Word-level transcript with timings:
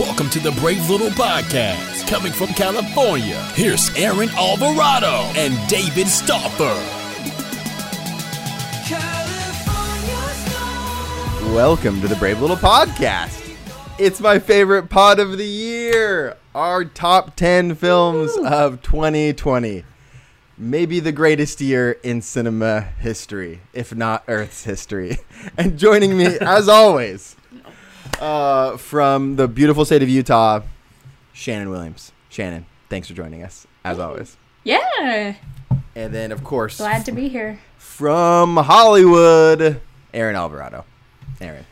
Welcome 0.00 0.30
to 0.30 0.38
the 0.40 0.52
Brave 0.52 0.88
Little 0.88 1.10
Podcast. 1.10 2.08
Coming 2.08 2.32
from 2.32 2.46
California, 2.54 3.36
here's 3.52 3.94
Aaron 3.98 4.30
Alvarado 4.30 5.30
and 5.36 5.54
David 5.68 6.08
Stauffer. 6.08 6.74
Welcome 11.54 12.00
to 12.00 12.08
the 12.08 12.16
Brave 12.16 12.40
Little 12.40 12.56
Podcast. 12.56 13.54
It's 13.98 14.20
my 14.20 14.38
favorite 14.38 14.88
pod 14.88 15.20
of 15.20 15.36
the 15.36 15.44
year. 15.44 16.38
Our 16.54 16.86
top 16.86 17.36
10 17.36 17.74
films 17.74 18.34
of 18.38 18.80
2020. 18.80 19.84
Maybe 20.56 21.00
the 21.00 21.12
greatest 21.12 21.60
year 21.60 21.98
in 22.02 22.22
cinema 22.22 22.80
history, 22.80 23.60
if 23.74 23.94
not 23.94 24.24
Earth's 24.28 24.64
history. 24.64 25.18
And 25.58 25.78
joining 25.78 26.16
me, 26.16 26.24
as 26.40 26.70
always, 26.70 27.36
uh, 28.20 28.76
from 28.76 29.36
the 29.36 29.48
beautiful 29.48 29.84
state 29.84 30.02
of 30.02 30.08
Utah, 30.08 30.60
Shannon 31.32 31.70
Williams. 31.70 32.12
Shannon, 32.28 32.66
thanks 32.88 33.08
for 33.08 33.14
joining 33.14 33.42
us, 33.42 33.66
as 33.84 33.98
always. 33.98 34.36
Yeah, 34.64 35.34
And 35.96 36.14
then, 36.14 36.32
of 36.32 36.44
course, 36.44 36.76
glad 36.78 37.04
to 37.06 37.12
be 37.12 37.28
here. 37.28 37.58
from 37.78 38.56
Hollywood, 38.56 39.80
Aaron 40.12 40.36
Alvarado. 40.36 40.84
Aaron. 41.40 41.64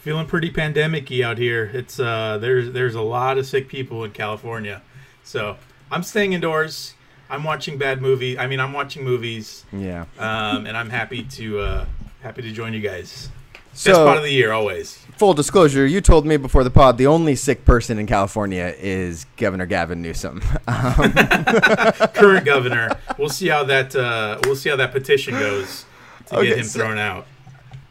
Feeling 0.00 0.26
pretty 0.26 0.50
pandemic-y 0.50 1.22
out 1.22 1.38
here. 1.38 1.70
It's 1.74 2.00
uh 2.00 2.38
there's 2.40 2.72
there's 2.72 2.94
a 2.94 3.00
lot 3.02 3.36
of 3.38 3.46
sick 3.46 3.68
people 3.68 4.04
in 4.04 4.10
California. 4.12 4.80
So 5.22 5.56
I'm 5.90 6.02
staying 6.02 6.32
indoors. 6.32 6.94
I'm 7.28 7.44
watching 7.44 7.76
bad 7.78 8.00
movie. 8.00 8.38
I 8.38 8.46
mean 8.46 8.58
I'm 8.58 8.72
watching 8.72 9.04
movies. 9.04 9.64
Yeah. 9.72 10.06
Um, 10.18 10.66
and 10.66 10.76
I'm 10.76 10.88
happy 10.88 11.24
to 11.24 11.58
uh 11.60 11.86
happy 12.22 12.42
to 12.42 12.50
join 12.52 12.72
you 12.72 12.80
guys. 12.80 13.28
Best 13.72 13.86
part 13.92 14.16
of 14.16 14.22
the 14.22 14.32
year 14.32 14.50
always. 14.52 14.98
Full 15.18 15.34
disclosure, 15.34 15.86
you 15.86 16.00
told 16.00 16.24
me 16.26 16.36
before 16.36 16.62
the 16.64 16.70
pod 16.70 16.96
the 16.98 17.06
only 17.06 17.34
sick 17.34 17.64
person 17.64 17.98
in 17.98 18.06
California 18.06 18.74
is 18.78 19.26
Governor 19.36 19.66
Gavin 19.66 20.00
Newsom. 20.02 20.40
Um, 20.68 21.12
Current 22.14 22.44
governor. 22.44 22.90
We'll 23.18 23.28
see 23.30 23.48
how 23.48 23.64
that 23.64 23.96
uh 23.96 24.38
we'll 24.44 24.54
see 24.56 24.68
how 24.68 24.76
that 24.76 24.92
petition 24.92 25.34
goes 25.34 25.84
to 26.26 26.36
Okay, 26.38 26.48
get 26.48 26.58
him 26.58 26.64
so- 26.64 26.78
thrown 26.80 26.98
out. 26.98 27.26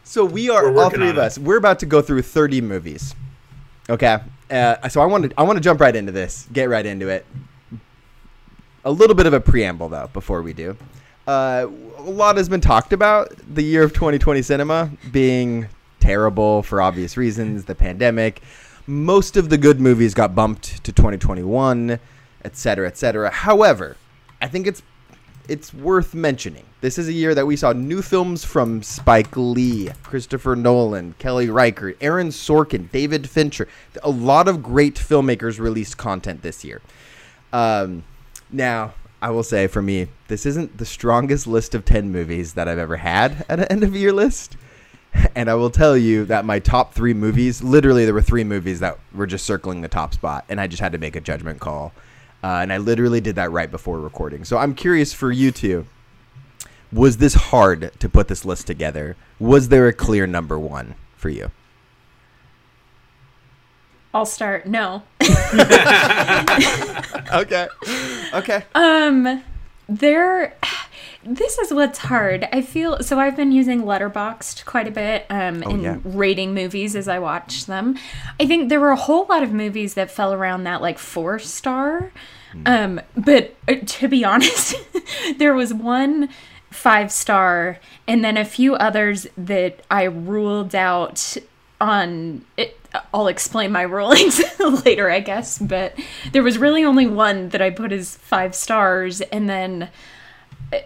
so 0.04 0.24
we 0.26 0.50
are 0.50 0.76
all 0.78 0.90
three 0.90 1.10
of 1.10 1.18
it. 1.18 1.22
us. 1.24 1.38
We're 1.40 1.58
about 1.58 1.80
to 1.80 1.86
go 1.86 2.02
through 2.02 2.22
30 2.22 2.62
movies. 2.62 3.16
Okay. 3.90 4.20
Uh, 4.50 4.88
so 4.90 5.02
I 5.02 5.06
want 5.06 5.26
to 5.30 5.34
I 5.40 5.44
want 5.44 5.58
to 5.58 5.62
jump 5.62 5.82
right 5.82 5.96
into 5.96 6.12
this. 6.12 6.48
Get 6.54 6.70
right 6.70 6.86
into 6.86 7.10
it. 7.10 7.26
A 8.86 8.92
little 8.92 9.16
bit 9.16 9.26
of 9.26 9.34
a 9.34 9.40
preamble 9.40 9.90
though 9.90 10.10
before 10.14 10.42
we 10.42 10.54
do. 10.54 10.78
Uh, 11.28 11.68
a 11.98 12.02
lot 12.10 12.38
has 12.38 12.48
been 12.48 12.62
talked 12.62 12.94
about 12.94 13.34
the 13.54 13.62
year 13.64 13.84
of 13.84 13.92
2020 13.92 14.42
cinema 14.44 14.90
being 15.12 15.68
terrible 16.08 16.64
for 16.64 16.82
obvious 16.82 17.18
reasons, 17.18 17.66
the 17.66 17.76
pandemic. 17.76 18.42
Most 18.88 19.36
of 19.36 19.50
the 19.50 19.58
good 19.58 19.82
movies 19.82 20.14
got 20.14 20.34
bumped 20.34 20.82
to 20.86 20.94
2021, 20.94 22.00
et 22.46 22.56
cetera, 22.56 22.88
et 22.88 22.98
cetera. 22.98 23.30
However, 23.30 23.98
I 24.42 24.48
think 24.48 24.68
it's 24.68 24.82
it's 25.50 25.74
worth 25.74 26.14
mentioning. 26.14 26.64
This 26.80 26.98
is 26.98 27.10
a 27.10 27.14
year 27.14 27.36
that 27.36 27.46
we 27.46 27.58
saw 27.58 27.74
new 27.74 28.02
films 28.02 28.46
from 28.46 28.84
Spike 28.84 29.36
Lee, 29.36 29.90
Christopher 30.04 30.56
Nolan, 30.56 31.16
Kelly 31.20 31.50
Reichardt, 31.50 31.98
Aaron 32.00 32.30
Sorkin, 32.30 32.90
David 32.92 33.30
Fincher. 33.30 33.68
A 34.02 34.10
lot 34.10 34.48
of 34.48 34.64
great 34.64 34.96
filmmakers 34.96 35.60
released 35.60 35.98
content 35.98 36.42
this 36.42 36.64
year. 36.64 36.82
Um, 37.52 38.04
now, 38.50 38.94
I 39.22 39.32
will 39.32 39.44
say 39.44 39.68
for 39.68 39.82
me, 39.82 40.08
this 40.30 40.46
isn't 40.46 40.78
the 40.78 40.86
strongest 40.86 41.48
list 41.48 41.76
of 41.76 41.84
10 41.84 42.14
movies 42.14 42.54
that 42.54 42.70
I've 42.70 42.78
ever 42.78 42.98
had 42.98 43.46
at 43.50 43.60
an 43.60 43.66
end 43.66 43.84
of 43.84 43.94
year 43.94 44.14
list. 44.14 44.56
And 45.36 45.50
I 45.50 45.56
will 45.56 45.70
tell 45.70 45.96
you 45.96 46.26
that 46.26 46.46
my 46.46 46.58
top 46.60 46.94
three 46.94 47.14
movies, 47.14 47.62
literally, 47.62 48.06
there 48.06 48.14
were 48.14 48.22
three 48.24 48.44
movies 48.44 48.80
that 48.80 48.98
were 49.14 49.28
just 49.28 49.46
circling 49.46 49.82
the 49.82 49.88
top 49.88 50.14
spot, 50.14 50.46
and 50.50 50.60
I 50.60 50.66
just 50.68 50.82
had 50.82 50.92
to 50.94 50.98
make 50.98 51.16
a 51.16 51.22
judgment 51.22 51.60
call. 51.60 51.94
Uh, 52.44 52.60
and 52.62 52.74
I 52.74 52.78
literally 52.78 53.22
did 53.22 53.36
that 53.36 53.52
right 53.52 53.70
before 53.70 54.00
recording. 54.00 54.46
So 54.46 54.58
I'm 54.58 54.74
curious 54.74 55.14
for 55.14 55.32
you 55.32 55.52
two. 55.52 55.86
Was 56.92 57.18
this 57.18 57.34
hard 57.36 57.92
to 58.00 58.10
put 58.10 58.28
this 58.30 58.46
list 58.46 58.66
together? 58.68 59.16
Was 59.40 59.70
there 59.70 59.88
a 59.88 59.94
clear 59.94 60.26
number 60.26 60.58
one 60.58 60.96
for 61.16 61.30
you? 61.30 61.52
I'll 64.14 64.26
start. 64.26 64.66
No. 64.66 65.04
Okay. 67.34 67.68
Okay. 68.34 68.64
Um, 68.74 69.44
there. 69.90 70.56
This 71.30 71.58
is 71.58 71.74
what's 71.74 72.00
hard. 72.00 72.48
I 72.54 72.62
feel 72.62 73.04
so. 73.04 73.20
I've 73.20 73.36
been 73.36 73.52
using 73.52 73.84
Letterboxd 73.84 74.64
quite 74.66 74.88
a 74.88 74.92
bit 74.92 75.26
um, 75.30 75.62
Oh, 75.66 75.72
in 75.72 75.82
yeah. 75.82 75.98
rating 76.06 76.54
movies 76.54 76.96
as 76.96 77.08
I 77.10 77.20
watch 77.20 77.66
them. 77.66 77.98
I 78.40 78.46
think 78.48 78.70
there 78.70 78.80
were 78.80 78.92
a 78.92 78.96
whole 78.96 79.26
lot 79.28 79.44
of 79.44 79.52
movies 79.52 79.96
that 79.96 80.10
fell 80.10 80.34
around 80.34 80.64
that 80.64 80.82
like 80.82 80.98
four 80.98 81.38
star. 81.40 82.12
Hmm. 82.54 82.64
Um, 82.66 83.02
but 83.18 83.56
uh, 83.68 83.76
to 83.86 84.08
be 84.08 84.24
honest, 84.32 84.76
there 85.38 85.54
was 85.54 85.74
one 85.74 86.30
five 86.72 87.12
star, 87.12 87.80
and 88.08 88.24
then 88.24 88.38
a 88.38 88.46
few 88.46 88.76
others 88.76 89.28
that 89.38 89.82
I 89.92 90.04
ruled 90.04 90.76
out 90.76 91.36
on 91.82 92.46
it. 92.56 92.80
I'll 93.14 93.28
explain 93.28 93.72
my 93.74 93.82
rulings 93.98 94.42
later, 94.86 95.12
I 95.12 95.20
guess. 95.20 95.58
But 95.60 95.94
there 96.32 96.44
was 96.44 96.58
really 96.58 96.86
only 96.86 97.06
one 97.06 97.50
that 97.50 97.62
I 97.62 97.70
put 97.70 97.92
as 97.92 98.16
five 98.16 98.56
stars, 98.56 99.20
and 99.22 99.50
then 99.50 99.90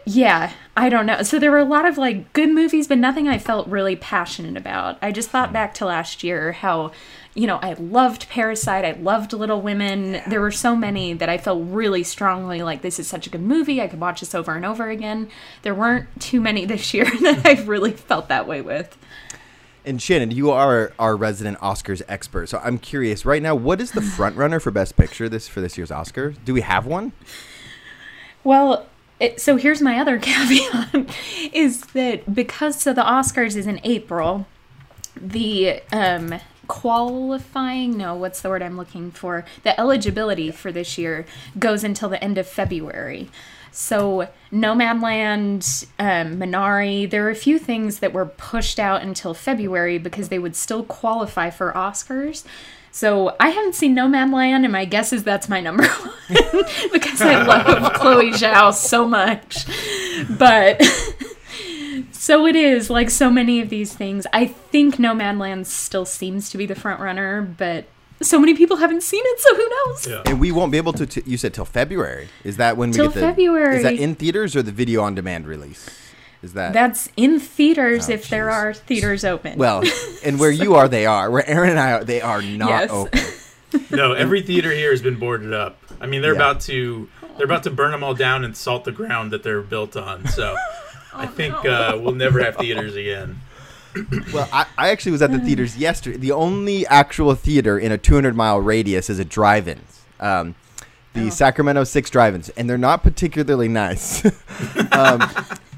yeah, 0.06 0.54
I 0.78 0.90
don't 0.90 1.06
know. 1.06 1.24
So 1.24 1.40
there 1.40 1.52
were 1.52 1.58
a 1.58 1.66
lot 1.66 1.86
of 1.86 1.98
like 1.98 2.34
good 2.34 2.50
movies, 2.50 2.88
but 2.88 2.98
nothing 2.98 3.28
I 3.28 3.38
felt 3.38 3.68
really 3.68 3.96
passionate 3.96 4.58
about. 4.58 4.98
I 5.02 5.12
just 5.12 5.30
thought 5.30 5.50
hmm. 5.50 5.54
back 5.54 5.74
to 5.76 5.86
last 5.86 6.24
year 6.24 6.54
how. 6.54 6.92
You 7.34 7.48
know, 7.48 7.60
I 7.62 7.76
loved 7.80 8.28
Parasite. 8.28 8.84
I 8.84 8.92
loved 8.92 9.32
Little 9.32 9.62
Women. 9.62 10.22
There 10.28 10.42
were 10.42 10.52
so 10.52 10.76
many 10.76 11.14
that 11.14 11.30
I 11.30 11.38
felt 11.38 11.66
really 11.66 12.04
strongly 12.04 12.62
like 12.62 12.82
this 12.82 13.00
is 13.00 13.08
such 13.08 13.26
a 13.26 13.30
good 13.30 13.40
movie. 13.40 13.82
I 13.82 13.88
could 13.88 14.02
watch 14.02 14.20
this 14.20 14.36
over 14.36 14.54
and 14.54 14.66
over 14.66 14.90
again. 14.90 15.30
There 15.62 15.74
weren't 15.74 16.10
too 16.20 16.42
many 16.42 16.66
this 16.66 16.94
year 16.94 17.06
that 17.22 17.46
I 17.46 17.64
really 17.64 17.94
felt 17.94 18.28
that 18.28 18.48
way 18.48 18.60
with. 18.60 18.98
And 19.86 20.02
Shannon, 20.02 20.32
you 20.32 20.52
are 20.52 20.92
our 21.00 21.16
resident 21.16 21.58
Oscars 21.60 22.02
expert. 22.10 22.50
So 22.50 22.60
I'm 22.62 22.78
curious 22.78 23.26
right 23.26 23.42
now, 23.42 23.56
what 23.56 23.80
is 23.80 23.92
the 23.92 24.02
front 24.18 24.36
runner 24.36 24.60
for 24.60 24.72
Best 24.72 24.98
Picture 24.98 25.30
this 25.30 25.48
for 25.48 25.62
this 25.62 25.78
year's 25.78 25.90
Oscar? 25.90 26.32
Do 26.32 26.54
we 26.54 26.60
have 26.60 26.86
one? 26.86 27.14
Well, 28.44 28.88
it, 29.22 29.40
so 29.40 29.56
here's 29.56 29.82
my 29.82 30.00
other 30.00 30.18
caveat 30.22 31.16
is 31.54 31.82
that 31.94 32.34
because 32.34 32.82
so 32.82 32.92
the 32.92 33.04
Oscars 33.04 33.56
is 33.56 33.68
in 33.68 33.80
April, 33.84 34.48
the 35.16 35.82
um 35.92 36.40
qualifying 36.68 37.98
no 37.98 38.16
what's 38.16 38.40
the 38.40 38.48
word 38.48 38.62
i'm 38.62 38.78
looking 38.78 39.12
for? 39.12 39.46
The 39.64 39.78
eligibility 39.80 40.52
for 40.52 40.72
this 40.72 40.98
year 40.98 41.26
goes 41.60 41.84
until 41.84 42.10
the 42.10 42.24
end 42.24 42.38
of 42.38 42.48
february. 42.48 43.30
So 43.72 44.30
nomadland 44.52 45.86
um, 46.00 46.38
minari 46.38 47.10
there 47.10 47.26
are 47.28 47.30
a 47.30 47.36
few 47.36 47.60
things 47.60 48.00
that 48.00 48.14
were 48.14 48.26
pushed 48.26 48.80
out 48.80 49.02
until 49.02 49.34
february 49.34 49.98
because 49.98 50.30
they 50.30 50.40
would 50.40 50.56
still 50.56 50.84
qualify 50.84 51.50
for 51.50 51.74
oscars 51.74 52.46
so 52.92 53.36
i 53.40 53.50
haven't 53.50 53.76
seen 53.76 53.96
nomadland 53.96 54.64
and 54.64 54.72
my 54.72 54.86
guess 54.86 55.14
is 55.14 55.24
that's 55.24 55.48
my 55.50 55.60
number 55.62 55.86
one 55.88 56.14
because 56.92 57.22
i 57.22 57.44
love 57.44 57.94
chloe 57.94 58.32
zhao 58.32 58.74
so 58.74 59.08
much 59.08 59.66
but 60.38 60.82
so 62.12 62.46
it 62.46 62.56
is 62.56 62.90
like 62.90 63.10
so 63.10 63.30
many 63.30 63.62
of 63.62 63.70
these 63.70 63.94
things. 63.94 64.28
I 64.34 64.46
think 64.48 64.96
Nomadland 64.96 65.66
still 65.66 66.06
seems 66.06 66.50
to 66.52 66.58
be 66.58 66.66
the 66.66 66.76
front 66.76 67.00
runner, 67.00 67.42
but 67.42 67.86
so 68.22 68.40
many 68.40 68.54
people 68.54 68.78
haven't 68.78 69.04
seen 69.04 69.24
it, 69.26 69.40
so 69.40 69.56
who 69.56 69.70
knows? 69.70 70.08
Yeah. 70.08 70.22
And 70.26 70.40
we 70.40 70.52
won't 70.52 70.72
be 70.72 70.78
able 70.78 70.94
to. 70.94 71.06
T- 71.06 71.24
you 71.26 71.38
said 71.38 71.54
till 71.54 71.66
February. 71.66 72.30
Is 72.44 72.58
that 72.58 72.78
when 72.78 72.92
we 72.92 72.96
Till 72.96 73.08
get 73.08 73.16
the? 73.16 73.20
February. 73.22 73.78
Is 73.78 73.84
that 73.84 73.96
in 73.96 74.16
theaters 74.16 74.56
or 74.56 74.62
the 74.62 74.72
video 74.72 75.02
on 75.02 75.16
demand 75.16 75.48
release? 75.48 75.90
Is 76.44 76.54
that? 76.54 76.74
That's 76.74 77.10
in 77.18 77.40
theaters 77.40 78.10
Oh, 78.10 78.14
if 78.14 78.30
there 78.30 78.50
are 78.50 78.74
theaters 78.74 79.24
open. 79.24 79.58
well, 79.58 79.84
and 80.26 80.40
where 80.40 80.52
you 80.52 80.76
are, 80.76 80.88
they 80.88 81.06
are. 81.06 81.30
Where 81.30 81.48
Aaron 81.48 81.70
and 81.72 81.80
I 81.80 81.92
are, 81.94 82.04
they 82.04 82.22
are 82.22 82.42
not 82.42 82.70
Yes. 82.70 82.90
open. 82.92 83.20
No, 83.90 84.12
every 84.12 84.42
theater 84.42 84.70
here 84.72 84.92
has 84.92 85.02
been 85.02 85.16
boarded 85.18 85.54
up. 85.54 85.78
I 86.02 86.06
mean, 86.06 86.22
they're 86.22 86.34
Yeah. 86.34 86.40
about 86.52 86.60
to 86.62 87.08
they're 87.38 87.46
about 87.46 87.64
to 87.64 87.72
burn 87.72 87.92
them 87.92 88.04
all 88.04 88.14
down 88.14 88.44
and 88.44 88.56
salt 88.58 88.84
the 88.84 88.92
ground 88.92 89.32
that 89.32 89.44
they're 89.44 89.62
built 89.62 89.96
on. 89.96 90.28
So 90.28 90.58
I 91.14 91.26
think 91.26 91.54
uh, 91.66 91.98
we'll 92.02 92.14
never 92.14 92.44
have 92.44 92.58
theaters 92.58 92.96
again. 92.96 93.40
Well, 94.34 94.48
I, 94.54 94.66
I 94.78 94.90
actually 94.90 95.12
was 95.14 95.22
at 95.22 95.32
the 95.32 95.40
theaters 95.40 95.78
yesterday. 95.78 96.18
The 96.18 96.32
only 96.32 96.88
actual 96.88 97.36
theater 97.36 97.78
in 97.78 97.92
a 97.92 97.98
200 97.98 98.36
mile 98.38 98.60
radius 98.60 99.10
is 99.10 99.20
a 99.20 99.26
drive-in. 99.26 99.82
Um, 100.22 100.56
the 101.14 101.30
Sacramento 101.30 101.84
Six 101.84 102.10
drive-ins, 102.10 102.50
and 102.50 102.70
they're 102.70 102.78
not 102.78 103.04
particularly 103.04 103.68
nice. 103.68 104.24
um, 104.92 105.20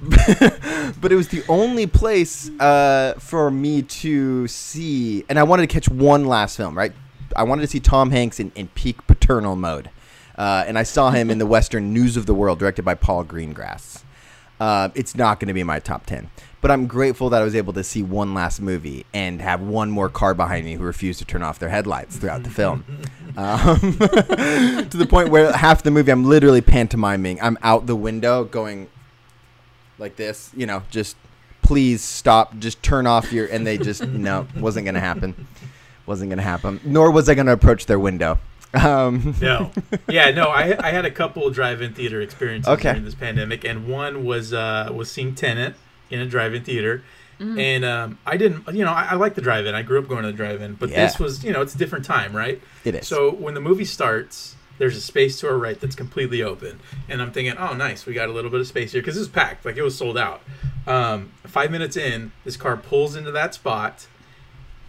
but 1.01 1.11
it 1.11 1.15
was 1.15 1.29
the 1.29 1.43
only 1.47 1.87
place 1.87 2.49
uh, 2.59 3.13
for 3.19 3.49
me 3.49 3.81
to 3.81 4.47
see, 4.47 5.23
and 5.29 5.39
I 5.39 5.43
wanted 5.43 5.69
to 5.69 5.73
catch 5.73 5.89
one 5.89 6.25
last 6.25 6.57
film. 6.57 6.77
Right, 6.77 6.93
I 7.35 7.43
wanted 7.43 7.61
to 7.61 7.67
see 7.67 7.79
Tom 7.79 8.11
Hanks 8.11 8.39
in, 8.39 8.51
in 8.55 8.67
peak 8.69 9.05
paternal 9.07 9.55
mode, 9.55 9.89
uh, 10.37 10.65
and 10.67 10.77
I 10.77 10.83
saw 10.83 11.11
him 11.11 11.29
in 11.29 11.37
the 11.37 11.45
Western 11.47 11.93
News 11.93 12.17
of 12.17 12.25
the 12.25 12.33
World, 12.33 12.59
directed 12.59 12.83
by 12.83 12.95
Paul 12.95 13.23
Greengrass. 13.25 14.02
Uh, 14.63 14.87
it's 14.95 15.13
not 15.13 15.41
going 15.41 15.49
to 15.49 15.53
be 15.53 15.61
my 15.61 15.77
top 15.77 16.05
10. 16.05 16.29
But 16.61 16.71
I'm 16.71 16.87
grateful 16.87 17.29
that 17.31 17.41
I 17.41 17.43
was 17.43 17.53
able 17.53 17.73
to 17.73 17.83
see 17.83 18.01
one 18.01 18.33
last 18.33 18.61
movie 18.61 19.05
and 19.13 19.41
have 19.41 19.59
one 19.59 19.91
more 19.91 20.07
car 20.07 20.33
behind 20.33 20.63
me 20.63 20.75
who 20.75 20.85
refused 20.85 21.19
to 21.19 21.25
turn 21.25 21.43
off 21.43 21.59
their 21.59 21.67
headlights 21.67 22.15
throughout 22.15 22.43
the 22.43 22.49
film. 22.49 22.85
Um, 23.35 23.79
to 23.97 24.87
the 24.91 25.07
point 25.09 25.29
where 25.29 25.51
half 25.51 25.81
the 25.81 25.89
movie 25.89 26.11
I'm 26.11 26.23
literally 26.23 26.61
pantomiming. 26.61 27.41
I'm 27.41 27.57
out 27.63 27.87
the 27.87 27.95
window 27.95 28.43
going 28.43 28.89
like 29.97 30.17
this, 30.17 30.51
you 30.55 30.67
know, 30.67 30.83
just 30.91 31.17
please 31.63 32.03
stop, 32.03 32.55
just 32.59 32.83
turn 32.83 33.07
off 33.07 33.33
your. 33.33 33.47
And 33.47 33.65
they 33.65 33.79
just, 33.79 34.03
no, 34.07 34.45
wasn't 34.55 34.85
going 34.85 34.93
to 34.93 35.01
happen. 35.01 35.47
Wasn't 36.05 36.29
going 36.29 36.37
to 36.37 36.43
happen. 36.43 36.79
Nor 36.85 37.09
was 37.09 37.27
I 37.27 37.33
going 37.33 37.47
to 37.47 37.53
approach 37.53 37.87
their 37.87 37.97
window. 37.97 38.37
Um, 38.73 39.35
No, 39.41 39.71
yeah, 40.09 40.31
no. 40.31 40.47
I 40.47 40.75
I 40.85 40.91
had 40.91 41.05
a 41.05 41.11
couple 41.11 41.49
drive-in 41.49 41.93
theater 41.93 42.21
experiences 42.21 42.71
Okay. 42.73 42.89
during 42.89 43.05
this 43.05 43.15
pandemic, 43.15 43.63
and 43.63 43.87
one 43.87 44.25
was 44.25 44.53
uh 44.53 44.89
was 44.93 45.11
seeing 45.11 45.35
Tenet 45.35 45.75
in 46.09 46.19
a 46.19 46.25
drive-in 46.25 46.63
theater, 46.63 47.03
and 47.39 47.85
um 47.85 48.17
I 48.25 48.37
didn't, 48.37 48.67
you 48.73 48.83
know, 48.85 48.91
I, 48.91 49.09
I 49.11 49.15
like 49.15 49.35
the 49.35 49.41
drive-in. 49.41 49.75
I 49.75 49.81
grew 49.83 49.99
up 49.99 50.07
going 50.07 50.23
to 50.23 50.31
the 50.31 50.37
drive-in, 50.37 50.75
but 50.75 50.89
Yeah. 50.89 51.05
this 51.05 51.19
was, 51.19 51.43
you 51.43 51.51
know, 51.51 51.61
it's 51.61 51.75
a 51.75 51.77
different 51.77 52.05
time, 52.05 52.35
right? 52.35 52.61
It 52.83 52.95
is. 52.95 53.07
So 53.07 53.31
when 53.31 53.53
the 53.53 53.61
movie 53.61 53.85
starts, 53.85 54.55
there's 54.79 54.97
a 54.97 55.01
space 55.01 55.39
to 55.41 55.47
our 55.47 55.57
right 55.57 55.79
that's 55.79 55.95
completely 55.95 56.41
open, 56.41 56.79
and 57.07 57.21
I'm 57.21 57.31
thinking, 57.31 57.55
oh, 57.57 57.73
nice, 57.73 58.05
we 58.07 58.13
got 58.13 58.27
a 58.29 58.31
little 58.31 58.49
bit 58.49 58.59
of 58.59 58.67
space 58.67 58.91
here 58.93 59.01
because 59.01 59.17
it's 59.17 59.27
packed, 59.29 59.65
like 59.65 59.77
it 59.77 59.83
was 59.83 59.95
sold 59.97 60.17
out. 60.17 60.41
Um, 60.87 61.31
five 61.45 61.69
minutes 61.69 61.95
in, 61.95 62.31
this 62.43 62.57
car 62.57 62.75
pulls 62.75 63.15
into 63.15 63.31
that 63.31 63.53
spot, 63.53 64.07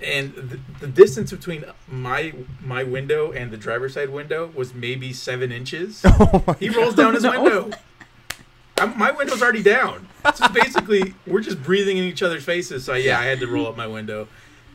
and 0.05 0.35
the, 0.35 0.61
the 0.81 0.87
distance 0.87 1.31
between 1.31 1.65
my 1.89 2.33
my 2.62 2.85
window 2.85 3.33
and 3.33 3.51
the 3.51 3.56
driver's 3.56 3.95
side 3.95 4.11
window 4.11 4.51
was 4.55 4.75
maybe 4.75 5.12
seven 5.12 5.53
inches. 5.53 6.05
Oh 6.21 6.56
he 6.59 6.69
rolls 6.69 6.95
down 6.95 7.15
his 7.15 7.25
window. 7.25 7.71
I'm, 8.79 8.99
my 8.99 9.11
window's 9.11 9.43
already 9.43 9.62
down. 9.62 10.09
So 10.35 10.49
basically, 10.49 11.15
we're 11.27 11.41
just 11.41 11.62
breathing 11.62 11.97
in 11.97 12.05
each 12.05 12.23
other's 12.23 12.45
faces. 12.45 12.85
So 12.85 12.95
yeah, 12.95 13.19
I 13.21 13.25
had 13.25 13.41
to 13.41 13.47
roll 13.47 13.67
up 13.67 13.77
my 13.77 13.87
window, 13.87 14.29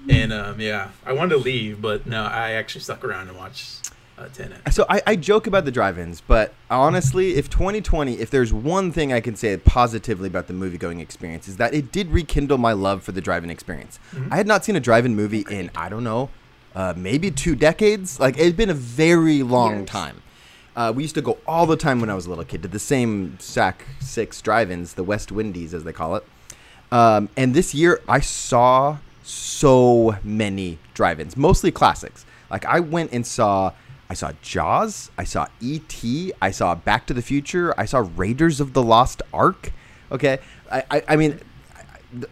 and 0.07 0.31
um, 0.31 0.59
yeah, 0.59 0.89
I 1.05 1.13
wanted 1.13 1.35
to 1.35 1.37
leave, 1.37 1.81
but 1.81 2.05
no, 2.05 2.23
I 2.23 2.51
actually 2.51 2.81
stuck 2.81 3.03
around 3.03 3.29
and 3.29 3.37
watched 3.37 3.78
Tenet. 4.27 4.73
So 4.73 4.85
I, 4.89 5.01
I 5.07 5.15
joke 5.15 5.47
about 5.47 5.65
the 5.65 5.71
drive-ins, 5.71 6.21
but 6.21 6.53
honestly, 6.69 7.35
if 7.35 7.49
2020, 7.49 8.15
if 8.19 8.29
there's 8.29 8.51
one 8.51 8.91
thing 8.91 9.13
I 9.13 9.21
can 9.21 9.35
say 9.35 9.55
positively 9.57 10.27
about 10.27 10.47
the 10.47 10.53
movie-going 10.53 10.99
experience, 10.99 11.47
is 11.47 11.57
that 11.57 11.73
it 11.73 11.91
did 11.91 12.09
rekindle 12.11 12.57
my 12.57 12.73
love 12.73 13.03
for 13.03 13.11
the 13.13 13.21
drive-in 13.21 13.49
experience. 13.49 13.99
I 14.29 14.35
had 14.37 14.47
not 14.47 14.65
seen 14.65 14.75
a 14.75 14.79
drive-in 14.79 15.15
movie 15.15 15.45
in 15.49 15.71
I 15.75 15.89
don't 15.89 16.03
know, 16.03 16.29
uh, 16.75 16.93
maybe 16.97 17.31
two 17.31 17.55
decades. 17.55 18.19
Like 18.19 18.37
it 18.37 18.43
had 18.43 18.57
been 18.57 18.69
a 18.69 18.73
very 18.73 19.41
long 19.43 19.77
Years. 19.77 19.89
time. 19.89 20.21
Uh, 20.75 20.93
we 20.95 21.03
used 21.03 21.15
to 21.15 21.21
go 21.21 21.37
all 21.47 21.65
the 21.65 21.75
time 21.75 21.99
when 21.99 22.09
I 22.09 22.15
was 22.15 22.25
a 22.25 22.29
little 22.29 22.45
kid 22.45 22.61
to 22.61 22.67
the 22.67 22.79
same 22.79 23.37
SAC 23.39 23.85
six 23.99 24.41
drive-ins, 24.41 24.93
the 24.93 25.03
West 25.03 25.31
Windies 25.31 25.73
as 25.73 25.83
they 25.83 25.93
call 25.93 26.15
it. 26.15 26.25
Um, 26.91 27.29
and 27.37 27.53
this 27.53 27.73
year, 27.75 28.01
I 28.07 28.19
saw 28.19 28.97
so 29.23 30.17
many 30.23 30.79
drive-ins, 30.93 31.37
mostly 31.37 31.71
classics. 31.71 32.25
Like 32.49 32.65
I 32.65 32.79
went 32.79 33.11
and 33.11 33.25
saw, 33.25 33.73
I 34.09 34.15
saw 34.15 34.31
Jaws, 34.41 35.11
I 35.19 35.23
saw 35.23 35.47
E.T., 35.61 36.33
I 36.41 36.49
saw 36.49 36.73
Back 36.73 37.05
to 37.07 37.13
the 37.13 37.21
Future, 37.21 37.75
I 37.77 37.85
saw 37.85 38.07
Raiders 38.15 38.59
of 38.59 38.73
the 38.73 38.81
Lost 38.81 39.21
Ark. 39.31 39.71
Okay, 40.11 40.39
I, 40.71 40.83
I, 40.89 41.03
I 41.09 41.15
mean, 41.15 41.39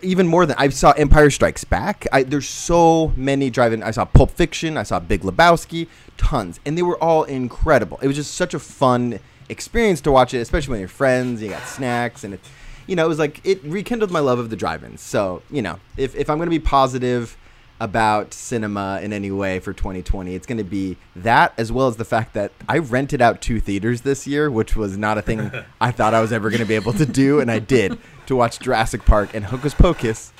even 0.02 0.28
more 0.28 0.48
than 0.48 0.56
I 0.58 0.70
saw 0.70 0.92
Empire 0.94 1.30
Strikes 1.30 1.64
Back. 1.64 2.08
I, 2.12 2.24
there's 2.24 2.50
so 2.50 3.14
many 3.16 3.52
drive-in. 3.52 3.84
I 3.84 3.92
saw 3.92 4.06
Pulp 4.06 4.32
Fiction. 4.32 4.76
I 4.76 4.84
saw 4.84 5.00
Big 5.00 5.22
Lebowski. 5.22 5.88
Tons, 6.18 6.60
and 6.66 6.76
they 6.76 6.82
were 6.82 7.02
all 7.02 7.24
incredible. 7.26 8.00
It 8.02 8.08
was 8.08 8.16
just 8.16 8.34
such 8.34 8.56
a 8.56 8.60
fun 8.60 9.20
experience 9.50 10.02
to 10.02 10.12
watch 10.12 10.34
it, 10.34 10.40
especially 10.40 10.72
when 10.72 10.80
you're 10.80 10.90
friends. 10.90 11.44
You 11.44 11.50
got 11.50 11.68
snacks, 11.68 12.24
and 12.24 12.34
it, 12.34 12.40
you 12.88 12.96
know, 12.96 13.06
it 13.06 13.08
was 13.08 13.20
like 13.20 13.40
it 13.46 13.64
rekindled 13.64 14.10
my 14.10 14.20
love 14.20 14.40
of 14.40 14.50
the 14.50 14.56
drive-ins. 14.56 15.02
So 15.02 15.44
you 15.52 15.62
know, 15.62 15.80
if 15.96 16.16
if 16.16 16.28
I'm 16.28 16.40
gonna 16.40 16.50
be 16.50 16.58
positive 16.58 17.38
about 17.80 18.34
cinema 18.34 19.00
in 19.04 19.14
any 19.14 19.30
way 19.30 19.60
for 19.60 19.72
2020, 19.74 20.34
it's 20.34 20.48
gonna 20.48 20.64
be 20.64 20.98
that 21.16 21.54
as 21.58 21.72
well 21.72 21.88
as 21.88 21.98
the 21.98 22.06
fact 22.06 22.34
that 22.34 22.52
I 22.68 22.80
rented 22.80 23.22
out 23.22 23.42
two 23.42 23.60
theaters 23.60 24.02
this 24.02 24.26
year, 24.26 24.50
which 24.50 24.76
was 24.76 24.98
not 24.98 25.18
a 25.18 25.22
thing 25.22 25.52
I 25.82 25.92
thought 25.92 26.14
I 26.14 26.22
was 26.22 26.32
ever 26.32 26.50
gonna 26.50 26.66
be 26.66 26.76
able 26.76 26.94
to 26.94 27.06
do, 27.06 27.40
and 27.40 27.52
I 27.52 27.60
did 27.60 27.98
to 28.26 28.36
watch 28.36 28.60
Jurassic 28.60 29.06
Park 29.06 29.34
and 29.34 29.46
Hocus 29.46 29.74
Pocus 29.74 30.34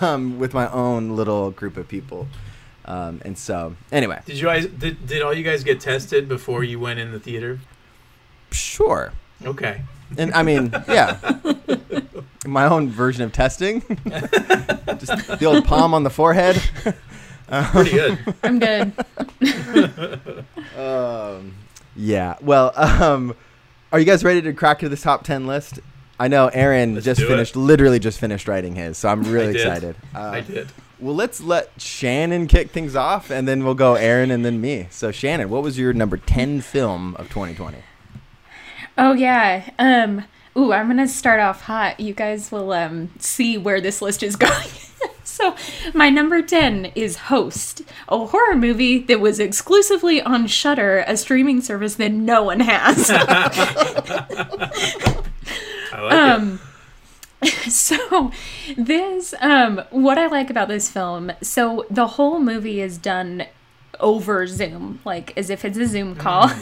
um, 0.00 0.38
with 0.38 0.54
my 0.54 0.70
own 0.70 1.16
little 1.16 1.50
group 1.50 1.76
of 1.76 1.88
people. 1.88 2.28
Um, 2.84 3.22
and 3.24 3.38
so, 3.38 3.76
anyway, 3.92 4.20
Did 4.26 4.38
you 4.38 4.46
guys 4.46 4.66
did, 4.66 5.06
did 5.06 5.22
all 5.22 5.32
you 5.32 5.44
guys 5.44 5.62
get 5.64 5.80
tested 5.80 6.28
before 6.28 6.64
you 6.64 6.78
went 6.80 6.98
in 6.98 7.12
the 7.12 7.20
theater? 7.20 7.60
sure. 8.50 9.12
Okay. 9.44 9.82
And 10.18 10.32
I 10.34 10.42
mean, 10.42 10.72
yeah, 10.88 11.18
my 12.46 12.66
own 12.66 12.88
version 12.88 13.22
of 13.22 13.32
testing. 13.32 13.80
Just 14.98 15.38
the 15.38 15.44
old 15.46 15.64
palm 15.64 15.94
on 15.94 16.02
the 16.02 16.10
forehead. 16.10 16.60
Pretty 17.48 17.90
good. 17.90 18.18
I'm 18.42 18.58
good. 18.58 18.92
Um, 20.76 21.54
yeah. 21.96 22.36
Well, 22.40 22.72
um, 22.76 23.34
are 23.92 23.98
you 23.98 24.06
guys 24.06 24.24
ready 24.24 24.40
to 24.42 24.52
crack 24.52 24.78
to 24.80 24.88
the 24.88 24.96
top 24.96 25.24
ten 25.24 25.46
list? 25.46 25.80
I 26.18 26.28
know 26.28 26.48
Aaron 26.48 26.94
Let's 26.94 27.04
just 27.04 27.20
do 27.20 27.26
it. 27.26 27.28
finished, 27.28 27.56
literally 27.56 27.98
just 27.98 28.20
finished 28.20 28.46
writing 28.46 28.76
his, 28.76 28.96
so 28.96 29.08
I'm 29.08 29.22
really 29.24 29.48
I 29.48 29.50
excited. 29.50 29.96
Uh, 30.14 30.18
I 30.18 30.40
did. 30.40 30.68
Well, 31.00 31.16
let's 31.16 31.40
let 31.40 31.70
Shannon 31.78 32.46
kick 32.46 32.70
things 32.70 32.94
off, 32.94 33.30
and 33.30 33.48
then 33.48 33.64
we'll 33.64 33.74
go 33.74 33.94
Aaron 33.94 34.30
and 34.30 34.44
then 34.44 34.60
me. 34.60 34.86
So, 34.90 35.10
Shannon, 35.10 35.50
what 35.50 35.64
was 35.64 35.76
your 35.76 35.92
number 35.92 36.16
ten 36.16 36.60
film 36.60 37.16
of 37.16 37.28
2020? 37.28 37.78
Oh 38.96 39.12
yeah. 39.12 39.70
Um. 39.78 40.24
Ooh, 40.56 40.72
I'm 40.72 40.86
gonna 40.88 41.08
start 41.08 41.40
off 41.40 41.62
hot. 41.62 41.98
You 41.98 42.12
guys 42.14 42.52
will 42.52 42.72
um 42.72 43.10
see 43.18 43.56
where 43.56 43.80
this 43.80 44.02
list 44.02 44.22
is 44.22 44.36
going. 44.46 44.68
so, 45.24 45.56
my 45.94 46.10
number 46.10 46.42
ten 46.42 46.86
is 46.94 47.16
Host, 47.16 47.82
a 48.08 48.26
horror 48.26 48.54
movie 48.54 48.98
that 48.98 49.20
was 49.20 49.40
exclusively 49.40 50.20
on 50.20 50.46
Shudder, 50.46 51.04
a 51.06 51.16
streaming 51.16 51.60
service 51.60 51.94
that 51.96 52.12
no 52.12 52.42
one 52.42 52.60
has. 52.60 53.10
I 55.92 56.00
like 56.00 56.12
um 56.12 56.60
so 57.68 58.30
this 58.76 59.34
um 59.40 59.82
what 59.90 60.16
i 60.16 60.26
like 60.26 60.48
about 60.48 60.68
this 60.68 60.88
film 60.88 61.32
so 61.42 61.84
the 61.90 62.06
whole 62.06 62.38
movie 62.38 62.80
is 62.80 62.98
done 62.98 63.44
over 64.02 64.46
zoom 64.46 65.00
like 65.04 65.36
as 65.36 65.48
if 65.48 65.64
it's 65.64 65.78
a 65.78 65.86
zoom 65.86 66.14
call. 66.16 66.50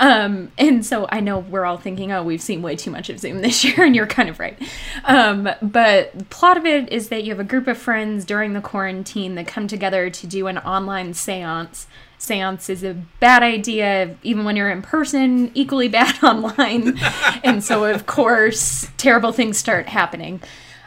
Um 0.00 0.52
and 0.56 0.86
so 0.86 1.08
i 1.10 1.18
know 1.18 1.40
we're 1.40 1.64
all 1.64 1.76
thinking 1.76 2.12
oh 2.12 2.22
we've 2.22 2.40
seen 2.40 2.62
way 2.62 2.76
too 2.76 2.90
much 2.92 3.10
of 3.10 3.18
zoom 3.18 3.38
this 3.42 3.64
year 3.64 3.84
and 3.84 3.96
you're 3.96 4.06
kind 4.06 4.28
of 4.28 4.38
right. 4.38 4.56
Um 5.04 5.50
but 5.60 6.16
the 6.16 6.24
plot 6.30 6.56
of 6.56 6.64
it 6.64 6.92
is 6.92 7.08
that 7.08 7.24
you 7.24 7.30
have 7.30 7.40
a 7.40 7.44
group 7.44 7.66
of 7.66 7.76
friends 7.76 8.24
during 8.24 8.52
the 8.52 8.60
quarantine 8.60 9.34
that 9.34 9.48
come 9.48 9.66
together 9.66 10.08
to 10.08 10.26
do 10.26 10.46
an 10.46 10.58
online 10.58 11.14
seance. 11.14 11.88
Seance 12.16 12.70
is 12.70 12.84
a 12.84 12.94
bad 13.18 13.42
idea 13.42 14.16
even 14.22 14.44
when 14.44 14.54
you're 14.54 14.70
in 14.70 14.82
person 14.82 15.50
equally 15.54 15.88
bad 16.00 16.22
online. 16.22 16.96
And 17.42 17.64
so 17.64 17.84
of 17.84 18.06
course 18.06 18.88
terrible 18.96 19.32
things 19.32 19.58
start 19.58 19.88
happening. 19.88 20.40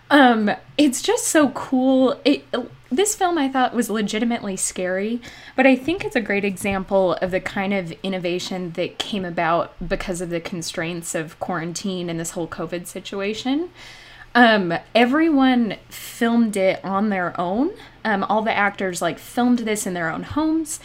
Um 0.10 0.52
it's 0.78 1.02
just 1.02 1.28
so 1.28 1.50
cool. 1.50 2.18
It 2.24 2.46
this 2.92 3.16
film 3.16 3.38
i 3.38 3.48
thought 3.48 3.74
was 3.74 3.90
legitimately 3.90 4.58
scary 4.58 5.22
but 5.56 5.66
i 5.66 5.76
think 5.76 6.04
it's 6.04 6.16
a 6.16 6.22
great 6.22 6.44
example 6.44 7.14
of 7.16 7.32
the 7.32 7.40
kind 7.40 7.74
of 7.74 7.92
innovation 8.04 8.72
that 8.74 8.98
came 8.98 9.24
about 9.26 9.74
because 9.88 10.22
of 10.22 10.30
the 10.30 10.40
constraints 10.42 11.16
of 11.16 11.40
quarantine 11.40 12.10
and 12.10 12.20
this 12.20 12.32
whole 12.32 12.48
covid 12.48 12.88
situation. 12.88 13.70
Um 14.34 14.74
everyone 14.96 15.78
filmed 15.90 16.56
it 16.56 16.84
on 16.86 17.10
their 17.10 17.40
own. 17.40 17.72
Um 18.06 18.24
all 18.24 18.42
the 18.42 18.56
actors 18.56 19.02
like 19.02 19.20
filmed 19.20 19.60
this 19.60 19.86
in 19.86 19.94
their 19.94 20.10
own 20.10 20.24
homes 20.24 20.80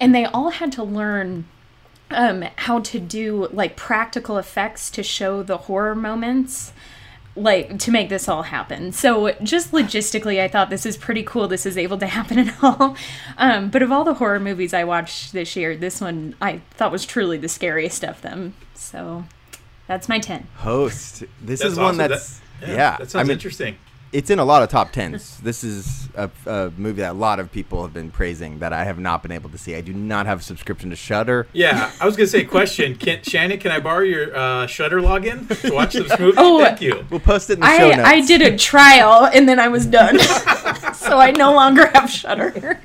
and 0.00 0.14
they 0.14 0.24
all 0.24 0.50
had 0.50 0.72
to 0.72 0.82
learn 0.82 1.46
um 2.10 2.44
how 2.56 2.80
to 2.80 2.98
do 3.00 3.48
like 3.52 3.76
practical 3.76 4.38
effects 4.38 4.90
to 4.90 5.02
show 5.02 5.42
the 5.42 5.56
horror 5.58 5.94
moments 5.94 6.72
like 7.36 7.78
to 7.80 7.90
make 7.90 8.08
this 8.08 8.28
all 8.28 8.44
happen. 8.44 8.92
So 8.92 9.32
just 9.42 9.72
logistically 9.72 10.40
I 10.40 10.48
thought 10.48 10.70
this 10.70 10.86
is 10.86 10.96
pretty 10.96 11.22
cool 11.22 11.48
this 11.48 11.66
is 11.66 11.76
able 11.76 11.98
to 11.98 12.06
happen 12.18 12.38
at 12.38 12.54
all. 12.62 12.96
Um 13.36 13.68
but 13.70 13.82
of 13.82 13.92
all 13.92 14.04
the 14.04 14.14
horror 14.14 14.40
movies 14.40 14.72
I 14.74 14.84
watched 14.84 15.32
this 15.32 15.54
year, 15.56 15.76
this 15.76 16.00
one 16.00 16.34
I 16.40 16.60
thought 16.72 16.92
was 16.92 17.04
truly 17.04 17.36
the 17.38 17.48
scariest 17.48 18.04
of 18.04 18.22
them. 18.22 18.54
So 18.74 19.24
that's 19.86 20.08
my 20.08 20.18
10. 20.18 20.48
Host. 20.56 21.24
This 21.40 21.60
That's 21.60 21.72
is 21.72 21.78
one 21.78 21.86
awesome. 21.86 21.98
That- 21.98 22.08
that's 22.10 22.40
yeah. 22.62 22.96
That 22.96 23.10
sounds 23.10 23.14
I 23.16 23.22
mean, 23.24 23.32
interesting. 23.32 23.76
It's 24.16 24.30
in 24.30 24.38
a 24.38 24.44
lot 24.46 24.62
of 24.62 24.70
top 24.70 24.92
tens. 24.92 25.36
this 25.40 25.62
is 25.62 26.08
a, 26.14 26.30
a 26.46 26.72
movie 26.78 27.02
that 27.02 27.10
a 27.10 27.18
lot 27.18 27.38
of 27.38 27.52
people 27.52 27.82
have 27.82 27.92
been 27.92 28.10
praising 28.10 28.60
that 28.60 28.72
I 28.72 28.84
have 28.84 28.98
not 28.98 29.22
been 29.22 29.30
able 29.30 29.50
to 29.50 29.58
see. 29.58 29.74
I 29.74 29.82
do 29.82 29.92
not 29.92 30.24
have 30.24 30.40
a 30.40 30.42
subscription 30.42 30.88
to 30.88 30.96
Shudder. 30.96 31.46
Yeah, 31.52 31.92
I 32.00 32.06
was 32.06 32.16
gonna 32.16 32.26
say 32.26 32.44
question. 32.44 32.96
Can 32.96 33.22
Shannon, 33.22 33.58
can 33.58 33.72
I 33.72 33.78
borrow 33.78 34.00
your 34.00 34.34
uh, 34.34 34.66
Shudder 34.68 35.02
login 35.02 35.46
to 35.60 35.70
watch 35.74 35.92
this 35.92 36.18
movie? 36.18 36.38
Oh, 36.38 36.64
Thank 36.64 36.80
you. 36.80 37.04
We'll 37.10 37.20
post 37.20 37.50
it 37.50 37.54
in 37.54 37.60
the 37.60 37.66
show 37.76 37.90
I 37.90 37.96
notes. 37.96 38.08
I 38.08 38.20
did 38.22 38.40
a 38.40 38.56
trial 38.56 39.26
and 39.26 39.46
then 39.46 39.60
I 39.60 39.68
was 39.68 39.84
done. 39.84 40.18
so 40.94 41.18
I 41.18 41.32
no 41.36 41.52
longer 41.52 41.86
have 41.88 42.08
Shudder. 42.10 42.80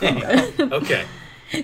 okay. 0.00 1.04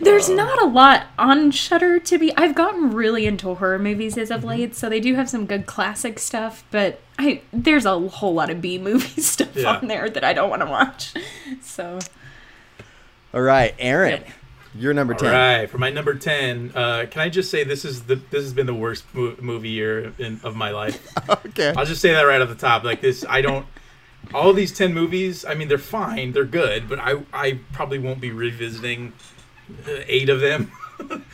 There's 0.01 0.29
not 0.29 0.63
a 0.63 0.67
lot 0.67 1.07
on 1.19 1.51
Shudder 1.51 1.99
to 1.99 2.19
be. 2.19 2.35
I've 2.37 2.55
gotten 2.55 2.93
really 2.93 3.27
into 3.27 3.55
horror 3.55 3.79
movies 3.79 4.17
as 4.17 4.29
Mm-hmm. 4.29 4.39
of 4.39 4.45
late, 4.45 4.77
so 4.77 4.89
they 4.89 5.01
do 5.01 5.15
have 5.15 5.29
some 5.29 5.45
good 5.47 5.67
classic 5.67 6.19
stuff. 6.19 6.65
But 6.71 7.01
I 7.19 7.43
there's 7.53 7.85
a 7.85 7.99
whole 7.99 8.33
lot 8.35 8.49
of 8.51 8.61
B 8.61 8.79
movie 8.79 9.21
stuff 9.23 9.57
Yeah. 9.57 9.77
on 9.77 9.89
there 9.89 10.09
that 10.09 10.23
I 10.25 10.33
don't 10.33 10.51
want 10.51 10.63
to 10.63 10.67
watch. 10.67 11.15
So 11.63 11.99
All 13.35 13.41
right, 13.43 13.75
Aaron, 13.79 14.11
Yep. 14.23 14.29
you're 14.77 14.95
number 14.95 15.15
10. 15.15 15.33
right, 15.33 15.71
for 15.71 15.79
my 15.79 15.91
number 15.91 16.15
ten, 16.15 16.71
uh, 16.75 17.07
can 17.11 17.21
I 17.23 17.29
just 17.29 17.51
say 17.51 17.65
this 17.65 17.85
is 17.85 18.03
the 18.05 18.17
this 18.31 18.43
has 18.45 18.53
been 18.53 18.67
the 18.67 18.75
worst 18.75 19.05
mo- 19.15 19.37
movie 19.41 19.71
year 19.71 20.13
in, 20.19 20.41
of 20.45 20.55
my 20.57 20.71
life. 20.71 21.07
Okay. 21.53 21.73
I'll 21.77 21.85
just 21.85 22.01
say 22.01 22.13
that 22.13 22.23
right 22.23 22.41
off 22.41 22.49
the 22.49 22.55
top. 22.55 22.83
Like 22.85 23.01
this, 23.03 23.25
I 23.29 23.43
don't. 23.43 23.67
All 24.33 24.53
these 24.53 24.73
ten 24.77 24.95
movies, 24.95 25.45
I 25.45 25.55
mean, 25.55 25.69
they're 25.69 25.77
fine, 25.79 26.33
they're 26.33 26.45
good, 26.45 26.89
but 26.89 26.99
I 27.01 27.17
I 27.33 27.59
probably 27.73 27.99
won't 27.99 28.21
be 28.21 28.31
revisiting 28.31 29.13
eight 30.07 30.29
of 30.29 30.41
them. 30.41 30.71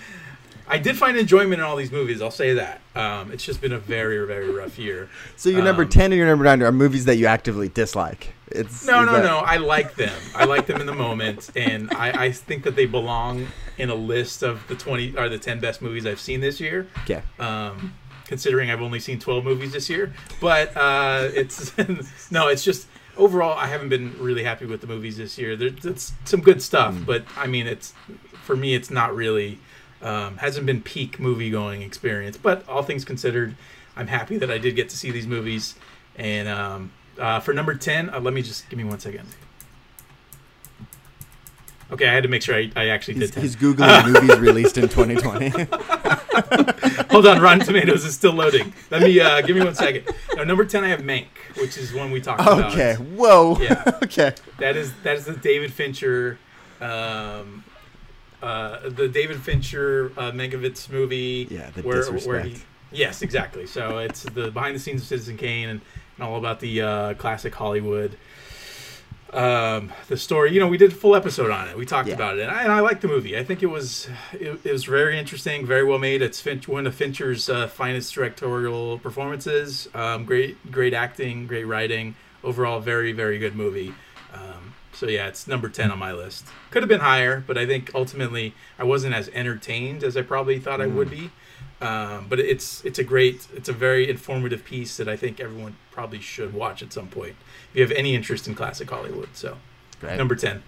I 0.70 0.76
did 0.76 0.98
find 0.98 1.16
enjoyment 1.16 1.54
in 1.54 1.60
all 1.60 1.76
these 1.76 1.90
movies. 1.92 2.20
I'll 2.20 2.30
say 2.30 2.52
that. 2.54 2.82
Um, 2.94 3.32
it's 3.32 3.42
just 3.42 3.60
been 3.62 3.72
a 3.72 3.78
very 3.78 4.26
very 4.26 4.50
rough 4.50 4.78
year. 4.78 5.08
So 5.36 5.48
your 5.48 5.62
number 5.62 5.84
Um, 5.84 5.88
10 5.88 6.12
and 6.12 6.18
your 6.18 6.26
number 6.26 6.44
9 6.44 6.62
are 6.62 6.72
movies 6.72 7.06
that 7.06 7.16
you 7.16 7.24
actively 7.26 7.68
dislike. 7.70 8.34
It's 8.48 8.86
No, 8.86 9.02
no, 9.04 9.12
that- 9.12 9.24
no. 9.24 9.38
I 9.38 9.56
like 9.56 9.94
them. 9.94 10.12
I 10.34 10.44
like 10.44 10.66
them 10.66 10.80
in 10.80 10.86
the 10.86 10.94
moment, 10.94 11.50
and 11.56 11.90
I, 11.92 12.24
I 12.26 12.32
think 12.32 12.64
that 12.64 12.76
they 12.76 12.84
belong 12.86 13.46
in 13.78 13.88
a 13.90 13.94
list 13.94 14.42
of 14.42 14.66
the 14.68 14.74
twenty 14.74 15.16
or 15.16 15.28
the 15.28 15.38
ten 15.38 15.58
best 15.60 15.80
movies 15.82 16.04
I've 16.06 16.20
seen 16.20 16.40
this 16.40 16.60
year. 16.60 16.86
Okay. 17.04 17.22
Um, 17.38 17.94
considering 18.26 18.70
I've 18.70 18.82
only 18.82 19.00
seen 19.00 19.18
twelve 19.18 19.44
movies 19.44 19.72
this 19.72 19.88
year, 19.88 20.12
but 20.40 20.74
uh, 20.76 21.28
it's 21.34 21.72
no, 22.30 22.48
it's 22.48 22.64
just 22.64 22.88
overall 23.18 23.56
I 23.56 23.66
haven't 23.66 23.88
been 23.90 24.14
really 24.18 24.44
happy 24.44 24.64
with 24.66 24.80
the 24.82 24.86
movies 24.86 25.16
this 25.18 25.36
year. 25.38 25.54
There's 25.56 25.84
it's 25.84 26.12
some 26.24 26.40
good 26.40 26.60
stuff, 26.62 26.94
but 27.06 27.24
I 27.36 27.46
mean, 27.46 27.66
it's 27.66 27.92
for 28.48 28.56
me, 28.56 28.74
it's 28.74 28.90
not 28.90 29.14
really 29.14 29.58
um, 30.00 30.38
hasn't 30.38 30.64
been 30.64 30.80
peak 30.80 31.20
movie 31.20 31.50
going 31.50 31.82
experience. 31.82 32.38
But 32.38 32.66
all 32.66 32.82
things 32.82 33.04
considered, 33.04 33.54
I'm 33.94 34.06
happy 34.06 34.38
that 34.38 34.50
I 34.50 34.56
did 34.56 34.74
get 34.74 34.88
to 34.88 34.96
see 34.96 35.10
these 35.10 35.26
movies. 35.26 35.74
And 36.16 36.48
um, 36.48 36.90
uh, 37.18 37.40
for 37.40 37.52
number 37.52 37.74
ten, 37.74 38.08
uh, 38.08 38.20
let 38.20 38.32
me 38.32 38.40
just 38.40 38.66
give 38.70 38.78
me 38.78 38.84
one 38.84 38.98
second. 39.00 39.28
Okay, 41.90 42.08
I 42.08 42.12
had 42.14 42.22
to 42.22 42.28
make 42.30 42.40
sure 42.42 42.54
I, 42.54 42.70
I 42.74 42.88
actually 42.88 43.14
He's, 43.14 43.30
did 43.30 43.34
10. 43.34 43.42
he's 43.42 43.56
Googling 43.56 44.12
movies 44.12 44.38
released 44.48 44.76
in 44.78 44.88
2020. 44.88 45.48
Hold 47.10 47.26
on, 47.26 47.40
Rotten 47.40 47.60
Tomatoes 47.64 48.04
is 48.04 48.14
still 48.14 48.32
loading. 48.32 48.72
Let 48.90 49.02
me 49.02 49.20
uh, 49.20 49.42
give 49.42 49.56
me 49.56 49.62
one 49.64 49.74
second. 49.74 50.04
No, 50.36 50.44
number 50.44 50.64
ten, 50.64 50.84
I 50.84 50.88
have 50.88 51.00
Mank, 51.00 51.26
which 51.56 51.76
is 51.76 51.92
one 51.92 52.10
we 52.10 52.20
talked 52.22 52.40
about. 52.40 52.72
okay. 52.72 52.94
Whoa. 52.94 53.58
Yeah. 53.60 53.82
okay. 54.02 54.32
that 54.58 54.74
is 54.76 54.92
that 55.02 55.16
is 55.16 55.26
the 55.26 55.36
David 55.36 55.70
Fincher, 55.72 56.38
um, 56.80 57.64
uh, 58.42 58.88
the 58.88 59.08
David 59.08 59.40
Fincher 59.40 60.12
uh, 60.16 60.30
Mankiewicz 60.32 60.90
movie. 60.90 61.48
Yeah, 61.50 61.70
the 61.70 61.82
where, 61.82 61.96
disrespect. 61.98 62.26
where 62.26 62.40
he, 62.42 62.56
yes, 62.92 63.22
exactly. 63.22 63.66
So 63.66 63.98
it's 63.98 64.22
the 64.22 64.50
behind 64.50 64.74
the 64.76 64.80
scenes 64.80 65.02
of 65.02 65.08
Citizen 65.08 65.36
Kane 65.36 65.68
and, 65.68 65.80
and 66.16 66.24
all 66.28 66.36
about 66.36 66.60
the 66.60 66.82
uh, 66.82 67.14
classic 67.14 67.54
Hollywood. 67.54 68.16
Um, 69.32 69.92
the 70.08 70.16
story, 70.16 70.52
you 70.54 70.60
know, 70.60 70.68
we 70.68 70.78
did 70.78 70.90
a 70.92 70.94
full 70.94 71.14
episode 71.14 71.50
on 71.50 71.68
it. 71.68 71.76
We 71.76 71.84
talked 71.84 72.08
Yeah. 72.08 72.14
about 72.14 72.38
it, 72.38 72.42
and 72.42 72.50
I, 72.50 72.62
and 72.62 72.72
I 72.72 72.80
liked 72.80 73.02
the 73.02 73.08
movie. 73.08 73.36
I 73.36 73.44
think 73.44 73.62
it 73.62 73.66
was 73.66 74.08
it, 74.32 74.58
it 74.64 74.72
was 74.72 74.84
very 74.86 75.18
interesting, 75.18 75.66
very 75.66 75.84
well 75.84 75.98
made. 75.98 76.22
It's 76.22 76.40
Finch, 76.40 76.66
one 76.66 76.86
of 76.86 76.94
Fincher's 76.94 77.50
uh, 77.50 77.68
finest 77.68 78.14
directorial 78.14 78.98
performances. 78.98 79.86
Um, 79.94 80.24
great, 80.24 80.70
great 80.72 80.94
acting, 80.94 81.46
great 81.46 81.64
writing. 81.64 82.14
Overall, 82.42 82.80
very, 82.80 83.12
very 83.12 83.38
good 83.38 83.54
movie. 83.54 83.92
Um, 84.32 84.67
so 84.98 85.06
yeah, 85.06 85.28
it's 85.28 85.46
number 85.46 85.68
ten 85.68 85.92
on 85.92 85.98
my 85.98 86.12
list. 86.12 86.46
Could 86.70 86.82
have 86.82 86.88
been 86.88 87.00
higher, 87.00 87.42
but 87.46 87.56
I 87.56 87.66
think 87.66 87.92
ultimately 87.94 88.54
I 88.78 88.84
wasn't 88.84 89.14
as 89.14 89.28
entertained 89.28 90.02
as 90.02 90.16
I 90.16 90.22
probably 90.22 90.58
thought 90.58 90.80
I 90.80 90.86
would 90.86 91.08
be. 91.08 91.30
Um, 91.80 92.26
but 92.28 92.40
it's 92.40 92.84
it's 92.84 92.98
a 92.98 93.04
great, 93.04 93.46
it's 93.54 93.68
a 93.68 93.72
very 93.72 94.10
informative 94.10 94.64
piece 94.64 94.96
that 94.96 95.08
I 95.08 95.16
think 95.16 95.38
everyone 95.38 95.76
probably 95.92 96.18
should 96.18 96.52
watch 96.52 96.82
at 96.82 96.92
some 96.92 97.06
point 97.06 97.36
if 97.70 97.76
you 97.76 97.82
have 97.82 97.92
any 97.92 98.16
interest 98.16 98.48
in 98.48 98.56
classic 98.56 98.90
Hollywood. 98.90 99.28
So 99.34 99.58
Great. 100.00 100.16
number 100.16 100.34
ten. 100.34 100.64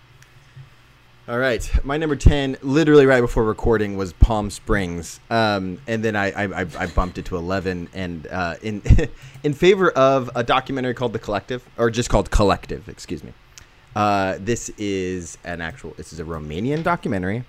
All 1.28 1.38
right, 1.38 1.68
my 1.84 1.96
number 1.96 2.16
ten, 2.16 2.56
literally 2.62 3.06
right 3.06 3.20
before 3.20 3.44
recording, 3.44 3.96
was 3.96 4.12
Palm 4.14 4.50
Springs, 4.50 5.20
um, 5.30 5.80
and 5.86 6.04
then 6.04 6.14
I, 6.14 6.30
I, 6.30 6.62
I 6.62 6.66
I 6.78 6.86
bumped 6.86 7.18
it 7.18 7.24
to 7.26 7.36
eleven, 7.36 7.88
and 7.92 8.28
uh, 8.28 8.54
in 8.62 8.82
in 9.42 9.54
favor 9.54 9.90
of 9.90 10.30
a 10.36 10.44
documentary 10.44 10.94
called 10.94 11.12
The 11.12 11.18
Collective, 11.18 11.64
or 11.76 11.90
just 11.90 12.08
called 12.08 12.30
Collective, 12.30 12.88
excuse 12.88 13.24
me. 13.24 13.32
Uh, 13.94 14.36
this 14.38 14.70
is 14.78 15.38
an 15.44 15.60
actual. 15.60 15.94
This 15.96 16.12
is 16.12 16.20
a 16.20 16.24
Romanian 16.24 16.82
documentary, 16.82 17.44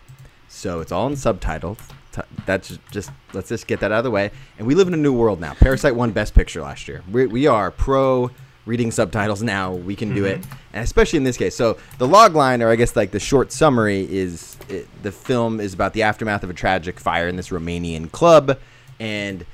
so 0.48 0.80
it's 0.80 0.92
all 0.92 1.08
in 1.08 1.16
subtitles. 1.16 1.78
T- 2.12 2.22
That's 2.46 2.78
just, 2.92 3.12
let's 3.34 3.50
just 3.50 3.68
get 3.68 3.80
that 3.80 3.92
out 3.92 4.00
of 4.00 4.04
the 4.04 4.12
way. 4.12 4.32
And 4.58 4.68
we 4.68 4.76
live 4.76 4.88
in 4.88 4.94
a 4.94 4.98
new 4.98 5.14
world 5.14 5.40
now. 5.40 5.54
Parasite 5.54 5.96
won 5.96 6.12
Best 6.12 6.34
Picture 6.34 6.62
last 6.62 6.88
year. 6.88 7.04
We, 7.12 7.26
we 7.28 7.48
are 7.48 7.72
pro 7.72 8.32
reading 8.66 8.92
subtitles 8.92 9.42
now. 9.42 9.74
We 9.74 9.96
can 9.96 10.14
do 10.14 10.26
it, 10.26 10.40
and 10.74 10.84
especially 10.84 11.18
in 11.18 11.24
this 11.24 11.38
case. 11.38 11.56
So 11.56 11.78
the 12.00 12.08
log 12.08 12.36
line, 12.36 12.62
or 12.62 12.70
I 12.70 12.76
guess 12.76 12.96
like 12.96 13.12
the 13.12 13.20
short 13.20 13.52
summary, 13.52 14.08
is 14.12 14.58
it, 14.68 14.88
the 15.04 15.12
film 15.12 15.60
is 15.60 15.74
about 15.74 15.94
the 15.94 16.04
aftermath 16.04 16.44
of 16.44 16.50
a 16.50 16.54
tragic 16.54 17.00
fire 17.00 17.28
in 17.28 17.36
this 17.38 17.50
Romanian 17.50 18.12
club, 18.12 18.60
and 19.00 19.46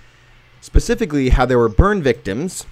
specifically 0.62 1.30
how 1.30 1.46
there 1.46 1.58
were 1.58 1.70
burn 1.70 2.02
victims 2.02 2.66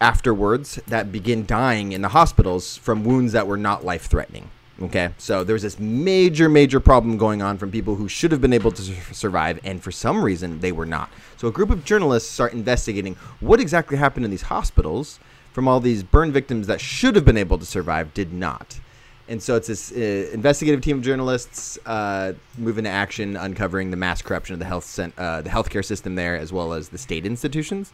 afterwards 0.00 0.76
that 0.86 1.10
begin 1.10 1.44
dying 1.46 1.92
in 1.92 2.02
the 2.02 2.08
hospitals 2.08 2.76
from 2.76 3.04
wounds 3.04 3.32
that 3.32 3.46
were 3.46 3.56
not 3.56 3.84
life 3.84 4.06
threatening. 4.06 4.50
Okay, 4.80 5.10
so 5.18 5.42
there's 5.42 5.62
this 5.62 5.80
major, 5.80 6.48
major 6.48 6.78
problem 6.78 7.18
going 7.18 7.42
on 7.42 7.58
from 7.58 7.72
people 7.72 7.96
who 7.96 8.06
should 8.06 8.30
have 8.30 8.40
been 8.40 8.52
able 8.52 8.70
to 8.70 8.82
survive, 9.12 9.58
and 9.64 9.82
for 9.82 9.90
some 9.90 10.22
reason 10.22 10.60
they 10.60 10.70
were 10.70 10.86
not. 10.86 11.10
So 11.36 11.48
a 11.48 11.50
group 11.50 11.70
of 11.70 11.84
journalists 11.84 12.30
start 12.30 12.52
investigating 12.52 13.16
what 13.40 13.58
exactly 13.60 13.96
happened 13.96 14.24
in 14.24 14.30
these 14.30 14.42
hospitals 14.42 15.18
from 15.52 15.66
all 15.66 15.80
these 15.80 16.04
burn 16.04 16.30
victims 16.30 16.68
that 16.68 16.80
should 16.80 17.16
have 17.16 17.24
been 17.24 17.36
able 17.36 17.58
to 17.58 17.66
survive 17.66 18.14
did 18.14 18.32
not. 18.32 18.78
And 19.26 19.42
so 19.42 19.56
it's 19.56 19.66
this 19.66 19.90
uh, 19.90 20.30
investigative 20.32 20.80
team 20.80 20.98
of 20.98 21.02
journalists 21.02 21.76
uh, 21.84 22.34
move 22.56 22.78
into 22.78 22.88
action, 22.88 23.36
uncovering 23.36 23.90
the 23.90 23.96
mass 23.96 24.22
corruption 24.22 24.52
of 24.52 24.60
the 24.60 24.64
health 24.64 24.84
cent- 24.84 25.12
uh, 25.18 25.42
the 25.42 25.50
healthcare 25.50 25.84
system 25.84 26.14
there, 26.14 26.36
as 26.36 26.52
well 26.52 26.72
as 26.72 26.90
the 26.90 26.98
state 26.98 27.26
institutions 27.26 27.92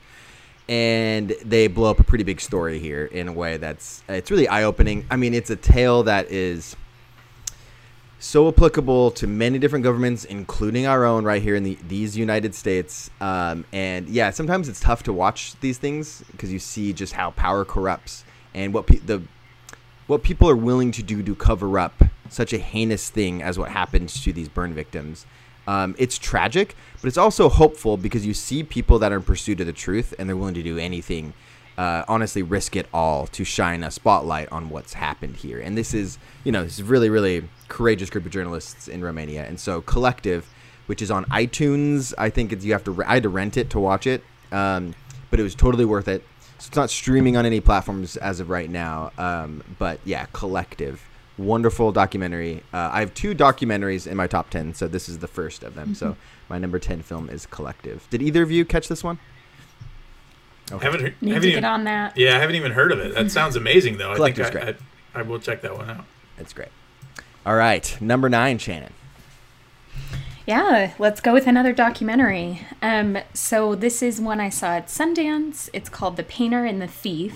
and 0.68 1.30
they 1.44 1.66
blow 1.66 1.90
up 1.90 2.00
a 2.00 2.04
pretty 2.04 2.24
big 2.24 2.40
story 2.40 2.78
here 2.78 3.04
in 3.06 3.28
a 3.28 3.32
way 3.32 3.56
that's 3.56 4.02
it's 4.08 4.30
really 4.30 4.48
eye-opening 4.48 5.06
i 5.10 5.16
mean 5.16 5.34
it's 5.34 5.50
a 5.50 5.56
tale 5.56 6.02
that 6.02 6.30
is 6.30 6.76
so 8.18 8.48
applicable 8.48 9.10
to 9.10 9.26
many 9.26 9.58
different 9.58 9.82
governments 9.82 10.24
including 10.24 10.86
our 10.86 11.04
own 11.04 11.24
right 11.24 11.42
here 11.42 11.54
in 11.54 11.62
the, 11.62 11.76
these 11.86 12.16
united 12.16 12.54
states 12.54 13.10
um, 13.20 13.64
and 13.72 14.08
yeah 14.08 14.30
sometimes 14.30 14.68
it's 14.68 14.80
tough 14.80 15.02
to 15.02 15.12
watch 15.12 15.54
these 15.60 15.76
things 15.76 16.24
because 16.32 16.50
you 16.50 16.58
see 16.58 16.92
just 16.92 17.12
how 17.12 17.30
power 17.32 17.64
corrupts 17.64 18.24
and 18.54 18.72
what 18.72 18.86
pe- 18.86 18.98
the 18.98 19.22
what 20.06 20.22
people 20.22 20.48
are 20.48 20.56
willing 20.56 20.90
to 20.92 21.02
do 21.02 21.22
to 21.22 21.34
cover 21.34 21.78
up 21.78 22.04
such 22.28 22.52
a 22.52 22.58
heinous 22.58 23.10
thing 23.10 23.42
as 23.42 23.58
what 23.58 23.70
happened 23.70 24.08
to 24.08 24.32
these 24.32 24.48
burn 24.48 24.74
victims. 24.74 25.26
Um, 25.66 25.94
it's 25.98 26.18
tragic, 26.18 26.76
but 27.00 27.08
it's 27.08 27.18
also 27.18 27.48
hopeful 27.48 27.96
because 27.96 28.26
you 28.26 28.34
see 28.34 28.62
people 28.62 28.98
that 28.98 29.12
are 29.12 29.16
in 29.16 29.22
pursuit 29.22 29.60
of 29.60 29.66
the 29.66 29.72
truth 29.72 30.14
and 30.18 30.28
they're 30.28 30.36
willing 30.36 30.54
to 30.54 30.62
do 30.62 30.78
anything, 30.78 31.32
uh, 31.78 32.04
honestly, 32.06 32.42
risk 32.42 32.76
it 32.76 32.86
all 32.92 33.26
to 33.28 33.44
shine 33.44 33.82
a 33.82 33.90
spotlight 33.90 34.50
on 34.52 34.68
what's 34.68 34.94
happened 34.94 35.36
here. 35.36 35.60
And 35.60 35.76
this 35.76 35.94
is, 35.94 36.18
you 36.44 36.52
know, 36.52 36.64
this 36.64 36.74
is 36.74 36.82
really, 36.82 37.08
really 37.08 37.48
courageous 37.68 38.10
group 38.10 38.26
of 38.26 38.30
journalists 38.30 38.88
in 38.88 39.02
Romania. 39.02 39.44
And 39.44 39.58
so, 39.58 39.80
Collective, 39.80 40.48
which 40.86 41.00
is 41.00 41.10
on 41.10 41.24
iTunes, 41.26 42.12
I 42.18 42.30
think 42.30 42.52
it's 42.52 42.64
you 42.64 42.72
have 42.72 42.84
to 42.84 43.02
I 43.06 43.14
had 43.14 43.22
to 43.22 43.28
rent 43.28 43.56
it 43.56 43.70
to 43.70 43.80
watch 43.80 44.06
it, 44.06 44.22
um, 44.52 44.94
but 45.30 45.40
it 45.40 45.42
was 45.42 45.54
totally 45.54 45.84
worth 45.84 46.08
it. 46.08 46.22
So 46.58 46.68
it's 46.68 46.76
not 46.76 46.90
streaming 46.90 47.36
on 47.36 47.46
any 47.46 47.60
platforms 47.60 48.16
as 48.16 48.40
of 48.40 48.48
right 48.48 48.70
now. 48.70 49.10
Um, 49.18 49.64
but 49.78 49.98
yeah, 50.04 50.26
Collective, 50.32 51.02
wonderful 51.38 51.92
documentary. 51.92 52.62
Uh, 52.72 52.90
I 52.92 53.00
have 53.00 53.14
two 53.14 53.34
documentaries 53.34 54.06
in 54.06 54.16
my 54.16 54.26
top 54.26 54.50
ten, 54.50 54.74
so 54.74 54.86
this 54.88 55.08
is 55.08 55.18
the 55.18 55.26
first 55.28 55.62
of 55.62 55.74
them. 55.74 55.94
So 55.94 56.16
my 56.48 56.58
number 56.58 56.78
ten 56.78 57.02
film 57.02 57.28
is 57.28 57.46
Collective. 57.46 58.06
Did 58.10 58.22
either 58.22 58.42
of 58.42 58.50
you 58.50 58.64
catch 58.64 58.88
this 58.88 59.02
one? 59.04 59.18
Haven't, 60.70 61.00
he- 61.00 61.26
Need 61.26 61.34
haven't 61.34 61.42
to 61.42 61.48
even, 61.48 61.62
get 61.62 61.64
on 61.64 61.84
that. 61.84 62.16
Yeah, 62.16 62.36
I 62.36 62.38
haven't 62.40 62.56
even 62.56 62.72
heard 62.72 62.90
of 62.92 62.98
it. 62.98 63.14
That 63.14 63.30
sounds 63.30 63.54
amazing, 63.56 63.98
though. 63.98 64.12
I 64.12 64.16
think 64.16 64.36
Collective's 64.36 64.48
I, 64.48 64.52
great. 64.64 64.76
I, 65.14 65.18
I 65.20 65.22
will 65.22 65.38
check 65.38 65.60
that 65.62 65.76
one 65.76 65.90
out. 65.90 66.04
It's 66.38 66.52
great. 66.52 66.70
All 67.44 67.54
right, 67.56 67.96
number 68.00 68.28
nine, 68.30 68.58
Shannon. 68.58 68.92
Yeah, 70.46 70.92
let's 70.98 71.20
go 71.20 71.32
with 71.32 71.46
another 71.46 71.72
documentary. 71.72 72.60
Um, 72.82 73.18
so 73.32 73.74
this 73.74 74.02
is 74.02 74.20
one 74.20 74.40
I 74.40 74.50
saw 74.50 74.72
at 74.76 74.88
Sundance. 74.88 75.70
It's 75.72 75.88
called 75.88 76.16
The 76.16 76.22
Painter 76.22 76.64
and 76.66 76.82
the 76.82 76.86
Thief. 76.86 77.34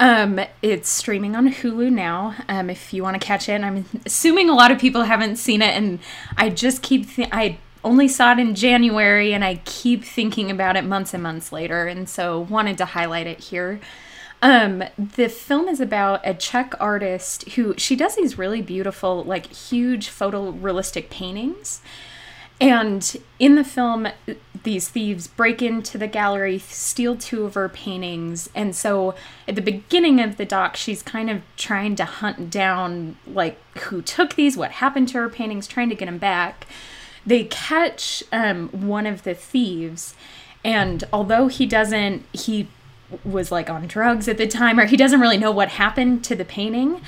Um, 0.00 0.40
it's 0.62 0.88
streaming 0.88 1.36
on 1.36 1.52
Hulu 1.52 1.92
now. 1.92 2.34
Um, 2.48 2.70
if 2.70 2.94
you 2.94 3.02
want 3.02 3.20
to 3.20 3.24
catch 3.24 3.50
it, 3.50 3.60
I'm 3.60 3.84
assuming 4.06 4.48
a 4.48 4.54
lot 4.54 4.70
of 4.70 4.78
people 4.78 5.02
haven't 5.02 5.36
seen 5.36 5.60
it, 5.60 5.76
and 5.76 5.98
I 6.38 6.48
just 6.48 6.82
keep 6.82 7.10
th- 7.10 7.28
I 7.30 7.58
only 7.84 8.08
saw 8.08 8.32
it 8.32 8.38
in 8.38 8.54
January, 8.54 9.34
and 9.34 9.44
I 9.44 9.60
keep 9.66 10.02
thinking 10.02 10.50
about 10.50 10.76
it 10.76 10.86
months 10.86 11.12
and 11.12 11.22
months 11.22 11.52
later, 11.52 11.86
and 11.86 12.08
so 12.08 12.40
wanted 12.40 12.78
to 12.78 12.86
highlight 12.86 13.26
it 13.26 13.40
here. 13.40 13.78
Um, 14.40 14.82
the 14.98 15.28
film 15.28 15.68
is 15.68 15.80
about 15.80 16.22
a 16.24 16.32
Czech 16.32 16.72
artist 16.80 17.50
who 17.50 17.74
she 17.76 17.94
does 17.94 18.16
these 18.16 18.38
really 18.38 18.62
beautiful, 18.62 19.22
like 19.24 19.52
huge 19.52 20.08
photorealistic 20.08 21.10
paintings. 21.10 21.82
And 22.58 23.16
in 23.38 23.54
the 23.54 23.64
film, 23.64 24.08
these 24.62 24.88
thieves 24.88 25.26
break 25.26 25.62
into 25.62 25.98
the 25.98 26.06
gallery, 26.06 26.58
steal 26.58 27.16
two 27.16 27.44
of 27.44 27.54
her 27.54 27.68
paintings. 27.68 28.50
And 28.54 28.74
so 28.74 29.14
at 29.48 29.54
the 29.54 29.62
beginning 29.62 30.20
of 30.20 30.36
the 30.36 30.44
doc, 30.44 30.76
she's 30.76 31.02
kind 31.02 31.30
of 31.30 31.42
trying 31.56 31.96
to 31.96 32.04
hunt 32.04 32.50
down, 32.50 33.16
like, 33.26 33.58
who 33.78 34.02
took 34.02 34.34
these, 34.34 34.56
what 34.56 34.72
happened 34.72 35.08
to 35.08 35.18
her 35.18 35.28
paintings, 35.28 35.66
trying 35.66 35.88
to 35.88 35.94
get 35.94 36.06
them 36.06 36.18
back. 36.18 36.66
They 37.24 37.44
catch 37.44 38.22
um, 38.32 38.68
one 38.68 39.06
of 39.06 39.22
the 39.22 39.34
thieves. 39.34 40.14
And 40.64 41.04
although 41.12 41.48
he 41.48 41.66
doesn't, 41.66 42.24
he 42.32 42.68
was 43.24 43.50
like 43.50 43.68
on 43.68 43.86
drugs 43.86 44.28
at 44.28 44.38
the 44.38 44.46
time 44.46 44.78
or 44.78 44.86
he 44.86 44.96
doesn't 44.96 45.20
really 45.20 45.36
know 45.36 45.50
what 45.50 45.68
happened 45.68 46.22
to 46.24 46.36
the 46.36 46.44
painting 46.44 47.00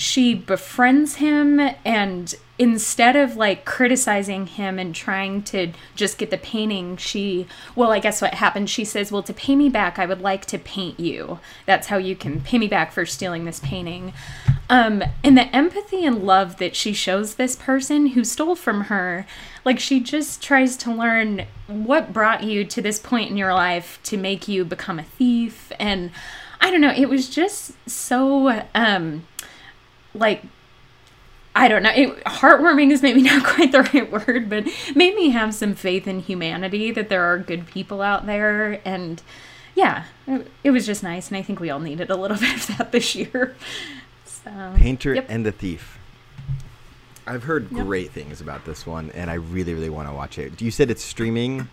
she 0.00 0.34
befriends 0.34 1.16
him 1.16 1.60
and 1.84 2.34
instead 2.58 3.16
of 3.16 3.36
like 3.36 3.64
criticizing 3.64 4.46
him 4.46 4.78
and 4.78 4.94
trying 4.94 5.42
to 5.42 5.72
just 5.94 6.18
get 6.18 6.30
the 6.30 6.38
painting 6.38 6.96
she 6.96 7.46
well 7.74 7.90
i 7.90 7.98
guess 7.98 8.20
what 8.20 8.34
happened 8.34 8.68
she 8.68 8.84
says 8.84 9.10
well 9.10 9.22
to 9.22 9.32
pay 9.32 9.54
me 9.54 9.68
back 9.68 9.98
i 9.98 10.06
would 10.06 10.20
like 10.20 10.44
to 10.46 10.58
paint 10.58 11.00
you. 11.00 11.38
That's 11.66 11.88
how 11.88 11.96
you 11.96 12.14
can 12.16 12.40
pay 12.40 12.58
me 12.58 12.68
back 12.68 12.92
for 12.92 13.04
stealing 13.06 13.44
this 13.44 13.60
painting. 13.60 14.12
Um, 14.68 15.02
and 15.24 15.36
the 15.36 15.54
empathy 15.54 16.04
and 16.04 16.22
love 16.24 16.58
that 16.58 16.76
she 16.76 16.92
shows 16.92 17.34
this 17.34 17.56
person 17.56 18.08
who 18.08 18.22
stole 18.24 18.54
from 18.54 18.82
her 18.82 19.26
like 19.64 19.80
she 19.80 20.00
just 20.00 20.42
tries 20.42 20.76
to 20.78 20.92
learn 20.92 21.46
what 21.66 22.12
brought 22.12 22.44
you 22.44 22.64
to 22.64 22.80
this 22.80 22.98
point 22.98 23.30
in 23.30 23.36
your 23.36 23.52
life 23.52 23.98
to 24.04 24.16
make 24.16 24.46
you 24.46 24.64
become 24.64 24.98
a 24.98 25.04
thief. 25.04 25.72
And 25.78 26.10
i 26.60 26.70
don't 26.70 26.82
know 26.82 26.92
it 26.94 27.08
was 27.08 27.30
just 27.30 27.72
so 27.88 28.62
um 28.74 29.26
like 30.14 30.42
I 31.54 31.66
don't 31.66 31.82
know. 31.82 31.90
It, 31.90 32.24
heartwarming 32.24 32.90
is 32.92 33.02
maybe 33.02 33.22
not 33.30 33.44
quite 33.44 33.72
the 33.72 33.82
right 33.82 34.10
word, 34.10 34.48
but 34.48 34.64
made 34.94 35.14
me 35.14 35.30
have 35.30 35.54
some 35.54 35.74
faith 35.74 36.06
in 36.06 36.20
humanity 36.20 36.90
that 36.92 37.08
there 37.08 37.24
are 37.24 37.38
good 37.38 37.66
people 37.66 38.02
out 38.02 38.26
there. 38.26 38.80
And 38.84 39.20
yeah, 39.74 40.04
it, 40.26 40.50
it 40.62 40.70
was 40.70 40.86
just 40.86 41.02
nice. 41.02 41.28
And 41.28 41.36
I 41.36 41.42
think 41.42 41.58
we 41.58 41.68
all 41.70 41.80
needed 41.80 42.08
a 42.10 42.16
little 42.16 42.36
bit 42.40 42.54
of 42.54 42.78
that 42.78 42.92
this 42.92 43.14
year. 43.14 43.56
So, 44.24 44.72
Painter 44.76 45.14
yep. 45.14 45.26
and 45.28 45.44
the 45.44 45.52
Thief. 45.52 45.98
I've 47.26 47.42
heard 47.44 47.70
Yep. 47.70 47.84
great 47.86 48.10
things 48.10 48.40
about 48.40 48.64
this 48.64 48.86
one, 48.86 49.10
and 49.10 49.30
I 49.30 49.34
really, 49.34 49.74
really 49.74 49.90
want 49.90 50.08
to 50.08 50.14
watch 50.14 50.38
it. 50.38 50.60
You 50.62 50.70
said 50.70 50.90
it's 50.90 51.04
streaming 51.04 51.68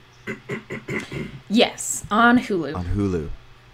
Yes, 1.49 2.05
on 2.11 2.37
Hulu. 2.39 2.75
on 2.75 2.85
Hulu. 2.85 3.29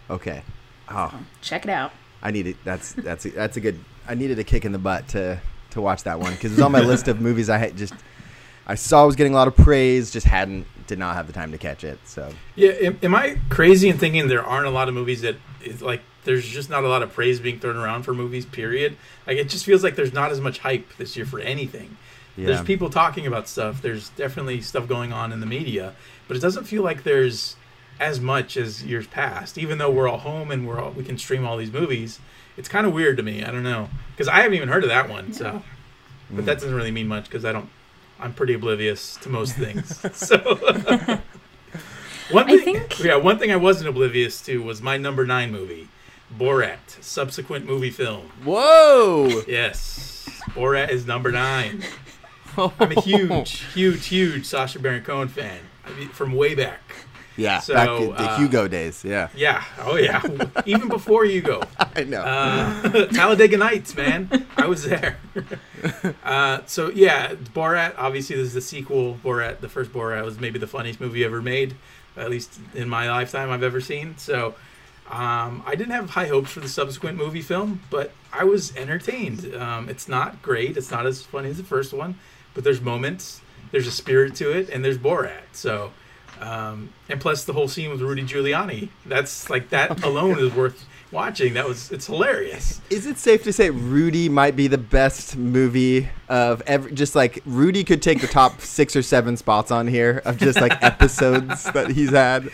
Okay. 0.09 0.43
Oh, 0.89 1.23
Check 1.41 1.65
it 1.65 1.69
out. 1.71 1.91
I 2.21 2.31
need 2.31 2.47
it. 2.47 2.57
That's 2.63 2.93
that's 2.93 3.25
a, 3.25 3.29
that's 3.31 3.57
a 3.57 3.61
good. 3.61 3.79
I 4.07 4.15
needed 4.15 4.39
a 4.39 4.43
kick 4.43 4.65
in 4.65 4.71
the 4.71 4.79
butt 4.79 5.07
to 5.09 5.39
to 5.71 5.81
watch 5.81 6.03
that 6.03 6.19
one 6.19 6.33
because 6.33 6.53
it's 6.53 6.61
on 6.61 6.71
my 6.71 6.81
list 6.81 7.07
of 7.07 7.19
movies 7.19 7.49
I 7.49 7.57
had 7.57 7.75
just 7.75 7.93
I 8.65 8.75
saw 8.75 9.05
was 9.05 9.15
getting 9.15 9.33
a 9.33 9.35
lot 9.35 9.47
of 9.47 9.55
praise, 9.55 10.11
just 10.11 10.25
hadn't 10.27 10.67
did 10.87 10.99
not 10.99 11.15
have 11.15 11.27
the 11.27 11.33
time 11.33 11.51
to 11.51 11.57
catch 11.57 11.83
it. 11.83 11.99
So 12.05 12.31
Yeah, 12.55 12.71
am, 12.71 12.99
am 13.01 13.15
I 13.15 13.39
crazy 13.49 13.89
in 13.89 13.97
thinking 13.97 14.27
there 14.27 14.43
aren't 14.43 14.67
a 14.67 14.71
lot 14.71 14.87
of 14.87 14.93
movies 14.93 15.21
that 15.21 15.35
is 15.63 15.81
like 15.81 16.01
there's 16.25 16.47
just 16.47 16.69
not 16.69 16.83
a 16.83 16.87
lot 16.87 17.03
of 17.03 17.11
praise 17.11 17.39
being 17.39 17.59
thrown 17.59 17.77
around 17.77 18.03
for 18.03 18.13
movies? 18.13 18.45
Period. 18.45 18.95
Like 19.27 19.37
it 19.37 19.49
just 19.49 19.65
feels 19.65 19.83
like 19.83 19.95
there's 19.95 20.13
not 20.13 20.31
as 20.31 20.39
much 20.39 20.59
hype 20.59 20.95
this 20.97 21.15
year 21.17 21.25
for 21.25 21.39
anything. 21.39 21.97
yeah, 22.35 22.47
There's 22.47 22.61
people 22.61 22.89
talking 22.89 23.27
about 23.27 23.47
stuff. 23.47 23.81
There's 23.81 24.09
definitely 24.09 24.61
stuff 24.61 24.87
going 24.87 25.11
on 25.13 25.31
in 25.31 25.39
the 25.39 25.45
media, 25.45 25.95
but 26.27 26.37
it 26.37 26.41
doesn't 26.41 26.65
feel 26.65 26.83
like 26.83 27.03
there's 27.03 27.55
as 27.99 28.19
much 28.19 28.57
as 28.57 28.83
years 28.83 29.07
past. 29.07 29.57
Even 29.57 29.77
though 29.77 29.91
we're 29.91 30.07
all 30.07 30.19
home 30.19 30.51
and 30.51 30.67
we're 30.67 30.79
all, 30.79 30.91
we 30.91 31.03
can 31.03 31.17
stream 31.17 31.45
all 31.45 31.57
these 31.57 31.71
movies, 31.71 32.19
it's 32.57 32.67
kind 32.69 32.85
of 32.87 32.93
weird 32.93 33.17
to 33.17 33.23
me. 33.23 33.43
I 33.43 33.51
don't 33.51 33.63
know 33.63 33.89
because 34.11 34.27
I 34.27 34.37
haven't 34.37 34.53
even 34.55 34.69
heard 34.69 34.83
of 34.83 34.89
that 34.89 35.09
one. 35.09 35.33
So, 35.33 35.63
but 36.29 36.43
Mm. 36.43 36.45
that 36.45 36.53
doesn't 36.59 36.73
really 36.73 36.91
mean 36.91 37.07
much 37.07 37.25
because 37.25 37.45
I 37.45 37.51
don't. 37.51 37.69
I'm 38.19 38.33
pretty 38.33 38.53
oblivious 38.53 39.17
to 39.17 39.29
most 39.29 39.55
things. 39.55 39.99
so. 40.17 40.37
One 42.31 42.45
I 42.49 42.57
thing, 42.57 42.79
think- 42.79 43.03
yeah, 43.03 43.15
one 43.17 43.37
thing 43.37 43.51
I 43.51 43.55
wasn't 43.57 43.89
oblivious 43.89 44.41
to 44.43 44.63
was 44.63 44.81
my 44.81 44.97
number 44.97 45.25
nine 45.25 45.51
movie, 45.51 45.89
Borat, 46.35 46.77
subsequent 47.01 47.65
movie 47.65 47.89
film. 47.91 48.31
Whoa! 48.43 49.41
Yes, 49.47 50.27
Borat 50.51 50.89
is 50.89 51.05
number 51.05 51.31
nine. 51.31 51.83
I'm 52.57 52.91
a 52.91 53.01
huge, 53.01 53.61
huge, 53.73 54.05
huge 54.07 54.45
Sacha 54.45 54.79
Baron 54.79 55.03
Cohen 55.03 55.27
fan. 55.27 55.59
I 55.85 55.91
mean, 55.99 56.09
from 56.09 56.31
way 56.33 56.55
back. 56.55 56.79
Yeah, 57.35 57.59
So, 57.59 57.73
back 57.73 57.89
in 57.89 58.09
the 58.09 58.21
uh, 58.21 58.37
Hugo 58.37 58.67
days. 58.67 59.03
Yeah, 59.03 59.29
Yeah. 59.35 59.63
Oh 59.79 59.95
yeah. 59.95 60.21
Even 60.65 60.87
before 60.87 61.25
you 61.25 61.41
go. 61.41 61.63
I 61.95 62.03
know. 62.03 62.21
Uh, 62.21 63.05
Talladega 63.11 63.57
Nights, 63.57 63.95
man. 63.95 64.29
I 64.57 64.67
was 64.67 64.83
there. 64.83 65.17
uh, 66.23 66.61
so 66.65 66.89
yeah, 66.89 67.33
Borat. 67.33 67.95
Obviously, 67.97 68.35
this 68.35 68.47
is 68.47 68.53
the 68.53 68.61
sequel. 68.61 69.15
Borat, 69.23 69.59
the 69.61 69.69
first 69.69 69.91
Borat, 69.91 70.23
was 70.23 70.39
maybe 70.39 70.59
the 70.59 70.67
funniest 70.67 70.99
movie 71.01 71.23
ever 71.23 71.41
made, 71.41 71.75
at 72.15 72.29
least 72.29 72.59
in 72.75 72.87
my 72.87 73.09
lifetime 73.09 73.49
I've 73.49 73.63
ever 73.63 73.81
seen. 73.81 74.15
So 74.17 74.53
um, 75.09 75.63
I 75.65 75.75
didn't 75.75 75.91
have 75.91 76.11
high 76.11 76.27
hopes 76.27 76.51
for 76.51 76.59
the 76.59 76.69
subsequent 76.69 77.17
movie 77.17 77.41
film, 77.41 77.81
but 77.89 78.11
I 78.31 78.43
was 78.43 78.75
entertained. 78.75 79.53
Um, 79.55 79.89
it's 79.89 80.07
not 80.07 80.41
great. 80.41 80.77
It's 80.77 80.91
not 80.91 81.07
as 81.07 81.23
funny 81.23 81.49
as 81.49 81.57
the 81.57 81.63
first 81.63 81.93
one, 81.93 82.15
but 82.53 82.63
there's 82.63 82.81
moments. 82.81 83.41
There's 83.71 83.87
a 83.87 83.91
spirit 83.91 84.35
to 84.35 84.51
it, 84.51 84.69
and 84.69 84.85
there's 84.85 84.99
Borat. 84.99 85.41
So. 85.53 85.91
Um, 86.39 86.89
and 87.09 87.21
plus 87.21 87.43
the 87.45 87.53
whole 87.53 87.67
scene 87.67 87.89
with 87.89 88.01
Rudy 88.01 88.23
Giuliani. 88.23 88.89
That's 89.05 89.49
like 89.49 89.69
that 89.69 90.03
alone 90.05 90.39
is 90.39 90.53
worth 90.53 90.85
watching. 91.11 91.53
That 91.53 91.67
was 91.67 91.91
it's 91.91 92.07
hilarious. 92.07 92.81
Is 92.89 93.05
it 93.05 93.17
safe 93.17 93.43
to 93.43 93.53
say 93.53 93.69
Rudy 93.69 94.27
might 94.29 94.55
be 94.55 94.67
the 94.67 94.77
best 94.77 95.37
movie 95.37 96.09
of 96.27 96.61
ever? 96.65 96.89
Just 96.89 97.15
like 97.15 97.41
Rudy 97.45 97.83
could 97.83 98.01
take 98.01 98.19
the 98.19 98.27
top 98.27 98.59
six 98.61 98.95
or 98.95 99.01
seven 99.01 99.37
spots 99.37 99.71
on 99.71 99.87
here 99.87 100.21
of 100.25 100.37
just 100.37 100.59
like 100.59 100.81
episodes 100.83 101.63
that 101.71 101.91
he's 101.91 102.09
had. 102.09 102.49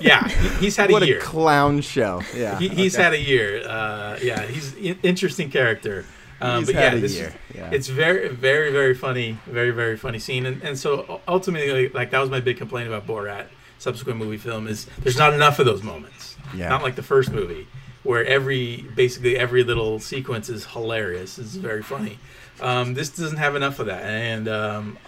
Yeah, 0.00 0.28
he, 0.28 0.48
he's 0.66 0.76
had 0.76 0.90
a 0.90 0.92
what 0.92 1.02
a 1.02 1.16
a 1.16 1.20
clown 1.20 1.80
show! 1.80 2.22
Yeah, 2.34 2.58
He, 2.58 2.68
he's 2.68 2.94
okay. 2.96 3.04
had 3.04 3.12
a 3.14 3.20
year. 3.20 3.62
Uh, 3.66 4.18
yeah, 4.22 4.42
he's 4.42 4.74
an 4.74 4.98
interesting 5.02 5.50
character. 5.50 6.04
Um, 6.40 6.64
but 6.64 6.74
yeah, 6.74 6.94
this 6.94 7.16
year, 7.16 7.34
Is, 7.50 7.56
yeah. 7.56 7.70
it's 7.72 7.88
very, 7.88 8.28
very, 8.28 8.70
very 8.70 8.94
funny. 8.94 9.38
Very, 9.46 9.70
very 9.70 9.96
funny 9.96 10.18
scene. 10.18 10.44
And, 10.46 10.62
and 10.62 10.78
so 10.78 11.20
ultimately, 11.26 11.88
like 11.88 12.10
that 12.10 12.20
was 12.20 12.30
my 12.30 12.40
big 12.40 12.58
complaint 12.58 12.88
about 12.88 13.06
Borat. 13.06 13.46
Subsequent 13.78 14.18
movie 14.18 14.36
film 14.38 14.66
is 14.66 14.86
there's 15.00 15.18
not 15.18 15.32
enough 15.34 15.58
of 15.58 15.66
those 15.66 15.82
moments. 15.82 16.36
Yeah. 16.54 16.68
Not 16.68 16.82
like 16.82 16.94
the 16.94 17.02
first 17.02 17.30
movie, 17.30 17.66
where 18.02 18.24
every 18.24 18.86
basically 18.94 19.36
every 19.38 19.64
little 19.64 19.98
sequence 19.98 20.48
is 20.48 20.64
hilarious. 20.66 21.38
It's 21.38 21.54
very 21.56 21.82
funny. 21.82 22.18
Um, 22.60 22.94
this 22.94 23.10
doesn't 23.10 23.36
have 23.38 23.54
enough 23.54 23.78
of 23.78 23.86
that, 23.86 24.02
and 24.02 24.48
um, 24.48 24.98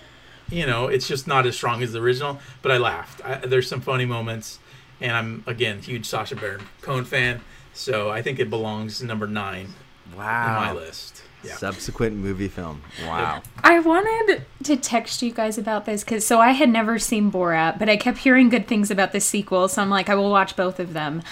you 0.50 0.66
know, 0.66 0.88
it's 0.88 1.08
just 1.08 1.26
not 1.26 1.46
as 1.46 1.56
strong 1.56 1.82
as 1.82 1.92
the 1.92 2.00
original. 2.00 2.40
But 2.60 2.72
I 2.72 2.78
laughed. 2.78 3.22
I, 3.24 3.36
there's 3.36 3.68
some 3.68 3.80
funny 3.80 4.04
moments, 4.04 4.58
and 5.00 5.12
I'm 5.12 5.44
again 5.46 5.80
huge 5.80 6.04
Sacha 6.04 6.36
Baron 6.36 6.66
Cohen 6.82 7.04
fan, 7.04 7.40
so 7.72 8.10
I 8.10 8.20
think 8.20 8.38
it 8.38 8.50
belongs 8.50 9.02
number 9.02 9.26
nine 9.26 9.74
wow. 10.16 10.70
in 10.70 10.76
my 10.76 10.80
list. 10.80 11.22
Yeah. 11.44 11.54
Subsequent 11.56 12.16
movie 12.16 12.48
film. 12.48 12.82
Wow. 13.04 13.42
I 13.62 13.78
wanted 13.78 14.44
to 14.64 14.76
text 14.76 15.22
you 15.22 15.30
guys 15.30 15.56
about 15.56 15.84
this 15.84 16.02
because 16.02 16.26
so 16.26 16.40
I 16.40 16.50
had 16.50 16.68
never 16.68 16.98
seen 16.98 17.30
Borat, 17.30 17.78
but 17.78 17.88
I 17.88 17.96
kept 17.96 18.18
hearing 18.18 18.48
good 18.48 18.66
things 18.66 18.90
about 18.90 19.12
the 19.12 19.20
sequel, 19.20 19.68
so 19.68 19.80
I'm 19.80 19.90
like, 19.90 20.08
I 20.08 20.16
will 20.16 20.30
watch 20.30 20.56
both 20.56 20.80
of 20.80 20.94
them. 20.94 21.22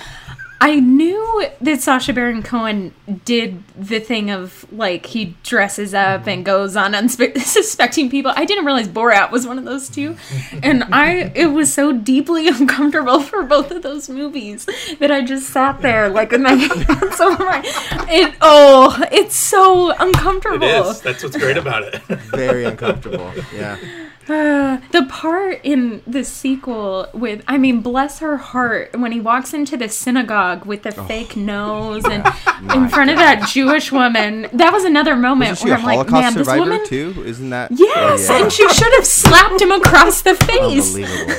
I 0.61 0.81
knew 0.81 1.47
that 1.61 1.83
Sacha 1.83 2.13
Baron 2.15 2.43
Cohen 2.43 2.95
did 3.25 3.63
the 3.77 4.01
thing 4.01 4.31
of 4.31 4.65
like 4.73 5.07
he 5.07 5.37
dresses 5.43 5.93
up 5.93 6.27
and 6.27 6.39
mm-hmm. 6.39 6.43
goes 6.45 6.77
on 6.77 6.95
unsuspecting 6.95 8.09
people. 8.11 8.33
I 8.35 8.47
didn't 8.47 8.65
realize 8.65 8.89
Borat 8.89 9.31
was 9.31 9.47
one 9.47 9.59
of 9.59 9.65
those 9.65 9.91
two, 9.91 10.17
and 10.63 10.85
I 10.85 11.31
it 11.35 11.47
was 11.47 11.73
so 11.73 11.93
deeply 11.93 12.49
uncomfortable 12.49 13.21
for 13.21 13.43
both 13.43 13.71
of 13.71 13.83
those 13.83 14.09
movies 14.09 14.67
that 14.99 15.11
I 15.11 15.23
just 15.23 15.51
sat 15.51 15.83
there 15.83 16.09
like 16.09 16.31
with 16.31 16.41
my 16.41 16.53
hands 16.55 17.21
over 17.21 17.45
my. 17.45 17.63
It 18.09 18.35
oh, 18.41 19.03
it's 19.13 19.37
so 19.37 19.91
uncomfortable. 19.99 20.67
It 20.67 20.87
is. 20.87 21.01
That's 21.03 21.23
what's 21.23 21.37
great 21.37 21.59
about 21.59 21.83
it. 21.83 21.97
Very 22.07 22.65
uncomfortable. 22.65 23.31
Yeah. 23.55 23.79
Uh, 24.29 24.79
the 24.91 25.05
part 25.09 25.61
in 25.63 26.03
the 26.07 26.25
sequel 26.25 27.07
with, 27.15 27.43
I 27.47 27.59
mean, 27.59 27.81
bless 27.81 28.19
her 28.19 28.37
heart, 28.37 28.99
when 28.99 29.13
he 29.13 29.21
walks 29.21 29.55
into 29.55 29.77
the 29.77 29.89
synagogue 29.89 30.65
with 30.67 30.83
the 30.83 30.93
fake 30.93 31.37
nose 31.53 32.05
and 32.05 32.27
in 32.75 32.89
front 32.89 33.11
of 33.11 33.17
that 33.19 33.49
Jewish 33.49 33.93
woman, 33.93 34.49
that 34.53 34.73
was 34.73 34.85
another 34.85 35.15
moment 35.17 35.61
where 35.63 35.75
I'm 35.75 35.85
like, 35.85 36.11
man, 36.11 36.35
this 36.35 36.47
survivor 36.47 36.61
woman. 36.71 36.87
too? 36.87 37.15
Isn't 37.25 37.51
that? 37.51 37.71
Yes, 37.73 38.29
Oh, 38.29 38.35
yeah. 38.37 38.43
and 38.43 38.53
she 38.53 38.69
should 38.71 38.93
have 38.95 39.07
slapped 39.07 39.61
him 39.61 39.71
across 39.73 40.23
the 40.23 40.35
face. 40.47 40.95
Unbelievable. 40.97 41.35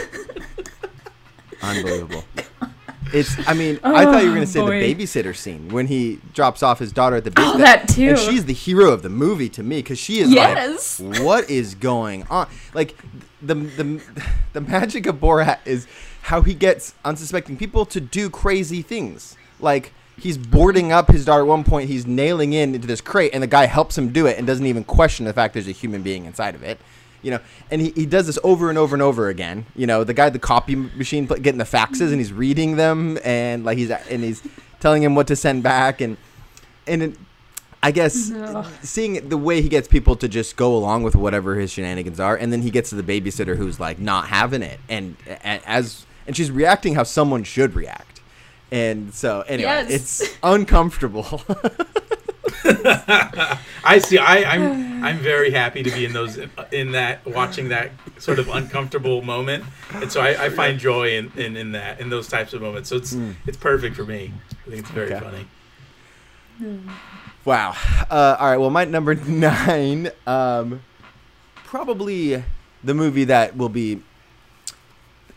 Unbelievable. 1.61 2.23
It's. 3.13 3.35
I 3.47 3.53
mean, 3.53 3.79
I 3.83 4.05
thought 4.05 4.23
you 4.23 4.29
were 4.29 4.35
going 4.35 4.47
to 4.47 4.51
oh, 4.51 4.53
say 4.53 4.59
Oh, 4.59 4.65
boy. 4.67 4.79
the 4.81 4.93
babysitter 4.95 5.35
scene 5.35 5.69
when 5.69 5.87
he 5.87 6.19
drops 6.33 6.63
off 6.63 6.79
his 6.79 6.91
daughter 6.91 7.15
at 7.17 7.23
the. 7.23 7.33
Oh, 7.37 7.57
that 7.57 7.87
too. 7.87 8.09
And 8.09 8.19
she's 8.19 8.45
the 8.45 8.53
hero 8.53 8.91
of 8.91 9.01
the 9.01 9.09
movie 9.09 9.49
to 9.49 9.63
me 9.63 9.77
because 9.79 9.99
she 9.99 10.19
is 10.19 10.31
Yes. 10.31 10.99
like, 10.99 11.21
what 11.23 11.49
is 11.49 11.75
going 11.75 12.23
on? 12.29 12.47
Like 12.73 12.95
the 13.41 13.55
the 13.55 14.01
the 14.53 14.61
magic 14.61 15.05
of 15.05 15.17
Borat 15.17 15.59
is 15.65 15.87
how 16.23 16.41
he 16.41 16.53
gets 16.53 16.93
unsuspecting 17.05 17.57
people 17.57 17.85
to 17.87 18.01
do 18.01 18.29
crazy 18.29 18.81
things. 18.81 19.35
Like 19.59 19.93
he's 20.19 20.37
boarding 20.37 20.91
up 20.91 21.09
his 21.09 21.25
daughter 21.25 21.41
at 21.43 21.47
one 21.47 21.63
point. 21.63 21.89
He's 21.89 22.05
nailing 22.07 22.53
in 22.53 22.75
into 22.75 22.87
this 22.87 23.01
crate, 23.01 23.31
and 23.33 23.41
the 23.43 23.47
guy 23.47 23.65
helps 23.65 23.97
him 23.97 24.11
do 24.11 24.25
it 24.25 24.37
and 24.37 24.45
doesn't 24.47 24.65
even 24.65 24.83
question 24.83 25.25
the 25.25 25.33
fact 25.33 25.53
there's 25.53 25.67
a 25.67 25.71
human 25.71 26.01
being 26.01 26.25
inside 26.25 26.55
of 26.55 26.63
it. 26.63 26.79
You 27.27 27.31
know, 27.33 27.39
and 27.69 27.81
he, 27.81 27.89
he 27.91 28.05
does 28.05 28.25
this 28.25 28.39
over 28.41 28.69
and 28.69 28.77
over 28.77 28.95
and 28.95 29.01
over 29.03 29.27
again. 29.27 29.65
You 29.75 29.85
know, 29.85 30.05
the 30.05 30.13
guy, 30.13 30.27
at 30.27 30.33
the 30.33 30.39
copy 30.39 30.75
machine, 30.77 31.25
getting 31.25 31.57
the 31.57 31.65
faxes, 31.65 32.11
and 32.11 32.19
he's 32.19 32.31
reading 32.31 32.77
them, 32.77 33.17
and 33.21 33.65
like 33.65 33.77
he's 33.77 33.91
and 33.91 34.23
he's 34.23 34.41
telling 34.79 35.03
him 35.03 35.13
what 35.13 35.27
to 35.27 35.35
send 35.35 35.61
back, 35.61 35.99
and 35.99 36.15
and 36.87 37.03
it, 37.03 37.17
I 37.83 37.91
guess 37.91 38.31
seeing 38.81 39.27
the 39.27 39.37
way 39.37 39.61
he 39.61 39.67
gets 39.67 39.89
people 39.89 40.15
to 40.15 40.29
just 40.29 40.55
go 40.55 40.73
along 40.73 41.03
with 41.03 41.17
whatever 41.17 41.55
his 41.55 41.69
shenanigans 41.69 42.17
are, 42.21 42.37
and 42.37 42.53
then 42.53 42.61
he 42.61 42.69
gets 42.71 42.91
to 42.91 42.95
the 42.95 43.03
babysitter 43.03 43.57
who's 43.57 43.77
like 43.77 43.99
not 43.99 44.29
having 44.29 44.61
it, 44.63 44.79
and, 44.87 45.17
and 45.43 45.61
as 45.65 46.05
and 46.27 46.37
she's 46.37 46.49
reacting 46.49 46.95
how 46.95 47.03
someone 47.03 47.43
should 47.43 47.75
react, 47.75 48.21
and 48.71 49.13
so 49.13 49.41
anyway, 49.49 49.69
Yes. 49.87 50.21
it's 50.21 50.37
uncomfortable. 50.43 51.41
I 53.83 53.99
see. 53.99 54.17
I, 54.17 54.43
I'm 54.55 55.03
I'm 55.03 55.17
very 55.19 55.51
happy 55.51 55.83
to 55.83 55.91
be 55.91 56.05
in 56.05 56.13
those 56.13 56.39
in 56.71 56.91
that 56.93 57.25
watching 57.25 57.69
that 57.69 57.91
sort 58.17 58.39
of 58.39 58.49
uncomfortable 58.49 59.21
moment, 59.21 59.63
and 59.93 60.11
so 60.11 60.21
I, 60.21 60.45
I 60.45 60.49
find 60.49 60.79
joy 60.79 61.17
in, 61.17 61.31
in, 61.35 61.55
in 61.57 61.71
that 61.73 61.99
in 61.99 62.09
those 62.09 62.27
types 62.27 62.53
of 62.53 62.61
moments. 62.61 62.89
So 62.89 62.95
it's 62.97 63.15
it's 63.45 63.57
perfect 63.57 63.95
for 63.95 64.05
me. 64.05 64.33
I 64.65 64.69
think 64.69 64.79
it's 64.81 64.89
very 64.91 65.13
Okay. 65.13 65.23
funny. 65.23 65.45
Wow. 67.45 67.75
Uh, 68.09 68.35
all 68.39 68.49
right. 68.49 68.57
Well, 68.57 68.69
my 68.69 68.85
number 68.85 69.15
nine, 69.27 70.09
um, 70.25 70.81
probably 71.63 72.43
the 72.83 72.93
movie 72.93 73.23
that 73.25 73.55
will 73.55 73.69
be, 73.69 74.01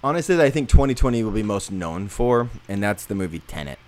honestly, 0.03 0.37
that 0.37 0.45
I 0.45 0.51
think 0.51 0.69
2020 0.69 1.23
will 1.23 1.31
be 1.31 1.43
most 1.43 1.71
known 1.71 2.09
for, 2.09 2.49
and 2.69 2.83
that's 2.83 3.05
the 3.05 3.15
movie 3.15 3.41
Tenet. 3.41 3.79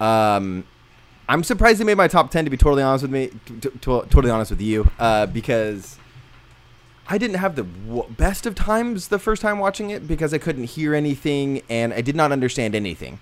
Um, 0.00 0.64
I'm 1.28 1.42
surprised 1.42 1.80
they 1.80 1.84
made 1.84 1.96
my 1.96 2.08
top 2.08 2.30
10. 2.30 2.44
To 2.44 2.50
be 2.50 2.56
totally 2.56 2.82
honest 2.82 3.02
with 3.02 3.10
me, 3.10 3.30
t- 3.46 3.70
t- 3.70 3.78
totally 3.80 4.30
honest 4.30 4.50
with 4.50 4.60
you, 4.60 4.90
uh, 4.98 5.26
because 5.26 5.98
I 7.08 7.18
didn't 7.18 7.36
have 7.36 7.56
the 7.56 7.64
w- 7.64 8.08
best 8.10 8.46
of 8.46 8.54
times 8.54 9.08
the 9.08 9.18
first 9.18 9.42
time 9.42 9.58
watching 9.58 9.90
it 9.90 10.06
because 10.06 10.32
I 10.32 10.38
couldn't 10.38 10.64
hear 10.64 10.94
anything 10.94 11.62
and 11.68 11.92
I 11.92 12.00
did 12.00 12.16
not 12.16 12.32
understand 12.32 12.74
anything. 12.74 13.20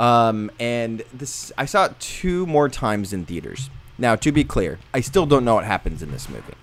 Um, 0.00 0.50
and 0.58 1.02
this, 1.12 1.52
I 1.56 1.64
saw 1.64 1.86
it 1.86 2.00
two 2.00 2.46
more 2.46 2.68
times 2.68 3.12
in 3.12 3.24
theaters. 3.24 3.70
Now, 3.98 4.16
to 4.16 4.32
be 4.32 4.42
clear, 4.42 4.78
I 4.92 5.00
still 5.00 5.26
don't 5.26 5.44
know 5.44 5.54
what 5.54 5.64
happens 5.64 6.02
in 6.02 6.10
this 6.10 6.28
movie. 6.28 6.54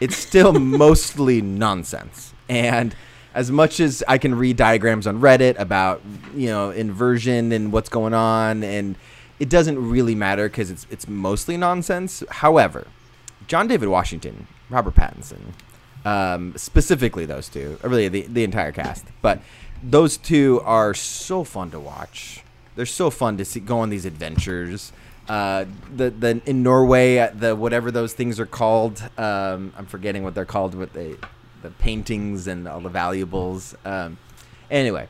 It's 0.00 0.16
still 0.16 0.52
mostly 0.60 1.40
nonsense. 1.42 2.32
And 2.48 2.94
as 3.34 3.50
much 3.50 3.80
as 3.80 4.04
I 4.06 4.18
can 4.18 4.34
read 4.34 4.56
diagrams 4.56 5.06
on 5.06 5.20
Reddit 5.20 5.58
about, 5.58 6.02
you 6.34 6.48
know, 6.48 6.70
inversion 6.70 7.52
and 7.52 7.72
what's 7.72 7.88
going 7.88 8.14
on, 8.14 8.62
and 8.62 8.96
it 9.40 9.48
doesn't 9.48 9.90
really 9.90 10.14
matter 10.14 10.48
because 10.48 10.70
it's 10.70 10.86
it's 10.90 11.08
mostly 11.08 11.56
nonsense. 11.56 12.22
However, 12.30 12.86
John 13.48 13.66
David 13.66 13.88
Washington, 13.88 14.46
Robert 14.68 14.94
Pattinson, 14.94 15.54
um, 16.04 16.56
specifically 16.56 17.24
those 17.24 17.48
two, 17.48 17.78
or 17.82 17.88
really 17.88 18.08
the, 18.08 18.22
the 18.22 18.44
entire 18.44 18.70
cast, 18.70 19.06
but 19.22 19.40
those 19.82 20.18
two 20.18 20.60
are 20.64 20.92
so 20.94 21.42
fun 21.42 21.70
to 21.70 21.80
watch. 21.80 22.44
They're 22.76 22.86
so 22.86 23.10
fun 23.10 23.38
to 23.38 23.44
see 23.44 23.60
go 23.60 23.80
on 23.80 23.90
these 23.90 24.04
adventures. 24.04 24.92
Uh, 25.28 25.64
the 25.94 26.10
the 26.10 26.40
in 26.44 26.62
Norway, 26.62 27.18
uh, 27.18 27.30
the 27.34 27.56
whatever 27.56 27.90
those 27.90 28.12
things 28.12 28.38
are 28.38 28.46
called, 28.46 29.02
um, 29.16 29.72
I'm 29.76 29.86
forgetting 29.86 30.22
what 30.22 30.34
they're 30.34 30.44
called, 30.44 30.74
with 30.74 30.92
the 30.92 31.16
the 31.62 31.70
paintings 31.70 32.46
and 32.46 32.68
all 32.68 32.80
the 32.80 32.88
valuables. 32.90 33.74
Um, 33.84 34.18
anyway, 34.70 35.08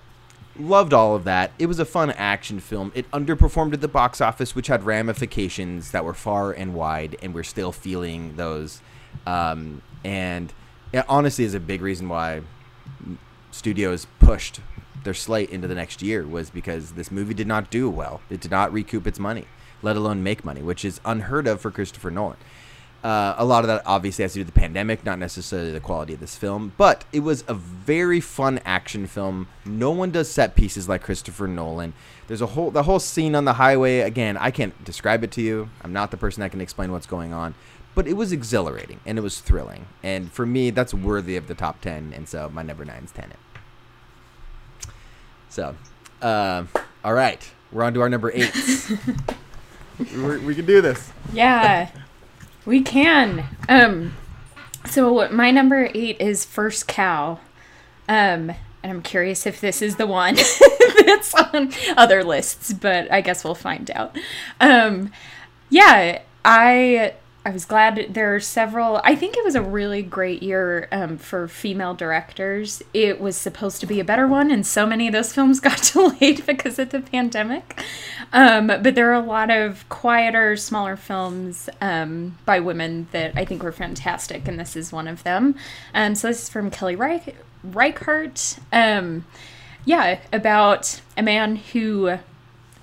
loved 0.61 0.93
all 0.93 1.15
of 1.17 1.25
that. 1.25 1.53
It 1.59 1.67
was 1.67 1.79
a 1.79 1.85
fun 1.85 2.11
action 2.13 2.61
film. 2.61 2.93
It 2.95 3.11
underperformed 3.11 3.73
at 3.73 3.81
the 3.81 3.89
box 3.89 4.21
office, 4.21 4.55
which 4.55 4.69
had 4.69 4.85
ramifications 4.85 5.91
that 5.91 6.05
were 6.05 6.15
far 6.15 6.53
and 6.53 6.75
wide, 6.75 7.17
and 7.23 7.35
we're 7.35 7.43
still 7.43 7.73
feeling 7.73 8.37
those. 8.37 8.81
Um, 9.27 9.83
and 10.05 10.53
it 10.93 11.05
honestly 11.09 11.45
is 11.45 11.55
a 11.55 11.61
big 11.61 11.83
reason 11.83 12.09
why 12.09 12.43
studios 13.51 14.07
pushed 14.19 14.61
their 15.05 15.15
slate 15.15 15.51
into 15.51 15.67
the 15.67 15.75
next 15.75 16.03
year 16.03 16.27
was 16.27 16.51
because 16.51 16.93
this 16.93 17.11
movie 17.11 17.35
did 17.35 17.47
not 17.47 17.71
do 17.71 17.89
well. 17.89 18.21
It 18.31 18.41
did 18.41 18.51
not 18.51 18.73
recoup 18.73 19.07
its 19.07 19.19
money, 19.19 19.47
let 19.83 19.97
alone 19.97 20.23
make 20.23 20.45
money, 20.45 20.63
which 20.63 20.85
is 20.85 21.01
unheard 21.05 21.47
of 21.47 21.61
for 21.61 21.71
Christopher 21.71 22.11
Nolan. 22.11 22.37
Uh, 23.03 23.35
a 23.39 23.45
lot 23.45 23.65
of 23.65 23.69
that 23.69 23.83
obviously 23.87 24.23
has 24.23 24.33
to 24.33 24.37
do 24.37 24.41
with 24.41 24.55
the 24.55 24.61
pandemic, 24.61 25.05
not 25.05 25.19
necessarily 25.19 25.73
the 25.73 25.81
quality 25.81 26.13
of 26.13 26.21
this 26.21 26.37
film, 26.37 26.73
but 26.77 27.05
it 27.13 27.21
was 27.21 27.45
a 27.49 27.55
very 27.55 28.21
fun 28.21 28.61
action 28.67 29.07
film. 29.07 29.49
No 29.65 29.91
one 29.91 30.11
does 30.11 30.31
set 30.31 30.55
pieces 30.55 30.87
like 30.87 31.03
Christopher 31.03 31.49
Nolan. 31.49 31.95
There's 32.27 32.43
a 32.43 32.47
whole 32.47 32.71
the 32.71 32.83
whole 32.83 33.01
scene 33.01 33.35
on 33.35 33.47
the 33.47 33.55
highway. 33.55 34.01
Again, 34.01 34.37
I 34.37 34.51
can't 34.51 34.85
describe 34.85 35.25
it 35.25 35.31
to 35.33 35.41
you. 35.41 35.71
I'm 35.83 35.95
not 35.95 36.11
the 36.11 36.19
person 36.19 36.43
that 36.43 36.51
can 36.51 36.61
explain 36.61 36.93
what's 36.93 37.07
going 37.07 37.33
on, 37.33 37.55
but 37.95 38.07
it 38.07 38.15
was 38.15 38.33
exhilarating 38.33 39.01
and 39.07 39.17
it 39.17 39.23
was 39.23 39.41
thrilling. 39.41 39.87
And 40.03 40.31
for 40.31 40.45
me, 40.45 40.69
that's 40.69 40.93
worthy 40.93 41.37
of 41.37 41.49
the 41.49 41.55
top 41.55 41.81
ten. 41.81 42.13
And 42.15 42.29
so 42.29 42.51
my 42.51 42.63
number 42.63 42.85
nine 42.85 43.05
is 43.05 43.13
Tenet. 43.13 43.39
So, 45.49 45.75
uh, 46.21 46.65
all 47.03 47.15
right, 47.15 47.51
we're 47.73 47.83
on 47.83 47.95
to 47.95 48.03
our 48.03 48.11
number 48.11 48.31
eight. 48.35 48.53
we 50.15 50.39
we 50.39 50.55
can 50.55 50.67
do 50.67 50.83
this. 50.83 51.11
Yeah, 51.33 51.89
we 52.71 52.81
can. 52.81 53.45
Um, 53.69 54.15
so 54.87 55.29
my 55.31 55.51
number 55.51 55.91
eight 55.93 56.21
is 56.21 56.45
First 56.45 56.87
Cow. 56.87 57.41
Um, 58.09 58.51
and 58.83 58.93
I'm 58.93 59.03
curious 59.03 59.45
if 59.45 59.61
this 59.61 59.83
is 59.83 59.97
the 59.97 60.07
one 60.07 60.37
that's 61.05 61.35
on 61.35 61.73
other 61.97 62.25
lists, 62.25 62.73
but 62.73 63.11
I 63.13 63.21
guess 63.21 63.45
we'll 63.45 63.57
find 63.57 63.91
out. 63.91 64.17
Um, 64.61 65.11
yeah, 65.69 66.23
I 66.45 67.15
I 67.43 67.51
was 67.51 67.65
glad 67.65 68.09
there 68.11 68.35
are 68.35 68.41
several. 68.41 69.01
I 69.03 69.15
think 69.15 69.35
it 69.35 69.45
was 69.45 69.55
a 69.55 69.63
really 69.63 70.03
great 70.03 70.43
year 70.43 70.89
um, 70.93 71.17
for 71.17 71.49
female 71.49 71.95
directors. 71.95 72.83
It 72.93 73.19
was 73.19 73.35
supposed 73.35 73.81
to 73.81 73.87
be 73.87 73.99
a 73.99 74.05
better 74.05 74.27
one, 74.27 74.51
and 74.51 74.67
so 74.67 74.85
many 74.85 75.07
of 75.07 75.15
those 75.15 75.33
films 75.33 75.59
got 75.61 75.91
delayed 75.93 76.45
because 76.45 76.79
of 76.79 76.91
the 76.91 77.01
pandemic. 77.01 77.83
Um, 78.33 78.67
but 78.67 78.95
there 78.95 79.11
are 79.11 79.15
a 79.15 79.27
lot 79.27 79.51
of 79.51 79.89
quieter, 79.89 80.55
smaller 80.57 80.97
films 80.97 81.71
um, 81.81 82.37
by 82.45 82.61
women 82.61 83.09
that 83.13 83.33
I 83.37 83.47
think 83.47 83.63
were 83.63 83.73
fantastic, 83.73 84.47
and 84.47 84.61
this 84.61 84.77
is 84.77 84.93
one 84.93 85.09
of 85.09 85.23
them. 85.23 85.55
Um, 85.95 86.15
so 86.15 86.29
this 86.29 86.43
is 86.43 86.49
from 86.51 86.71
Kelly 86.71 86.95
Reich- 86.95 87.37
Reichardt. 87.65 88.59
Um, 88.71 89.25
yeah, 89.87 90.21
about 90.31 91.01
a 91.17 91.23
man 91.23 91.57
who 91.57 92.19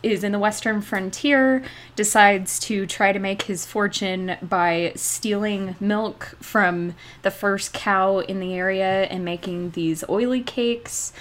is 0.03 0.23
in 0.23 0.31
the 0.31 0.39
western 0.39 0.81
frontier 0.81 1.63
decides 1.95 2.60
to 2.60 2.86
try 2.86 3.12
to 3.12 3.19
make 3.19 3.43
his 3.43 3.65
fortune 3.65 4.38
by 4.41 4.91
stealing 4.95 5.75
milk 5.79 6.36
from 6.39 6.95
the 7.23 7.31
first 7.31 7.73
cow 7.73 8.19
in 8.19 8.39
the 8.39 8.53
area 8.53 9.03
and 9.03 9.25
making 9.25 9.71
these 9.71 10.03
oily 10.10 10.41
cakes. 10.41 11.12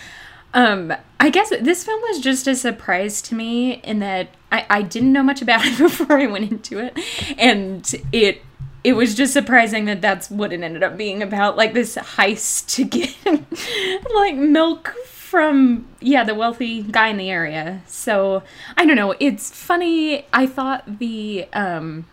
Um 0.54 0.92
i 1.18 1.30
guess 1.30 1.50
this 1.50 1.84
film 1.84 2.00
was 2.02 2.20
just 2.20 2.46
a 2.46 2.54
surprise 2.54 3.22
to 3.22 3.34
me 3.34 3.74
in 3.82 3.98
that 4.00 4.28
i, 4.52 4.66
I 4.68 4.82
didn't 4.82 5.12
know 5.12 5.22
much 5.22 5.42
about 5.42 5.60
it 5.64 5.78
before 5.78 6.18
i 6.18 6.26
went 6.26 6.50
into 6.50 6.78
it. 6.78 6.98
And 7.38 7.90
it 8.12 8.42
it 8.86 8.94
was 8.94 9.16
just 9.16 9.32
surprising 9.32 9.86
that 9.86 10.00
that's 10.00 10.30
what 10.30 10.52
it 10.52 10.60
ended 10.60 10.84
up 10.84 10.96
being 10.96 11.20
about 11.20 11.56
like 11.56 11.74
this 11.74 11.96
heist 11.96 12.72
to 12.76 12.84
get 12.84 13.12
like 14.14 14.36
milk 14.36 14.94
from 15.36 15.86
yeah 16.00 16.24
the 16.24 16.34
wealthy 16.34 16.80
guy 16.80 17.08
in 17.08 17.18
the 17.18 17.28
area 17.28 17.82
so 17.86 18.42
i 18.78 18.86
don't 18.86 18.96
know 18.96 19.14
it's 19.20 19.50
funny 19.50 20.24
i 20.32 20.46
thought 20.46 20.82
the 20.98 21.46
um 21.52 22.06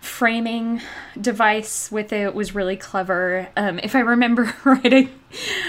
framing 0.00 0.80
device 1.20 1.90
with 1.90 2.12
it 2.12 2.32
was 2.32 2.54
really 2.54 2.76
clever 2.76 3.48
um 3.56 3.80
if 3.82 3.96
i 3.96 3.98
remember 3.98 4.54
right 4.64 4.84
i, 4.94 5.08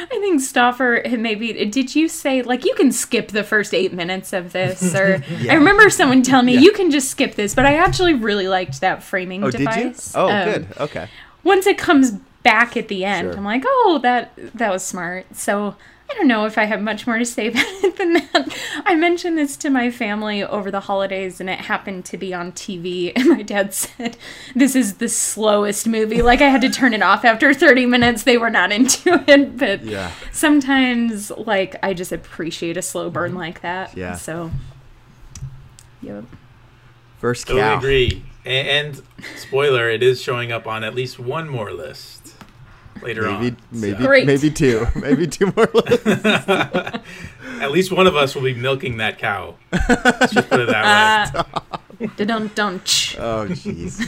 I 0.03 0.19
think 0.19 0.41
Stauffer 0.41 1.01
maybe 1.17 1.53
did 1.65 1.95
you 1.95 2.07
say 2.07 2.43
like 2.43 2.63
you 2.65 2.75
can 2.75 2.91
skip 2.91 3.29
the 3.29 3.43
first 3.43 3.73
eight 3.73 3.91
minutes 3.91 4.31
of 4.31 4.51
this 4.51 4.93
or 5.01 5.23
i 5.49 5.55
remember 5.55 5.89
someone 5.89 6.21
telling 6.21 6.45
me 6.45 6.53
Yeah. 6.53 6.59
you 6.59 6.71
can 6.71 6.91
just 6.91 7.09
skip 7.09 7.33
this 7.33 7.55
but 7.55 7.65
i 7.65 7.77
actually 7.77 8.13
really 8.13 8.47
liked 8.47 8.81
that 8.81 9.01
framing 9.01 9.43
Oh, 9.43 9.49
did 9.49 9.61
you? 9.61 9.65
device 9.65 10.13
Oh, 10.15 10.29
Um, 10.29 10.43
good. 10.51 10.67
Okay. 10.81 11.07
once 11.43 11.65
it 11.65 11.79
comes 11.79 12.11
back 12.45 12.77
at 12.77 12.87
the 12.87 13.03
end, 13.03 13.25
Sure. 13.31 13.37
I'm 13.37 13.43
like, 13.43 13.63
oh, 13.67 13.99
that 14.03 14.31
that 14.57 14.71
was 14.71 14.83
smart. 14.85 15.25
So 15.35 15.75
I 16.09 16.13
don't 16.13 16.27
know 16.27 16.45
if 16.45 16.57
I 16.59 16.65
have 16.65 16.81
much 16.81 17.07
more 17.07 17.17
to 17.17 17.25
say 17.25 17.47
about 17.47 17.63
it 17.83 17.97
than 17.97 18.13
that. 18.13 18.55
I 18.85 18.93
mentioned 18.93 19.37
this 19.39 19.57
to 19.57 19.71
my 19.71 19.89
family 19.89 20.43
over 20.43 20.69
the 20.69 20.81
holidays, 20.81 21.41
and 21.41 21.49
it 21.49 21.61
happened 21.61 22.05
to 22.05 22.17
be 22.17 22.31
on 22.33 22.51
TV. 22.51 23.11
And 23.15 23.27
my 23.29 23.41
dad 23.41 23.73
said, 23.73 24.15
"This 24.55 24.75
is 24.75 24.93
the 24.95 25.09
slowest 25.09 25.87
movie. 25.87 26.21
Like 26.21 26.41
I 26.41 26.47
had 26.49 26.61
to 26.61 26.69
turn 26.69 26.93
it 26.93 27.01
off 27.01 27.25
after 27.25 27.53
30 27.53 27.87
minutes. 27.87 28.21
They 28.23 28.37
were 28.37 28.51
not 28.51 28.71
into 28.77 29.23
it." 29.27 29.57
But 29.57 29.83
Yeah. 29.83 30.11
sometimes, 30.31 31.31
like 31.31 31.75
I 31.83 31.93
just 31.95 32.11
appreciate 32.11 32.77
a 32.77 32.81
slow 32.83 33.09
burn 33.09 33.33
like 33.33 33.61
that. 33.61 33.89
Mm-hmm. 33.89 33.99
Yeah. 33.99 34.13
So. 34.15 34.51
Yep. 36.01 36.25
First 37.19 37.47
Totally 37.47 37.61
cow. 37.63 37.77
agree. 37.77 38.23
A- 38.45 38.49
And, 38.79 39.01
spoiler, 39.37 39.89
it 39.89 40.03
is 40.03 40.21
showing 40.21 40.51
up 40.51 40.67
on 40.67 40.83
at 40.83 40.93
least 40.93 41.17
one 41.17 41.49
more 41.49 41.71
list. 41.71 42.24
Later 43.01 43.23
maybe 43.23 43.47
on. 43.47 43.57
maybe 43.71 43.97
So, 43.97 44.05
Great. 44.07 44.25
maybe 44.27 44.49
two, 44.51 44.85
maybe 44.95 45.27
two 45.27 45.51
more. 45.55 45.69
lists. 45.73 46.05
at 46.05 47.71
least 47.71 47.91
one 47.91 48.07
of 48.07 48.15
us 48.15 48.35
will 48.35 48.43
be 48.43 48.53
milking 48.53 48.97
that 48.97 49.17
cow. 49.17 49.55
Let's 49.71 50.33
just 50.33 50.49
put 50.49 50.59
it 50.61 50.67
that 50.69 51.33
way. 51.33 52.07
Uh, 52.07 52.25
don't 52.25 52.53
don't. 52.55 52.81
oh 53.19 53.47
jeez. 53.49 54.01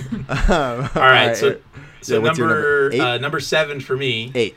Um, 0.49 0.89
All 0.95 1.01
right, 1.01 1.35
so 1.37 1.57
so 2.01 2.15
Yeah, 2.15 2.23
number 2.27 2.89
number? 2.91 2.93
Uh, 2.93 3.17
number 3.17 3.39
seven 3.39 3.79
for 3.79 3.95
me. 3.97 4.31
eight. 4.35 4.55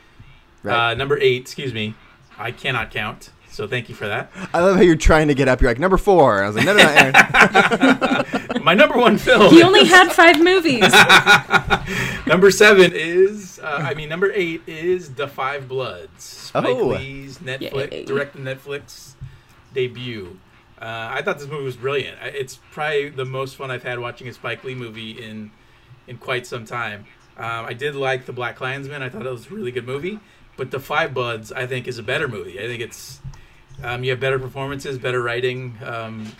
Right. 0.63 0.91
Uh, 0.91 0.93
number 0.95 1.17
eight, 1.19 1.41
excuse 1.41 1.73
me. 1.73 1.95
I 2.37 2.51
cannot 2.51 2.91
count, 2.91 3.29
so 3.51 3.67
thank 3.67 3.89
you 3.89 3.95
for 3.95 4.07
that. 4.07 4.31
I 4.53 4.59
love 4.61 4.77
how 4.77 4.81
you're 4.81 4.95
trying 4.95 5.27
to 5.27 5.33
get 5.35 5.47
up. 5.47 5.61
You're 5.61 5.69
like 5.69 5.79
number 5.79 5.97
four. 5.97 6.43
I 6.43 6.47
was 6.47 6.55
like, 6.55 6.65
no, 6.65 6.73
no, 6.75 6.83
no. 6.83 6.89
Aaron. 6.89 8.63
My 8.63 8.73
number 8.73 8.97
one 8.97 9.17
film. 9.17 9.49
He 9.53 9.61
only 9.63 9.85
had 9.85 10.11
five 10.11 10.41
movies. 10.41 10.81
number 12.27 12.51
seven 12.51 12.91
is, 12.93 13.59
uh, 13.63 13.79
I 13.83 13.93
mean, 13.93 14.09
number 14.09 14.31
eight 14.33 14.61
is 14.67 15.13
The 15.13 15.27
Five 15.27 15.67
Bloods. 15.67 16.23
Spike 16.23 16.65
Oh. 16.67 16.87
Lee's 16.87 17.39
Netflix, 17.39 17.91
Yay. 17.91 18.05
direct 18.05 18.35
to 18.35 18.41
Netflix 18.41 19.13
debut. 19.73 20.37
Uh, 20.81 21.09
I 21.13 21.21
thought 21.21 21.39
this 21.39 21.47
movie 21.47 21.63
was 21.63 21.75
brilliant. 21.77 22.17
It's 22.21 22.59
probably 22.71 23.09
the 23.09 23.25
most 23.25 23.55
fun 23.55 23.69
I've 23.71 23.83
had 23.83 23.99
watching 23.99 24.27
a 24.27 24.33
Spike 24.33 24.63
Lee 24.63 24.75
movie 24.75 25.11
in 25.11 25.51
in 26.07 26.17
quite 26.17 26.47
some 26.47 26.65
time. 26.65 27.05
Um, 27.37 27.65
I 27.65 27.73
did 27.73 27.95
like 27.95 28.25
The 28.25 28.33
Black 28.33 28.55
Klansman. 28.55 29.01
I 29.01 29.09
thought 29.09 29.25
it 29.25 29.31
was 29.31 29.47
a 29.47 29.53
really 29.53 29.71
good 29.71 29.85
movie. 29.85 30.19
But 30.57 30.71
The 30.71 30.79
Five 30.79 31.13
Bloods, 31.13 31.51
I 31.51 31.65
think, 31.67 31.87
is 31.87 31.97
a 31.97 32.03
better 32.03 32.27
movie. 32.27 32.59
I 32.59 32.63
think 32.67 32.81
it's 32.81 33.19
um, 33.83 34.03
you 34.03 34.11
have 34.11 34.19
better 34.19 34.39
performances, 34.39 34.97
better 34.97 35.21
writing, 35.21 35.77
um, 35.83 36.31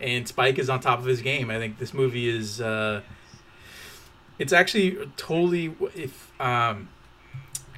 and 0.00 0.26
Spike 0.26 0.58
is 0.58 0.68
on 0.68 0.80
top 0.80 0.98
of 0.98 1.04
his 1.04 1.22
game. 1.22 1.50
I 1.50 1.58
think 1.58 1.78
this 1.78 1.94
movie 1.94 2.28
is. 2.28 2.60
Uh, 2.60 3.02
it's 4.38 4.52
actually 4.52 4.98
totally 5.16 5.74
if 5.94 6.32
um, 6.40 6.88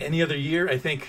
any 0.01 0.23
other 0.23 0.37
year 0.37 0.69
I 0.69 0.79
think, 0.79 1.09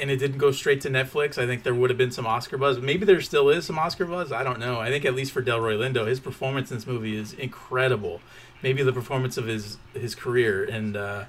and 0.00 0.10
it 0.10 0.16
didn't 0.16 0.38
go 0.38 0.52
straight 0.52 0.80
to 0.82 0.88
Netflix. 0.88 1.36
I 1.36 1.46
think 1.46 1.64
there 1.64 1.74
would 1.74 1.90
have 1.90 1.98
been 1.98 2.12
some 2.12 2.26
Oscar 2.26 2.56
buzz. 2.56 2.78
Maybe 2.78 3.04
there 3.04 3.20
still 3.20 3.50
is 3.50 3.66
some 3.66 3.78
Oscar 3.78 4.06
buzz. 4.06 4.32
I 4.32 4.42
don't 4.42 4.58
know. 4.58 4.80
I 4.80 4.88
think 4.88 5.04
at 5.04 5.14
least 5.14 5.32
for 5.32 5.42
Delroy 5.42 5.76
Lindo, 5.76 6.06
his 6.06 6.20
performance 6.20 6.70
in 6.70 6.78
this 6.78 6.86
movie 6.86 7.16
is 7.16 7.32
incredible. 7.34 8.20
Maybe 8.62 8.82
the 8.82 8.92
performance 8.92 9.36
of 9.36 9.46
his 9.46 9.76
his 9.92 10.14
career, 10.14 10.64
and 10.64 10.96
uh, 10.96 11.24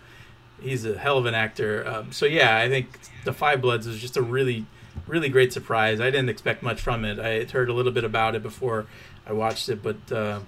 he's 0.61 0.85
a 0.85 0.97
hell 0.97 1.17
of 1.17 1.25
an 1.25 1.33
actor. 1.33 1.85
Um, 1.87 2.11
so 2.11 2.25
yeah, 2.25 2.57
I 2.57 2.69
think 2.69 2.97
The 3.25 3.33
Five 3.33 3.61
Bloods 3.61 3.87
is 3.87 3.99
just 3.99 4.15
a 4.15 4.21
really 4.21 4.65
really 5.05 5.29
great 5.29 5.53
surprise. 5.53 5.99
I 5.99 6.05
didn't 6.11 6.29
expect 6.29 6.63
much 6.63 6.81
from 6.81 7.05
it. 7.05 7.19
I 7.19 7.29
had 7.29 7.51
heard 7.51 7.69
a 7.69 7.73
little 7.73 7.91
bit 7.91 8.03
about 8.03 8.35
it 8.35 8.43
before 8.43 8.87
I 9.25 9.33
watched 9.33 9.69
it, 9.69 9.83
but. 9.83 10.11
Uh, 10.11 10.39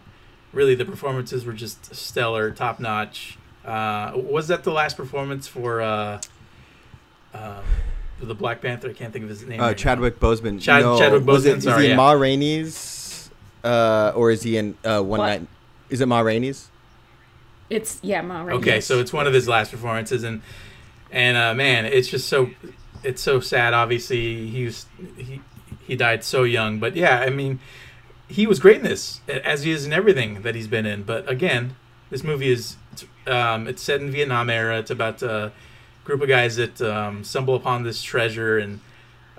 really 0.53 0.75
the 0.75 0.85
performances 0.85 1.45
were 1.45 1.53
just 1.53 1.93
stellar, 1.95 2.51
top 2.51 2.79
notch. 2.79 3.37
Uh, 3.65 4.13
was 4.15 4.47
that 4.47 4.63
the 4.63 4.71
last 4.71 4.97
performance 4.97 5.47
for 5.47 5.81
uh, 5.81 6.21
um, 7.33 7.63
the 8.21 8.33
Black 8.33 8.61
Panther? 8.61 8.89
I 8.89 8.93
can't 8.93 9.13
think 9.13 9.23
of 9.23 9.29
his 9.29 9.45
name. 9.45 9.59
Uh, 9.59 9.67
right 9.67 9.77
Chadwick 9.77 10.19
Boseman. 10.19 10.61
Chad- 10.61 10.81
no, 10.81 10.97
Chadwick 10.97 11.25
was 11.25 11.45
it- 11.45 11.55
Boseman, 11.55 11.57
Is 11.57 11.63
sorry, 11.65 11.79
he 11.83 11.85
in 11.85 11.91
yeah. 11.91 11.97
Ma 11.97 12.11
Rainey's, 12.11 13.29
uh, 13.63 14.11
or 14.15 14.31
is 14.31 14.43
he 14.43 14.57
in 14.57 14.77
uh, 14.83 15.01
One 15.01 15.19
What? 15.19 15.27
Night? 15.27 15.47
Is 15.89 16.01
it 16.01 16.07
Ma 16.07 16.21
Rainey's? 16.21 16.69
It's 17.69 17.99
yeah, 18.01 18.21
Ma 18.21 18.39
now. 18.39 18.45
Rainey. 18.45 18.59
Okay, 18.59 18.81
so 18.81 18.99
it's 18.99 19.13
one 19.13 19.27
of 19.27 19.33
his 19.33 19.47
last 19.47 19.71
performances, 19.71 20.23
and 20.23 20.41
and 21.11 21.37
uh, 21.37 21.53
man, 21.53 21.85
it's 21.85 22.07
just 22.07 22.27
so 22.27 22.49
it's 23.03 23.21
so 23.21 23.39
sad. 23.39 23.73
Obviously, 23.73 24.47
he 24.47 24.65
was 24.65 24.85
he 25.17 25.41
he 25.87 25.95
died 25.95 26.23
so 26.23 26.43
young, 26.43 26.79
but 26.79 26.95
yeah, 26.95 27.19
I 27.19 27.29
mean, 27.29 27.59
he 28.27 28.45
was 28.45 28.59
great 28.59 28.77
in 28.77 28.83
this, 28.83 29.21
as 29.27 29.63
he 29.63 29.71
is 29.71 29.85
in 29.85 29.93
everything 29.93 30.41
that 30.43 30.55
he's 30.55 30.67
been 30.67 30.85
in. 30.85 31.03
But 31.03 31.29
again, 31.29 31.75
this 32.09 32.23
movie 32.23 32.51
is 32.51 32.77
um, 33.27 33.67
it's 33.67 33.81
set 33.81 34.01
in 34.01 34.11
Vietnam 34.11 34.49
era. 34.49 34.79
It's 34.79 34.91
about 34.91 35.21
a 35.21 35.51
group 36.03 36.21
of 36.21 36.27
guys 36.27 36.55
that 36.55 36.81
um, 36.81 37.23
stumble 37.23 37.55
upon 37.55 37.83
this 37.83 38.01
treasure 38.01 38.57
and 38.57 38.79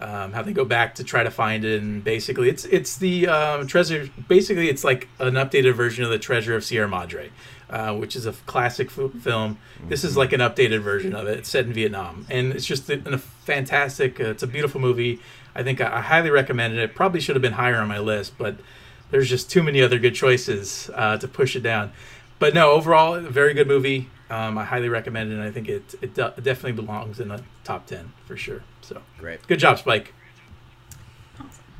um, 0.00 0.32
how 0.32 0.42
they 0.42 0.52
go 0.52 0.64
back 0.64 0.94
to 0.96 1.04
try 1.04 1.22
to 1.22 1.30
find 1.30 1.64
it. 1.64 1.82
And 1.82 2.02
basically, 2.02 2.48
it's 2.48 2.64
it's 2.64 2.96
the 2.96 3.28
um, 3.28 3.66
treasure. 3.66 4.08
Basically, 4.28 4.68
it's 4.68 4.84
like 4.84 5.08
an 5.18 5.34
updated 5.34 5.74
version 5.74 6.04
of 6.04 6.10
the 6.10 6.18
Treasure 6.18 6.56
of 6.56 6.64
Sierra 6.64 6.88
Madre, 6.88 7.30
uh, 7.68 7.94
which 7.94 8.16
is 8.16 8.26
a 8.26 8.32
classic 8.32 8.88
f- 8.88 9.12
film. 9.20 9.58
This 9.88 10.04
is 10.04 10.16
like 10.16 10.32
an 10.32 10.40
updated 10.40 10.80
version 10.80 11.14
of 11.14 11.26
it. 11.26 11.38
It's 11.38 11.48
set 11.48 11.66
in 11.66 11.72
Vietnam, 11.72 12.26
and 12.30 12.52
it's 12.52 12.66
just 12.66 12.88
a, 12.88 13.14
a 13.14 13.18
fantastic. 13.50 14.20
Uh, 14.20 14.30
it's 14.30 14.44
a 14.44 14.46
beautiful 14.46 14.80
movie. 14.80 15.18
I 15.56 15.64
think 15.64 15.80
I, 15.80 15.96
I 15.96 16.00
highly 16.00 16.30
recommend 16.30 16.74
it. 16.74 16.80
It 16.80 16.94
probably 16.94 17.20
should 17.20 17.34
have 17.34 17.42
been 17.42 17.54
higher 17.54 17.76
on 17.78 17.88
my 17.88 17.98
list, 17.98 18.38
but 18.38 18.56
there's 19.10 19.28
just 19.28 19.50
too 19.50 19.62
many 19.62 19.82
other 19.82 19.98
good 19.98 20.14
choices 20.14 20.88
uh, 20.94 21.16
to 21.16 21.26
push 21.26 21.56
it 21.56 21.62
down. 21.64 21.92
But 22.38 22.54
no, 22.54 22.70
overall, 22.70 23.14
a 23.14 23.20
very 23.22 23.52
good 23.52 23.66
movie. 23.66 24.08
Um, 24.30 24.56
I 24.56 24.64
highly 24.64 24.88
recommend 24.88 25.32
it. 25.32 25.34
and 25.34 25.42
I 25.42 25.50
think 25.50 25.68
it 25.68 25.94
it 26.00 26.14
de- 26.14 26.32
definitely 26.36 26.72
belongs 26.72 27.18
in 27.18 27.26
the 27.28 27.42
top 27.64 27.86
ten 27.86 28.12
for 28.26 28.36
sure. 28.36 28.62
So 28.82 29.02
Great. 29.18 29.44
good 29.48 29.58
job, 29.58 29.78
Spike. 29.78 30.14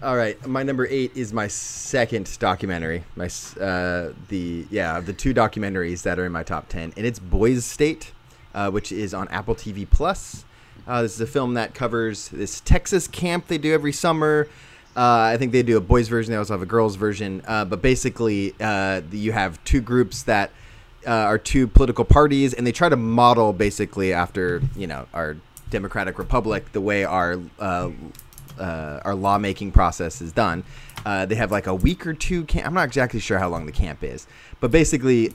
All 0.03 0.17
right, 0.17 0.45
my 0.47 0.63
number 0.65 0.87
eight 0.89 1.13
is 1.15 1.33
my 1.33 1.47
second 1.47 2.37
documentary. 2.41 3.05
My 3.15 3.27
uh, 3.61 4.13
the 4.29 4.67
yeah 4.71 4.99
the 4.99 5.13
two 5.13 5.33
documentaries 5.33 6.03
that 6.03 6.19
are 6.19 6.27
in 6.27 6.33
my 6.33 6.43
top 6.43 6.69
ten, 6.69 6.93
and 6.97 7.07
it's 7.07 7.21
Boys 7.21 7.65
State, 7.65 8.11
uh, 8.55 8.71
which 8.71 8.91
is 8.91 9.15
on 9.15 9.29
Apple 9.29 9.55
TV 9.55 9.89
Plus. 9.89 10.45
Uh, 10.87 11.03
this 11.03 11.15
is 11.15 11.21
a 11.21 11.27
film 11.27 11.55
that 11.55 11.75
covers 11.75 12.29
this 12.29 12.61
Texas 12.61 13.07
camp 13.07 13.47
they 13.47 13.59
do 13.59 13.73
every 13.73 13.93
summer. 13.93 14.49
Uh, 14.97 15.31
I 15.33 15.37
think 15.37 15.53
they 15.53 15.63
do 15.63 15.77
a 15.77 15.81
boys 15.81 16.09
version. 16.09 16.33
They 16.33 16.37
also 16.37 16.55
have 16.55 16.63
a 16.63 16.67
girls 16.67 16.97
version. 16.97 17.43
Uh, 17.47 17.65
but 17.65 17.81
basically, 17.81 18.55
uh, 18.61 19.03
you 19.13 19.33
have 19.33 19.63
two 19.65 19.81
groups 19.81 20.25
that 20.25 20.51
uh, 21.07 21.11
are 21.11 21.39
two 21.39 21.67
political 21.67 22.05
parties, 22.05 22.55
and 22.55 22.67
they 22.67 22.73
try 22.73 22.89
to 22.89 22.97
model 22.97 23.53
basically 23.53 24.13
after 24.13 24.61
you 24.77 24.87
know 24.87 25.07
our 25.15 25.37
democratic 25.71 26.19
republic 26.19 26.73
the 26.73 26.81
way 26.81 27.05
our 27.05 27.39
uh, 27.61 27.91
our 28.59 29.15
lawmaking 29.15 29.71
process 29.71 30.21
is 30.21 30.33
done. 30.33 30.65
They 31.05 31.37
have 31.37 31.53
like 31.53 31.67
a 31.67 31.75
week 31.75 32.07
or 32.07 32.13
two. 32.13 32.45
Camp- 32.45 32.67
I'm 32.67 32.75
not 32.75 32.85
exactly 32.85 33.21
sure 33.21 33.39
how 33.39 33.49
long 33.49 33.67
the 33.67 33.73
camp 33.73 34.03
is, 34.03 34.27
but 34.59 34.73
basically, 34.73 35.29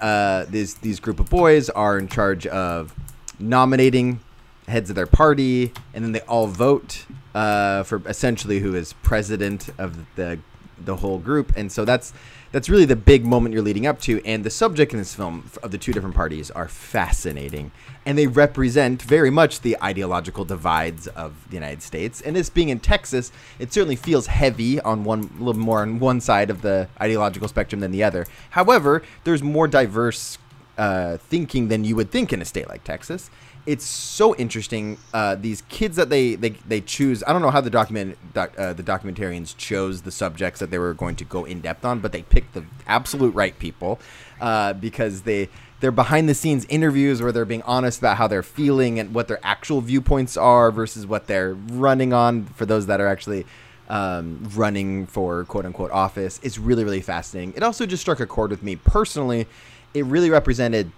these 0.49 0.75
these 0.75 0.99
group 0.99 1.21
of 1.21 1.29
boys 1.29 1.69
are 1.69 1.97
in 1.97 2.09
charge 2.09 2.45
of 2.45 2.93
nominating 3.39 4.19
heads 4.67 4.89
of 4.89 4.95
their 4.95 5.07
party, 5.07 5.71
and 5.93 6.03
then 6.03 6.11
they 6.11 6.21
all 6.21 6.47
vote 6.47 7.05
uh, 7.33 7.83
for 7.83 8.01
essentially 8.07 8.59
who 8.59 8.75
is 8.75 8.93
president 8.93 9.69
of 9.77 10.05
the 10.15 10.39
the 10.83 10.97
whole 10.97 11.19
group. 11.19 11.53
And 11.55 11.71
so 11.71 11.85
that's 11.85 12.13
that's 12.51 12.69
really 12.69 12.85
the 12.85 12.95
big 12.95 13.25
moment 13.25 13.53
you're 13.53 13.63
leading 13.63 13.85
up 13.85 13.99
to. 14.01 14.21
And 14.25 14.43
the 14.43 14.49
subject 14.49 14.93
in 14.93 14.99
this 14.99 15.13
film 15.13 15.49
of 15.61 15.71
the 15.71 15.77
two 15.77 15.91
different 15.91 16.15
parties 16.15 16.51
are 16.51 16.67
fascinating, 16.67 17.71
and 18.05 18.17
they 18.17 18.27
represent 18.27 19.01
very 19.01 19.29
much 19.29 19.61
the 19.61 19.77
ideological 19.83 20.45
divides 20.45 21.07
of 21.07 21.49
the 21.49 21.55
United 21.55 21.81
States. 21.81 22.21
And 22.21 22.35
this 22.35 22.49
being 22.49 22.69
in 22.69 22.79
Texas, 22.79 23.31
it 23.59 23.73
certainly 23.73 23.95
feels 23.97 24.27
heavy 24.27 24.79
on 24.81 25.03
one, 25.03 25.29
a 25.37 25.43
little 25.43 25.61
more 25.61 25.81
on 25.81 25.99
one 25.99 26.21
side 26.21 26.49
of 26.49 26.61
the 26.61 26.87
ideological 27.01 27.47
spectrum 27.47 27.81
than 27.81 27.91
the 27.91 28.03
other. 28.03 28.25
However, 28.51 29.03
there's 29.25 29.43
more 29.43 29.67
diverse 29.67 30.37
uh, 30.77 31.17
thinking 31.17 31.67
than 31.67 31.83
you 31.83 31.95
would 31.95 32.11
think 32.11 32.31
in 32.31 32.41
a 32.41 32.45
state 32.45 32.69
like 32.69 32.83
Texas. 32.83 33.29
It's 33.65 33.85
so 33.85 34.35
interesting. 34.35 34.97
Uh, 35.11 35.35
these 35.35 35.63
kids 35.69 35.95
that 35.95 36.09
they, 36.09 36.35
they 36.35 36.49
they 36.49 36.81
choose. 36.81 37.23
I 37.25 37.33
don't 37.33 37.41
know 37.41 37.49
how 37.49 37.61
the 37.61 37.71
document 37.71 38.15
doc, 38.33 38.53
uh, 38.59 38.73
the 38.73 38.83
documentarians 38.83 39.57
chose 39.57 40.03
the 40.03 40.11
subjects 40.11 40.59
that 40.59 40.69
they 40.69 40.77
were 40.77 40.93
going 40.93 41.15
to 41.15 41.25
go 41.25 41.45
in 41.45 41.61
depth 41.61 41.83
on, 41.83 41.99
but 41.99 42.11
they 42.11 42.21
picked 42.21 42.53
the 42.53 42.63
absolute 42.85 43.33
right 43.33 43.57
people 43.57 43.99
uh, 44.39 44.73
because 44.73 45.23
they 45.23 45.49
they're 45.79 45.91
behind 45.91 46.29
the 46.29 46.35
scenes 46.35 46.65
interviews 46.65 47.21
where 47.23 47.31
they're 47.31 47.43
being 47.43 47.63
honest 47.63 47.99
about 47.99 48.17
how 48.17 48.27
they're 48.27 48.43
feeling 48.43 48.99
and 48.99 49.13
what 49.15 49.27
their 49.27 49.39
actual 49.43 49.81
viewpoints 49.81 50.37
are 50.37 50.71
versus 50.71 51.07
what 51.07 51.25
they're 51.25 51.53
running 51.53 52.13
on. 52.13 52.45
For 52.45 52.65
those 52.67 52.85
that 52.85 53.01
are 53.01 53.07
actually 53.07 53.45
um, 53.89 54.47
running 54.53 55.07
for 55.07 55.43
quote 55.45 55.65
unquote 55.65 55.91
office, 55.91 56.39
it's 56.43 56.59
really 56.59 56.83
really 56.83 57.01
fascinating. 57.01 57.55
It 57.55 57.63
also 57.63 57.87
just 57.87 58.01
struck 58.01 58.19
a 58.19 58.27
chord 58.27 58.51
with 58.51 58.61
me 58.61 58.75
personally. 58.75 59.47
It 59.95 60.05
really 60.05 60.29
represented 60.29 60.91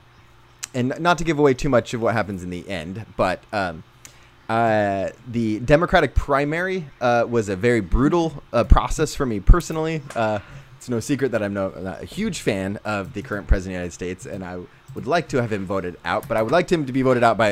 and 0.78 0.94
not 1.00 1.18
to 1.18 1.24
give 1.24 1.40
away 1.40 1.56
too 1.56 1.70
much 1.70 1.96
of 1.96 2.02
what 2.04 2.14
happens 2.14 2.44
in 2.44 2.52
the 2.52 2.70
end, 2.70 3.04
but 3.18 3.44
um, 3.52 3.84
uh, 4.48 5.10
the 5.28 5.60
Democratic 5.60 6.14
primary 6.14 6.86
uh, 7.02 7.26
was 7.28 7.50
a 7.50 7.56
very 7.56 7.82
brutal 7.82 8.44
uh, 8.54 8.64
process 8.64 9.16
for 9.16 9.26
me 9.26 9.40
personally. 9.40 10.04
Uh, 10.16 10.38
it's 10.78 10.88
no 10.88 11.00
secret 11.00 11.32
that 11.32 11.42
I'm 11.42 11.56
no, 11.56 11.70
not 11.70 12.04
a 12.04 12.06
huge 12.06 12.42
fan 12.42 12.78
of 12.86 13.14
the 13.14 13.24
current 13.24 13.48
president 13.48 13.72
of 13.72 13.78
the 13.78 13.80
United 13.80 13.94
States, 13.94 14.26
and 14.28 14.46
I 14.46 14.60
would 14.94 15.08
like 15.08 15.28
to 15.30 15.42
have 15.42 15.52
him 15.52 15.66
voted 15.66 15.98
out, 16.06 16.28
but 16.28 16.38
I 16.38 16.44
would 16.44 16.52
like 16.52 16.70
him 16.70 16.86
to 16.86 16.94
be 16.94 17.02
voted 17.02 17.24
out 17.24 17.40
by 17.40 17.50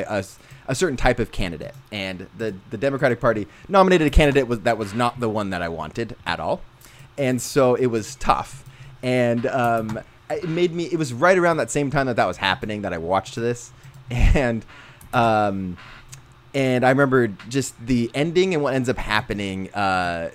a 0.67 0.75
certain 0.75 0.95
type 0.95 1.17
of 1.17 1.31
candidate. 1.31 1.73
And 1.91 2.27
the, 2.37 2.53
the 2.69 2.77
Democratic 2.77 3.19
Party 3.19 3.47
nominated 3.67 4.05
a 4.05 4.11
candidate 4.11 4.47
was, 4.47 4.59
that 4.61 4.77
was 4.77 4.93
not 4.93 5.19
the 5.19 5.29
one 5.29 5.49
that 5.49 5.63
I 5.63 5.69
wanted 5.69 6.15
at 6.27 6.39
all. 6.39 6.61
And 7.17 7.41
so 7.41 7.73
it 7.73 7.87
was 7.87 8.15
tough. 8.17 8.63
And 9.01 9.47
um, 9.47 9.99
it 10.29 10.47
made 10.47 10.73
me, 10.73 10.85
it 10.85 10.97
was 10.97 11.13
right 11.13 11.37
around 11.37 11.57
that 11.57 11.71
same 11.71 11.91
time 11.91 12.07
that 12.07 12.15
that 12.15 12.25
was 12.25 12.37
happening 12.37 12.81
that 12.83 12.93
I 12.93 12.97
watched 12.97 13.35
this. 13.35 13.71
And, 14.11 14.63
um, 15.13 15.77
and 16.53 16.85
I 16.85 16.89
remember 16.89 17.27
just 17.49 17.73
the 17.85 18.11
ending 18.13 18.53
and 18.53 18.61
what 18.61 18.75
ends 18.75 18.87
up 18.87 18.97
happening. 18.97 19.73
Uh, 19.73 20.29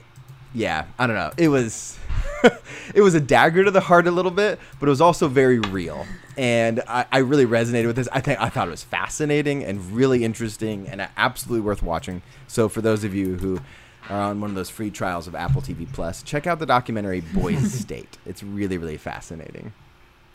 yeah, 0.53 0.87
I 0.99 1.07
don't 1.07 1.17
know. 1.17 1.31
It 1.37 1.49
was 1.49 1.99
it 2.95 3.01
was 3.01 3.15
a 3.15 3.21
dagger 3.21 3.65
to 3.65 3.71
the 3.71 3.81
heart 3.81 4.07
a 4.07 4.11
little 4.11 4.31
bit, 4.31 4.59
but 4.79 4.87
it 4.87 4.91
was 4.91 5.01
also 5.01 5.29
very 5.29 5.59
real. 5.59 6.07
And 6.37 6.83
I, 6.87 7.07
I 7.11 7.19
really 7.19 7.47
resonated 7.47 7.87
with 7.87 7.97
this. 7.97 8.09
I 8.13 8.21
think 8.21 8.41
I 8.41 8.49
thought 8.49 8.69
it 8.69 8.71
was 8.71 8.83
fascinating 8.83 9.65
and 9.65 9.93
really 9.93 10.25
interesting 10.25 10.89
and 10.89 11.09
absolutely 11.17 11.61
worth 11.61 11.83
watching. 11.83 12.23
So 12.47 12.69
for 12.69 12.81
those 12.81 13.05
of 13.05 13.15
you 13.15 13.37
who 13.37 13.61
are 14.09 14.23
on 14.23 14.41
one 14.41 14.51
of 14.51 14.57
those 14.57 14.71
free 14.71 14.91
trials 14.91 15.27
of 15.27 15.35
Apple 15.35 15.63
TV 15.63 15.91
Plus, 15.93 16.23
check 16.23 16.47
out 16.47 16.59
the 16.59 16.67
documentary 16.67 17.21
Boys 17.21 17.73
State. 17.81 18.19
It's 18.27 18.43
really, 18.43 18.79
really 18.79 18.97
fascinating. 18.97 19.73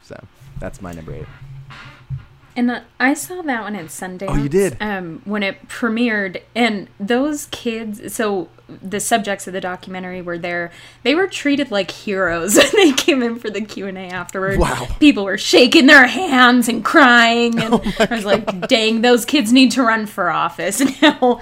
So 0.06 0.24
that's 0.60 0.82
my 0.82 0.92
number 0.94 1.14
eight. 1.14 1.26
And 2.58 2.84
I 3.02 3.14
saw 3.16 3.42
that 3.42 3.64
one 3.64 3.76
at 3.76 3.88
Sundance. 3.88 4.28
Oh, 4.30 4.36
you 4.42 4.48
did? 4.48 4.78
Um, 4.80 5.22
when 5.26 5.44
it 5.44 5.68
premiered, 5.68 6.42
and 6.56 6.88
those 6.98 7.48
kids. 7.48 8.14
So 8.14 8.48
the 8.82 9.02
subjects 9.02 9.46
of 9.46 9.52
the 9.52 9.60
documentary 9.60 10.22
were 10.22 10.38
there. 10.38 10.72
They 11.04 11.16
were 11.16 11.28
treated 11.28 11.70
like 11.70 11.92
heroes 11.92 12.56
when 12.58 12.72
they 12.76 12.94
came 12.94 13.22
in 13.22 13.40
for 13.40 13.50
the 13.50 13.60
Q 13.60 13.88
and 13.88 13.98
A 13.98 14.04
afterwards. 14.08 14.58
Wow. 14.58 14.88
People 15.02 15.26
were 15.26 15.38
shaking 15.38 15.88
their 15.88 16.08
hands 16.08 16.70
and 16.70 16.84
crying, 16.86 17.60
and 17.60 17.74
Oh 17.84 17.84
I 18.00 18.16
was 18.16 18.24
like, 18.24 18.70
"Dang, 18.70 19.02
those 19.02 19.26
kids 19.26 19.52
need 19.52 19.72
to 19.72 19.84
run 19.84 20.06
for 20.06 20.30
office 20.30 20.80
now." 21.02 21.42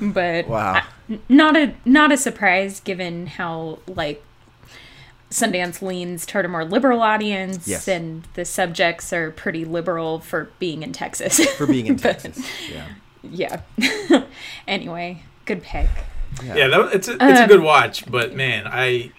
But 0.00 0.48
Wow. 0.48 0.72
I- 1.08 1.18
not 1.28 1.54
a 1.54 1.74
not 1.84 2.12
a 2.12 2.16
surprise 2.16 2.80
given 2.80 3.26
how 3.26 3.80
like 3.86 4.24
Sundance 5.36 5.82
leans 5.82 6.24
toward 6.24 6.44
a 6.44 6.48
more 6.48 6.64
liberal 6.64 7.02
audience, 7.02 7.68
Yes. 7.68 7.86
and 7.88 8.26
the 8.34 8.44
subjects 8.44 9.12
are 9.12 9.30
pretty 9.30 9.64
liberal 9.64 10.18
for 10.20 10.50
being 10.58 10.82
in 10.82 10.92
Texas. 10.92 11.44
For 11.56 11.66
being 11.66 11.86
in 11.86 11.96
But, 12.02 12.18
Texas. 12.20 12.46
Yeah. 12.72 13.60
yeah. 13.78 14.24
anyway, 14.68 15.22
good 15.44 15.62
pick. 15.62 15.88
Yeah, 16.44 16.68
that, 16.68 16.90
it's 16.94 17.08
a, 17.08 17.12
it's 17.14 17.22
a 17.40 17.42
Um, 17.44 17.48
good 17.48 17.62
watch, 17.62 18.10
but 18.10 18.34
man, 18.34 18.66
I 18.66 19.12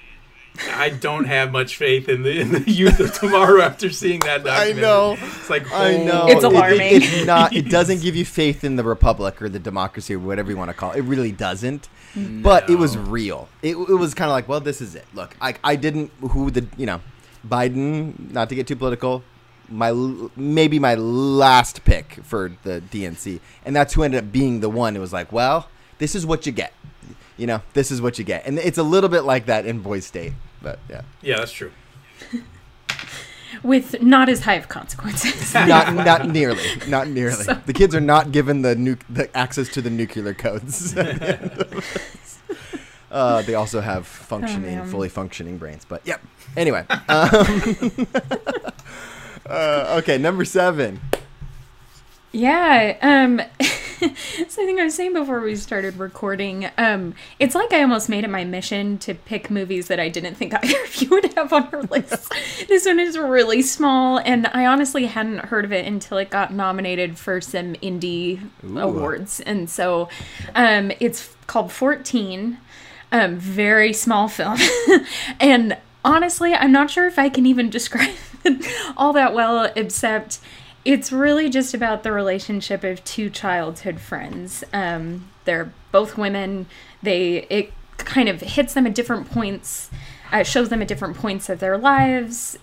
I 0.74 0.90
don't 0.90 1.26
have 1.26 1.52
much 1.52 1.78
faith 1.78 2.10
in 2.10 2.24
the 2.24 2.40
in 2.40 2.52
the 2.52 2.70
youth 2.70 3.00
of 3.00 3.14
tomorrow 3.14 3.62
after 3.62 3.90
seeing 3.90 4.20
that 4.22 4.48
I 4.48 4.72
know. 4.72 5.18
It's 5.20 5.50
like 5.50 5.72
I 5.72 5.96
oh, 5.96 6.04
know. 6.04 6.26
It's 6.28 6.44
It- 6.44 6.48
it- 6.48 6.54
alarming. 6.54 6.80
it's 6.82 7.26
not. 7.26 7.54
It 7.54 7.70
doesn't 7.70 8.02
give 8.02 8.16
you 8.16 8.26
faith 8.42 8.64
in 8.64 8.76
the 8.76 8.84
republic 8.84 9.42
or 9.42 9.50
the 9.50 9.60
democracy 9.60 10.16
or 10.16 10.20
whatever 10.20 10.52
you 10.52 10.58
want 10.58 10.70
to 10.70 10.74
call 10.74 10.92
it. 10.92 11.00
It 11.00 11.04
really 11.04 11.32
doesn't. 11.32 11.90
Mm-hmm. 12.16 12.42
But 12.42 12.70
it 12.70 12.76
was 12.76 12.98
real. 12.98 13.48
It, 13.62 13.76
it 13.76 13.98
was 13.98 14.14
kind 14.14 14.30
of 14.30 14.34
like, 14.34 14.48
well, 14.48 14.60
this 14.60 14.82
is 14.82 14.96
it. 14.96 15.06
Look, 15.14 15.36
I, 15.42 15.56
I 15.64 15.76
didn't. 15.76 16.12
Who 16.22 16.50
the 16.50 16.66
you 16.78 16.86
know, 16.86 17.02
Biden. 17.48 18.32
Not 18.32 18.50
to 18.50 18.56
get 18.56 18.68
too 18.68 18.76
political. 18.76 19.24
My 19.70 19.92
maybe 20.36 20.80
my 20.80 20.96
last 20.96 21.84
pick 21.84 22.20
for 22.24 22.54
the 22.64 22.82
DNC, 22.90 23.40
and 23.66 23.76
that's 23.76 23.94
who 23.94 24.04
ended 24.04 24.24
up 24.24 24.32
being 24.32 24.62
the 24.62 24.70
one. 24.70 24.96
It 24.96 25.00
was 25.00 25.12
like, 25.12 25.32
well, 25.32 25.68
this 25.98 26.16
is 26.16 26.26
what 26.26 26.46
you 26.46 26.52
get. 26.54 26.74
You 27.36 27.48
know, 27.48 27.62
this 27.74 27.92
is 27.92 28.02
what 28.02 28.18
you 28.18 28.24
get, 28.24 28.48
and 28.48 28.58
it's 28.58 28.78
a 28.78 28.84
little 28.84 29.10
bit 29.10 29.22
like 29.22 29.46
that 29.48 29.66
in 29.66 29.82
Boys 29.82 30.06
State. 30.06 30.34
But 30.68 30.80
yeah, 30.90 31.02
Yeah, 31.22 31.38
that's 31.38 31.54
true. 31.54 31.72
With 33.64 34.02
not 34.02 34.28
as 34.28 34.42
high 34.42 34.56
of 34.56 34.68
consequences. 34.68 35.54
not 35.74 35.94
not 35.96 36.28
nearly, 36.38 36.62
not 36.90 37.08
nearly. 37.08 37.46
The 37.66 37.72
kids 37.74 37.96
are 37.96 38.02
not 38.02 38.34
given 38.34 38.64
the 38.64 38.76
nu- 38.76 38.98
the 39.10 39.26
access 39.36 39.70
to 39.70 39.82
the 39.82 39.90
nuclear 39.90 40.34
codes. 40.34 40.94
uh, 43.10 43.42
they 43.44 43.54
also 43.56 43.80
have 43.80 44.06
functioning, 44.06 44.76
man. 44.76 44.88
fully 44.90 45.08
functioning 45.08 45.58
brains. 45.58 45.86
But 45.86 46.02
yep. 46.06 46.20
Anyway, 46.58 46.84
um, 47.08 48.08
uh, 49.50 49.96
okay, 50.00 50.18
number 50.18 50.44
seven. 50.44 51.00
Yeah. 52.38 52.98
Um 53.02 53.42
so 53.60 54.06
I 54.06 54.66
think 54.66 54.80
I 54.80 54.84
was 54.84 54.94
saying 54.94 55.14
before 55.14 55.40
we 55.42 55.56
started 55.56 55.98
recording, 55.98 56.70
um, 56.78 57.16
it's 57.40 57.56
like 57.56 57.74
I 57.74 57.82
almost 57.82 58.10
made 58.10 58.24
it 58.24 58.30
my 58.30 58.44
mission 58.44 59.00
to 59.00 59.16
pick 59.16 59.50
movies 59.50 59.88
that 59.88 60.00
I 60.00 60.08
didn't 60.08 60.36
think 60.36 60.54
either 60.64 60.84
of 60.84 61.02
you 61.02 61.10
would 61.10 61.34
have 61.34 61.52
on 61.52 61.68
our 61.74 61.82
list. 61.82 62.32
this 62.68 62.86
one 62.86 63.00
is 63.00 63.18
really 63.18 63.64
small 63.64 64.20
and 64.20 64.46
I 64.54 64.68
honestly 64.68 65.08
hadn't 65.08 65.46
heard 65.46 65.66
of 65.66 65.74
it 65.74 65.88
until 65.88 66.20
it 66.20 66.30
got 66.30 66.54
nominated 66.54 67.18
for 67.18 67.42
some 67.42 67.74
indie 67.76 68.48
Ooh. 68.64 68.78
awards. 68.78 69.40
And 69.40 69.68
so 69.68 70.08
um 70.54 70.92
it's 71.00 71.36
called 71.48 71.72
14. 71.72 72.60
Um, 73.10 73.38
very 73.38 73.94
small 73.94 74.28
film. 74.28 74.60
and 75.40 75.78
honestly, 76.06 76.54
I'm 76.54 76.72
not 76.72 76.92
sure 76.92 77.08
if 77.08 77.18
I 77.18 77.30
can 77.30 77.46
even 77.48 77.70
describe 77.72 78.14
it 78.44 78.66
all 78.96 79.14
that 79.14 79.34
well, 79.34 79.72
except 79.76 80.40
it's 80.88 81.12
really 81.12 81.50
just 81.50 81.74
about 81.74 82.04
the 82.04 82.14
relationship 82.14 82.82
of 82.86 83.04
two 83.04 83.30
childhood 83.30 84.00
friends. 84.00 84.64
Um, 84.72 85.30
they're 85.44 85.74
both 85.92 86.18
women. 86.18 86.66
They 87.04 87.46
it 87.50 87.74
kind 87.98 88.30
of 88.30 88.40
hits 88.40 88.74
them 88.74 88.88
at 88.88 88.96
different 88.96 89.30
points, 89.30 89.90
uh, 90.32 90.44
shows 90.44 90.70
them 90.70 90.82
at 90.82 90.88
different 90.88 91.18
points 91.18 91.50
of 91.50 91.60
their 91.60 91.78
lives, 91.78 92.58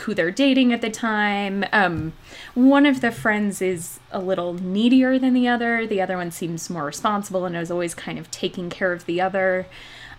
who 0.00 0.12
they're 0.12 0.30
dating 0.30 0.74
at 0.74 0.82
the 0.82 0.90
time. 0.90 1.64
Um, 1.72 2.12
one 2.52 2.84
of 2.84 3.00
the 3.00 3.10
friends 3.10 3.62
is 3.62 4.00
a 4.12 4.20
little 4.20 4.52
needier 4.52 5.18
than 5.18 5.32
the 5.32 5.48
other. 5.48 5.86
The 5.86 6.02
other 6.02 6.18
one 6.18 6.30
seems 6.30 6.68
more 6.68 6.84
responsible 6.84 7.46
and 7.46 7.56
is 7.56 7.70
always 7.70 7.94
kind 7.94 8.18
of 8.18 8.30
taking 8.30 8.68
care 8.68 8.92
of 8.92 9.06
the 9.06 9.22
other, 9.22 9.66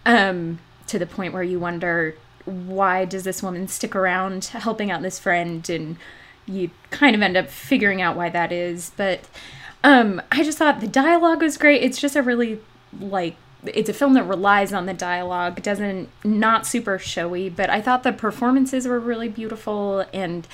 um, 0.08 0.58
to 0.88 0.98
the 0.98 1.06
point 1.06 1.34
where 1.34 1.44
you 1.44 1.60
wonder 1.60 2.16
why 2.46 3.06
does 3.06 3.26
this 3.26 3.44
woman 3.44 3.68
stick 3.68 3.96
around 3.96 4.46
helping 4.46 4.90
out 4.90 5.04
this 5.04 5.20
friend 5.20 5.70
and 5.70 5.98
you 6.52 6.70
kind 6.90 7.16
of 7.16 7.22
end 7.22 7.38
up 7.38 7.50
figuring 7.50 8.02
out 8.02 8.16
why 8.16 8.30
that 8.30 8.52
is 8.52 8.92
but 8.98 9.28
um 9.84 10.22
i 10.32 10.44
just 10.44 10.58
thought 10.58 10.80
the 10.80 10.88
dialogue 10.88 11.42
was 11.42 11.58
great. 11.58 11.82
It's 11.84 12.00
just 12.00 12.16
a 12.16 12.22
really 12.22 12.60
like 13.00 13.36
it's 13.66 13.90
a 13.90 13.94
film 13.94 14.14
that 14.14 14.24
relies 14.24 14.74
on 14.74 14.86
the 14.86 14.94
dialogue 14.94 15.62
doesn't 15.62 16.10
not 16.24 16.66
super 16.66 16.98
showy 16.98 17.50
but 17.50 17.70
i 17.70 17.80
thought 17.80 18.04
the 18.04 18.12
performances 18.12 18.88
were 18.88 19.00
really 19.00 19.30
beautiful 19.30 20.06
and 20.14 20.48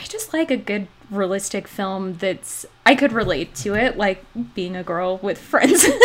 i 0.00 0.04
just 0.04 0.32
like 0.32 0.50
a 0.50 0.56
good 0.56 0.86
realistic 1.10 1.66
film 1.66 2.14
that's 2.14 2.64
i 2.86 2.94
could 2.94 3.12
relate 3.12 3.54
to 3.54 3.74
it 3.74 3.96
like 3.96 4.24
being 4.54 4.76
a 4.76 4.82
girl 4.82 5.18
with 5.18 5.38
friends. 5.38 5.86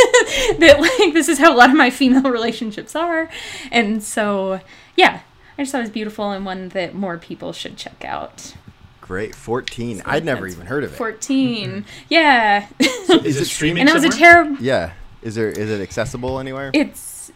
That 0.60 0.79
like 0.79 1.13
this 1.13 1.29
is 1.29 1.39
how 1.39 1.53
a 1.53 1.57
lot 1.57 1.69
of 1.69 1.75
my 1.75 1.89
female 1.89 2.31
relationships 2.31 2.95
are 2.95 3.29
and 3.71 4.03
so 4.03 4.60
yeah 4.95 5.21
i 5.57 5.62
just 5.62 5.71
thought 5.71 5.79
it 5.79 5.81
was 5.81 5.89
beautiful 5.89 6.31
and 6.31 6.45
one 6.45 6.69
that 6.69 6.93
more 6.93 7.17
people 7.17 7.53
should 7.53 7.77
check 7.77 8.03
out 8.05 8.53
Great, 9.08 9.34
fourteen. 9.36 10.02
I'd 10.06 10.26
never 10.26 10.48
even 10.48 10.65
heard 10.67 10.84
of 10.84 10.91
it. 10.93 10.98
14 10.98 11.86
yeah 12.10 12.67
Is, 12.80 13.39
it 13.39 13.46
streaming? 13.46 13.82
and 13.82 13.88
that 13.89 13.93
was 13.96 14.04
a 14.04 14.12
somewhere? 14.12 14.34
terrible 14.34 14.62
Yeah, 14.63 14.91
is 15.22 15.36
there 15.36 15.50
is 15.50 15.70
it 15.70 15.82
accessible 15.82 16.39
anywhere? 16.39 16.72
it's 16.74 17.32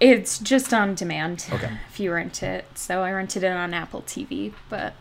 it's 0.00 0.38
just 0.38 0.72
on 0.74 0.94
demand 0.94 1.46
Okay. 1.52 1.70
if 1.90 2.00
you 2.00 2.12
rent 2.12 2.42
it 2.42 2.64
so 2.74 3.02
i 3.02 3.12
rented 3.12 3.44
it 3.44 3.52
on 3.52 3.72
apple 3.72 4.02
tv 4.02 4.52
but 4.68 4.92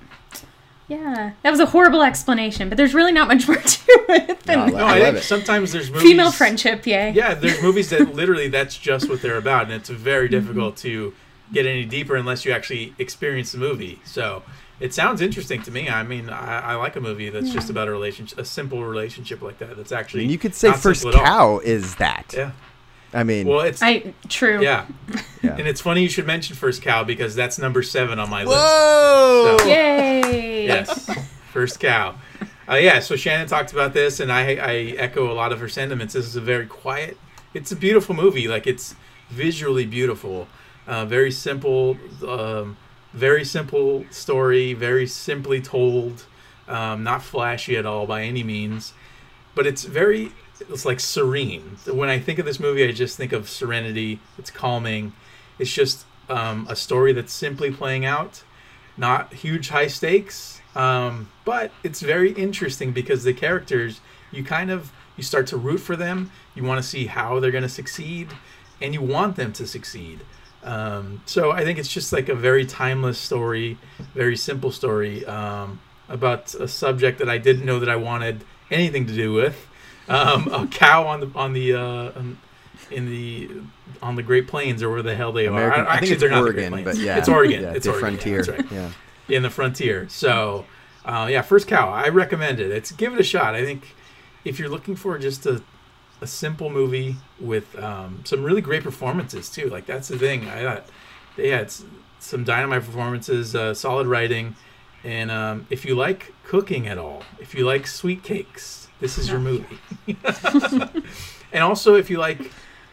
yeah 0.87 1.31
that 1.41 1.49
was 1.49 1.59
a 1.59 1.65
horrible 1.67 2.03
explanation 2.03 2.69
but 2.69 2.77
there's 2.77 2.93
really 2.93 3.11
not 3.11 3.27
much 3.27 3.47
more 3.47 3.57
to 3.57 3.81
it 4.09 4.39
than 4.41 4.59
No, 4.71 4.77
No, 4.77 4.85
I 4.85 4.97
I, 4.97 4.99
love 4.99 5.05
think 5.13 5.17
it. 5.17 5.23
sometimes 5.23 5.71
there's 5.71 5.89
movies. 5.89 6.03
female 6.03 6.31
friendship 6.31 6.85
yay 6.85 7.11
Yeah, 7.11 7.33
there's 7.33 7.61
movies 7.61 7.89
that 7.89 8.13
literally 8.21 8.49
that's 8.49 8.77
just 8.77 9.09
what 9.09 9.21
they're 9.21 9.37
about, 9.37 9.63
and 9.65 9.73
it's 9.73 9.89
very 9.89 10.27
Mm-hmm. 10.27 10.39
difficult 10.47 10.77
to 10.77 11.13
get 11.51 11.65
any 11.65 11.85
deeper 11.85 12.15
unless 12.15 12.45
you 12.45 12.51
actually 12.51 12.93
experience 12.99 13.51
the 13.51 13.57
movie. 13.59 13.99
So 14.05 14.43
it 14.83 14.93
sounds 14.93 15.21
interesting 15.21 15.61
to 15.63 15.71
me. 15.71 15.87
I 15.87 16.03
mean, 16.03 16.29
I, 16.29 16.73
I 16.73 16.75
like 16.75 16.97
a 16.97 16.99
movie 16.99 17.29
that's 17.29 17.51
just 17.53 17.69
about 17.69 17.87
a 17.87 17.91
relationship, 17.91 18.37
a 18.37 18.43
simple 18.43 18.83
relationship 18.83 19.41
like 19.41 19.57
that. 19.59 19.77
That's 19.77 19.93
I 19.93 19.99
actually 20.01 20.23
mean, 20.23 20.31
you 20.31 20.37
could 20.37 20.53
say 20.53 20.71
not 20.71 20.79
First 20.79 21.03
simple 21.03 21.21
at 21.21 21.25
all. 21.25 21.59
Cow 21.59 21.59
is 21.59 21.95
that. 21.95 22.33
Yeah. 22.35 22.51
I 23.13 23.23
mean, 23.23 23.47
Well, 23.47 23.61
it's 23.61 23.81
i 23.81 24.13
true 24.27 24.61
yeah, 24.61 24.85
yeah. 25.41 25.55
and 25.55 25.67
it's 25.67 25.79
funny 25.79 26.01
you 26.01 26.09
should 26.09 26.27
mention 26.27 26.57
First 26.57 26.81
Cow 26.81 27.05
because 27.05 27.33
that's 27.33 27.57
number 27.57 27.81
seven 27.81 28.19
on 28.19 28.29
my 28.29 28.43
list. 28.43 28.57
Whoa! 28.57 29.57
So- 29.59 29.67
yay 29.67 30.65
Yes, 30.65 31.09
First 31.53 31.79
Cow. 31.79 32.15
Uh, 32.67 32.75
yeah, 32.75 32.99
so 32.99 33.15
Shannon 33.15 33.47
talked 33.47 33.71
about 33.71 33.93
this, 33.93 34.19
and 34.19 34.31
I, 34.31 34.55
I 34.55 34.73
echo 34.97 35.31
a 35.31 35.35
lot 35.35 35.53
of 35.53 35.59
her 35.61 35.69
sentiments. 35.69 36.13
This 36.13 36.25
is 36.25 36.35
a 36.35 36.41
very 36.41 36.65
quiet. 36.65 37.17
It's 37.53 37.71
a 37.71 37.75
beautiful 37.75 38.15
movie. 38.15 38.49
Like 38.49 38.67
it's 38.67 38.95
visually 39.29 39.85
beautiful, 39.85 40.47
uh, 40.87 41.05
very 41.05 41.31
simple, 41.31 41.97
um, 42.27 42.75
very 43.13 43.45
simple 43.45 44.05
story, 44.09 44.73
very 44.73 45.07
simply 45.07 45.61
told, 45.61 46.25
um, 46.67 47.03
not 47.03 47.23
flashy 47.23 47.77
at 47.77 47.85
all 47.85 48.05
by 48.05 48.23
any 48.23 48.43
means, 48.43 48.93
but 49.55 49.67
it's 49.67 49.83
very. 49.83 50.31
It's 50.69 50.85
like 50.85 50.99
serene. 50.99 51.77
When 51.91 52.09
I 52.09 52.19
think 52.19 52.39
of 52.39 52.45
this 52.45 52.59
movie, 52.59 52.87
I 52.87 52.91
just 52.91 53.17
think 53.17 53.33
of 53.33 53.49
serenity. 53.49 54.19
It's 54.37 54.51
calming. 54.51 55.13
It's 55.59 55.73
just 55.73 56.05
um, 56.29 56.67
a 56.69 56.75
story 56.75 57.11
that's 57.11 57.33
simply 57.33 57.71
playing 57.71 58.05
out 58.05 58.43
not 58.97 59.33
huge 59.33 59.69
high 59.69 59.87
stakes 59.87 60.61
um, 60.75 61.29
but 61.45 61.71
it's 61.83 62.01
very 62.01 62.31
interesting 62.31 62.91
because 62.91 63.23
the 63.23 63.33
characters 63.33 64.01
you 64.31 64.43
kind 64.43 64.71
of 64.71 64.91
you 65.17 65.23
start 65.23 65.47
to 65.47 65.57
root 65.57 65.79
for 65.79 65.95
them 65.95 66.31
you 66.55 66.63
want 66.63 66.81
to 66.81 66.87
see 66.87 67.07
how 67.07 67.39
they're 67.39 67.51
going 67.51 67.63
to 67.63 67.69
succeed 67.69 68.29
and 68.81 68.93
you 68.93 69.01
want 69.01 69.35
them 69.35 69.51
to 69.53 69.65
succeed 69.65 70.19
um, 70.63 71.21
so 71.25 71.51
i 71.51 71.63
think 71.63 71.77
it's 71.79 71.89
just 71.89 72.13
like 72.13 72.29
a 72.29 72.35
very 72.35 72.65
timeless 72.65 73.17
story 73.17 73.77
very 74.13 74.37
simple 74.37 74.71
story 74.71 75.25
um, 75.25 75.79
about 76.09 76.53
a 76.55 76.67
subject 76.67 77.19
that 77.19 77.29
i 77.29 77.37
didn't 77.37 77.65
know 77.65 77.79
that 77.79 77.89
i 77.89 77.95
wanted 77.95 78.43
anything 78.71 79.05
to 79.05 79.13
do 79.13 79.33
with 79.33 79.67
um, 80.07 80.47
a 80.49 80.67
cow 80.67 81.07
on 81.07 81.19
the 81.21 81.31
on 81.35 81.53
the 81.53 81.73
uh, 81.73 82.11
in 82.91 83.05
the 83.05 83.49
on 84.01 84.15
the 84.15 84.23
Great 84.23 84.47
Plains 84.47 84.83
or 84.83 84.89
where 84.89 85.01
the 85.01 85.15
hell 85.15 85.31
they 85.31 85.45
American, 85.45 85.81
are. 85.81 85.89
I, 85.89 85.99
think 85.99 86.11
it's 86.11 86.21
they're 86.21 86.29
not 86.29 86.41
the 86.41 86.47
Oregon, 86.47 86.71
Great 86.71 86.83
but 86.85 86.91
Plains. 86.95 87.05
yeah, 87.05 87.17
it's 87.17 87.29
Oregon. 87.29 87.63
Yeah, 87.63 87.71
it's 87.73 87.85
the 87.85 87.91
Oregon. 87.91 88.17
frontier. 88.17 88.43
Yeah, 88.45 88.51
right. 88.51 88.71
Yeah. 89.27 89.37
in 89.37 89.43
the 89.43 89.49
frontier. 89.49 90.07
So, 90.09 90.65
uh, 91.05 91.27
yeah, 91.29 91.41
first 91.41 91.67
cow. 91.67 91.89
I 91.89 92.09
recommend 92.09 92.59
it. 92.59 92.71
It's 92.71 92.91
give 92.91 93.13
it 93.13 93.19
a 93.19 93.23
shot. 93.23 93.55
I 93.55 93.63
think 93.63 93.95
if 94.43 94.59
you're 94.59 94.69
looking 94.69 94.95
for 94.95 95.17
just 95.17 95.45
a 95.45 95.63
a 96.23 96.27
simple 96.27 96.69
movie 96.69 97.17
with 97.37 97.77
um, 97.77 98.21
some 98.23 98.43
really 98.43 98.61
great 98.61 98.81
performances 98.81 99.49
too. 99.49 99.69
Like 99.69 99.85
that's 99.85 100.07
the 100.07 100.17
thing. 100.17 100.47
I 100.47 100.63
thought 100.63 100.85
they 101.35 101.49
had 101.49 101.71
some 102.19 102.45
dynamite 102.45 102.83
performances, 102.83 103.55
uh, 103.55 103.73
solid 103.73 104.07
writing, 104.07 104.55
and 105.03 105.29
um, 105.29 105.67
if 105.69 105.83
you 105.83 105.95
like 105.95 106.33
cooking 106.43 106.87
at 106.87 106.97
all, 106.97 107.23
if 107.39 107.53
you 107.53 107.65
like 107.65 107.85
sweet 107.85 108.23
cakes, 108.23 108.87
this 109.01 109.17
is 109.17 109.29
your 109.29 109.39
movie. 109.39 109.79
and 111.51 111.61
also, 111.61 111.95
if 111.95 112.09
you 112.09 112.17
like, 112.17 112.39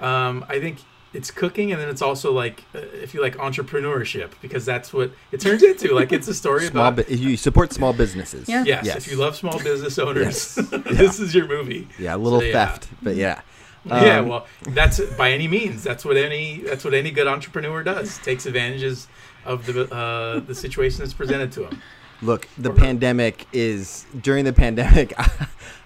um, 0.01 0.45
I 0.49 0.59
think 0.59 0.79
it's 1.13 1.31
cooking, 1.31 1.73
and 1.73 1.81
then 1.81 1.89
it's 1.89 2.03
also 2.03 2.33
like 2.33 2.65
uh, 2.75 2.79
if 2.79 3.15
you 3.15 3.21
like 3.21 3.37
entrepreneurship, 3.37 4.31
because 4.41 4.65
that's 4.65 4.93
what 4.93 5.11
it 5.33 5.41
turns 5.47 5.63
into. 5.63 5.95
Like 5.95 6.13
it's 6.13 6.29
a 6.29 6.35
story 6.35 6.67
Small 6.67 6.89
about. 6.89 7.07
bu- 7.09 7.15
you 7.15 7.37
support 7.37 7.73
small 7.73 7.93
businesses. 7.93 8.49
Yeah. 8.49 8.65
Yes, 8.65 8.85
Yes. 8.87 8.97
if 8.99 9.11
you 9.11 9.17
love 9.19 9.37
small 9.37 9.59
business 9.63 9.99
owners, 10.07 10.57
Yes. 10.57 10.71
this 10.91 11.21
is 11.21 11.35
your 11.35 11.47
movie. 11.49 11.89
Yeah, 11.99 12.15
a 12.15 12.19
little 12.19 12.41
So, 12.41 12.47
yeah. 12.47 12.67
theft, 12.67 12.89
but 13.03 13.17
yeah. 13.17 13.41
yeah, 13.85 14.19
Um, 14.19 14.29
well, 14.29 14.47
that's 14.69 15.01
by 15.17 15.33
any 15.33 15.49
means. 15.49 15.83
That's 15.83 16.05
what 16.05 16.17
any 16.17 16.59
that's 16.59 16.85
what 16.85 16.95
any 16.95 17.11
good 17.11 17.27
entrepreneur 17.27 17.83
does. 17.83 18.19
Takes 18.19 18.47
advantages 18.47 19.09
of 19.45 19.67
the 19.67 19.93
uh, 19.95 20.41
the 20.41 20.55
situation 20.55 21.01
that's 21.01 21.15
presented 21.15 21.51
to 21.53 21.65
him. 21.67 21.83
Look, 22.23 22.47
the 22.59 22.71
Or- 22.71 22.75
pandemic 22.75 23.47
is 23.53 24.05
during 24.21 24.45
the 24.45 24.53
pandemic. 24.53 25.15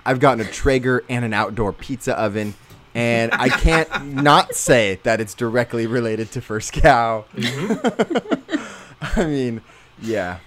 I've 0.04 0.18
gotten 0.20 0.44
a 0.44 0.50
Traeger 0.50 1.04
and 1.08 1.24
an 1.24 1.32
outdoor 1.32 1.72
pizza 1.72 2.18
oven, 2.18 2.54
and 2.94 3.32
I 3.34 3.48
can't 3.48 4.06
not 4.14 4.54
say 4.54 5.00
that 5.02 5.20
it's 5.20 5.34
directly 5.34 5.86
related 5.86 6.30
to 6.32 6.40
First 6.40 6.72
Cow. 6.72 7.24
Mm-hmm. 7.34 8.60
I 9.20 9.26
mean, 9.26 9.60
yeah. 10.00 10.38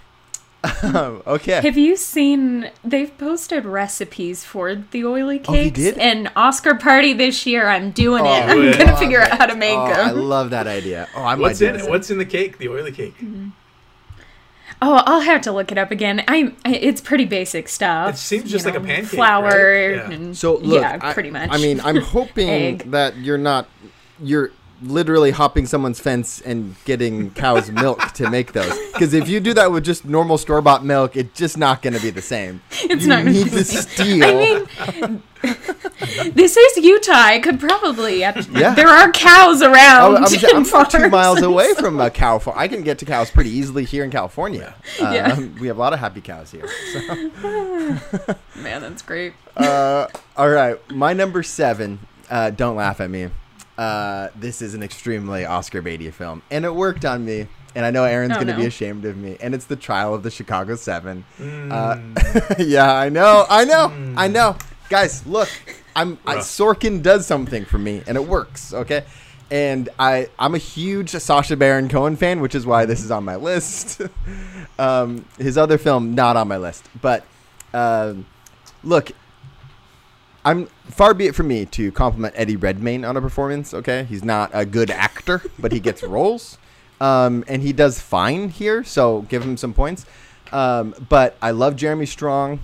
Um, 0.84 1.22
okay. 1.26 1.62
Have 1.62 1.78
you 1.78 1.96
seen? 1.96 2.72
They've 2.84 3.16
posted 3.18 3.64
recipes 3.66 4.44
for 4.44 4.76
the 4.76 5.06
oily 5.06 5.42
Oh, 5.48 5.54
you 5.54 5.64
cakes. 5.72 5.80
did? 5.80 5.98
And 5.98 6.30
Oscar 6.36 6.76
party 6.76 7.14
this 7.14 7.46
year. 7.46 7.68
I'm 7.68 7.92
doing 7.92 8.24
Oh, 8.26 8.34
it. 8.34 8.44
I'm 8.44 8.58
good. 8.58 8.78
gonna 8.80 8.92
love 8.92 9.00
figure 9.00 9.22
it. 9.22 9.32
out 9.32 9.38
how 9.38 9.46
to 9.46 9.56
make 9.56 9.78
Oh, 9.78 9.84
I 9.86 10.12
love 10.12 10.50
that 10.50 10.68
idea. 10.68 11.08
Oh, 11.16 11.24
I 11.24 11.36
might 11.36 11.42
What's 11.42 11.62
in 11.62 11.76
it? 11.76 11.90
What's 11.90 12.10
in 12.10 12.18
the 12.18 12.26
cake? 12.26 12.58
The 12.58 12.70
oily 12.70 12.92
cake. 12.92 13.16
Oh, 14.82 15.02
I'll 15.06 15.22
have 15.22 15.42
to 15.42 15.52
look 15.52 15.72
it 15.72 15.78
up 15.78 15.90
again. 15.90 16.24
I. 16.28 16.54
It's 16.66 17.02
pretty 17.02 17.26
basic 17.26 17.68
stuff. 17.68 18.14
It 18.14 18.18
seems 18.18 18.44
you 18.46 18.50
just 18.52 18.66
like 18.66 18.76
a 18.76 18.80
know, 18.80 18.86
pancake, 18.86 19.10
Flour 19.10 19.44
right? 19.44 19.96
Yeah. 19.96 20.12
and 20.12 20.38
So 20.38 20.58
look, 20.58 20.82
yeah, 20.82 21.00
I- 21.02 21.14
pretty 21.14 21.32
much. 21.32 21.50
I 21.52 21.58
mean, 21.58 21.80
I'm 21.82 21.98
hoping 22.02 22.78
that 22.92 23.16
you're 23.18 23.40
not 23.40 23.68
you're 24.22 24.52
literally 24.82 25.32
hopping 25.32 25.66
someone's 25.66 26.00
fence 26.00 26.40
and 26.42 26.76
getting 26.86 27.32
cow's 27.32 27.72
milk 27.72 28.12
to 28.14 28.30
make 28.30 28.54
those. 28.54 28.78
Because 28.94 29.14
if 29.14 29.28
you 29.28 29.40
do 29.40 29.54
that 29.56 29.72
with 29.72 29.84
just 29.84 30.06
normal 30.06 30.38
store 30.38 30.62
bought 30.62 30.86
milk, 30.86 31.16
it's 31.16 31.38
just 31.38 31.58
not 31.58 31.82
going 31.82 31.94
to 31.94 32.02
be 32.02 32.10
the 32.12 32.22
same. 32.22 32.62
It's 32.90 33.04
you 33.04 33.10
not 33.10 33.26
gonna 33.26 33.32
be 33.34 33.44
to 33.44 33.50
the 33.50 33.64
same. 33.64 33.82
steal. 33.82 34.24
I 34.24 34.34
mean, 34.34 35.24
this 36.34 36.56
is 36.58 36.78
Utah. 36.78 37.12
I 37.14 37.40
could 37.40 37.60
probably. 37.60 38.20
Yeah. 38.20 38.32
There 38.76 38.88
are 38.88 39.12
cows 39.12 39.62
around. 39.62 40.18
I'm, 40.18 40.24
I'm, 40.56 40.66
I'm 40.74 40.86
two 40.90 41.10
miles 41.10 41.42
away 41.42 41.74
from 41.74 42.00
a 42.00 42.10
cow 42.10 42.40
farm. 42.40 42.58
I 42.58 42.68
can 42.68 42.84
get 42.84 43.00
to 43.00 43.06
cows 43.06 43.30
pretty 43.32 43.50
easily 43.50 43.84
here 43.84 44.04
in 44.04 44.12
California. 44.12 44.76
Um, 45.02 45.14
Yeah. 45.14 45.40
We 45.60 45.68
have 45.68 45.78
a 45.78 45.80
lot 45.80 45.94
of 45.94 46.00
happy 46.00 46.22
cows 46.22 46.52
here. 46.52 46.68
So. 46.94 47.16
Man, 48.56 48.82
that's 48.82 49.02
great. 49.02 49.34
uh, 49.58 50.08
all 50.36 50.50
right, 50.50 50.78
my 50.92 51.14
number 51.14 51.44
seven. 51.44 52.00
Uh, 52.30 52.50
don't 52.52 52.76
laugh 52.76 53.00
at 53.02 53.10
me. 53.10 53.30
Uh, 53.78 54.30
this 54.36 54.62
is 54.62 54.74
an 54.74 54.82
extremely 54.82 55.46
Oscar 55.46 55.82
Beatty 55.82 56.10
film, 56.12 56.42
and 56.50 56.66
it 56.66 56.74
worked 56.74 57.06
on 57.06 57.26
me. 57.26 57.48
And 57.76 57.86
I 57.86 57.92
know 57.92 58.06
Aaron's 58.06 58.32
Oh, 58.32 58.36
going 58.38 58.48
to 58.48 58.56
be 58.56 58.66
ashamed 58.66 59.06
of 59.06 59.16
me. 59.18 59.38
And 59.40 59.54
it's 59.54 59.66
the 59.66 59.76
trial 59.76 60.16
of 60.16 60.24
the 60.24 60.32
Chicago 60.32 60.76
Seven. 60.76 61.24
Mm. 61.38 61.72
Uh, 61.72 62.56
yeah, 62.64 62.92
I 62.92 63.10
know, 63.10 63.46
I 63.48 63.66
know, 63.66 63.94
I 64.18 64.28
know. 64.28 64.58
Guys, 64.90 65.24
look, 65.28 65.50
I'm 65.96 66.18
I, 66.26 66.38
Sorkin 66.38 67.04
does 67.04 67.28
something 67.28 67.66
for 67.66 67.78
me, 67.78 68.02
and 68.08 68.18
it 68.18 68.26
works. 68.28 68.74
Okay, 68.74 69.04
and 69.52 69.90
I 70.00 70.30
I'm 70.40 70.56
a 70.56 70.60
huge 70.60 71.10
Sacha 71.12 71.56
Baron 71.56 71.88
Cohen 71.88 72.16
fan, 72.16 72.40
which 72.42 72.56
is 72.56 72.66
why 72.66 72.86
this 72.86 73.04
is 73.04 73.12
on 73.12 73.24
my 73.26 73.36
list. 73.36 74.02
um, 74.80 75.26
his 75.38 75.58
other 75.58 75.78
film 75.78 76.16
not 76.16 76.36
on 76.36 76.48
my 76.48 76.58
list, 76.58 76.90
but 77.02 77.26
um, 77.74 78.26
look, 78.84 79.12
I'm 80.48 80.68
far 80.86 81.14
be 81.14 81.28
it 81.28 81.36
from 81.36 81.50
me 81.50 81.66
to 81.66 81.92
compliment 81.92 82.34
Eddie 82.38 82.56
Redmayne 82.56 83.04
on 83.04 83.18
a 83.18 83.22
performance. 83.22 83.74
Okay, 83.74 84.06
he's 84.06 84.24
not 84.24 84.50
a 84.54 84.66
good 84.66 84.90
actor, 84.90 85.42
but 85.60 85.74
he 85.74 85.82
gets 85.82 86.04
roles, 86.08 86.58
um, 87.02 87.44
and 87.50 87.62
he 87.62 87.74
does 87.74 88.00
fine 88.00 88.48
here. 88.48 88.82
So 88.86 89.24
give 89.24 89.44
him 89.44 89.58
some 89.58 89.74
points. 89.74 90.06
Um, 90.54 90.96
but 91.10 91.36
I 91.42 91.52
love 91.52 91.76
Jeremy 91.76 92.06
Strong. 92.06 92.62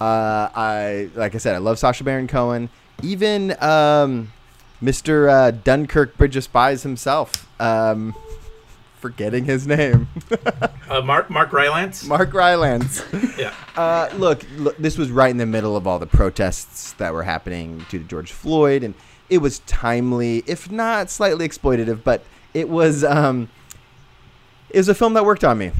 Uh, 0.00 0.48
I 0.54 1.10
like 1.16 1.34
I 1.34 1.38
said, 1.38 1.56
I 1.56 1.58
love 1.58 1.80
Sacha 1.80 2.04
Baron 2.04 2.28
Cohen. 2.28 2.68
Even 3.02 3.60
um, 3.60 4.32
Mr. 4.80 5.28
Uh, 5.28 5.50
Dunkirk 5.50 6.16
Bridge 6.16 6.36
of 6.36 6.44
Spies 6.44 6.84
himself. 6.84 7.48
Forgetting 9.02 9.44
his 9.46 9.66
name, 9.66 10.06
Uh, 10.88 11.00
Mark 11.02 11.28
Mark 11.28 11.52
Rylance. 11.52 12.06
Mark 12.06 12.32
Rylance. 12.32 13.02
Yeah. 13.36 13.52
Uh, 13.76 14.08
look, 14.16 14.44
look, 14.58 14.76
this 14.76 14.98
was 14.98 15.10
right 15.10 15.30
in 15.30 15.38
the 15.38 15.46
middle 15.46 15.76
of 15.78 15.86
all 15.86 15.98
the 15.98 16.06
protests 16.06 16.92
that 16.94 17.10
were 17.12 17.22
happening 17.22 17.78
due 17.88 17.98
to 17.98 18.04
George 18.04 18.30
Floyd, 18.30 18.84
and 18.84 18.94
it 19.30 19.38
was 19.38 19.60
timely, 19.60 20.44
if 20.46 20.70
not 20.70 21.08
slightly 21.08 21.48
exploitative, 21.48 22.04
but 22.04 22.22
it 22.52 22.68
was 22.68 23.02
um, 23.02 23.48
it 24.68 24.76
was 24.76 24.88
a 24.90 24.94
film 24.94 25.14
that 25.14 25.24
worked 25.24 25.42
on 25.42 25.56
me. 25.56 25.72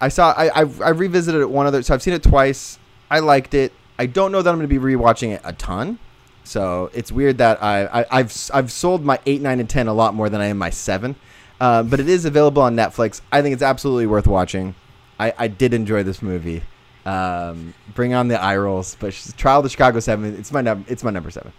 I 0.00 0.08
saw, 0.08 0.32
I, 0.32 0.50
I've, 0.60 0.80
I've 0.80 0.98
revisited 0.98 1.42
it 1.42 1.50
one 1.50 1.66
other, 1.66 1.82
so 1.82 1.92
I've 1.94 2.02
seen 2.02 2.14
it 2.14 2.22
twice. 2.22 2.78
I 3.10 3.18
liked 3.18 3.52
it. 3.54 3.72
I 3.98 4.06
don't 4.06 4.32
know 4.32 4.40
that 4.42 4.48
I'm 4.50 4.56
going 4.56 4.68
to 4.68 4.80
be 4.80 4.94
rewatching 4.94 5.34
it 5.34 5.42
a 5.44 5.52
ton, 5.52 5.98
so 6.42 6.90
it's 6.94 7.12
weird 7.12 7.36
that 7.38 7.62
I, 7.62 7.84
I 7.84 8.06
I've 8.10 8.50
I've 8.54 8.72
sold 8.72 9.04
my 9.04 9.20
eight, 9.26 9.42
nine, 9.42 9.60
and 9.60 9.68
ten 9.68 9.88
a 9.88 9.94
lot 9.94 10.14
more 10.14 10.28
than 10.30 10.40
I 10.40 10.46
am 10.46 10.56
my 10.58 10.70
seven. 10.70 11.16
Uh, 11.60 11.82
but 11.82 12.00
it 12.00 12.08
is 12.08 12.24
available 12.24 12.62
on 12.62 12.76
Netflix. 12.76 13.20
I 13.32 13.42
think 13.42 13.54
it's 13.54 13.62
absolutely 13.62 14.06
worth 14.06 14.26
watching. 14.26 14.74
I, 15.18 15.32
I 15.38 15.48
did 15.48 15.72
enjoy 15.72 16.02
this 16.02 16.20
movie. 16.20 16.62
Um, 17.06 17.72
bring 17.94 18.14
on 18.14 18.28
the 18.28 18.40
eye 18.40 18.56
rolls, 18.56 18.96
but 18.98 19.14
Trial 19.36 19.58
of 19.60 19.64
the 19.64 19.70
Chicago 19.70 20.00
Seven. 20.00 20.36
It's 20.36 20.52
my 20.52 20.60
num- 20.60 20.84
It's 20.88 21.04
my 21.04 21.10
number 21.10 21.30
seven. 21.30 21.52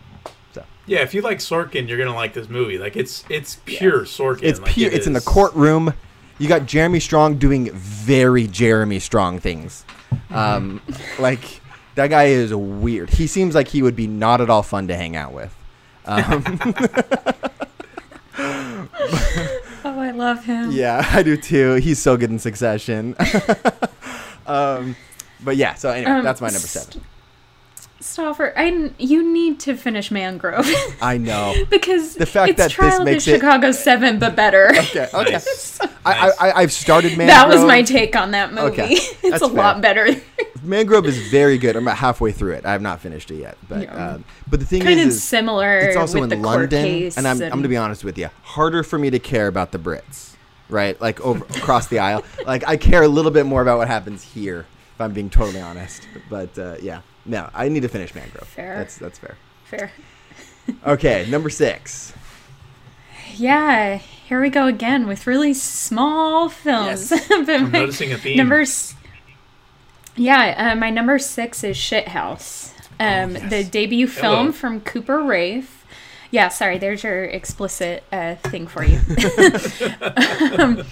So 0.52 0.64
Yeah, 0.86 1.00
if 1.00 1.14
you 1.14 1.22
like 1.22 1.40
Sorkin, 1.40 1.88
you're 1.88 1.98
gonna 1.98 2.14
like 2.14 2.34
this 2.34 2.50
movie. 2.50 2.78
Like 2.78 2.98
it's 2.98 3.24
it's 3.30 3.60
pure 3.66 4.02
Sorkin. 4.02 4.44
it's 4.44 4.60
like, 4.60 4.72
pure. 4.72 4.92
it 4.92 4.94
it's 4.94 5.08
in 5.08 5.14
the 5.14 5.22
courtroom. 5.22 5.94
You 6.38 6.48
got 6.48 6.66
Jeremy 6.66 7.00
Strong 7.00 7.38
doing 7.38 7.72
very 7.72 8.46
Jeremy 8.46 9.00
Strong 9.00 9.40
things. 9.40 9.86
Um, 10.30 10.82
like 11.20 11.62
that 11.96 12.10
guy 12.10 12.26
is 12.26 12.54
weird. 12.54 13.10
He 13.10 13.26
seems 13.26 13.56
like 13.56 13.70
he 13.70 13.82
would 13.82 13.96
be 13.96 14.06
not 14.06 14.42
at 14.42 14.50
all 14.50 14.64
fun 14.64 14.90
to 14.90 14.96
hang 14.96 15.16
out 15.16 15.34
with. 15.34 15.56
Um, 16.06 16.44
love 20.18 20.44
him. 20.46 20.72
yeah, 20.72 21.06
I 21.12 21.24
do 21.24 21.38
too. 21.38 21.76
He's 21.76 22.00
so 22.00 22.18
good 22.18 22.30
in 22.32 22.40
Succession. 22.40 23.16
um, 24.48 24.96
but 25.44 25.56
yeah, 25.58 25.76
so 25.76 25.90
anyway, 25.92 26.12
Um, 26.12 26.24
that's 26.24 26.42
my 26.42 26.48
number 26.48 26.60
seven. 26.68 27.02
Stauffer, 28.08 28.54
I 28.56 28.92
you 28.98 29.22
need 29.24 29.60
to 29.62 29.76
finish 29.76 30.10
Mangrove 30.12 30.68
I 31.02 31.18
know. 31.18 31.54
because 31.70 32.16
The 32.16 32.26
fact 32.26 32.50
it's 32.52 32.58
that 32.58 32.64
this 32.66 32.74
Trial 32.74 33.00
of 33.02 33.06
makes 33.06 33.28
it- 33.28 33.36
Chicago 33.36 33.72
Seven, 33.72 34.18
but 34.20 34.36
better. 34.36 34.70
Okay, 34.70 35.08
okay. 35.14 35.32
Nice. 35.34 35.80
I, 35.82 35.88
I, 36.06 36.30
I, 36.40 36.52
I've 36.62 36.72
started 36.72 37.18
Mangrove. 37.18 37.28
That 37.38 37.50
was 37.50 37.64
my 37.66 37.84
take 37.84 38.16
on 38.16 38.32
that 38.32 38.54
movie. 38.54 38.68
Okay, 38.82 38.88
it's 38.94 39.22
that's 39.22 39.42
a 39.44 39.48
lot 39.48 39.82
better. 39.82 40.08
Mangrove 40.64 41.06
is 41.06 41.18
very 41.30 41.58
good. 41.58 41.76
I'm 41.76 41.84
about 41.84 41.98
halfway 41.98 42.32
through 42.32 42.54
it. 42.54 42.66
I 42.66 42.72
have 42.72 42.82
not 42.82 43.00
finished 43.02 43.30
it 43.32 43.36
yet, 43.36 43.58
but 43.70 43.84
Yeah. 43.84 44.14
um, 44.14 44.24
but 44.50 44.60
the 44.60 44.66
thing 44.66 44.82
kind 44.82 45.00
is, 45.00 45.06
of 45.06 45.12
is 45.12 45.24
similar. 45.24 45.78
it's 45.80 45.96
also 45.98 46.20
with 46.22 46.32
in 46.32 46.42
the 46.42 46.44
court 46.48 46.60
London, 46.62 46.84
case 46.84 47.18
and 47.18 47.28
I'm, 47.28 47.42
I'm 47.42 47.50
gonna 47.50 47.68
be 47.68 47.78
honest 47.78 48.04
with 48.04 48.18
you, 48.18 48.30
harder 48.44 48.84
for 48.84 48.98
me 48.98 49.10
to 49.12 49.20
care 49.20 49.48
about 49.48 49.72
the 49.72 49.80
Brits, 49.80 50.34
right? 50.70 51.00
Like 51.00 51.20
over 51.22 51.46
across 51.58 51.88
the 51.88 52.00
aisle. 52.00 52.24
Like 52.46 52.68
I 52.68 52.78
care 52.78 53.04
a 53.04 53.08
little 53.08 53.32
bit 53.32 53.46
more 53.46 53.62
about 53.62 53.78
what 53.78 53.88
happens 53.88 54.24
here, 54.24 54.66
if 54.96 55.02
I'm 55.02 55.14
being 55.14 55.30
totally 55.30 55.62
honest. 55.62 56.08
But 56.30 56.58
uh, 56.58 56.78
yeah, 56.82 57.02
no, 57.28 57.50
I 57.54 57.70
need 57.70 57.82
to 57.82 57.90
finish 57.90 58.16
Mangrove. 58.16 58.48
Fair. 58.48 58.78
That's 58.78 58.98
that's 58.98 59.20
fair. 59.20 59.38
Fair. 59.66 59.92
Okay, 60.86 61.26
number 61.30 61.50
six. 61.50 62.14
Yeah, 63.36 63.96
here 63.96 64.42
we 64.42 64.50
go 64.50 64.66
again 64.68 65.08
with 65.08 65.28
really 65.28 65.54
small 65.54 66.50
films. 66.50 67.10
But 67.30 67.50
I'm 67.50 67.72
noticing 67.72 68.12
a 68.12 68.18
theme. 68.18 68.38
Number, 68.38 68.62
s- 68.62 68.96
yeah, 70.16 70.72
uh, 70.74 70.76
my 70.76 70.90
number 70.90 71.20
six 71.20 71.64
is 71.64 71.78
Shithouse, 71.78 72.72
um, 73.00 73.36
yes. 73.36 73.50
the 73.50 73.64
debut 73.64 74.08
film 74.08 74.38
Hello. 74.48 74.52
from 74.52 74.82
Cooper 74.82 75.24
Raiff. 75.24 75.86
Yeah, 76.32 76.50
sorry, 76.50 76.78
there's 76.78 77.04
your 77.04 77.24
explicit 77.26 78.04
uh, 78.12 78.36
thing 78.36 78.68
for 78.68 78.84
you. 78.84 79.00
um, 80.60 80.84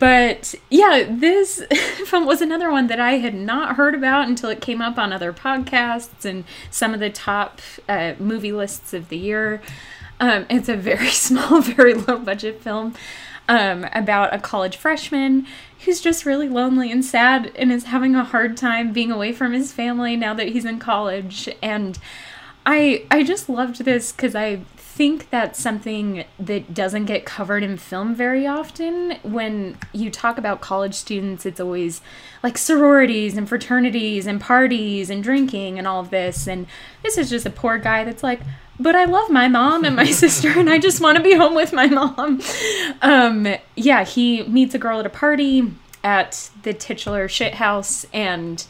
but 0.00 0.54
yeah, 0.70 1.06
this 1.08 1.62
film 2.06 2.26
was 2.26 2.40
another 2.40 2.70
one 2.70 2.86
that 2.88 3.00
I 3.00 3.18
had 3.18 3.34
not 3.34 3.76
heard 3.76 3.94
about 3.94 4.28
until 4.28 4.50
it 4.50 4.60
came 4.60 4.80
up 4.80 4.98
on 4.98 5.12
other 5.12 5.32
podcasts 5.32 6.24
and 6.24 6.44
some 6.70 6.94
of 6.94 7.00
the 7.00 7.10
top 7.10 7.60
uh, 7.88 8.14
movie 8.18 8.52
lists 8.52 8.92
of 8.92 9.08
the 9.08 9.18
year. 9.18 9.60
Um, 10.20 10.46
it's 10.48 10.68
a 10.68 10.76
very 10.76 11.08
small, 11.10 11.60
very 11.60 11.94
low 11.94 12.18
budget 12.18 12.62
film 12.62 12.94
um, 13.48 13.86
about 13.92 14.34
a 14.34 14.38
college 14.38 14.76
freshman 14.76 15.46
who's 15.84 16.00
just 16.00 16.24
really 16.24 16.48
lonely 16.48 16.90
and 16.90 17.04
sad 17.04 17.52
and 17.56 17.70
is 17.70 17.84
having 17.84 18.14
a 18.14 18.24
hard 18.24 18.56
time 18.56 18.92
being 18.92 19.12
away 19.12 19.32
from 19.32 19.52
his 19.52 19.72
family 19.72 20.16
now 20.16 20.32
that 20.32 20.48
he's 20.48 20.64
in 20.64 20.78
college. 20.78 21.48
And 21.62 21.98
I 22.64 23.04
I 23.10 23.22
just 23.22 23.48
loved 23.48 23.84
this 23.84 24.12
because 24.12 24.34
I 24.34 24.60
think 24.94 25.28
that's 25.30 25.60
something 25.60 26.24
that 26.38 26.72
doesn't 26.72 27.06
get 27.06 27.24
covered 27.24 27.64
in 27.64 27.76
film 27.76 28.14
very 28.14 28.46
often. 28.46 29.16
When 29.24 29.76
you 29.92 30.08
talk 30.08 30.38
about 30.38 30.60
college 30.60 30.94
students, 30.94 31.44
it's 31.44 31.58
always 31.58 32.00
like 32.44 32.56
sororities 32.56 33.36
and 33.36 33.48
fraternities 33.48 34.24
and 34.24 34.40
parties 34.40 35.10
and 35.10 35.20
drinking 35.20 35.80
and 35.80 35.88
all 35.88 35.98
of 35.98 36.10
this. 36.10 36.46
And 36.46 36.68
this 37.02 37.18
is 37.18 37.28
just 37.28 37.44
a 37.44 37.50
poor 37.50 37.76
guy 37.76 38.04
that's 38.04 38.22
like, 38.22 38.38
but 38.78 38.94
I 38.94 39.04
love 39.04 39.30
my 39.30 39.48
mom 39.48 39.84
and 39.84 39.96
my 39.96 40.10
sister, 40.12 40.50
and 40.50 40.70
I 40.70 40.78
just 40.78 41.00
want 41.00 41.16
to 41.16 41.24
be 41.24 41.34
home 41.34 41.56
with 41.56 41.72
my 41.72 41.88
mom. 41.88 42.40
Um, 43.02 43.48
yeah, 43.74 44.04
he 44.04 44.44
meets 44.44 44.76
a 44.76 44.78
girl 44.78 45.00
at 45.00 45.06
a 45.06 45.10
party 45.10 45.72
at 46.04 46.50
the 46.62 46.72
titular 46.72 47.26
shit 47.26 47.54
house, 47.54 48.06
and 48.12 48.64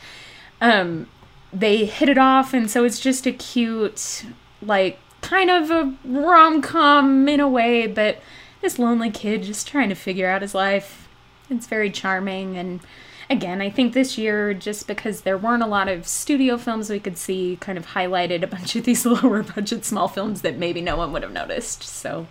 um, 0.63 1.07
they 1.53 1.85
hit 1.85 2.09
it 2.09 2.17
off, 2.17 2.55
and 2.55 2.71
so 2.71 2.85
it's 2.85 2.99
just 2.99 3.27
a 3.27 3.33
cute, 3.33 4.25
like, 4.63 4.99
kind 5.35 5.51
of 5.51 5.71
a 5.71 5.93
rom 6.05 6.63
com 6.63 7.29
in 7.29 7.41
a 7.41 7.49
way, 7.49 7.89
but 7.89 8.19
this 8.61 8.79
lonely 8.79 9.11
kid 9.11 9.43
just 9.43 9.67
trying 9.67 9.89
to 9.89 9.95
figure 9.95 10.29
out 10.29 10.43
his 10.43 10.55
life. 10.55 11.09
It's 11.51 11.67
very 11.67 11.91
charming, 11.91 12.57
and 12.57 12.81
again, 13.29 13.61
I 13.61 13.69
think 13.69 13.95
this 13.95 14.17
year, 14.17 14.55
just 14.55 14.87
because 14.87 15.23
there 15.23 15.37
weren't 15.37 15.63
a 15.63 15.67
lot 15.67 15.89
of 15.89 16.07
studio 16.07 16.57
films 16.57 16.89
we 16.89 17.01
could 17.01 17.19
see, 17.19 17.59
kind 17.61 17.77
of 17.77 17.89
highlighted 17.89 18.43
a 18.43 18.47
bunch 18.47 18.77
of 18.77 18.85
these 18.85 19.05
lower 19.07 19.43
budget 19.43 19.85
small 19.85 20.07
films 20.07 20.43
that 20.43 20.57
maybe 20.57 20.81
no 20.81 20.97
one 20.97 21.13
would 21.13 21.23
have 21.23 21.33
noticed. 21.33 21.83
So 21.83 22.29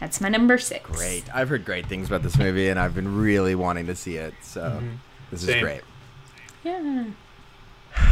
that's 0.00 0.18
my 0.18 0.30
number 0.30 0.56
six. 0.56 0.88
Great. 0.90 1.24
I've 1.34 1.50
heard 1.50 1.66
great 1.66 1.86
things 1.86 2.08
about 2.08 2.22
this 2.22 2.38
movie, 2.38 2.68
and 2.68 2.80
I've 2.80 2.94
been 2.94 3.18
really 3.18 3.54
wanting 3.54 3.86
to 3.86 3.94
see 3.94 4.16
it. 4.16 4.32
So 4.40 4.62
mm-hmm. 4.62 4.94
this 5.30 5.46
is 5.46 5.54
great. 5.60 5.82
Yeah. 6.64 7.04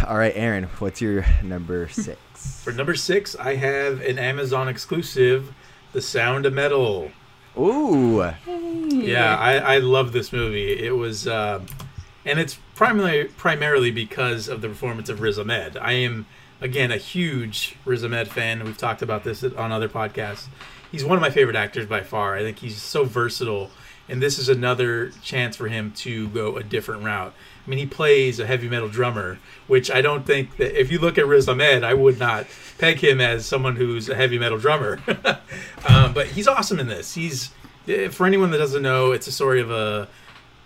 All 0.06 0.18
right, 0.18 0.32
Aaron, 0.36 0.64
what's 0.78 1.00
your 1.00 1.24
number 1.42 1.88
six? 1.88 2.20
For 2.36 2.72
number 2.72 2.94
six, 2.94 3.34
I 3.36 3.56
have 3.56 4.00
an 4.00 4.18
Amazon 4.18 4.68
exclusive, 4.68 5.52
The 5.92 6.02
Sound 6.02 6.46
of 6.46 6.52
Metal. 6.52 7.10
Ooh, 7.58 8.32
Yeah, 8.46 9.36
I, 9.36 9.76
I 9.76 9.78
love 9.78 10.12
this 10.12 10.32
movie. 10.32 10.72
It 10.78 10.96
was, 10.96 11.26
uh, 11.26 11.64
and 12.24 12.38
it's 12.38 12.58
primarily 12.74 13.24
primarily 13.24 13.90
because 13.90 14.48
of 14.48 14.60
the 14.60 14.68
performance 14.68 15.08
of 15.08 15.20
Riz 15.20 15.38
Ahmed. 15.38 15.76
I 15.78 15.92
am 15.92 16.26
again 16.60 16.90
a 16.92 16.98
huge 16.98 17.76
Riz 17.84 18.04
Ahmed 18.04 18.28
fan. 18.28 18.62
We've 18.64 18.76
talked 18.76 19.00
about 19.00 19.24
this 19.24 19.42
on 19.42 19.72
other 19.72 19.88
podcasts. 19.88 20.48
He's 20.92 21.04
one 21.04 21.16
of 21.16 21.22
my 21.22 21.30
favorite 21.30 21.56
actors 21.56 21.86
by 21.86 22.02
far. 22.02 22.36
I 22.36 22.40
think 22.42 22.58
he's 22.58 22.80
so 22.80 23.04
versatile, 23.04 23.70
and 24.08 24.22
this 24.22 24.38
is 24.38 24.48
another 24.48 25.10
chance 25.22 25.56
for 25.56 25.68
him 25.68 25.92
to 25.96 26.28
go 26.28 26.56
a 26.56 26.62
different 26.62 27.04
route. 27.04 27.32
I 27.66 27.70
mean, 27.70 27.78
he 27.80 27.86
plays 27.86 28.38
a 28.38 28.46
heavy 28.46 28.68
metal 28.68 28.88
drummer, 28.88 29.38
which 29.66 29.90
I 29.90 30.00
don't 30.00 30.24
think 30.24 30.56
that 30.58 30.78
if 30.78 30.92
you 30.92 31.00
look 31.00 31.18
at 31.18 31.26
Riz 31.26 31.48
Ahmed, 31.48 31.82
I 31.82 31.94
would 31.94 32.18
not 32.18 32.46
peg 32.78 33.00
him 33.00 33.20
as 33.20 33.44
someone 33.44 33.74
who's 33.74 34.08
a 34.08 34.14
heavy 34.14 34.38
metal 34.38 34.58
drummer. 34.58 35.00
um, 35.88 36.12
but 36.12 36.28
he's 36.28 36.46
awesome 36.46 36.78
in 36.78 36.86
this. 36.86 37.14
He's 37.14 37.50
eh, 37.88 38.08
for 38.08 38.24
anyone 38.24 38.52
that 38.52 38.58
doesn't 38.58 38.82
know, 38.82 39.10
it's 39.10 39.26
a 39.26 39.32
story 39.32 39.60
of 39.60 39.70
a 39.70 40.08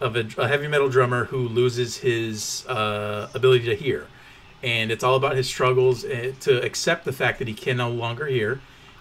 of 0.01 0.17
a, 0.17 0.27
a 0.39 0.49
heavy 0.49 0.67
metal 0.67 0.89
drummer 0.89 1.25
who 1.25 1.49
loses 1.49 1.99
his 1.99 2.67
uh, 2.67 3.31
ability 3.35 3.65
to 3.67 3.75
hear, 3.75 4.07
and 4.63 4.91
it's 4.91 5.05
all 5.05 5.17
about 5.17 5.37
his 5.37 5.47
struggles 5.47 6.05
eh, 6.05 6.33
to 6.41 6.63
accept 6.63 7.07
the 7.07 7.13
fact 7.13 7.39
that 7.39 7.49
he 7.49 7.55
can 7.55 7.79
no 7.79 7.91
longer 7.91 8.27
hear, 8.27 8.61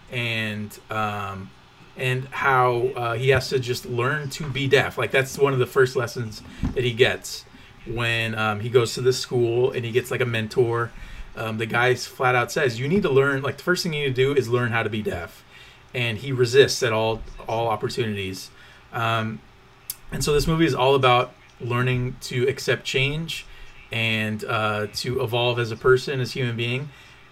and 0.10 0.80
um, 0.90 1.50
and 1.98 2.26
how 2.30 2.92
uh, 2.96 3.14
he 3.16 3.30
has 3.30 3.50
to 3.50 3.60
just 3.60 3.86
learn 3.86 4.30
to 4.30 4.50
be 4.50 4.70
deaf. 4.70 4.98
Like 4.98 5.12
that's 5.12 5.38
one 5.38 5.52
of 5.52 5.60
the 5.60 5.68
first 5.68 5.98
lessons 5.98 6.42
that 6.74 6.86
he 6.86 6.94
gets 6.94 7.44
when 7.86 8.36
um, 8.36 8.60
he 8.60 8.70
goes 8.70 8.94
to 8.96 9.02
this 9.02 9.20
school 9.20 9.72
and 9.72 9.86
he 9.86 9.92
gets 9.92 10.12
like 10.12 10.22
a 10.22 10.26
mentor. 10.26 10.92
Um, 11.36 11.58
the 11.58 11.66
guy 11.66 11.96
flat 11.96 12.36
out 12.36 12.52
says, 12.52 12.80
"You 12.80 12.88
need 12.88 13.04
to 13.04 13.10
learn. 13.10 13.42
Like 13.42 13.58
the 13.58 13.64
first 13.64 13.84
thing 13.84 13.94
you 13.94 14.04
need 14.04 14.16
to 14.16 14.22
do 14.22 14.34
is 14.34 14.50
learn 14.50 14.72
how 14.72 14.84
to 14.84 14.90
be 14.90 15.02
deaf," 15.02 15.44
and 15.94 16.18
he 16.18 16.32
resists 16.32 16.84
at 16.84 16.92
all 16.92 17.22
all 17.48 17.68
opportunities. 17.68 18.50
Um, 18.92 19.40
and 20.12 20.24
so 20.24 20.34
this 20.34 20.48
movie 20.48 20.66
is 20.66 20.76
all 20.76 20.96
about 20.96 21.34
learning 21.62 22.16
to 22.22 22.48
accept 22.48 22.84
change 22.84 23.46
and 23.92 24.44
uh, 24.46 24.88
to 24.94 25.22
evolve 25.22 25.60
as 25.60 25.72
a 25.72 25.76
person, 25.76 26.20
as 26.20 26.32
human 26.32 26.56
being. 26.56 26.90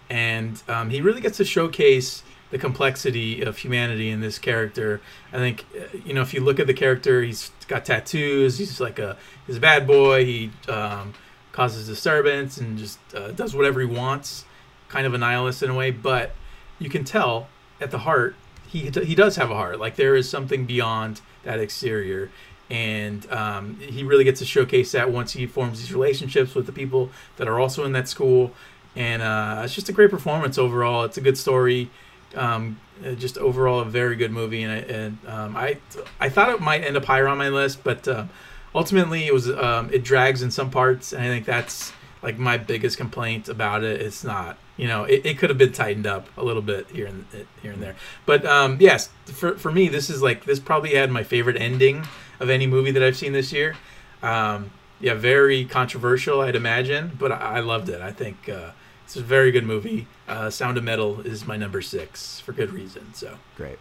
And 0.09 0.61
um, 0.67 0.89
he 0.89 1.01
really 1.01 1.21
gets 1.21 1.37
to 1.37 1.45
showcase 1.45 2.23
the 2.49 2.57
complexity 2.57 3.41
of 3.41 3.57
humanity 3.57 4.09
in 4.09 4.21
this 4.21 4.39
character. 4.39 5.01
I 5.33 5.37
think, 5.37 5.65
uh, 5.75 5.97
you 6.05 6.13
know, 6.13 6.21
if 6.21 6.33
you 6.33 6.41
look 6.41 6.59
at 6.59 6.67
the 6.67 6.73
character, 6.73 7.21
he's 7.21 7.51
got 7.67 7.85
tattoos. 7.85 8.57
He's 8.57 8.79
like 8.79 8.99
a 8.99 9.17
he's 9.45 9.57
a 9.57 9.61
bad 9.61 9.85
boy. 9.85 10.25
He 10.25 10.51
um, 10.69 11.13
causes 11.51 11.87
disturbance 11.87 12.57
and 12.57 12.77
just 12.77 12.99
uh, 13.13 13.31
does 13.31 13.55
whatever 13.55 13.79
he 13.79 13.85
wants. 13.85 14.45
Kind 14.89 15.05
of 15.05 15.13
a 15.13 15.17
nihilist 15.17 15.63
in 15.63 15.69
a 15.69 15.73
way, 15.73 15.91
but 15.91 16.31
you 16.79 16.89
can 16.89 17.03
tell 17.03 17.49
at 17.81 17.91
the 17.91 17.99
heart 17.99 18.35
he 18.67 18.89
he 18.89 19.15
does 19.15 19.35
have 19.35 19.51
a 19.51 19.55
heart. 19.55 19.79
Like 19.79 19.95
there 19.95 20.15
is 20.15 20.29
something 20.29 20.65
beyond 20.65 21.21
that 21.43 21.59
exterior, 21.59 22.29
and 22.69 23.29
um, 23.31 23.77
he 23.79 24.03
really 24.03 24.23
gets 24.23 24.39
to 24.39 24.45
showcase 24.45 24.91
that 24.93 25.11
once 25.11 25.33
he 25.33 25.45
forms 25.45 25.79
these 25.79 25.93
relationships 25.93 26.55
with 26.55 26.65
the 26.65 26.71
people 26.71 27.09
that 27.37 27.47
are 27.47 27.59
also 27.59 27.85
in 27.85 27.91
that 27.93 28.07
school. 28.07 28.51
And 28.95 29.21
uh, 29.21 29.61
it's 29.63 29.75
just 29.75 29.89
a 29.89 29.93
great 29.93 30.09
performance 30.09 30.57
overall. 30.57 31.03
It's 31.03 31.17
a 31.17 31.21
good 31.21 31.37
story. 31.37 31.91
Um, 32.37 32.79
uh, 33.05 33.11
just 33.11 33.37
overall 33.37 33.79
a 33.79 33.85
very 33.85 34.15
good 34.15 34.31
movie, 34.31 34.63
and, 34.63 34.71
I, 34.71 34.77
and 34.77 35.17
um, 35.27 35.55
I 35.55 35.77
I 36.19 36.29
thought 36.29 36.49
it 36.49 36.61
might 36.61 36.83
end 36.83 36.97
up 36.97 37.05
higher 37.05 37.27
on 37.27 37.37
my 37.37 37.49
list, 37.49 37.83
but 37.83 38.07
uh, 38.07 38.25
ultimately 38.73 39.25
it 39.25 39.33
was 39.33 39.49
um, 39.49 39.89
it 39.93 40.03
drags 40.03 40.41
in 40.41 40.51
some 40.51 40.71
parts, 40.71 41.13
and 41.13 41.21
I 41.21 41.27
think 41.27 41.45
that's 41.45 41.93
like 42.23 42.39
my 42.39 42.57
biggest 42.57 42.97
complaint 42.97 43.49
about 43.49 43.83
it. 43.83 44.01
It's 44.01 44.23
not 44.23 44.57
you 44.77 44.87
know 44.87 45.03
it, 45.03 45.25
it 45.25 45.37
could 45.37 45.49
have 45.49 45.57
been 45.57 45.73
tightened 45.73 46.07
up 46.07 46.27
a 46.37 46.43
little 46.43 46.61
bit 46.61 46.89
here 46.89 47.07
and 47.07 47.25
here 47.61 47.71
and 47.71 47.81
there, 47.81 47.95
but 48.25 48.45
um, 48.45 48.77
yes, 48.79 49.09
for 49.25 49.57
for 49.57 49.71
me 49.71 49.89
this 49.89 50.09
is 50.09 50.21
like 50.21 50.45
this 50.45 50.59
probably 50.59 50.95
had 50.95 51.11
my 51.11 51.23
favorite 51.23 51.57
ending 51.57 52.05
of 52.39 52.49
any 52.49 52.65
movie 52.67 52.91
that 52.91 53.03
I've 53.03 53.17
seen 53.17 53.33
this 53.33 53.51
year. 53.51 53.75
Um, 54.23 54.71
yeah, 54.99 55.13
very 55.13 55.65
controversial, 55.65 56.41
I'd 56.41 56.55
imagine, 56.55 57.11
but 57.19 57.31
I, 57.31 57.57
I 57.57 57.59
loved 57.59 57.89
it. 57.89 58.01
I 58.01 58.11
think 58.11 58.49
uh, 58.49 58.71
it's 59.07 59.15
a 59.15 59.21
very 59.23 59.51
good 59.51 59.65
movie. 59.65 60.05
Uh, 60.27 60.49
Sound 60.49 60.77
of 60.77 60.83
Metal 60.83 61.21
is 61.21 61.47
my 61.47 61.55
number 61.55 61.81
six 61.81 62.41
for 62.41 62.51
good 62.51 62.71
reason. 62.73 63.13
So 63.13 63.37
great, 63.55 63.79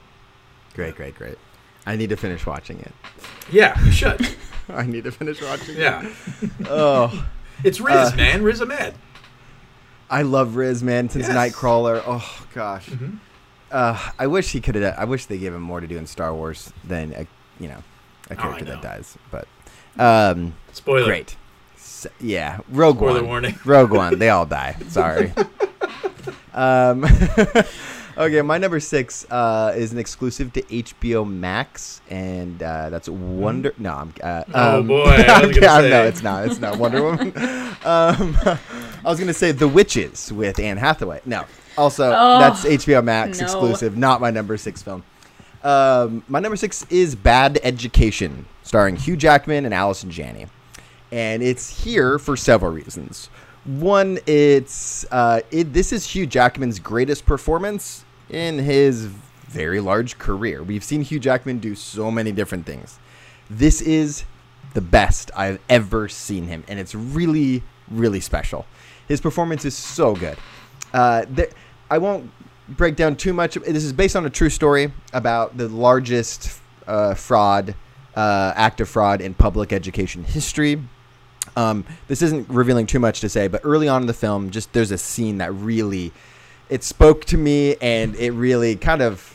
great, 0.75 0.95
great, 0.95 1.17
great. 1.17 1.37
I 1.85 1.97
need 1.97 2.11
to 2.11 2.17
finish 2.17 2.47
watching 2.47 2.79
it. 2.81 2.93
yeah, 3.51 3.77
you 3.85 3.91
should. 3.91 4.21
I 4.69 4.85
need 4.87 5.03
to 5.05 5.11
finish 5.13 5.43
watching 5.43 5.77
yeah, 5.77 6.09
it. 6.43 6.51
Oh, 6.71 7.27
it's 7.65 7.81
Riz, 7.81 8.13
Uh, 8.13 8.17
man, 8.17 8.43
Riz 8.45 8.63
Ahmed. 8.63 8.95
I 10.09 10.23
love 10.23 10.55
Riz, 10.55 10.83
man. 10.85 11.09
Since 11.09 11.27
Yes. 11.29 11.37
Nightcrawler. 11.37 12.01
Oh 12.07 12.47
gosh. 12.55 12.89
Mhm. 12.89 13.19
Uh, 13.73 14.11
I 14.21 14.29
wish 14.29 14.53
he 14.53 14.61
could 14.61 14.77
have. 14.77 14.95
I 14.97 15.05
wish 15.05 15.27
they 15.27 15.39
gave 15.39 15.53
him 15.53 15.63
more 15.63 15.81
to 15.81 15.89
do 15.89 15.97
in 15.99 16.07
Star 16.07 16.33
Wars 16.33 16.73
than 16.85 17.13
a, 17.15 17.27
you 17.59 17.67
know, 17.69 17.83
a 18.31 18.35
Oh, 18.35 18.37
character 18.37 18.65
that 18.67 18.81
dies. 18.83 19.19
But 19.33 19.49
um, 19.99 20.55
Spoiler. 20.73 21.05
great. 21.07 21.37
S 22.07 22.13
yeah, 22.21 22.59
Rogue 22.71 22.97
Spoiler 22.97 23.21
One. 23.21 23.27
warning. 23.29 23.59
Rogue 23.65 23.91
One. 23.93 24.19
They 24.19 24.31
all 24.31 24.47
die. 24.47 24.77
Sorry. 24.89 25.33
um, 26.55 27.05
okay, 28.19 28.43
my 28.43 28.59
number 28.59 28.81
six 28.81 29.27
uh, 29.31 29.73
is 29.77 29.93
an 29.93 29.99
exclusive 29.99 30.53
to 30.55 30.63
HBO 30.63 31.29
Max, 31.31 32.01
and 32.11 32.63
uh, 32.63 32.91
that's 32.91 33.09
Wonder. 33.09 33.75
No, 33.79 33.95
I'm. 33.95 34.13
Uh, 34.23 34.45
Oh, 34.55 34.79
um, 34.81 34.87
boy, 34.89 35.05
I 35.05 35.47
was 35.47 35.57
gonna 35.57 35.67
yeah, 35.67 35.81
say. 35.81 35.91
No, 35.91 36.05
it's 36.05 36.23
not. 36.23 36.47
It's 36.47 36.61
not 36.61 36.79
Wonder 36.79 37.03
Woman. 37.03 37.29
um, 37.85 38.37
I 38.45 38.59
was 39.05 39.19
gonna 39.19 39.35
say 39.35 39.53
The 39.53 39.69
Witches 39.69 40.33
with 40.33 40.59
Anne 40.59 40.77
Hathaway. 40.79 41.21
No, 41.27 41.45
also 41.77 42.07
Oh, 42.17 42.39
that's 42.39 42.65
HBO 42.65 43.03
Max 43.05 43.39
no. 43.41 43.45
exclusive. 43.45 43.97
Not 43.97 44.21
my 44.21 44.31
number 44.31 44.57
six 44.57 44.83
film. 44.83 45.03
Um, 45.63 46.23
my 46.29 46.39
number 46.39 46.57
six 46.57 46.87
is 46.91 47.17
Bad 47.17 47.59
Education, 47.65 48.47
starring 48.63 48.95
Hugh 48.95 49.17
Jackman 49.17 49.65
and 49.65 49.75
Allison 49.75 50.11
Janney, 50.13 50.47
and 51.17 51.43
it's 51.43 51.83
here 51.83 52.19
for 52.19 52.37
several 52.37 52.71
reasons. 52.71 53.31
One, 53.65 54.19
it's 54.27 55.07
uh, 55.11 55.41
it, 55.51 55.73
this 55.73 55.91
is 55.91 56.05
Hugh 56.05 56.27
Jackman's 56.27 56.79
greatest 56.79 57.25
performance 57.25 58.05
in 58.29 58.59
his 58.59 59.07
very 59.07 59.81
large 59.81 60.19
career. 60.19 60.63
We've 60.63 60.85
seen 60.85 61.01
Hugh 61.01 61.19
Jackman 61.19 61.59
do 61.59 61.75
so 61.75 62.11
many 62.11 62.33
different 62.33 62.67
things. 62.67 62.99
This 63.49 63.81
is 63.81 64.25
the 64.75 64.83
best 64.83 65.31
I've 65.35 65.59
ever 65.71 66.07
seen 66.07 66.49
him, 66.49 66.65
and 66.69 66.79
it's 66.79 66.95
really, 66.95 67.63
really 67.91 68.21
special. 68.21 68.67
His 69.09 69.23
performance 69.23 69.65
is 69.65 69.75
so 69.75 70.15
good. 70.15 70.37
Uh, 70.93 71.25
I 71.91 71.97
won't 71.97 72.31
break 72.69 72.95
down 72.95 73.17
too 73.17 73.33
much. 73.33 73.55
This 73.55 73.85
is 73.85 73.93
based 73.95 74.17
on 74.17 74.27
a 74.27 74.31
true 74.31 74.51
story 74.51 74.93
about 75.15 75.57
the 75.57 75.69
largest 75.71 76.61
uh, 76.87 77.15
fraud 77.15 77.75
uh, 78.15 78.53
act 78.55 78.83
of 78.83 78.89
fraud 78.91 79.23
in 79.23 79.33
public 79.33 79.73
education 79.73 80.23
history. 80.23 80.83
Um, 81.57 81.85
this 82.07 82.21
isn't 82.21 82.49
revealing 82.51 82.87
too 82.87 82.99
much 82.99 83.21
to 83.21 83.29
say, 83.29 83.49
but 83.49 83.63
early 83.65 83.89
on 83.89 84.03
in 84.03 84.07
the 84.07 84.15
film, 84.15 84.51
just 84.51 84.73
there's 84.75 84.91
a 84.91 84.99
scene 84.99 85.39
that 85.39 85.53
really 85.53 86.13
it 86.69 86.85
spoke 86.85 87.25
to 87.27 87.37
me, 87.37 87.77
and 87.77 88.15
it 88.17 88.33
really 88.33 88.77
kind 88.77 89.03
of. 89.03 89.33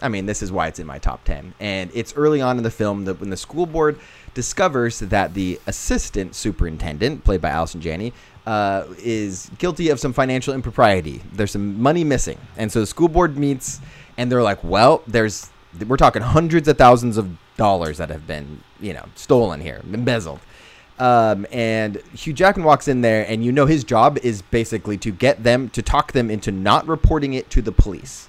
I 0.00 0.08
mean, 0.08 0.26
this 0.26 0.42
is 0.42 0.50
why 0.50 0.66
it's 0.66 0.80
in 0.80 0.86
my 0.86 0.98
top 0.98 1.22
ten, 1.24 1.54
and 1.60 1.90
it's 1.94 2.14
early 2.16 2.40
on 2.40 2.58
in 2.58 2.64
the 2.64 2.70
film 2.70 3.04
that 3.04 3.20
when 3.20 3.30
the 3.30 3.36
school 3.36 3.66
board 3.66 3.98
discovers 4.34 4.98
that 4.98 5.34
the 5.34 5.60
assistant 5.66 6.34
superintendent, 6.34 7.22
played 7.22 7.40
by 7.40 7.50
Allison 7.50 7.80
Janney, 7.80 8.12
uh, 8.44 8.84
is 8.98 9.50
guilty 9.58 9.90
of 9.90 10.00
some 10.00 10.12
financial 10.12 10.54
impropriety. 10.54 11.22
There's 11.32 11.52
some 11.52 11.80
money 11.80 12.02
missing, 12.02 12.38
and 12.56 12.70
so 12.70 12.80
the 12.80 12.86
school 12.86 13.08
board 13.08 13.36
meets, 13.38 13.80
and 14.18 14.30
they're 14.30 14.42
like, 14.42 14.62
"Well, 14.64 15.02
there's 15.06 15.50
we're 15.86 15.96
talking 15.96 16.22
hundreds 16.22 16.66
of 16.68 16.76
thousands 16.76 17.16
of 17.16 17.38
dollars 17.56 17.98
that 17.98 18.10
have 18.10 18.26
been, 18.26 18.62
you 18.80 18.92
know, 18.92 19.04
stolen 19.14 19.60
here, 19.60 19.80
embezzled." 19.92 20.40
Um, 21.02 21.48
and 21.50 21.96
Hugh 22.14 22.32
Jackman 22.32 22.64
walks 22.64 22.86
in 22.86 23.00
there, 23.00 23.26
and 23.28 23.44
you 23.44 23.50
know 23.50 23.66
his 23.66 23.82
job 23.82 24.18
is 24.18 24.40
basically 24.40 24.96
to 24.98 25.10
get 25.10 25.42
them 25.42 25.68
to 25.70 25.82
talk 25.82 26.12
them 26.12 26.30
into 26.30 26.52
not 26.52 26.86
reporting 26.86 27.34
it 27.34 27.50
to 27.50 27.60
the 27.60 27.72
police. 27.72 28.28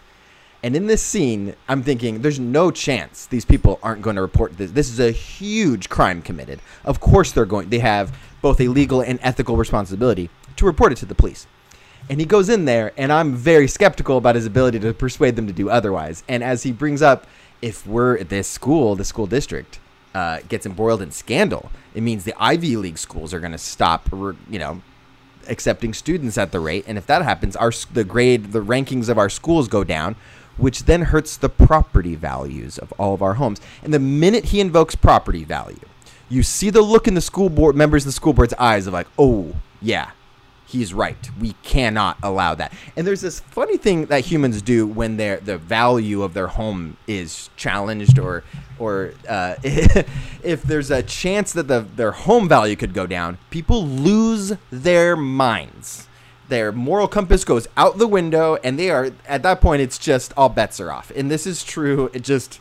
And 0.63 0.75
in 0.75 0.87
this 0.87 1.03
scene, 1.03 1.53
I'm 1.69 1.83
thinking, 1.83 2.23
there's 2.23 2.39
no 2.39 2.71
chance 2.71 3.27
these 3.27 3.45
people 3.45 3.79
aren't 3.83 4.01
going 4.01 4.15
to 4.15 4.23
report 4.23 4.57
this. 4.57 4.71
This 4.71 4.89
is 4.89 4.99
a 4.99 5.11
huge 5.11 5.87
crime 5.87 6.23
committed. 6.23 6.61
Of 6.83 6.99
course, 6.99 7.31
they're 7.31 7.45
going. 7.45 7.69
They 7.69 7.77
have 7.77 8.17
both 8.41 8.59
a 8.59 8.67
legal 8.67 9.01
and 9.01 9.19
ethical 9.21 9.55
responsibility 9.55 10.31
to 10.55 10.65
report 10.65 10.91
it 10.91 10.97
to 10.99 11.05
the 11.05 11.13
police. 11.13 11.45
And 12.09 12.19
he 12.19 12.25
goes 12.25 12.49
in 12.49 12.65
there, 12.65 12.91
and 12.97 13.13
I'm 13.13 13.35
very 13.35 13.67
skeptical 13.67 14.17
about 14.17 14.33
his 14.33 14.47
ability 14.47 14.79
to 14.79 14.95
persuade 14.95 15.35
them 15.35 15.45
to 15.45 15.53
do 15.53 15.69
otherwise. 15.69 16.23
And 16.27 16.43
as 16.43 16.63
he 16.63 16.71
brings 16.71 17.03
up, 17.03 17.27
if 17.61 17.85
we're 17.85 18.17
at 18.17 18.29
this 18.29 18.47
school, 18.47 18.95
the 18.95 19.05
school 19.05 19.27
district, 19.27 19.79
uh, 20.13 20.39
gets 20.47 20.65
embroiled 20.65 21.01
in 21.01 21.11
scandal, 21.11 21.71
it 21.93 22.01
means 22.01 22.23
the 22.23 22.35
Ivy 22.37 22.77
League 22.77 22.97
schools 22.97 23.33
are 23.33 23.39
going 23.39 23.51
to 23.51 23.57
stop, 23.57 24.09
you 24.11 24.59
know, 24.59 24.81
accepting 25.47 25.93
students 25.93 26.37
at 26.37 26.51
the 26.51 26.59
rate. 26.59 26.85
And 26.87 26.97
if 26.97 27.05
that 27.07 27.21
happens, 27.21 27.55
our 27.55 27.71
the 27.91 28.03
grade, 28.03 28.51
the 28.51 28.63
rankings 28.63 29.09
of 29.09 29.17
our 29.17 29.29
schools 29.29 29.67
go 29.67 29.83
down, 29.83 30.15
which 30.57 30.83
then 30.85 31.03
hurts 31.03 31.37
the 31.37 31.49
property 31.49 32.15
values 32.15 32.77
of 32.77 32.91
all 32.93 33.13
of 33.13 33.21
our 33.21 33.35
homes. 33.35 33.59
And 33.81 33.93
the 33.93 33.99
minute 33.99 34.45
he 34.45 34.59
invokes 34.59 34.95
property 34.95 35.43
value, 35.43 35.79
you 36.29 36.43
see 36.43 36.69
the 36.69 36.81
look 36.81 37.07
in 37.07 37.13
the 37.13 37.21
school 37.21 37.49
board 37.49 37.75
members 37.75 38.05
the 38.05 38.11
school 38.11 38.33
board's 38.33 38.53
eyes 38.53 38.87
of 38.87 38.93
like, 38.93 39.07
oh 39.17 39.55
yeah, 39.81 40.11
he's 40.73 40.93
right. 40.93 41.29
We 41.39 41.53
cannot 41.63 42.17
allow 42.21 42.55
that. 42.55 42.73
And 42.97 43.07
there's 43.07 43.21
this 43.21 43.39
funny 43.39 43.77
thing 43.77 44.07
that 44.07 44.25
humans 44.25 44.61
do 44.61 44.85
when 44.85 45.17
their 45.17 45.37
the 45.37 45.57
value 45.57 46.23
of 46.23 46.33
their 46.33 46.47
home 46.47 46.97
is 47.07 47.49
challenged, 47.55 48.19
or 48.19 48.43
or 48.79 49.13
uh, 49.29 49.55
if 49.63 50.63
there's 50.63 50.91
a 50.91 51.03
chance 51.03 51.53
that 51.53 51.67
the 51.67 51.81
their 51.95 52.11
home 52.11 52.49
value 52.49 52.75
could 52.75 52.93
go 52.93 53.07
down, 53.07 53.37
people 53.49 53.85
lose 53.85 54.53
their 54.71 55.15
minds. 55.15 56.07
Their 56.49 56.73
moral 56.73 57.07
compass 57.07 57.45
goes 57.45 57.67
out 57.77 57.97
the 57.97 58.07
window, 58.07 58.57
and 58.63 58.77
they 58.77 58.89
are 58.89 59.11
at 59.27 59.43
that 59.43 59.61
point. 59.61 59.81
It's 59.81 59.97
just 59.97 60.33
all 60.35 60.49
bets 60.49 60.79
are 60.79 60.91
off, 60.91 61.11
and 61.15 61.31
this 61.31 61.47
is 61.47 61.63
true. 61.63 62.09
It 62.13 62.23
just 62.23 62.59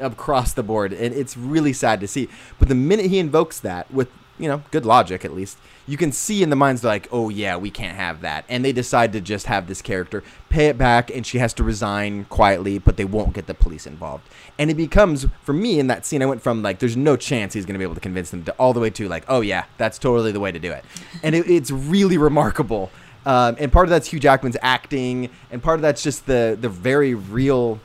across 0.00 0.54
the 0.54 0.62
board, 0.62 0.92
and 0.92 1.14
it's 1.14 1.36
really 1.36 1.74
sad 1.74 2.00
to 2.00 2.08
see. 2.08 2.28
But 2.58 2.68
the 2.68 2.74
minute 2.74 3.06
he 3.06 3.18
invokes 3.18 3.60
that 3.60 3.92
with 3.92 4.08
you 4.38 4.48
know 4.48 4.62
good 4.70 4.86
logic 4.86 5.24
at 5.24 5.34
least 5.34 5.58
you 5.90 5.96
can 5.96 6.12
see 6.12 6.40
in 6.40 6.50
the 6.50 6.56
minds 6.56 6.84
like 6.84 7.08
oh 7.10 7.28
yeah 7.30 7.56
we 7.56 7.68
can't 7.68 7.96
have 7.96 8.20
that. 8.20 8.44
And 8.48 8.64
they 8.64 8.70
decide 8.70 9.12
to 9.12 9.20
just 9.20 9.46
have 9.46 9.66
this 9.66 9.82
character 9.82 10.22
pay 10.48 10.66
it 10.66 10.78
back 10.78 11.10
and 11.10 11.26
she 11.26 11.38
has 11.38 11.52
to 11.54 11.64
resign 11.64 12.26
quietly 12.26 12.78
but 12.78 12.96
they 12.96 13.04
won't 13.04 13.32
get 13.32 13.48
the 13.48 13.54
police 13.54 13.88
involved. 13.88 14.28
And 14.56 14.70
it 14.70 14.76
becomes 14.76 15.26
for 15.42 15.52
me 15.52 15.80
in 15.80 15.88
that 15.88 16.06
scene 16.06 16.22
i 16.22 16.26
went 16.26 16.42
from 16.42 16.62
like 16.62 16.78
there's 16.78 16.96
no 16.96 17.16
chance 17.16 17.54
he's 17.54 17.66
going 17.66 17.74
to 17.74 17.78
be 17.78 17.84
able 17.84 17.96
to 17.96 18.00
convince 18.00 18.30
them 18.30 18.44
to 18.44 18.52
all 18.52 18.72
the 18.72 18.78
way 18.78 18.90
to 18.90 19.08
like 19.08 19.24
oh 19.26 19.40
yeah 19.40 19.64
that's 19.78 19.98
totally 19.98 20.30
the 20.30 20.40
way 20.40 20.52
to 20.52 20.60
do 20.60 20.70
it. 20.70 20.84
And 21.24 21.34
it, 21.34 21.50
it's 21.50 21.70
really 21.70 22.16
remarkable. 22.16 22.90
Um, 23.26 23.56
and 23.58 23.70
part 23.72 23.84
of 23.84 23.90
that's 23.90 24.08
hugh 24.08 24.20
jackman's 24.20 24.56
acting 24.62 25.28
and 25.50 25.60
part 25.60 25.76
of 25.76 25.82
that's 25.82 26.04
just 26.04 26.26
the 26.26 26.56
the 26.58 26.68
very 26.68 27.14
real 27.14 27.80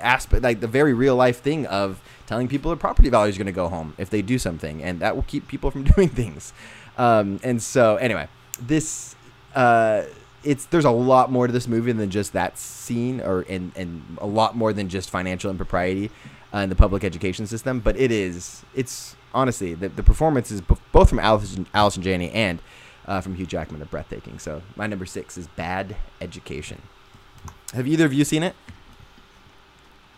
aspect 0.00 0.42
like 0.42 0.58
the 0.58 0.66
very 0.66 0.92
real 0.92 1.14
life 1.14 1.40
thing 1.40 1.64
of 1.66 2.02
telling 2.26 2.48
people 2.48 2.70
their 2.70 2.76
property 2.76 3.08
value 3.08 3.30
is 3.30 3.38
going 3.38 3.46
to 3.46 3.52
go 3.52 3.68
home 3.68 3.94
if 3.98 4.10
they 4.10 4.20
do 4.20 4.38
something, 4.38 4.82
and 4.82 5.00
that 5.00 5.14
will 5.14 5.22
keep 5.22 5.48
people 5.48 5.70
from 5.70 5.84
doing 5.96 6.08
things. 6.08 6.52
Um, 6.98 7.40
and 7.42 7.62
so, 7.62 7.96
anyway, 7.96 8.28
this 8.60 9.14
uh, 9.54 10.02
it's 10.44 10.66
there's 10.66 10.84
a 10.84 10.90
lot 10.90 11.30
more 11.30 11.46
to 11.46 11.52
this 11.52 11.66
movie 11.66 11.92
than 11.92 12.10
just 12.10 12.32
that 12.32 12.58
scene, 12.58 13.20
or 13.20 13.44
and 13.48 13.72
and 13.76 14.18
a 14.20 14.26
lot 14.26 14.56
more 14.56 14.72
than 14.72 14.88
just 14.88 15.10
financial 15.10 15.50
impropriety 15.50 16.10
uh, 16.54 16.58
in 16.58 16.68
the 16.68 16.76
public 16.76 17.04
education 17.04 17.46
system. 17.46 17.80
But 17.80 17.96
it 17.96 18.10
is 18.10 18.64
it's 18.74 19.16
honestly 19.34 19.74
the 19.74 19.88
the 19.88 20.02
performance 20.02 20.50
is 20.50 20.60
both 20.60 21.08
from 21.08 21.18
Allison, 21.18 21.66
Allison 21.74 22.02
Janney 22.02 22.30
and 22.30 22.60
uh, 23.06 23.20
from 23.20 23.34
Hugh 23.34 23.46
Jackman 23.46 23.82
are 23.82 23.86
breathtaking. 23.86 24.38
So 24.38 24.62
my 24.76 24.86
number 24.86 25.06
six 25.06 25.36
is 25.36 25.48
Bad 25.48 25.96
Education. 26.20 26.82
Have 27.74 27.86
either 27.86 28.06
of 28.06 28.12
you 28.12 28.24
seen 28.24 28.42
it? 28.42 28.54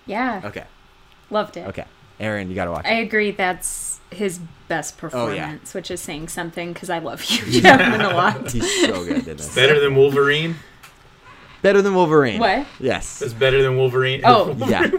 Yeah. 0.06 0.42
Okay. 0.44 0.64
Loved 1.30 1.56
it. 1.56 1.66
Okay. 1.68 1.84
Aaron, 2.20 2.48
you 2.48 2.54
gotta 2.54 2.70
watch. 2.70 2.84
It. 2.84 2.90
I 2.90 2.94
agree. 2.94 3.30
That's 3.30 3.87
his 4.10 4.40
best 4.68 4.96
performance, 4.98 5.30
Oh, 5.32 5.34
yeah. 5.34 5.56
which 5.72 5.90
is 5.90 6.00
saying 6.00 6.28
something 6.28 6.72
because 6.72 6.90
I 6.90 6.98
love 6.98 7.20
Hugh 7.20 7.60
Jackman 7.60 8.00
a 8.10 8.10
lot. 8.14 8.50
He's 8.50 8.80
so 8.86 9.04
good 9.04 9.26
in 9.28 9.36
this. 9.36 9.54
Better 9.54 9.78
than 9.80 9.94
Wolverine. 9.96 10.56
Better 11.60 11.82
than 11.82 11.92
Wolverine. 11.94 12.38
What? 12.38 12.66
Yes. 12.78 13.20
It's 13.20 13.32
better 13.34 13.60
than 13.62 13.76
Wolverine. 13.76 14.20
Oh. 14.24 14.54
Yeah. 14.68 14.90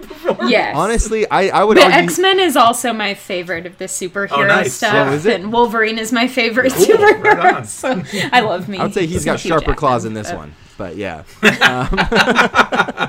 Yes. 0.47 0.75
Honestly, 0.75 1.29
I, 1.31 1.47
I 1.49 1.63
would 1.63 1.75
But 1.75 1.85
argue. 1.85 1.99
X 1.99 2.19
Men 2.19 2.39
is 2.39 2.55
also 2.57 2.91
my 2.93 3.13
favorite 3.13 3.65
of 3.65 3.77
the 3.77 3.85
superhero 3.85 4.31
Oh, 4.31 4.45
nice. 4.45 4.73
stuff, 4.73 5.07
Oh, 5.09 5.13
is 5.13 5.25
it? 5.25 5.39
and 5.39 5.51
Wolverine 5.53 5.97
is 5.97 6.11
my 6.11 6.27
favorite 6.27 6.73
Cool. 6.73 6.85
superhero. 6.85 7.23
Right 7.23 7.55
on. 7.55 7.65
So 7.65 8.03
I 8.33 8.41
love 8.41 8.67
me. 8.67 8.77
I 8.77 8.83
would 8.83 8.93
say 8.93 9.05
he's 9.05 9.23
got 9.25 9.39
Hugh 9.39 9.49
sharper 9.49 9.73
claws 9.73 10.03
in 10.05 10.13
this 10.13 10.29
but- 10.29 10.37
one, 10.37 10.55
but 10.77 10.95
yeah. 10.97 11.23
Um, 11.41 13.08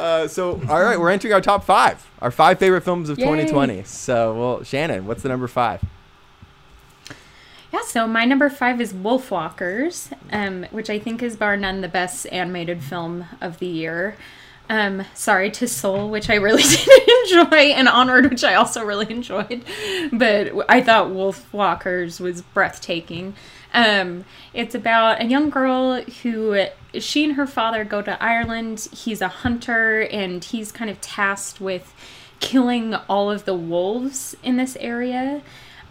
uh, 0.00 0.28
so, 0.28 0.60
all 0.68 0.82
right, 0.82 0.98
we're 0.98 1.10
entering 1.10 1.32
our 1.34 1.40
top 1.40 1.64
five, 1.64 2.06
our 2.20 2.30
five 2.30 2.58
favorite 2.58 2.82
films 2.82 3.08
of 3.08 3.18
Yay. 3.18 3.24
2020. 3.24 3.84
So, 3.84 4.34
well, 4.34 4.62
Shannon, 4.64 5.06
what's 5.06 5.22
the 5.22 5.28
number 5.28 5.46
five? 5.46 5.82
Yeah, 7.72 7.82
so 7.82 8.06
my 8.06 8.24
number 8.24 8.50
five 8.50 8.80
is 8.80 8.92
Wolfwalkers, 8.92 10.12
um, 10.32 10.64
which 10.70 10.90
I 10.90 10.98
think 10.98 11.22
is 11.22 11.36
bar 11.36 11.56
none 11.56 11.82
the 11.82 11.88
best 11.88 12.26
animated 12.32 12.82
film 12.82 13.26
of 13.40 13.58
the 13.58 13.66
year. 13.66 14.16
Um, 14.68 15.04
sorry 15.14 15.50
to 15.52 15.68
Soul, 15.68 16.10
which 16.10 16.30
I 16.30 16.36
really 16.36 16.62
did 16.68 17.08
enjoy, 17.24 17.56
and 17.56 17.88
Onward, 17.88 18.30
which 18.30 18.44
I 18.44 18.54
also 18.54 18.84
really 18.84 19.10
enjoyed, 19.10 19.64
but 20.12 20.52
I 20.68 20.80
thought 20.80 21.08
Wolfwalkers 21.08 22.20
was 22.20 22.42
breathtaking. 22.42 23.34
Um, 23.74 24.24
it's 24.54 24.74
about 24.74 25.20
a 25.20 25.24
young 25.26 25.50
girl 25.50 26.00
who 26.22 26.66
she 26.98 27.24
and 27.24 27.34
her 27.34 27.46
father 27.46 27.84
go 27.84 28.02
to 28.02 28.22
Ireland. 28.22 28.88
He's 28.92 29.20
a 29.20 29.28
hunter, 29.28 30.00
and 30.00 30.42
he's 30.42 30.72
kind 30.72 30.90
of 30.90 31.00
tasked 31.00 31.60
with 31.60 31.94
killing 32.40 32.94
all 33.08 33.30
of 33.30 33.44
the 33.44 33.54
wolves 33.54 34.36
in 34.42 34.56
this 34.56 34.76
area. 34.80 35.42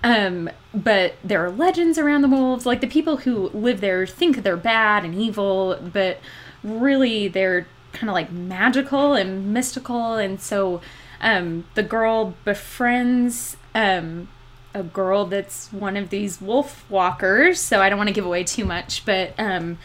Um, 0.04 0.50
but 0.74 1.16
there 1.24 1.44
are 1.44 1.52
legends 1.52 1.98
around 1.98 2.22
the 2.22 2.28
wolves. 2.28 2.66
Like 2.66 2.82
the 2.82 2.88
people 2.88 3.18
who 3.18 3.50
live 3.50 3.82
there 3.82 4.08
think 4.08 4.44
they're 4.44 4.58
bad 4.58 5.04
and 5.04 5.14
evil, 5.14 5.78
but 5.82 6.20
really 6.64 7.28
they're 7.28 7.68
kind 7.94 8.10
of 8.10 8.14
like 8.14 8.32
magical 8.32 9.14
and 9.14 9.54
mystical. 9.54 10.16
And 10.16 10.40
so 10.40 10.82
um, 11.22 11.66
the 11.76 11.84
girl 11.84 12.36
befriends 12.46 13.58
um, 13.76 14.30
a 14.74 14.84
girl 14.84 15.26
that's 15.26 15.72
one 15.74 15.98
of 15.98 16.10
these 16.10 16.42
wolf 16.42 16.90
walkers. 16.90 17.60
So 17.60 17.82
I 17.82 17.90
don't 17.90 17.98
want 17.98 18.08
to 18.08 18.14
give 18.14 18.26
away 18.26 18.44
too 18.44 18.66
much, 18.66 19.06
but 19.06 19.34
um, 19.38 19.78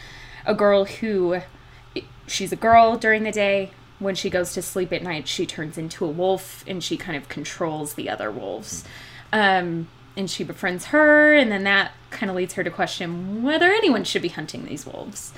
a 0.45 0.53
girl 0.53 0.85
who 0.85 1.41
she's 2.27 2.51
a 2.51 2.57
girl 2.57 2.97
during 2.97 3.23
the 3.23 3.31
day. 3.31 3.71
When 3.97 4.15
she 4.15 4.29
goes 4.29 4.53
to 4.53 4.61
sleep 4.61 4.91
at 4.91 5.03
night, 5.03 5.27
she 5.27 5.45
turns 5.45 5.77
into 5.77 6.03
a 6.05 6.09
wolf 6.09 6.65
and 6.67 6.83
she 6.83 6.97
kind 6.97 7.15
of 7.15 7.29
controls 7.29 7.93
the 7.93 8.09
other 8.09 8.29
wolves. 8.29 8.83
Um, 9.31 9.87
and 10.17 10.29
she 10.29 10.43
befriends 10.43 10.85
her, 10.85 11.33
and 11.33 11.51
then 11.51 11.63
that 11.63 11.91
kind 12.09 12.29
of 12.29 12.35
leads 12.35 12.53
her 12.53 12.63
to 12.63 12.69
question 12.69 13.43
whether 13.43 13.71
anyone 13.71 14.03
should 14.03 14.21
be 14.21 14.29
hunting 14.29 14.65
these 14.65 14.85
wolves. 14.85 15.33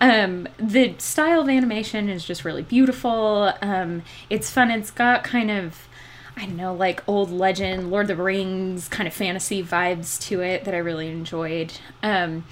Um, 0.00 0.48
the 0.58 0.94
style 0.98 1.40
of 1.40 1.48
animation 1.48 2.08
is 2.08 2.24
just 2.24 2.44
really 2.44 2.62
beautiful. 2.62 3.52
Um, 3.62 4.02
it's 4.28 4.50
fun. 4.50 4.70
It's 4.70 4.90
got 4.90 5.24
kind 5.24 5.50
of, 5.50 5.88
I 6.36 6.46
don't 6.46 6.56
know, 6.56 6.74
like 6.74 7.02
old 7.06 7.30
legend, 7.30 7.90
Lord 7.90 8.10
of 8.10 8.16
the 8.16 8.22
Rings 8.22 8.88
kind 8.88 9.06
of 9.06 9.14
fantasy 9.14 9.62
vibes 9.62 10.20
to 10.28 10.40
it 10.40 10.64
that 10.64 10.74
I 10.74 10.78
really 10.78 11.08
enjoyed. 11.08 11.72
Um, 12.02 12.44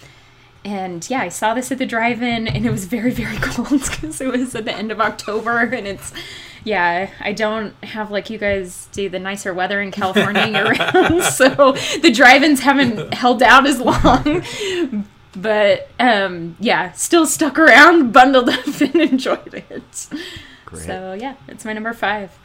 and 0.64 1.08
yeah, 1.10 1.20
I 1.20 1.28
saw 1.28 1.54
this 1.54 1.72
at 1.72 1.78
the 1.78 1.86
drive-in, 1.86 2.46
and 2.48 2.64
it 2.66 2.70
was 2.70 2.84
very, 2.84 3.10
very 3.10 3.36
cold 3.40 3.80
because 3.82 4.20
it 4.20 4.28
was 4.28 4.54
at 4.54 4.64
the 4.64 4.72
end 4.74 4.92
of 4.92 5.00
October, 5.00 5.58
and 5.60 5.86
it's 5.86 6.12
yeah, 6.64 7.10
I 7.20 7.32
don't 7.32 7.74
have 7.84 8.10
like 8.12 8.30
you 8.30 8.38
guys 8.38 8.88
do 8.92 9.08
the 9.08 9.18
nicer 9.18 9.52
weather 9.52 9.80
in 9.80 9.90
California 9.90 10.46
year 10.46 10.64
round, 10.72 11.22
so 11.24 11.72
the 12.00 12.12
drive-ins 12.14 12.60
haven't 12.60 13.14
held 13.14 13.42
out 13.42 13.66
as 13.66 13.80
long. 13.80 15.04
But 15.34 15.88
um, 15.98 16.56
yeah, 16.60 16.92
still 16.92 17.26
stuck 17.26 17.58
around, 17.58 18.12
bundled 18.12 18.48
up, 18.50 18.66
and 18.80 18.96
enjoyed 18.96 19.54
it. 19.54 20.08
Great. 20.66 20.84
So 20.84 21.14
yeah, 21.14 21.34
it's 21.48 21.64
my 21.64 21.72
number 21.72 21.92
five. 21.94 22.36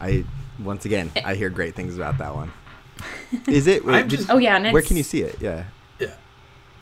I 0.00 0.24
Once 0.60 0.84
again, 0.84 1.10
I 1.24 1.34
hear 1.34 1.50
great 1.50 1.74
things 1.74 1.96
about 1.96 2.18
that 2.18 2.34
one. 2.34 2.52
Is 3.48 3.66
it? 3.66 3.82
I'm 3.86 4.06
did- 4.08 4.18
just- 4.18 4.30
Oh 4.30 4.38
yeah, 4.38 4.56
and 4.56 4.72
where 4.72 4.82
can 4.82 4.96
you 4.96 5.02
see 5.02 5.22
it? 5.22 5.40
Yeah. 5.40 5.64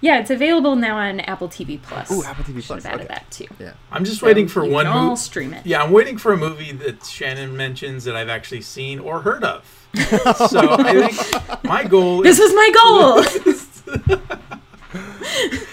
Yeah. 0.01 0.15
Yeah, 0.15 0.21
it's 0.21 0.31
available 0.31 0.77
now 0.77 0.99
on 0.99 1.21
Apple 1.21 1.49
TV 1.49 1.81
Plus. 1.81 2.11
Ooh, 2.11 2.23
Apple 2.25 2.45
TV 2.45 2.57
Should 2.57 2.67
Plus, 2.67 2.85
have 2.85 2.95
added 2.95 3.07
okay. 3.07 3.15
that 3.15 3.31
too. 3.31 3.47
Yeah. 3.59 3.73
I'm 3.91 4.05
just 4.05 4.21
So 4.21 4.27
waiting 4.27 4.47
for 4.49 4.65
you 4.65 4.71
one 4.73 4.85
can 4.87 4.97
all 4.97 5.05
movie. 5.11 5.17
stream 5.17 5.55
it. 5.55 5.65
Yeah, 5.67 5.83
I'm 5.83 5.91
waiting 5.93 6.19
for 6.19 6.33
a 6.33 6.37
movie 6.37 6.73
that 6.73 7.05
Shannon 7.05 7.57
mentions 7.57 8.05
that 8.05 8.15
I've 8.17 8.29
actually 8.29 8.61
seen 8.63 8.99
or 9.01 9.21
heard 9.23 9.43
of. 9.45 9.65
so 9.97 10.77
I 10.79 11.09
think 11.09 11.65
my 11.65 11.85
goal 11.85 12.23
This 12.23 12.39
is 12.39 12.53
was 12.53 12.55
my 12.55 12.71
goal. 14.15 14.21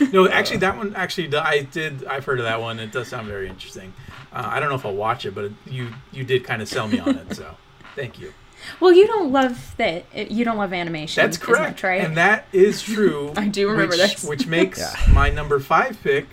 no. 0.14 0.30
Actually, 0.30 0.58
that 0.58 0.78
one 0.78 0.96
actually 0.96 1.36
I 1.36 1.64
did. 1.64 2.06
I've 2.06 2.26
heard 2.26 2.40
of 2.40 2.46
that 2.46 2.62
one. 2.62 2.80
It 2.80 2.92
does 2.92 3.08
sound 3.10 3.28
very 3.28 3.50
interesting. 3.50 3.94
Uh, 4.32 4.44
I 4.46 4.60
don't 4.60 4.70
know 4.70 4.76
if 4.76 4.86
I'll 4.86 4.96
watch 4.96 5.26
it, 5.26 5.36
but 5.36 5.52
you 5.66 5.90
you 6.12 6.24
did 6.24 6.44
kind 6.44 6.62
of 6.62 6.68
sell 6.68 6.88
me 6.88 7.00
on 7.00 7.18
it. 7.18 7.36
So 7.36 7.56
thank 7.96 8.20
you. 8.20 8.34
Well, 8.80 8.94
you 8.94 9.08
don't 9.08 9.32
love 9.32 9.74
that. 9.78 10.32
You 10.32 10.46
don't 10.46 10.58
love 10.58 10.74
animation. 10.74 11.22
That's 11.24 11.38
as 11.38 11.44
correct, 11.44 11.72
much, 11.78 11.84
right? 11.84 12.02
and 12.02 12.18
that 12.18 12.46
is 12.54 12.82
true. 12.84 13.34
I 13.36 13.48
do 13.48 13.70
remember 13.70 13.92
which, 13.98 14.16
this. 14.16 14.24
which 14.26 14.48
makes 14.48 14.80
Yeah. 14.80 15.14
my 15.14 15.30
number 15.30 15.60
five 15.60 16.02
pick 16.04 16.28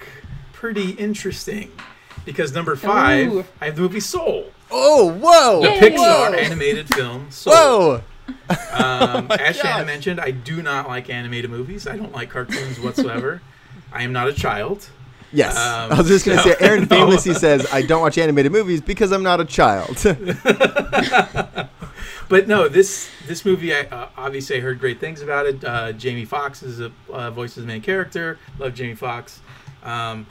pretty 0.52 0.90
interesting 0.92 1.70
because 2.24 2.52
number 2.54 2.76
five, 2.76 3.32
Ooh. 3.32 3.44
I 3.60 3.66
have 3.66 3.76
the 3.76 3.82
movie 3.82 4.00
Soul, 4.00 4.50
Oh, 4.70 5.10
whoa! 5.12 5.62
the 5.62 5.68
Yay. 5.68 5.80
Pixar 5.80 6.30
Whoa. 6.30 6.34
animated 6.34 6.94
film. 6.94 7.26
Soul. 7.30 7.52
Whoa! 7.54 8.02
Um, 8.48 8.56
as 9.30 9.38
gosh. 9.38 9.56
Shannon 9.56 9.86
mentioned, 9.86 10.20
I 10.20 10.30
do 10.30 10.62
not 10.62 10.86
like 10.86 11.10
animated 11.10 11.50
movies. 11.50 11.86
I 11.88 11.96
don't 11.96 12.12
like 12.12 12.30
cartoons 12.30 12.78
whatsoever. 12.78 13.40
I 13.92 14.02
am 14.04 14.12
not 14.12 14.28
a 14.28 14.32
child. 14.32 14.88
Yes. 15.32 15.56
Um, 15.56 15.92
I 15.92 15.96
was 16.00 16.08
just 16.08 16.24
going 16.26 16.38
to 16.38 16.42
so- 16.44 16.50
say, 16.50 16.56
Aaron 16.60 16.80
no. 16.82 16.86
famously 16.86 17.34
says, 17.34 17.66
I 17.72 17.82
don't 17.82 18.00
watch 18.00 18.18
animated 18.18 18.52
movies 18.52 18.80
because 18.80 19.10
I'm 19.12 19.22
not 19.24 19.40
a 19.40 19.44
child. 19.44 19.96
But 22.30 22.46
no, 22.46 22.68
this 22.68 23.10
this 23.26 23.44
movie, 23.44 23.74
I 23.74 23.80
uh, 23.80 24.08
obviously 24.16 24.56
I 24.56 24.60
heard 24.60 24.78
great 24.78 25.00
things 25.00 25.20
about 25.20 25.46
it. 25.46 25.64
Uh, 25.64 25.90
Jamie 25.90 26.24
Foxx 26.24 26.62
is 26.62 26.78
a 26.80 26.92
uh, 27.12 27.32
voices 27.32 27.56
the 27.56 27.66
main 27.66 27.82
character. 27.82 28.38
Love 28.56 28.72
Jamie 28.72 28.94
Foxx, 28.94 29.40
um, 29.82 30.28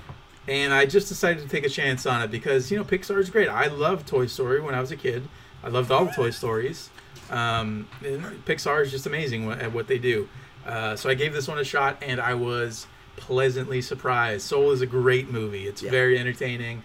and 0.47 0.73
I 0.73 0.85
just 0.85 1.09
decided 1.09 1.43
to 1.43 1.49
take 1.49 1.65
a 1.65 1.69
chance 1.69 2.05
on 2.05 2.21
it 2.21 2.31
because 2.31 2.71
you 2.71 2.77
know 2.77 2.85
Pixar 2.85 3.19
is 3.19 3.29
great. 3.29 3.49
I 3.49 3.67
loved 3.67 4.07
Toy 4.07 4.27
Story 4.27 4.61
when 4.61 4.73
I 4.73 4.79
was 4.79 4.91
a 4.91 4.95
kid. 4.95 5.27
I 5.61 5.67
loved 5.67 5.91
all 5.91 6.05
the 6.05 6.11
Toy 6.13 6.29
Stories. 6.29 6.89
Um, 7.29 7.85
Pixar 8.01 8.81
is 8.81 8.91
just 8.91 9.05
amazing 9.05 9.51
at 9.51 9.73
what 9.73 9.87
they 9.87 9.97
do. 9.97 10.29
Uh, 10.65 10.95
so 10.95 11.09
I 11.09 11.15
gave 11.15 11.33
this 11.33 11.49
one 11.49 11.59
a 11.59 11.65
shot, 11.65 12.01
and 12.01 12.21
I 12.21 12.33
was 12.33 12.87
pleasantly 13.17 13.81
surprised. 13.81 14.43
Soul 14.45 14.71
is 14.71 14.79
a 14.79 14.87
great 14.87 15.29
movie. 15.29 15.67
It's 15.67 15.83
Yeah. 15.83 15.91
very 15.91 16.17
entertaining. 16.17 16.81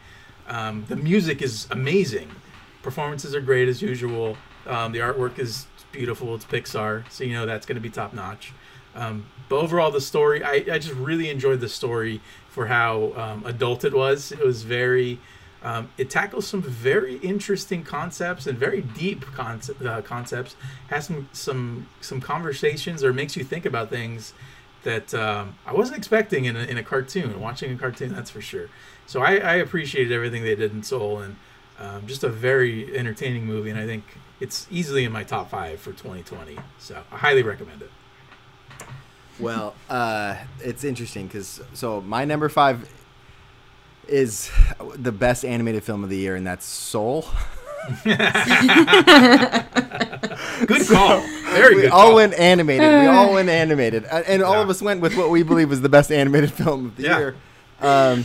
Um, 0.48 0.86
the 0.88 0.96
music 0.96 1.40
is 1.40 1.68
amazing. 1.70 2.32
Performances 2.82 3.32
are 3.32 3.40
great 3.40 3.68
as 3.68 3.80
usual. 3.80 4.36
Um, 4.66 4.92
the 4.92 5.00
artwork 5.00 5.38
is 5.38 5.66
beautiful. 5.92 6.34
It's 6.34 6.44
Pixar, 6.44 7.04
so 7.10 7.24
you 7.24 7.32
know 7.32 7.46
that's 7.46 7.66
going 7.66 7.76
to 7.76 7.80
be 7.80 7.90
top 7.90 8.12
notch. 8.12 8.52
Um, 8.94 9.26
but 9.48 9.56
overall, 9.56 9.90
the 9.90 10.00
story, 10.00 10.42
I, 10.42 10.64
I 10.72 10.78
just 10.78 10.94
really 10.94 11.28
enjoyed 11.28 11.60
the 11.60 11.68
story 11.68 12.20
for 12.48 12.66
how 12.66 13.12
um, 13.16 13.44
adult 13.44 13.84
it 13.84 13.92
was. 13.92 14.32
It 14.32 14.38
was 14.38 14.62
very, 14.62 15.18
um, 15.62 15.90
it 15.98 16.08
tackles 16.10 16.46
some 16.46 16.62
very 16.62 17.16
interesting 17.16 17.82
concepts 17.82 18.46
and 18.46 18.56
very 18.56 18.80
deep 18.82 19.22
concept, 19.22 19.82
uh, 19.82 20.02
concepts. 20.02 20.56
Has 20.88 21.06
some 21.06 21.28
some 21.32 21.88
some 22.00 22.20
conversations 22.20 23.02
or 23.02 23.12
makes 23.12 23.36
you 23.36 23.44
think 23.44 23.66
about 23.66 23.90
things 23.90 24.32
that 24.84 25.12
um, 25.14 25.56
I 25.66 25.72
wasn't 25.72 25.98
expecting 25.98 26.44
in 26.44 26.56
a, 26.56 26.60
in 26.60 26.78
a 26.78 26.82
cartoon. 26.82 27.40
Watching 27.40 27.72
a 27.72 27.76
cartoon, 27.76 28.14
that's 28.14 28.30
for 28.30 28.40
sure. 28.40 28.68
So 29.06 29.20
I, 29.20 29.36
I 29.36 29.54
appreciated 29.56 30.12
everything 30.12 30.44
they 30.44 30.54
did 30.54 30.72
in 30.72 30.82
Soul 30.82 31.20
and 31.20 31.36
um, 31.78 32.06
just 32.06 32.22
a 32.22 32.28
very 32.28 32.96
entertaining 32.96 33.44
movie. 33.44 33.70
And 33.70 33.78
I 33.78 33.86
think 33.86 34.04
it's 34.40 34.66
easily 34.70 35.04
in 35.04 35.12
my 35.12 35.24
top 35.24 35.50
five 35.50 35.80
for 35.80 35.92
2020. 35.92 36.58
So 36.78 37.02
I 37.12 37.16
highly 37.16 37.42
recommend 37.42 37.82
it. 37.82 37.90
well, 39.38 39.74
uh, 39.90 40.36
it's 40.60 40.84
interesting 40.84 41.26
because, 41.26 41.60
so 41.72 42.00
my 42.00 42.24
number 42.24 42.48
five 42.48 42.88
is 44.08 44.50
the 44.96 45.12
best 45.12 45.44
animated 45.44 45.82
film 45.82 46.04
of 46.04 46.10
the 46.10 46.16
year, 46.16 46.36
and 46.36 46.46
that's 46.46 46.64
Soul. 46.66 47.24
Good 48.04 48.18
call. 50.88 51.20
Very 51.52 51.74
good. 51.74 51.82
we 51.82 51.86
all 51.88 52.06
call. 52.06 52.14
went 52.16 52.34
animated. 52.34 53.00
We 53.00 53.06
all 53.06 53.32
went 53.34 53.48
animated, 53.48 54.04
Uh, 54.10 54.22
and 54.26 54.42
all 54.42 54.54
Yeah. 54.54 54.62
of 54.62 54.70
us 54.70 54.82
went 54.82 55.00
with 55.00 55.16
what 55.16 55.30
we 55.30 55.42
believe 55.42 55.70
was 55.70 55.80
the 55.80 55.88
best 55.88 56.10
animated 56.12 56.52
film 56.52 56.86
of 56.86 56.96
the 56.96 57.02
Yeah. 57.02 57.18
year. 57.18 57.34
Um, 57.80 58.24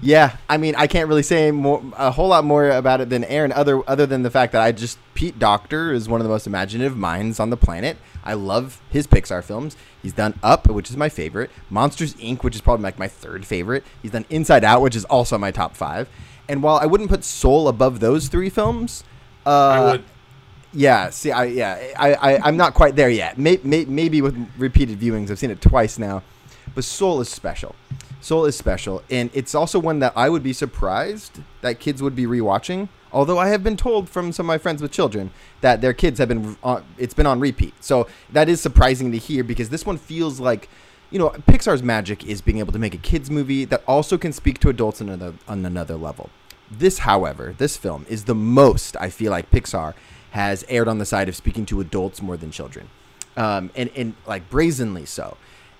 yeah, 0.00 0.36
I 0.48 0.58
mean, 0.58 0.74
I 0.76 0.86
can't 0.86 1.08
really 1.08 1.22
say 1.22 1.50
more, 1.50 1.82
a 1.96 2.10
whole 2.10 2.28
lot 2.28 2.44
more 2.44 2.70
about 2.70 3.00
it 3.00 3.08
than 3.10 3.24
Aaron, 3.24 3.52
other 3.52 3.82
other 3.88 4.06
than 4.06 4.22
the 4.22 4.30
fact 4.30 4.52
that 4.52 4.62
I 4.62 4.70
just 4.72 4.98
Pete 5.14 5.38
Docter 5.38 5.92
is 5.92 6.08
one 6.08 6.20
of 6.20 6.24
the 6.24 6.30
most 6.30 6.46
imaginative 6.46 6.96
minds 6.96 7.40
on 7.40 7.50
the 7.50 7.56
planet. 7.56 7.96
I 8.22 8.34
love 8.34 8.80
his 8.90 9.06
Pixar 9.06 9.42
films. 9.42 9.76
He's 10.02 10.12
done 10.12 10.38
Up, 10.42 10.68
which 10.68 10.90
is 10.90 10.96
my 10.96 11.08
favorite, 11.08 11.50
Monsters 11.70 12.14
Inc., 12.14 12.42
which 12.44 12.54
is 12.54 12.60
probably 12.60 12.84
like 12.84 12.98
my 12.98 13.08
third 13.08 13.46
favorite. 13.46 13.84
He's 14.02 14.12
done 14.12 14.26
Inside 14.30 14.64
Out, 14.64 14.82
which 14.82 14.94
is 14.94 15.04
also 15.06 15.38
my 15.38 15.50
top 15.50 15.74
five. 15.74 16.08
And 16.48 16.62
while 16.62 16.76
I 16.76 16.86
wouldn't 16.86 17.10
put 17.10 17.24
Soul 17.24 17.68
above 17.68 18.00
those 18.00 18.28
three 18.28 18.50
films, 18.50 19.02
uh, 19.44 19.50
I 19.50 19.80
would. 19.80 20.04
yeah, 20.72 21.10
see, 21.10 21.32
I 21.32 21.44
yeah, 21.44 21.92
I, 21.98 22.14
I 22.14 22.38
I'm 22.46 22.56
not 22.56 22.74
quite 22.74 22.94
there 22.94 23.10
yet. 23.10 23.38
May, 23.38 23.58
may, 23.64 23.84
maybe 23.86 24.22
with 24.22 24.48
repeated 24.56 25.00
viewings, 25.00 25.30
I've 25.30 25.38
seen 25.38 25.50
it 25.50 25.60
twice 25.60 25.98
now, 25.98 26.22
but 26.74 26.84
Soul 26.84 27.20
is 27.20 27.28
special. 27.28 27.74
Soul 28.20 28.46
is 28.46 28.56
special, 28.56 29.02
and 29.10 29.30
it's 29.32 29.54
also 29.54 29.78
one 29.78 30.00
that 30.00 30.12
I 30.16 30.28
would 30.28 30.42
be 30.42 30.52
surprised 30.52 31.40
that 31.60 31.78
kids 31.78 32.02
would 32.02 32.16
be 32.16 32.24
rewatching. 32.24 32.88
Although 33.12 33.38
I 33.38 33.48
have 33.48 33.62
been 33.62 33.76
told 33.76 34.08
from 34.08 34.32
some 34.32 34.46
of 34.46 34.48
my 34.48 34.58
friends 34.58 34.82
with 34.82 34.90
children 34.90 35.30
that 35.60 35.80
their 35.80 35.92
kids 35.92 36.18
have 36.18 36.28
been 36.28 36.56
on, 36.62 36.84
it's 36.98 37.14
been 37.14 37.26
on 37.26 37.40
repeat. 37.40 37.72
So 37.82 38.06
that 38.30 38.48
is 38.48 38.60
surprising 38.60 39.12
to 39.12 39.18
hear 39.18 39.44
because 39.44 39.70
this 39.70 39.86
one 39.86 39.96
feels 39.96 40.40
like, 40.40 40.68
you 41.10 41.18
know, 41.18 41.30
Pixar's 41.30 41.82
magic 41.82 42.26
is 42.26 42.42
being 42.42 42.58
able 42.58 42.72
to 42.72 42.78
make 42.78 42.94
a 42.94 42.98
kids 42.98 43.30
movie 43.30 43.64
that 43.66 43.82
also 43.86 44.18
can 44.18 44.32
speak 44.32 44.58
to 44.60 44.68
adults 44.68 45.00
on 45.00 45.08
another 45.08 45.34
on 45.46 45.64
another 45.64 45.96
level. 45.96 46.28
This, 46.70 46.98
however, 46.98 47.54
this 47.56 47.76
film 47.76 48.04
is 48.10 48.24
the 48.24 48.34
most 48.34 48.96
I 49.00 49.08
feel 49.08 49.30
like 49.30 49.50
Pixar 49.50 49.94
has 50.32 50.64
aired 50.68 50.88
on 50.88 50.98
the 50.98 51.06
side 51.06 51.28
of 51.28 51.36
speaking 51.36 51.64
to 51.66 51.80
adults 51.80 52.20
more 52.20 52.36
than 52.36 52.50
children, 52.50 52.90
um, 53.36 53.70
and 53.74 53.90
and 53.96 54.14
like 54.26 54.50
brazenly 54.50 55.06
so, 55.06 55.38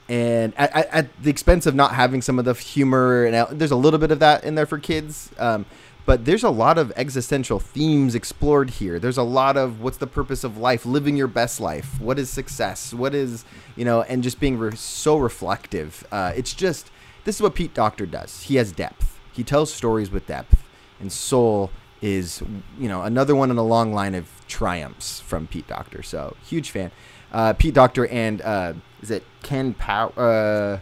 and 0.08 0.54
at, 0.56 0.74
at, 0.74 1.22
the 1.22 1.30
expense 1.30 1.66
of 1.66 1.74
not 1.74 1.92
having 1.92 2.22
some 2.22 2.38
of 2.38 2.44
the 2.44 2.54
humor 2.54 3.24
and 3.24 3.58
there's 3.58 3.70
a 3.70 3.76
little 3.76 3.98
bit 3.98 4.10
of 4.10 4.20
that 4.20 4.44
in 4.44 4.54
there 4.54 4.66
for 4.66 4.78
kids. 4.78 5.30
Um, 5.38 5.66
but 6.08 6.24
there's 6.24 6.42
a 6.42 6.48
lot 6.48 6.78
of 6.78 6.90
existential 6.96 7.60
themes 7.60 8.14
explored 8.14 8.70
here. 8.70 8.98
There's 8.98 9.18
a 9.18 9.22
lot 9.22 9.58
of 9.58 9.82
what's 9.82 9.98
the 9.98 10.06
purpose 10.06 10.42
of 10.42 10.56
life, 10.56 10.86
living 10.86 11.18
your 11.18 11.26
best 11.26 11.60
life, 11.60 12.00
what 12.00 12.18
is 12.18 12.30
success, 12.30 12.94
what 12.94 13.14
is 13.14 13.44
you 13.76 13.84
know, 13.84 14.00
and 14.00 14.22
just 14.22 14.40
being 14.40 14.58
re- 14.58 14.74
so 14.74 15.18
reflective. 15.18 16.06
Uh, 16.10 16.32
it's 16.34 16.54
just 16.54 16.90
this 17.24 17.36
is 17.36 17.42
what 17.42 17.54
Pete 17.54 17.74
Docter 17.74 18.06
does. 18.06 18.44
He 18.44 18.56
has 18.56 18.72
depth. 18.72 19.18
He 19.34 19.44
tells 19.44 19.70
stories 19.70 20.10
with 20.10 20.26
depth, 20.26 20.64
and 20.98 21.12
Soul 21.12 21.70
is 22.00 22.42
you 22.78 22.88
know 22.88 23.02
another 23.02 23.36
one 23.36 23.50
in 23.50 23.58
a 23.58 23.62
long 23.62 23.92
line 23.92 24.14
of 24.14 24.30
triumphs 24.48 25.20
from 25.20 25.46
Pete 25.46 25.68
Docter. 25.68 26.02
So 26.02 26.38
huge 26.42 26.70
fan. 26.70 26.90
Uh, 27.32 27.52
Pete 27.52 27.74
Docter 27.74 28.06
and 28.06 28.40
uh, 28.42 28.72
is 29.02 29.10
it 29.10 29.24
Ken 29.42 29.74
Pow? 29.74 30.08
Uh, 30.10 30.78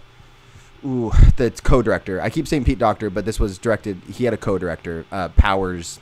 ooh, 0.84 1.12
the 1.36 1.50
co-director. 1.62 2.20
I 2.20 2.30
keep 2.30 2.46
saying 2.46 2.64
Pete 2.64 2.78
Docter, 2.78 3.10
but 3.10 3.24
this 3.24 3.40
was 3.40 3.58
directed. 3.58 4.00
He 4.08 4.24
had 4.24 4.34
a 4.34 4.36
co-director, 4.38 5.04
uh, 5.10 5.28
Powers. 5.30 6.00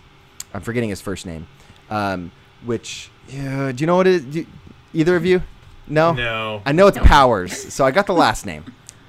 I'm 0.53 0.61
forgetting 0.61 0.91
his 0.91 1.01
first 1.01 1.27
name. 1.27 1.47
Um, 1.91 2.31
which 2.65 3.11
yeah, 3.29 3.73
do 3.73 3.83
you 3.83 3.87
know 3.87 3.97
what 3.97 4.07
it 4.07 4.15
is? 4.15 4.25
Do, 4.25 4.47
either 4.93 5.17
of 5.17 5.25
you? 5.27 5.43
No. 5.87 6.13
No. 6.13 6.63
I 6.65 6.73
know 6.73 6.87
it's 6.87 6.97
No. 6.97 7.03
Powers, 7.03 7.73
so 7.73 7.85
I 7.85 7.91
got 7.91 8.07
the 8.07 8.15
last 8.15 8.47
name, 8.47 8.65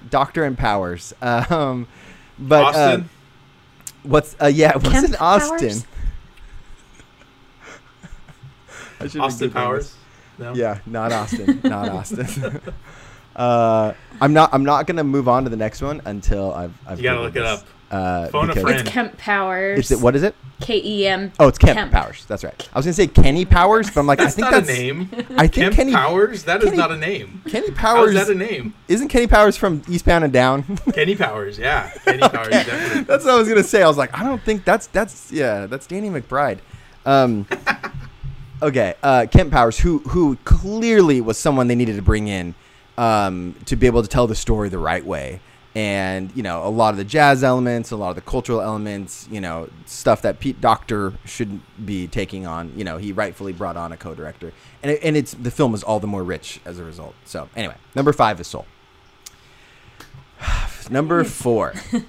Docter 0.09 0.43
and 0.43 0.57
Powers. 0.57 1.13
Um, 1.21 1.88
but 2.38 2.75
uh, 2.75 3.01
what's 4.03 4.36
uh, 4.41 4.47
yeah? 4.47 4.73
What's 4.73 4.89
Kemp 4.89 5.07
in 5.07 5.15
Austin? 5.15 5.57
Powers? 5.57 5.86
I 8.99 9.03
should 9.03 9.13
be 9.13 9.19
Austin 9.19 9.49
Googling 9.49 9.53
Powers. 9.53 9.95
This. 10.38 10.45
No. 10.45 10.53
Yeah, 10.55 10.79
not 10.86 11.11
Austin, 11.11 11.61
not 11.63 11.89
Austin. 11.89 12.61
uh, 13.36 13.93
I'm 14.21 14.33
not. 14.33 14.53
I'm 14.53 14.63
not 14.63 14.88
gonna 14.88 15.03
move 15.03 15.27
on 15.27 15.43
to 15.43 15.49
the 15.49 15.57
next 15.57 15.81
one 15.81 16.01
until 16.05 16.53
I've. 16.53 16.73
I've 16.88 16.99
You 16.99 17.03
gotta 17.03 17.19
Googled 17.19 17.23
look 17.23 17.36
it 17.36 17.43
up. 17.43 17.63
Uh, 17.91 18.27
Phone 18.29 18.49
a 18.49 18.53
friend. 18.55 18.79
It's 18.81 18.89
Kemp 18.89 19.17
Powers. 19.17 19.79
Is 19.79 19.91
it 19.91 20.01
what 20.03 20.15
is 20.15 20.23
it? 20.23 20.36
K 20.59 20.81
E 20.83 21.05
M. 21.07 21.31
Oh, 21.39 21.47
it's 21.47 21.57
Kemp, 21.57 21.91
Powers. 21.91 22.25
That's 22.25 22.43
right. 22.43 22.69
I 22.73 22.79
was 22.79 22.86
gonna 22.86 22.93
say 22.93 23.07
Kenny 23.07 23.45
Powers, 23.45 23.89
but 23.91 23.99
I'm 23.99 24.07
like, 24.07 24.17
That's 24.19 24.33
I 24.33 24.36
think 24.36 24.51
not 24.51 24.65
that's 24.65 24.69
a 24.69 24.73
name. 24.73 25.09
I 25.38 25.47
think 25.47 25.53
Kemp 25.53 25.75
Kenny 25.75 25.93
Powers. 25.93 26.43
That 26.45 26.59
is 26.59 26.65
Kenny- 26.65 26.77
not 26.77 26.91
a 26.91 26.97
name. 26.97 27.41
Kenny 27.47 27.71
Powers 27.71 28.15
is 28.15 28.27
that 28.27 28.33
a 28.33 28.38
name? 28.38 28.73
isn't 28.88 29.09
Kenny 29.09 29.27
Powers 29.27 29.55
from 29.55 29.83
Eastbound 29.88 30.23
and 30.23 30.33
Down. 30.33 30.63
Kenny 30.93 31.15
Powers. 31.15 31.59
Yeah. 31.59 31.89
Kenny 32.05 32.19
Powers. 32.19 32.49
Definitely. 32.49 33.03
that's 33.03 33.23
what 33.23 33.33
I 33.36 33.38
was 33.38 33.47
gonna 33.47 33.63
say. 33.63 33.83
I 33.83 33.88
was 33.88 33.97
like, 33.97 34.17
I 34.17 34.23
don't 34.23 34.41
think 34.41 34.65
that's 34.65 34.88
that's 34.88 35.31
yeah, 35.31 35.67
that's 35.67 35.86
Danny 35.86 36.09
McBride. 36.09 36.59
Um, 37.05 37.45
okay, 38.62 38.95
uh, 39.03 39.26
Kemp 39.32 39.51
Powers, 39.51 39.80
who 39.80 39.99
who 39.99 40.38
clearly 40.45 41.22
was 41.22 41.38
someone 41.38 41.68
they 41.68 41.76
needed 41.76 41.95
to 41.95 42.01
bring 42.01 42.28
in 42.28 42.56
um, 42.97 43.56
to 43.66 43.76
be 43.76 43.88
able 43.88 44.01
to 44.01 44.08
tell 44.08 44.28
the 44.28 44.36
story 44.36 44.70
the 44.70 44.80
right 44.80 45.06
way. 45.06 45.39
and 45.76 46.32
you 46.36 46.41
know 46.43 46.66
a 46.66 46.70
lot 46.70 46.91
of 46.91 46.97
the 46.97 47.03
jazz 47.03 47.43
elements, 47.43 47.91
a 47.91 47.97
lot 47.97 48.10
of 48.10 48.16
the 48.16 48.22
cultural 48.22 48.62
elements, 48.62 49.28
you 49.30 49.41
know 49.41 49.70
stuff 49.86 50.22
that 50.22 50.39
Pete 50.39 50.62
Docter 50.62 51.14
shouldn't 51.26 51.62
be 51.86 52.08
taking 52.08 52.47
on. 52.47 52.72
You 52.78 52.84
know 52.86 52.97
he 52.97 53.12
rightfully 53.12 53.51
brought 53.53 53.76
on 53.78 53.91
a 53.91 53.97
co-director, 53.97 54.53
and 54.82 54.91
it, 54.91 54.99
and 55.03 55.18
it's 55.18 55.34
the 55.34 55.51
film 55.51 55.74
is 55.76 55.84
all 55.84 55.99
the 55.99 56.08
more 56.08 56.24
rich 56.24 56.62
as 56.66 56.80
a 56.80 56.84
result. 56.84 57.14
So 57.26 57.49
anyway, 57.56 57.76
number 57.93 58.14
five 58.14 58.39
is 58.39 58.47
Soul. 58.47 58.66
number 60.89 61.24
four. 61.24 61.74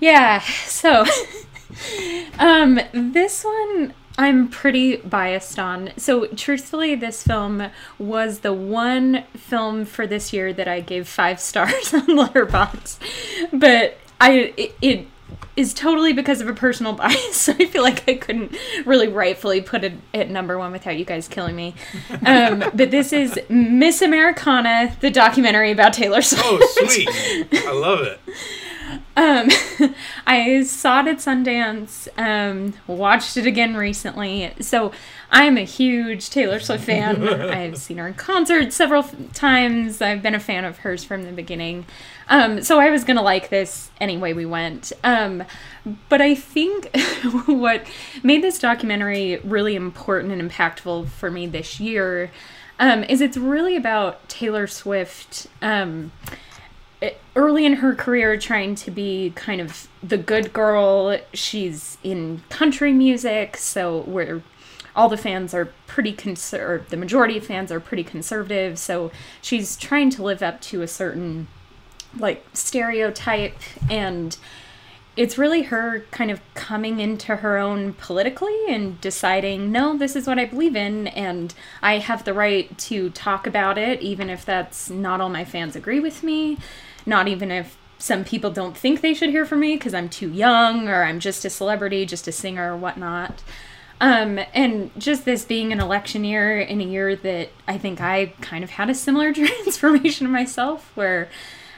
Yeah, 0.00 0.40
so 0.40 1.04
um 2.38 2.78
this 2.92 3.44
one 3.44 3.94
I'm 4.18 4.48
pretty 4.48 4.96
biased 4.96 5.58
on. 5.58 5.90
So 5.96 6.26
truthfully 6.26 6.94
this 6.94 7.22
film 7.22 7.70
was 7.98 8.40
the 8.40 8.52
one 8.52 9.24
film 9.36 9.84
for 9.84 10.06
this 10.06 10.32
year 10.32 10.52
that 10.52 10.68
I 10.68 10.80
gave 10.80 11.06
5 11.08 11.40
stars 11.40 11.92
on 11.94 12.06
Letterboxd. 12.06 12.98
But 13.52 13.98
I 14.20 14.54
it, 14.56 14.74
it 14.80 15.06
is 15.56 15.72
totally 15.72 16.12
because 16.12 16.40
of 16.40 16.48
a 16.48 16.54
personal 16.54 16.92
bias. 16.96 17.36
So 17.36 17.52
I 17.52 17.66
feel 17.66 17.82
like 17.82 18.08
I 18.08 18.14
couldn't 18.14 18.56
really 18.84 19.08
rightfully 19.08 19.60
put 19.60 19.84
it 19.84 19.94
at 20.14 20.30
number 20.30 20.58
one 20.58 20.72
without 20.72 20.96
you 20.96 21.04
guys 21.04 21.28
killing 21.28 21.56
me. 21.56 21.74
Um, 22.24 22.58
but 22.74 22.90
this 22.90 23.12
is 23.12 23.38
Miss 23.48 24.02
Americana, 24.02 24.96
the 25.00 25.10
documentary 25.10 25.72
about 25.72 25.92
Taylor 25.92 26.22
Swift. 26.22 26.44
Oh, 26.44 26.86
sweet! 26.86 27.08
I 27.52 27.72
love 27.72 28.00
it. 28.00 28.20
Um, 29.16 29.48
I 30.26 30.62
saw 30.64 31.00
it 31.00 31.08
at 31.08 31.16
Sundance, 31.18 32.08
um, 32.18 32.74
watched 32.86 33.36
it 33.36 33.46
again 33.46 33.76
recently. 33.76 34.52
So 34.60 34.92
I'm 35.30 35.56
a 35.56 35.64
huge 35.64 36.30
Taylor 36.30 36.60
Swift 36.60 36.84
fan. 36.84 37.26
I've 37.50 37.78
seen 37.78 37.98
her 37.98 38.06
in 38.06 38.14
concert 38.14 38.72
several 38.72 39.04
times. 39.32 40.00
I've 40.00 40.22
been 40.22 40.34
a 40.34 40.40
fan 40.40 40.64
of 40.64 40.78
hers 40.78 41.04
from 41.04 41.24
the 41.24 41.32
beginning. 41.32 41.86
Um, 42.28 42.62
so 42.62 42.78
I 42.78 42.90
was 42.90 43.04
going 43.04 43.16
to 43.16 43.22
like 43.22 43.48
this 43.48 43.90
anyway 44.00 44.32
we 44.32 44.46
went. 44.46 44.92
Um, 45.02 45.44
but 46.08 46.20
I 46.20 46.34
think 46.34 46.94
what 47.46 47.86
made 48.22 48.42
this 48.42 48.58
documentary 48.58 49.38
really 49.38 49.76
important 49.76 50.32
and 50.32 50.50
impactful 50.50 51.08
for 51.08 51.30
me 51.30 51.46
this 51.46 51.80
year 51.80 52.30
um, 52.78 53.04
is 53.04 53.20
it's 53.20 53.36
really 53.36 53.76
about 53.76 54.28
Taylor 54.28 54.66
Swift. 54.66 55.46
Early 57.34 57.66
in 57.66 57.74
her 57.74 57.94
career 57.94 58.38
trying 58.38 58.74
to 58.76 58.90
be 58.90 59.32
kind 59.36 59.60
of 59.60 59.88
the 60.02 60.16
good 60.16 60.52
girl. 60.52 61.18
She's 61.34 61.98
in 62.02 62.42
country 62.48 62.92
music, 62.92 63.58
so 63.58 64.00
where 64.02 64.42
all 64.94 65.10
the 65.10 65.18
fans 65.18 65.52
are 65.52 65.66
pretty 65.86 66.14
conser- 66.14 66.88
the 66.88 66.96
majority 66.96 67.36
of 67.36 67.44
fans 67.44 67.70
are 67.70 67.80
pretty 67.80 68.02
conservative, 68.02 68.78
so 68.78 69.12
she's 69.42 69.76
trying 69.76 70.08
to 70.10 70.22
live 70.22 70.42
up 70.42 70.60
to 70.62 70.80
a 70.80 70.88
certain 70.88 71.48
like 72.18 72.46
stereotype 72.54 73.58
and 73.90 74.38
it's 75.16 75.38
really 75.38 75.62
her 75.62 76.04
kind 76.10 76.30
of 76.30 76.40
coming 76.54 77.00
into 77.00 77.36
her 77.36 77.56
own 77.56 77.94
politically 77.94 78.56
and 78.68 79.00
deciding, 79.00 79.72
no, 79.72 79.96
this 79.96 80.14
is 80.14 80.26
what 80.26 80.38
I 80.38 80.44
believe 80.44 80.76
in, 80.76 81.06
and 81.08 81.54
I 81.82 81.98
have 81.98 82.24
the 82.24 82.34
right 82.34 82.76
to 82.78 83.08
talk 83.10 83.46
about 83.46 83.78
it, 83.78 84.02
even 84.02 84.28
if 84.28 84.44
that's 84.44 84.90
not 84.90 85.22
all 85.22 85.30
my 85.30 85.44
fans 85.44 85.74
agree 85.74 86.00
with 86.00 86.22
me, 86.22 86.58
not 87.06 87.28
even 87.28 87.50
if 87.50 87.78
some 87.98 88.24
people 88.24 88.50
don't 88.50 88.76
think 88.76 89.00
they 89.00 89.14
should 89.14 89.30
hear 89.30 89.46
from 89.46 89.60
me 89.60 89.76
because 89.76 89.94
I'm 89.94 90.08
too 90.08 90.30
young 90.30 90.88
or 90.88 91.04
I'm 91.04 91.18
just 91.18 91.44
a 91.44 91.50
celebrity, 91.50 92.04
just 92.04 92.28
a 92.28 92.32
singer 92.32 92.74
or 92.74 92.76
whatnot. 92.76 93.42
Um, 93.98 94.38
and 94.52 94.90
just 94.98 95.24
this 95.24 95.46
being 95.46 95.72
an 95.72 95.80
election 95.80 96.22
year 96.24 96.60
in 96.60 96.82
a 96.82 96.84
year 96.84 97.16
that 97.16 97.48
I 97.66 97.78
think 97.78 98.00
I 98.00 98.26
kind 98.42 98.62
of 98.62 98.70
had 98.70 98.90
a 98.90 98.94
similar 98.94 99.32
transformation 99.34 100.30
myself, 100.30 100.92
where 100.94 101.30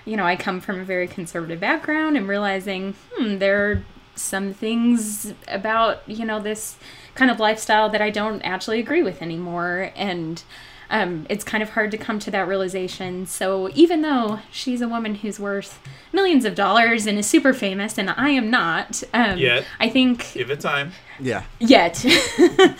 you 0.09 0.16
know, 0.16 0.24
I 0.24 0.37
come 0.37 0.61
from 0.61 0.81
a 0.81 0.85
very 0.85 1.07
conservative 1.07 1.61
background 1.61 2.16
and 2.16 2.26
realizing, 2.26 2.95
hmm, 3.12 3.37
there 3.39 3.70
are 3.70 3.85
some 4.14 4.55
things 4.55 5.35
about, 5.47 6.03
you 6.09 6.24
know, 6.24 6.41
this 6.41 6.76
kind 7.14 7.31
of 7.31 7.39
lifestyle 7.39 7.91
that 7.91 8.01
I 8.01 8.09
don't 8.09 8.41
actually 8.41 8.81
agree 8.81 9.03
with 9.03 9.20
anymore. 9.20 9.93
And 9.95 10.43
um, 10.91 11.26
it's 11.28 11.45
kind 11.45 11.62
of 11.62 11.70
hard 11.70 11.91
to 11.91 11.99
come 11.99 12.18
to 12.20 12.30
that 12.30 12.49
realization. 12.49 13.26
So 13.26 13.70
even 13.74 14.03
though 14.03 14.41
she's 14.51 14.80
a 14.80 14.89
woman 14.89 15.16
who's 15.16 15.39
worth 15.39 15.80
millions 16.12 16.45
of 16.45 16.55
dollars 16.55 17.07
and 17.07 17.18
is 17.18 17.26
super 17.26 17.53
famous, 17.53 17.99
and 17.99 18.11
I 18.11 18.30
am 18.30 18.51
not, 18.51 19.03
um, 19.12 19.39
Yet. 19.39 19.64
I 19.78 19.89
think 19.89 20.32
Give 20.32 20.51
it 20.51 20.61
time. 20.61 20.93
Yeah. 21.20 21.45
yet. 21.59 22.05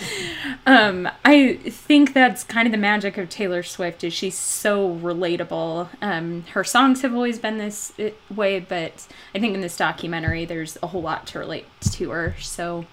um, 0.67 1.09
I 1.25 1.55
think 1.65 2.15
that's 2.15 2.45
kind 2.45 2.67
of 2.67 2.73
the 2.73 2.79
magic 2.79 3.19
of 3.19 3.29
Taylor 3.29 3.63
Swift 3.63 4.05
is 4.05 4.13
she's 4.15 4.37
so 4.37 4.95
relatable. 4.97 5.89
Um, 6.01 6.45
her 6.53 6.65
songs 6.65 7.03
have 7.03 7.15
always 7.15 7.39
been 7.39 7.59
this 7.59 7.93
uh, 7.99 8.11
way, 8.35 8.61
but 8.61 9.07
I 9.35 9.41
think 9.41 9.55
in 9.55 9.61
this 9.61 9.77
documentary 9.77 10.45
there's 10.45 10.79
a 10.83 10.87
whole 10.89 11.03
lot 11.03 11.27
to 11.29 11.39
relate 11.39 11.67
to 11.93 12.11
her. 12.11 12.37
So 12.41 12.87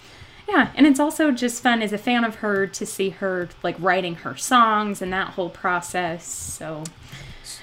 yeah, 0.48 0.72
and 0.76 0.86
it's 0.88 1.00
also 1.00 1.32
just 1.32 1.62
fun 1.64 1.82
as 1.82 1.92
a 1.94 1.98
fan 1.98 2.24
of 2.24 2.36
her 2.36 2.68
to 2.68 2.86
see 2.86 3.10
her 3.10 3.50
like 3.64 3.76
writing 3.80 4.16
her 4.16 4.36
songs 4.36 5.02
and 5.02 5.12
that 5.14 5.30
whole 5.32 5.50
process. 5.50 6.26
So 6.26 6.84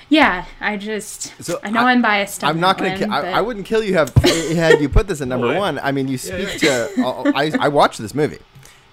yeah, 0.09 0.45
I 0.61 0.77
just 0.77 1.33
So 1.43 1.59
I 1.63 1.71
know 1.71 1.81
I- 1.81 1.85
I, 1.91 1.93
am 1.93 2.03
biased. 2.03 2.45
I'm 2.45 2.61
not 2.61 2.79
gonna. 2.79 2.99
Ki- 2.99 3.05
one, 3.05 3.13
I, 3.13 3.33
I 3.33 3.41
wouldn't 3.41 3.67
kill 3.67 3.83
you. 3.83 3.95
Have 3.95 4.15
had 4.17 4.81
you 4.81 4.89
put 4.89 5.07
this 5.09 5.21
at 5.21 5.29
number 5.29 5.55
one? 5.59 5.79
I 5.79 5.93
mean, 5.93 6.07
you 6.09 6.19
Yeah, 6.23 6.47
speak 6.47 6.61
to. 6.61 7.33
I, 7.35 7.53
I 7.59 7.69
watched 7.69 7.99
this 7.99 8.15
movie, 8.15 8.39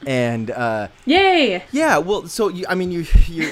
and 0.08 0.50
uh, 0.52 0.88
Yay! 1.06 1.64
yeah. 1.72 1.98
Well, 1.98 2.28
so 2.28 2.48
you. 2.50 2.66
I 2.70 2.76
mean, 2.76 2.92
you. 2.92 3.06
You. 3.28 3.52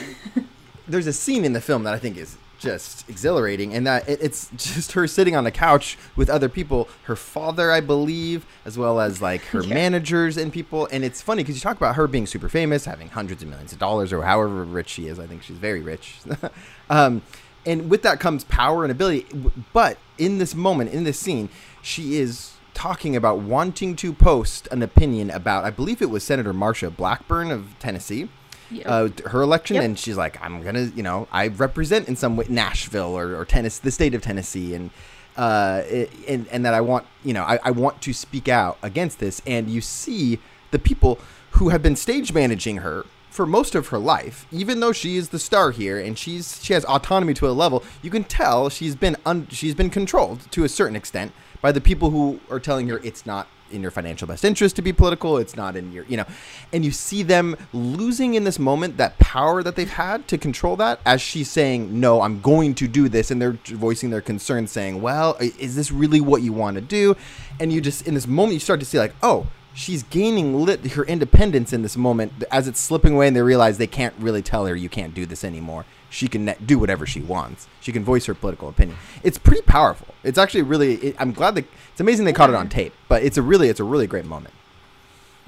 there's 0.88 1.08
a 1.08 1.14
scene 1.14 1.44
in 1.44 1.52
the 1.54 1.60
film 1.62 1.84
that 1.84 1.94
I 1.94 2.00
think 2.00 2.16
is 2.18 2.38
just 2.58 3.08
exhilarating, 3.10 3.74
and 3.74 3.86
that 3.88 4.08
it, 4.10 4.20
it's 4.22 4.50
just 4.58 4.94
her 4.94 5.08
sitting 5.08 5.36
on 5.36 5.44
the 5.44 5.52
couch 5.52 5.98
with 6.16 6.30
other 6.30 6.50
people. 6.50 6.88
Her 7.04 7.16
father, 7.16 7.72
I 7.72 7.82
believe, 7.82 8.46
as 8.66 8.78
well 8.78 9.00
as 9.00 9.22
like 9.22 9.42
her 9.46 9.62
Yeah. 9.68 9.74
managers 9.74 10.38
and 10.38 10.52
people. 10.52 10.88
And 10.92 11.04
it's 11.04 11.22
funny 11.22 11.44
because 11.44 11.56
you 11.56 11.62
talk 11.62 11.78
about 11.78 11.96
her 11.96 12.08
being 12.08 12.26
super 12.28 12.50
famous, 12.50 12.86
having 12.86 13.10
hundreds 13.10 13.44
of 13.44 13.50
millions 13.50 13.72
of 13.74 13.80
dollars, 13.80 14.12
or 14.12 14.24
however 14.24 14.64
rich 14.64 14.90
she 14.90 15.08
is. 15.08 15.20
I 15.20 15.28
think 15.28 15.44
she's 15.44 15.58
very 15.58 15.82
rich. 15.82 16.16
um, 16.90 17.22
and 17.66 17.90
with 17.90 18.02
that 18.04 18.20
comes 18.20 18.44
power 18.46 18.84
and 18.84 18.92
ability. 18.92 19.26
But 19.74 19.98
in 20.18 20.38
this 20.38 20.56
moment, 20.56 20.92
in 20.92 21.04
this 21.04 21.20
scene, 21.20 21.50
she 21.82 22.18
is 22.18 22.54
talking 22.74 23.16
about 23.16 23.40
wanting 23.40 23.96
to 23.96 24.14
post 24.14 24.68
an 24.72 24.84
opinion 24.84 25.32
about, 25.32 25.66
I 25.66 25.72
believe 25.72 26.02
it 26.02 26.10
was 26.12 26.24
Senator 26.24 26.54
Marsha 26.54 26.96
Blackburn 26.96 27.50
of 27.52 27.78
Tennessee, 27.80 28.30
Yep. 28.72 28.86
uh, 28.88 29.30
her 29.30 29.42
election, 29.42 29.76
Yep. 29.76 29.86
and 29.86 30.00
she's 30.00 30.18
like, 30.18 30.42
I'm 30.44 30.62
gonna, 30.64 30.92
you 30.96 31.04
know, 31.04 31.28
I 31.32 31.48
represent 31.48 32.08
in 32.08 32.16
some 32.16 32.36
way 32.36 32.46
Nashville 32.50 33.18
or, 33.18 33.36
or 33.40 33.46
Tennessee, 33.46 33.82
the 33.84 33.92
state 33.92 34.14
of 34.16 34.22
Tennessee, 34.22 34.74
and. 34.74 34.90
Uh, 35.36 35.84
it, 35.86 36.12
and 36.28 36.48
and 36.48 36.66
that 36.66 36.74
I 36.74 36.82
want 36.82 37.06
you 37.24 37.32
know 37.32 37.44
I, 37.44 37.60
I 37.64 37.70
want 37.70 38.02
to 38.02 38.12
speak 38.12 38.48
out 38.48 38.80
against 38.82 39.20
this 39.20 39.40
and 39.46 39.70
you 39.70 39.82
see 39.82 40.40
the 40.72 40.80
people 40.80 41.20
who 41.52 41.70
have 41.70 41.84
been 41.84 41.96
stage 41.96 42.34
managing 42.34 42.78
her 42.78 43.06
for 43.30 43.46
most 43.46 43.76
of 43.76 43.90
her 43.90 44.00
life, 44.00 44.48
even 44.52 44.80
though 44.80 44.92
she 44.92 45.16
is 45.16 45.30
the 45.30 45.38
star 45.38 45.70
here 45.70 46.00
and 46.00 46.18
she's 46.18 46.60
she 46.64 46.74
has 46.74 46.84
autonomy 46.86 47.36
to 47.36 47.48
a 47.48 47.52
level, 47.54 47.84
you 48.02 48.10
can 48.10 48.24
tell 48.24 48.68
she's 48.70 48.96
been 48.96 49.16
un, 49.28 49.46
she's 49.52 49.76
been 49.76 49.92
controlled 49.92 50.50
to 50.54 50.64
a 50.64 50.70
certain 50.70 50.96
extent 50.96 51.32
by 51.62 51.72
the 51.72 51.82
people 51.82 52.10
who 52.10 52.40
are 52.50 52.60
telling 52.60 52.88
her 52.88 52.98
it's 53.04 53.24
not 53.28 53.48
in 53.72 53.82
your 53.82 53.92
financial 53.92 54.28
best 54.28 54.46
interest 54.46 54.76
to 54.78 54.82
be 54.82 54.94
political, 54.94 55.38
it's 55.38 55.56
not 55.56 55.76
in 55.76 55.92
your 55.92 56.06
you 56.06 56.18
know, 56.18 56.26
and 56.74 56.86
you 56.86 56.92
see 56.92 57.24
them 57.24 57.56
losing 57.74 58.36
in 58.36 58.44
this 58.44 58.60
moment 58.60 58.98
that 58.98 59.18
power 59.20 59.64
that 59.64 59.76
they've 59.76 59.90
had 59.90 60.28
to 60.28 60.38
control 60.38 60.76
that 60.76 61.00
as 61.06 61.22
she's 61.22 61.50
saying 61.50 62.00
no, 62.00 62.22
I'm 62.22 62.42
going 62.42 62.76
to 62.76 62.88
do 62.88 63.10
this, 63.10 63.32
and 63.32 63.42
they're 63.42 63.58
voicing 63.66 64.10
their 64.10 64.22
concern, 64.22 64.68
saying, 64.68 65.02
well, 65.02 65.38
is 65.40 65.76
this 65.76 65.92
really 65.92 66.22
what 66.22 66.42
you 66.42 66.54
want 66.54 66.76
to 66.76 66.82
do? 66.82 67.16
And 67.60 67.72
you 67.72 67.82
just 67.82 68.08
in 68.08 68.14
this 68.14 68.28
moment 68.28 68.54
you 68.54 68.60
start 68.60 68.80
to 68.80 68.86
see 68.86 69.00
like, 69.00 69.14
oh 69.24 69.48
she's 69.78 70.02
gaining 70.04 70.60
lit 70.66 70.84
her 70.94 71.04
independence 71.06 71.72
in 71.72 71.84
this 71.84 71.96
moment 71.96 72.32
as 72.52 72.68
it's 72.68 72.80
slipping 72.80 73.14
away 73.14 73.28
and 73.28 73.36
they 73.36 73.42
realize 73.42 73.78
they 73.78 73.86
can't 73.86 74.16
really 74.18 74.42
tell 74.42 74.66
her 74.66 74.76
you 74.76 74.90
can't 74.90 75.14
do 75.14 75.24
this 75.26 75.44
anymore 75.44 75.86
she 76.10 76.28
can 76.28 76.46
ne- 76.46 76.56
do 76.66 76.80
whatever 76.80 77.06
she 77.06 77.22
wants 77.22 77.68
she 77.80 77.92
can 77.92 78.04
voice 78.04 78.26
her 78.26 78.34
political 78.34 78.70
opinion 78.70 78.98
it's 79.24 79.38
pretty 79.38 79.62
powerful 79.62 80.08
it's 80.24 80.38
actually 80.40 80.64
really 80.64 80.96
it, 80.96 81.16
i'm 81.20 81.32
glad 81.32 81.54
that 81.54 81.66
it's 81.92 82.02
amazing 82.02 82.26
they 82.26 82.34
caught 82.34 82.50
it 82.50 82.56
on 82.56 82.68
tape 82.68 82.94
but 83.08 83.22
it's 83.22 83.38
a 83.38 83.42
really 83.42 83.70
it's 83.70 83.80
a 83.80 83.84
really 83.84 84.08
great 84.08 84.26
moment 84.26 84.54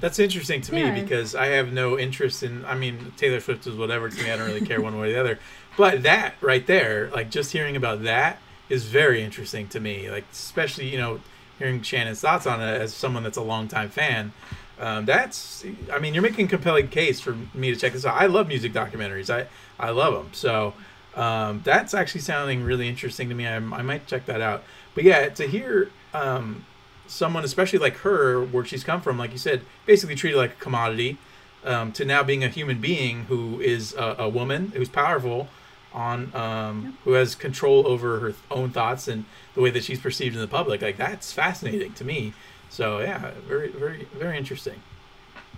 That's 0.00 0.18
interesting 0.18 0.60
to 0.62 0.76
Yeah. 0.78 0.92
me 0.94 1.00
because 1.02 1.34
I 1.34 1.46
have 1.58 1.72
no 1.74 1.98
interest 1.98 2.42
in. 2.42 2.64
I 2.64 2.74
mean, 2.74 3.12
Taylor 3.18 3.38
Swift 3.40 3.66
is 3.66 3.74
whatever 3.76 4.08
to 4.08 4.22
me. 4.22 4.30
I 4.32 4.36
don't 4.38 4.46
really 4.46 4.64
care 4.70 4.80
one 4.80 4.96
way 4.98 5.10
or 5.10 5.12
the 5.12 5.20
other. 5.20 5.38
But 5.76 6.04
that 6.04 6.36
right 6.40 6.66
there, 6.66 7.10
like 7.12 7.30
just 7.30 7.52
hearing 7.52 7.76
about 7.76 8.02
that, 8.04 8.38
is 8.70 8.86
very 8.86 9.20
interesting 9.22 9.68
to 9.74 9.78
me. 9.78 10.10
Like 10.10 10.24
especially 10.32 10.88
you 10.88 10.96
know 10.96 11.20
hearing 11.60 11.82
Shannon's 11.82 12.20
thoughts 12.20 12.46
on 12.46 12.60
it 12.60 12.80
as 12.80 12.92
someone 12.92 13.22
that's 13.22 13.36
a 13.36 13.42
longtime 13.42 13.90
fan. 13.90 14.32
Um, 14.80 15.04
that's. 15.04 15.64
I 15.92 15.98
mean, 15.98 16.14
you're 16.14 16.22
making 16.22 16.46
a 16.46 16.48
compelling 16.48 16.88
case 16.88 17.20
for 17.20 17.36
me 17.54 17.72
to 17.72 17.76
check 17.76 17.92
this 17.92 18.04
out. 18.04 18.20
I 18.20 18.26
love 18.26 18.48
music 18.48 18.72
documentaries. 18.72 19.30
I 19.30 19.46
I 19.78 19.90
love 19.90 20.14
them. 20.14 20.30
So 20.32 20.74
um, 21.14 21.60
that's 21.62 21.92
actually 21.94 22.22
sounding 22.22 22.64
really 22.64 22.88
interesting 22.88 23.28
to 23.28 23.34
me. 23.34 23.46
I, 23.46 23.56
I 23.56 23.82
might 23.82 24.06
check 24.06 24.26
that 24.26 24.40
out. 24.40 24.64
But 24.94 25.04
yeah, 25.04 25.28
to 25.28 25.46
hear 25.46 25.90
um, 26.14 26.64
someone, 27.06 27.44
especially 27.44 27.78
like 27.78 27.96
her, 27.98 28.42
where 28.42 28.64
she's 28.64 28.82
come 28.82 29.02
from, 29.02 29.18
like 29.18 29.32
you 29.32 29.38
said, 29.38 29.62
basically 29.84 30.14
treated 30.14 30.38
like 30.38 30.52
a 30.52 30.60
commodity, 30.60 31.18
um, 31.64 31.92
to 31.92 32.04
now 32.06 32.22
being 32.22 32.42
a 32.42 32.48
human 32.48 32.80
being 32.80 33.24
who 33.24 33.60
is 33.60 33.94
a, 33.94 34.16
a 34.20 34.28
woman 34.28 34.72
who's 34.74 34.88
powerful, 34.88 35.48
on 35.92 36.34
um, 36.34 36.98
who 37.04 37.12
has 37.12 37.34
control 37.34 37.86
over 37.86 38.20
her 38.20 38.34
own 38.50 38.70
thoughts 38.70 39.08
and 39.08 39.24
the 39.54 39.60
way 39.60 39.70
that 39.70 39.84
she's 39.84 39.98
perceived 39.98 40.34
in 40.34 40.40
the 40.40 40.48
public. 40.48 40.82
Like 40.82 40.96
that's 40.96 41.32
fascinating 41.32 41.92
to 41.94 42.04
me. 42.04 42.32
So 42.68 43.00
yeah, 43.00 43.32
very 43.46 43.68
very 43.68 44.06
very 44.14 44.38
interesting. 44.38 44.82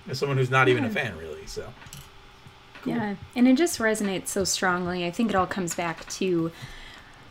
As 0.08 0.18
someone 0.18 0.36
who's 0.36 0.50
not 0.50 0.68
even 0.68 0.84
a 0.84 0.90
fan, 0.90 1.16
really. 1.16 1.46
So 1.46 1.72
Yeah, 2.84 3.16
and 3.36 3.46
it 3.46 3.56
just 3.56 3.78
resonates 3.78 4.28
so 4.28 4.44
strongly. 4.44 5.06
I 5.06 5.10
think 5.10 5.30
it 5.30 5.36
all 5.36 5.46
comes 5.46 5.74
back 5.74 6.08
to 6.10 6.50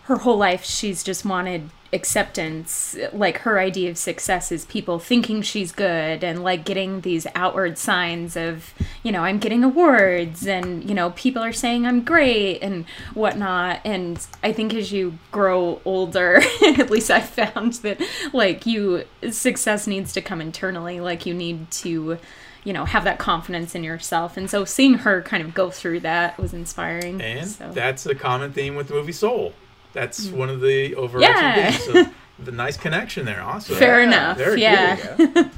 her 0.04 0.18
whole 0.18 0.38
life. 0.38 0.64
She's 0.64 1.04
just 1.04 1.26
wanted 1.26 1.70
acceptance. 1.94 2.98
Like 3.12 3.40
her 3.40 3.60
idea 3.60 3.90
of 3.90 3.98
success 3.98 4.52
is 4.52 4.66
people 4.66 5.00
thinking 5.00 5.42
she's 5.42 5.72
good 5.72 6.24
and 6.24 6.44
like 6.44 6.66
getting 6.66 7.02
these 7.02 7.28
outward 7.36 7.78
signs 7.78 8.36
of, 8.36 8.74
you 9.04 9.12
know, 9.12 9.24
I'm 9.24 9.40
getting 9.40 9.64
awards 9.64 10.48
and, 10.48 10.88
you 10.88 10.96
know, 10.96 11.12
people 11.12 11.44
are 11.44 11.54
saying 11.54 11.86
I'm 11.86 12.04
great 12.04 12.60
and 12.60 12.86
whatnot. 13.14 13.82
And 13.84 14.26
I 14.44 14.54
think 14.54 14.74
as 14.74 14.92
you 14.92 15.18
grow 15.32 15.82
older, 15.86 16.42
at 16.66 16.90
least 16.90 17.12
I 17.12 17.22
found 17.22 17.74
that 17.76 18.02
like 18.34 18.66
you, 18.66 19.06
success 19.30 19.88
needs 19.88 20.14
to 20.14 20.22
come 20.22 20.42
internally. 20.42 21.00
Like 21.00 21.26
you 21.26 21.34
need 21.34 21.70
to 21.72 22.18
you 22.64 22.74
know 22.74 22.86
have 22.86 23.04
that 23.06 23.18
confidence 23.18 23.74
in 23.74 23.84
yourself 23.84 24.38
and 24.38 24.48
so 24.48 24.64
seeing 24.64 24.94
her 24.94 25.24
kind 25.24 25.42
of 25.42 25.52
go 25.52 25.72
through 25.72 26.00
that 26.00 26.38
was 26.38 26.54
inspiring 26.54 27.20
and 27.20 27.50
so. 27.50 27.72
that's 27.72 28.06
a 28.06 28.14
common 28.14 28.54
theme 28.54 28.76
with 28.76 28.88
the 28.88 28.94
movie 28.94 29.12
Soul. 29.12 29.54
That's 29.94 30.28
one 30.30 30.50
of 30.50 30.62
the 30.62 30.96
overarching 30.96 31.36
Yeah. 31.36 31.72
themes. 31.72 31.84
So 32.06 32.12
the 32.44 32.52
nice 32.52 32.78
connection 32.78 33.26
there. 33.26 33.42
Awesome. 33.42 33.76
fair 33.76 34.02
enough 34.02 34.38
Very 34.38 34.52
cool. 34.56 34.60
yeah 34.60 35.50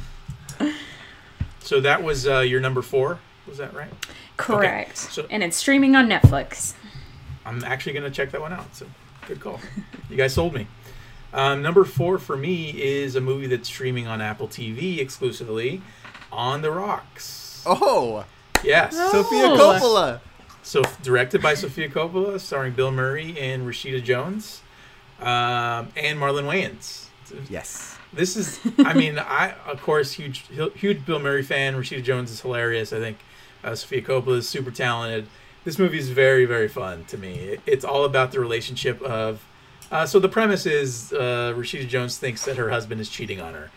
So 1.61 1.79
that 1.79 2.03
was 2.03 2.27
uh, 2.27 2.39
your 2.39 2.59
number 2.59 2.81
four. 2.81 3.19
Was 3.47 3.57
that 3.57 3.73
right? 3.73 3.91
correct 4.35 4.97
so- 4.97 5.27
and 5.29 5.43
it's 5.43 5.55
streaming 5.55 5.95
on 5.95 6.09
netflix 6.09 6.73
I'm 7.45 7.63
actually 7.63 7.93
going 7.93 8.03
to 8.05 8.09
check 8.11 8.31
that 8.31 8.41
one 8.41 8.51
out. 8.51 8.73
So 8.75 8.85
good 9.27 9.39
call. 9.39 9.59
you 10.09 10.15
guys 10.17 10.33
sold 10.33 10.53
me. 10.53 10.65
Um, 11.33 11.61
number 11.61 11.83
four 11.83 12.17
for 12.17 12.35
me 12.37 12.69
is 12.81 13.15
a 13.15 13.21
movie 13.21 13.47
that's 13.47 13.67
streaming 13.67 14.07
on 14.07 14.21
Apple 14.21 14.47
TV 14.47 14.99
exclusively, 14.99 15.81
On 16.31 16.61
the 16.61 16.71
Rocks. 16.71 17.61
Oh, 17.65 18.23
Yes. 18.63 18.93
Sofia 18.95 19.47
Oh. 19.51 19.57
Coppola. 19.79 20.19
So 20.63 20.81
directed 21.01 21.41
by 21.41 21.55
Sofia 21.55 21.89
Coppola, 21.89 22.39
starring 22.39 22.73
Bill 22.73 22.91
Murray 22.91 23.37
and 23.37 23.67
Rashida 23.67 24.01
Jones, 24.01 24.61
um, 25.19 25.89
and 25.97 26.17
Marlon 26.17 26.45
Wayans. 26.45 27.07
Yes. 27.49 27.97
This 28.13 28.37
is, 28.37 28.59
I 28.79 28.93
mean, 28.93 29.19
I 29.19 29.55
of 29.67 29.81
course 29.81 30.13
huge 30.13 30.45
huge 30.75 31.05
Bill 31.05 31.19
Murray 31.19 31.43
fan. 31.43 31.75
Rashida 31.75 32.03
Jones 32.03 32.31
is 32.31 32.41
hilarious. 32.41 32.93
I 32.93 32.99
think 32.99 33.17
uh, 33.63 33.75
Sofia 33.75 34.01
Coppola 34.01 34.37
is 34.37 34.47
super 34.47 34.71
talented. 34.71 35.27
This 35.65 35.77
movie 35.77 35.99
is 35.99 36.09
very 36.09 36.45
very 36.45 36.67
fun 36.67 37.05
to 37.05 37.17
me. 37.17 37.33
It, 37.33 37.61
it's 37.65 37.85
all 37.85 38.05
about 38.05 38.31
the 38.31 38.39
relationship 38.39 39.01
of. 39.01 39.45
Uh, 39.91 40.05
so 40.05 40.19
the 40.19 40.29
premise 40.29 40.65
is 40.65 41.13
uh, 41.13 41.53
Rashida 41.55 41.87
Jones 41.87 42.17
thinks 42.17 42.45
that 42.45 42.57
her 42.57 42.69
husband 42.69 43.01
is 43.01 43.09
cheating 43.09 43.41
on 43.41 43.53
her, 43.53 43.69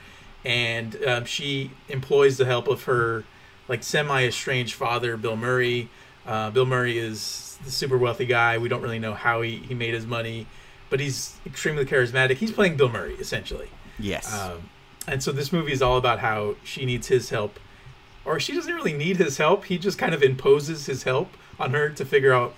and 0.44 1.02
um, 1.04 1.24
she 1.24 1.72
employs 1.88 2.36
the 2.36 2.46
help 2.46 2.68
of 2.68 2.84
her 2.84 3.24
like 3.68 3.82
semi 3.82 4.24
estranged 4.24 4.74
father, 4.74 5.16
Bill 5.16 5.36
Murray. 5.36 5.88
Uh, 6.26 6.50
Bill 6.50 6.66
Murray 6.66 6.98
is 6.98 7.58
the 7.64 7.70
super 7.70 7.96
wealthy 7.96 8.26
guy. 8.26 8.58
We 8.58 8.68
don't 8.68 8.82
really 8.82 8.98
know 8.98 9.14
how 9.14 9.42
he, 9.42 9.56
he 9.56 9.74
made 9.74 9.94
his 9.94 10.06
money, 10.06 10.46
but 10.90 11.00
he's 11.00 11.36
extremely 11.46 11.84
charismatic. 11.84 12.36
He's 12.36 12.52
playing 12.52 12.76
Bill 12.76 12.88
Murray 12.88 13.14
essentially. 13.14 13.70
Yes. 13.98 14.32
Um, 14.32 14.70
and 15.06 15.22
so 15.22 15.32
this 15.32 15.52
movie 15.52 15.72
is 15.72 15.82
all 15.82 15.96
about 15.96 16.18
how 16.18 16.56
she 16.64 16.84
needs 16.84 17.06
his 17.06 17.30
help, 17.30 17.60
or 18.24 18.40
she 18.40 18.54
doesn't 18.54 18.74
really 18.74 18.92
need 18.92 19.16
his 19.18 19.38
help. 19.38 19.66
He 19.66 19.78
just 19.78 19.98
kind 19.98 20.14
of 20.14 20.22
imposes 20.22 20.86
his 20.86 21.04
help 21.04 21.30
on 21.58 21.70
her 21.70 21.88
to 21.90 22.04
figure 22.04 22.32
out 22.32 22.54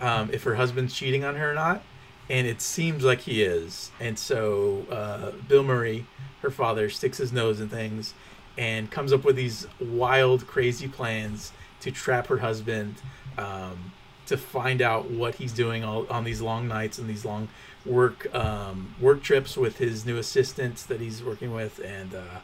um, 0.00 0.30
if 0.32 0.42
her 0.42 0.56
husband's 0.56 0.94
cheating 0.94 1.24
on 1.24 1.36
her 1.36 1.52
or 1.52 1.54
not. 1.54 1.82
And 2.28 2.46
it 2.46 2.60
seems 2.60 3.04
like 3.04 3.20
he 3.20 3.42
is. 3.42 3.90
And 4.00 4.18
so 4.18 4.86
uh, 4.90 5.32
Bill 5.48 5.62
Murray, 5.62 6.06
her 6.40 6.50
father, 6.50 6.90
sticks 6.90 7.18
his 7.18 7.32
nose 7.32 7.60
in 7.60 7.68
things 7.68 8.14
and 8.58 8.90
comes 8.90 9.12
up 9.12 9.24
with 9.24 9.36
these 9.36 9.66
wild, 9.80 10.46
crazy 10.46 10.88
plans 10.88 11.52
to 11.82 11.90
trap 11.90 12.28
her 12.28 12.38
husband, 12.38 12.94
um, 13.36 13.92
to 14.26 14.36
find 14.36 14.80
out 14.80 15.10
what 15.10 15.34
he's 15.36 15.52
doing 15.52 15.84
all, 15.84 16.06
on 16.08 16.24
these 16.24 16.40
long 16.40 16.66
nights 16.68 16.98
and 16.98 17.08
these 17.08 17.24
long 17.24 17.48
work 17.84 18.32
um, 18.34 18.94
work 19.00 19.22
trips 19.22 19.56
with 19.56 19.78
his 19.78 20.06
new 20.06 20.16
assistants 20.16 20.84
that 20.84 21.00
he's 21.00 21.22
working 21.22 21.52
with, 21.52 21.80
and 21.84 22.14
uh, 22.14 22.40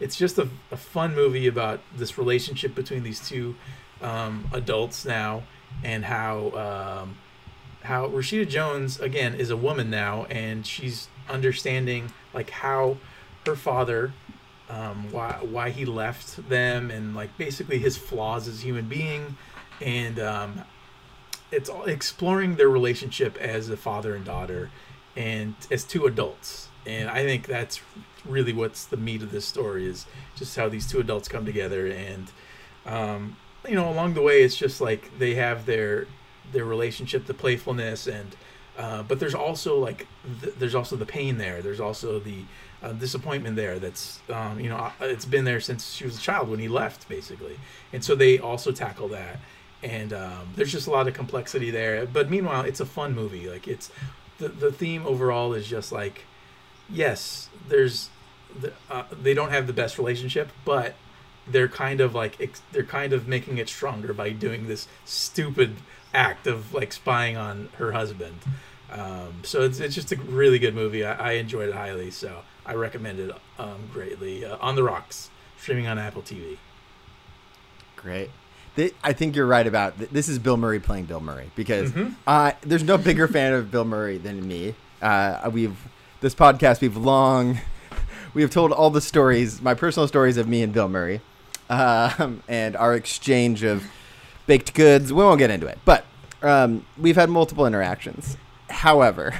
it's 0.00 0.16
just 0.16 0.38
a, 0.38 0.48
a 0.70 0.76
fun 0.76 1.14
movie 1.14 1.46
about 1.46 1.80
this 1.96 2.18
relationship 2.18 2.74
between 2.74 3.02
these 3.02 3.26
two 3.26 3.54
um, 4.02 4.48
adults 4.52 5.04
now, 5.04 5.42
and 5.84 6.04
how 6.04 6.50
um, 6.50 7.16
how 7.82 8.08
Rashida 8.08 8.48
Jones 8.48 8.98
again 8.98 9.34
is 9.34 9.50
a 9.50 9.56
woman 9.56 9.88
now, 9.88 10.24
and 10.24 10.66
she's 10.66 11.08
understanding 11.28 12.12
like 12.34 12.50
how 12.50 12.96
her 13.46 13.56
father 13.56 14.12
um, 14.70 15.10
why 15.10 15.38
why 15.42 15.70
he 15.70 15.84
left 15.84 16.48
them 16.48 16.90
and 16.90 17.14
like 17.14 17.36
basically 17.36 17.78
his 17.78 17.96
flaws 17.96 18.46
as 18.48 18.60
a 18.60 18.62
human 18.62 18.86
being. 18.86 19.36
And 19.80 20.18
um, 20.20 20.62
it's 21.50 21.70
exploring 21.86 22.56
their 22.56 22.68
relationship 22.68 23.36
as 23.38 23.68
a 23.68 23.76
father 23.76 24.14
and 24.14 24.24
daughter 24.24 24.70
and 25.16 25.54
as 25.70 25.84
two 25.84 26.06
adults. 26.06 26.68
And 26.86 27.10
i 27.10 27.22
think 27.24 27.46
that's 27.46 27.80
really 28.24 28.52
what's 28.52 28.84
the 28.84 28.96
meat 28.96 29.22
of 29.22 29.32
this 29.32 29.44
story 29.44 29.86
is 29.86 30.06
just 30.36 30.56
how 30.56 30.68
these 30.68 30.86
two 30.86 31.00
adults 31.00 31.28
come 31.28 31.44
together. 31.44 31.86
And 31.86 32.30
um, 32.86 33.36
you 33.68 33.74
know 33.74 33.90
along 33.90 34.14
the 34.14 34.22
way 34.22 34.42
it's 34.42 34.56
just 34.56 34.80
like 34.80 35.18
they 35.18 35.34
have 35.34 35.66
their 35.66 36.06
their 36.52 36.64
relationship 36.64 37.26
the 37.26 37.34
playfulness 37.34 38.06
and 38.06 38.36
uh, 38.78 39.02
but 39.02 39.20
there's 39.20 39.34
also 39.34 39.78
like 39.78 40.06
th- 40.40 40.54
there's 40.58 40.74
also 40.74 40.96
the 40.96 41.04
pain 41.04 41.36
there. 41.36 41.60
There's 41.60 41.80
also 41.80 42.18
the 42.18 42.44
disappointment 42.92 43.56
there 43.56 43.78
that's 43.78 44.20
um, 44.30 44.58
you 44.58 44.68
know 44.68 44.90
it's 45.00 45.24
been 45.24 45.44
there 45.44 45.60
since 45.60 45.92
she 45.92 46.04
was 46.04 46.18
a 46.18 46.20
child 46.20 46.48
when 46.48 46.58
he 46.58 46.68
left 46.68 47.08
basically. 47.08 47.58
And 47.92 48.04
so 48.04 48.14
they 48.14 48.38
also 48.38 48.72
tackle 48.72 49.08
that. 49.08 49.38
And 49.82 50.12
um, 50.12 50.52
there's 50.56 50.72
just 50.72 50.86
a 50.86 50.90
lot 50.90 51.08
of 51.08 51.14
complexity 51.14 51.70
there. 51.70 52.06
But 52.06 52.30
meanwhile 52.30 52.62
it's 52.62 52.80
a 52.80 52.86
fun 52.86 53.14
movie. 53.14 53.48
Like 53.48 53.68
it's 53.68 53.90
the, 54.38 54.48
the 54.48 54.72
theme 54.72 55.06
overall 55.06 55.52
is 55.52 55.66
just 55.68 55.92
like 55.92 56.24
yes 56.88 57.48
there's 57.68 58.10
the, 58.58 58.72
uh, 58.90 59.04
they 59.22 59.34
don't 59.34 59.50
have 59.50 59.68
the 59.68 59.72
best 59.72 59.96
relationship 59.96 60.50
but 60.64 60.94
they're 61.46 61.68
kind 61.68 62.00
of 62.00 62.14
like 62.14 62.40
ex- 62.40 62.62
they're 62.72 62.82
kind 62.82 63.12
of 63.12 63.28
making 63.28 63.58
it 63.58 63.68
stronger 63.68 64.12
by 64.12 64.30
doing 64.30 64.68
this 64.68 64.88
stupid 65.04 65.76
act 66.12 66.46
of 66.46 66.74
like 66.74 66.92
spying 66.92 67.36
on 67.36 67.68
her 67.76 67.92
husband. 67.92 68.36
Um, 68.90 69.42
so 69.42 69.62
it's, 69.62 69.78
it's 69.78 69.94
just 69.94 70.10
a 70.12 70.16
really 70.16 70.58
good 70.58 70.74
movie. 70.74 71.04
I, 71.04 71.14
I 71.14 71.32
enjoyed 71.32 71.68
it 71.68 71.74
highly. 71.74 72.10
So 72.10 72.42
i 72.70 72.74
recommend 72.74 73.18
it 73.18 73.30
um, 73.58 73.88
greatly 73.92 74.44
uh, 74.44 74.56
on 74.60 74.74
the 74.76 74.82
rocks 74.82 75.28
streaming 75.58 75.86
on 75.86 75.98
apple 75.98 76.22
tv 76.22 76.56
Great. 77.96 78.30
I 79.04 79.12
think 79.12 79.36
you're 79.36 79.46
right 79.46 79.66
about 79.66 79.98
th- 79.98 80.08
this. 80.10 80.26
Is 80.28 80.38
Bill 80.38 80.56
Murray 80.56 80.80
playing 80.80 81.04
Bill 81.04 81.20
Murray 81.20 81.50
because 81.54 81.92
Mhm. 81.92 82.14
uh, 82.26 82.52
there's 82.62 82.82
no 82.82 82.96
bigger 82.96 83.28
fan 83.28 83.52
of 83.52 83.70
Bill 83.70 83.84
Murray 83.84 84.16
than 84.16 84.46
me. 84.48 84.74
Uh, 85.02 85.50
we've 85.52 85.76
this 86.22 86.34
podcast 86.34 86.80
we've 86.80 86.96
long 86.96 87.60
we 88.34 88.40
have 88.42 88.50
told 88.50 88.72
all 88.72 88.88
the 88.88 89.00
stories, 89.02 89.60
my 89.60 89.74
personal 89.74 90.08
stories 90.08 90.36
of 90.38 90.48
me 90.48 90.62
and 90.62 90.72
Bill 90.72 90.88
Murray, 90.88 91.20
um, 91.68 92.42
and 92.48 92.74
our 92.76 92.94
exchange 92.94 93.62
of 93.64 93.84
baked 94.46 94.72
goods. 94.72 95.12
We 95.12 95.22
won't 95.22 95.38
get 95.38 95.50
into 95.50 95.66
it, 95.66 95.78
but 95.84 96.06
um, 96.42 96.86
we've 96.96 97.16
had 97.16 97.28
multiple 97.28 97.66
interactions. 97.66 98.38
However, 98.70 99.34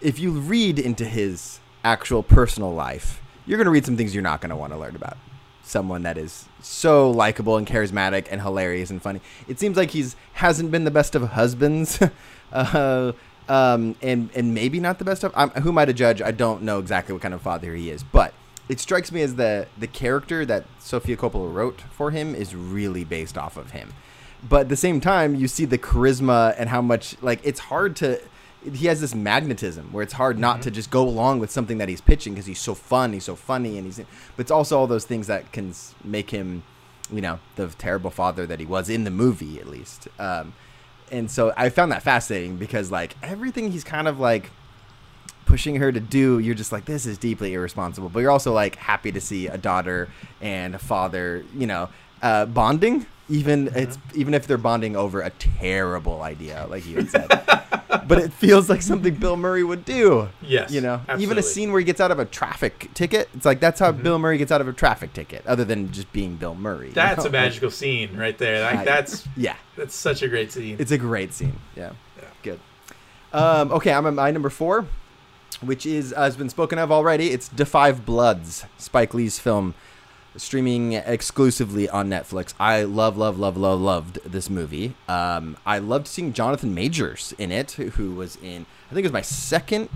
if 0.00 0.18
you 0.20 0.30
read 0.32 0.78
into 0.78 1.04
his 1.06 1.58
actual 1.84 2.22
personal 2.22 2.72
life, 2.72 3.22
you're 3.46 3.56
going 3.56 3.66
to 3.66 3.70
read 3.70 3.86
some 3.86 3.96
things 3.96 4.14
you're 4.14 4.22
not 4.22 4.40
going 4.40 4.50
to 4.50 4.56
want 4.56 4.72
to 4.72 4.78
learn 4.78 4.96
about. 4.96 5.16
Someone 5.62 6.02
that 6.02 6.18
is 6.18 6.46
so 6.60 7.10
likable 7.10 7.56
and 7.56 7.66
charismatic 7.66 8.26
and 8.30 8.40
hilarious 8.40 8.90
and 8.90 9.00
funny. 9.00 9.20
It 9.46 9.60
seems 9.60 9.76
like 9.76 9.90
he's 9.90 10.16
hasn't 10.34 10.70
been 10.70 10.84
the 10.84 10.90
best 10.90 11.14
of 11.14 11.22
husbands, 11.30 12.00
uh, 12.52 13.12
um, 13.48 13.94
and 14.02 14.30
and 14.34 14.54
maybe 14.54 14.80
not 14.80 14.98
the 14.98 15.04
best 15.04 15.22
of. 15.22 15.32
I'm, 15.36 15.50
who 15.50 15.68
am 15.68 15.78
I 15.78 15.84
to 15.84 15.92
judge? 15.92 16.20
I 16.22 16.32
don't 16.32 16.62
know 16.62 16.80
exactly 16.80 17.12
what 17.12 17.22
kind 17.22 17.34
of 17.34 17.42
father 17.42 17.74
he 17.74 17.90
is, 17.90 18.02
but 18.02 18.34
it 18.68 18.80
strikes 18.80 19.12
me 19.12 19.22
as 19.22 19.36
the 19.36 19.66
the 19.78 19.86
character 19.86 20.44
that 20.46 20.64
Sofia 20.78 21.16
Coppola 21.16 21.52
wrote 21.52 21.82
for 21.90 22.10
him 22.10 22.34
is 22.34 22.54
really 22.54 23.04
based 23.04 23.36
off 23.36 23.56
of 23.56 23.72
him. 23.72 23.92
But 24.48 24.62
at 24.62 24.68
the 24.70 24.76
same 24.76 25.00
time, 25.00 25.34
you 25.34 25.48
see 25.48 25.64
the 25.66 25.78
charisma 25.78 26.54
and 26.56 26.68
how 26.68 26.80
much 26.80 27.16
like 27.22 27.40
it's 27.44 27.60
hard 27.60 27.96
to. 27.96 28.20
He 28.62 28.86
has 28.86 29.00
this 29.00 29.14
magnetism 29.14 29.92
where 29.92 30.02
it's 30.02 30.12
hard 30.12 30.38
not 30.38 30.62
to 30.62 30.70
just 30.70 30.90
go 30.90 31.02
along 31.02 31.38
with 31.38 31.50
something 31.50 31.78
that 31.78 31.88
he's 31.88 32.00
pitching 32.00 32.34
because 32.34 32.46
he's 32.46 32.58
so 32.58 32.74
fun, 32.74 33.12
he's 33.12 33.24
so 33.24 33.34
funny, 33.34 33.78
and 33.78 33.86
he's. 33.86 33.98
But 33.98 34.42
it's 34.42 34.50
also 34.50 34.78
all 34.78 34.86
those 34.86 35.04
things 35.04 35.26
that 35.28 35.52
can 35.52 35.72
make 36.04 36.30
him, 36.30 36.62
you 37.10 37.20
know, 37.22 37.38
the 37.56 37.68
terrible 37.68 38.10
father 38.10 38.46
that 38.46 38.60
he 38.60 38.66
was 38.66 38.90
in 38.90 39.04
the 39.04 39.10
movie, 39.10 39.58
at 39.60 39.66
least. 39.66 40.08
Um, 40.18 40.52
and 41.10 41.30
so 41.30 41.52
I 41.56 41.70
found 41.70 41.90
that 41.92 42.02
fascinating 42.02 42.56
because 42.56 42.90
like 42.90 43.16
everything 43.22 43.72
he's 43.72 43.84
kind 43.84 44.06
of 44.06 44.20
like 44.20 44.50
pushing 45.50 45.76
her 45.76 45.90
to 45.90 46.00
do, 46.00 46.38
you're 46.38 46.54
just 46.54 46.70
like, 46.70 46.84
this 46.84 47.06
is 47.06 47.18
deeply 47.18 47.54
irresponsible. 47.54 48.08
But 48.08 48.20
you're 48.20 48.30
also 48.30 48.52
like 48.52 48.76
happy 48.76 49.10
to 49.10 49.20
see 49.20 49.48
a 49.48 49.58
daughter 49.58 50.08
and 50.40 50.74
a 50.74 50.78
father, 50.78 51.44
you 51.56 51.66
know, 51.66 51.88
uh, 52.22 52.46
bonding. 52.46 53.06
Even 53.28 53.70
it's 53.76 53.96
even 54.16 54.34
if 54.34 54.48
they're 54.48 54.58
bonding 54.58 54.96
over 54.96 55.20
a 55.20 55.30
terrible 55.30 56.22
idea, 56.22 56.66
like 56.68 56.84
you 56.84 57.06
said, 57.06 57.28
but 58.08 58.18
it 58.18 58.32
feels 58.32 58.68
like 58.68 58.82
something 58.82 59.14
Bill 59.14 59.36
Murray 59.36 59.62
would 59.62 59.84
do. 59.84 60.28
Yes, 60.42 60.72
you 60.72 60.80
know, 60.80 61.00
even 61.16 61.38
a 61.38 61.42
scene 61.42 61.70
where 61.70 61.78
he 61.78 61.84
gets 61.84 62.00
out 62.00 62.10
of 62.10 62.18
a 62.18 62.24
traffic 62.24 62.90
ticket. 62.92 63.28
It's 63.34 63.46
like 63.46 63.60
that's 63.60 63.78
how 63.78 63.92
Bill 63.92 64.18
Murray 64.18 64.36
gets 64.36 64.50
out 64.50 64.60
of 64.60 64.66
a 64.66 64.72
traffic 64.72 65.12
ticket, 65.12 65.46
other 65.46 65.64
than 65.64 65.92
just 65.92 66.12
being 66.12 66.34
Bill 66.36 66.56
Murray. 66.56 66.88
you 66.88 66.92
That's 66.92 67.22
know? 67.22 67.28
a 67.28 67.32
magical 67.32 67.70
scene 67.70 68.16
right 68.16 68.36
there. 68.36 68.64
Like 68.64 68.84
that's 68.84 69.28
Yeah, 69.36 69.54
that's 69.76 69.94
such 69.94 70.22
a 70.22 70.28
great 70.28 70.50
scene. 70.50 70.74
it's 70.80 70.90
a 70.90 70.98
great 70.98 71.32
scene. 71.32 71.54
Yeah, 71.76 71.92
Yeah. 72.18 72.24
good. 72.42 72.60
Um, 73.32 73.70
okay, 73.70 73.92
I'm 73.92 74.06
at 74.06 74.14
my 74.14 74.32
number 74.32 74.50
four, 74.50 74.86
which 75.60 75.86
is 75.86 76.12
uh, 76.12 76.22
has 76.22 76.36
been 76.36 76.48
spoken 76.48 76.80
of 76.80 76.90
already. 76.90 77.30
It's 77.30 77.48
Five 77.48 78.04
Bloods*, 78.04 78.64
Spike 78.76 79.14
Lee's 79.14 79.38
film, 79.38 79.74
streaming 80.36 80.92
exclusively 80.92 81.88
on 81.88 82.08
Netflix. 82.08 82.54
I 82.58 82.82
love, 82.84 83.16
love, 83.16 83.38
love, 83.38 83.56
love, 83.56 83.80
loved 83.80 84.18
this 84.24 84.48
movie. 84.48 84.94
Um, 85.08 85.56
I 85.66 85.78
loved 85.78 86.06
seeing 86.06 86.32
Jonathan 86.32 86.74
Majors 86.74 87.34
in 87.38 87.50
it, 87.52 87.72
who 87.72 88.14
was 88.14 88.36
in 88.36 88.66
I 88.90 88.94
think 88.94 89.04
it 89.04 89.08
was 89.08 89.12
my 89.12 89.22
second 89.22 89.88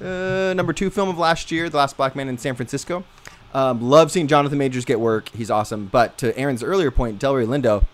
uh, 0.00 0.54
number 0.56 0.72
two 0.72 0.90
film 0.90 1.08
of 1.08 1.18
last 1.18 1.50
year, 1.50 1.68
*The 1.68 1.76
Last 1.76 1.96
Black 1.96 2.16
Man 2.16 2.28
in 2.28 2.38
San 2.38 2.54
Francisco*. 2.54 3.04
Um, 3.52 3.80
love 3.80 4.10
seeing 4.10 4.26
Jonathan 4.26 4.58
Majors 4.58 4.84
get 4.84 4.98
work. 4.98 5.28
He's 5.30 5.50
awesome. 5.50 5.86
But 5.86 6.18
to 6.18 6.36
Aaron's 6.36 6.62
earlier 6.62 6.90
point, 6.90 7.20
Delroy 7.20 7.46
Lindo 7.46 7.84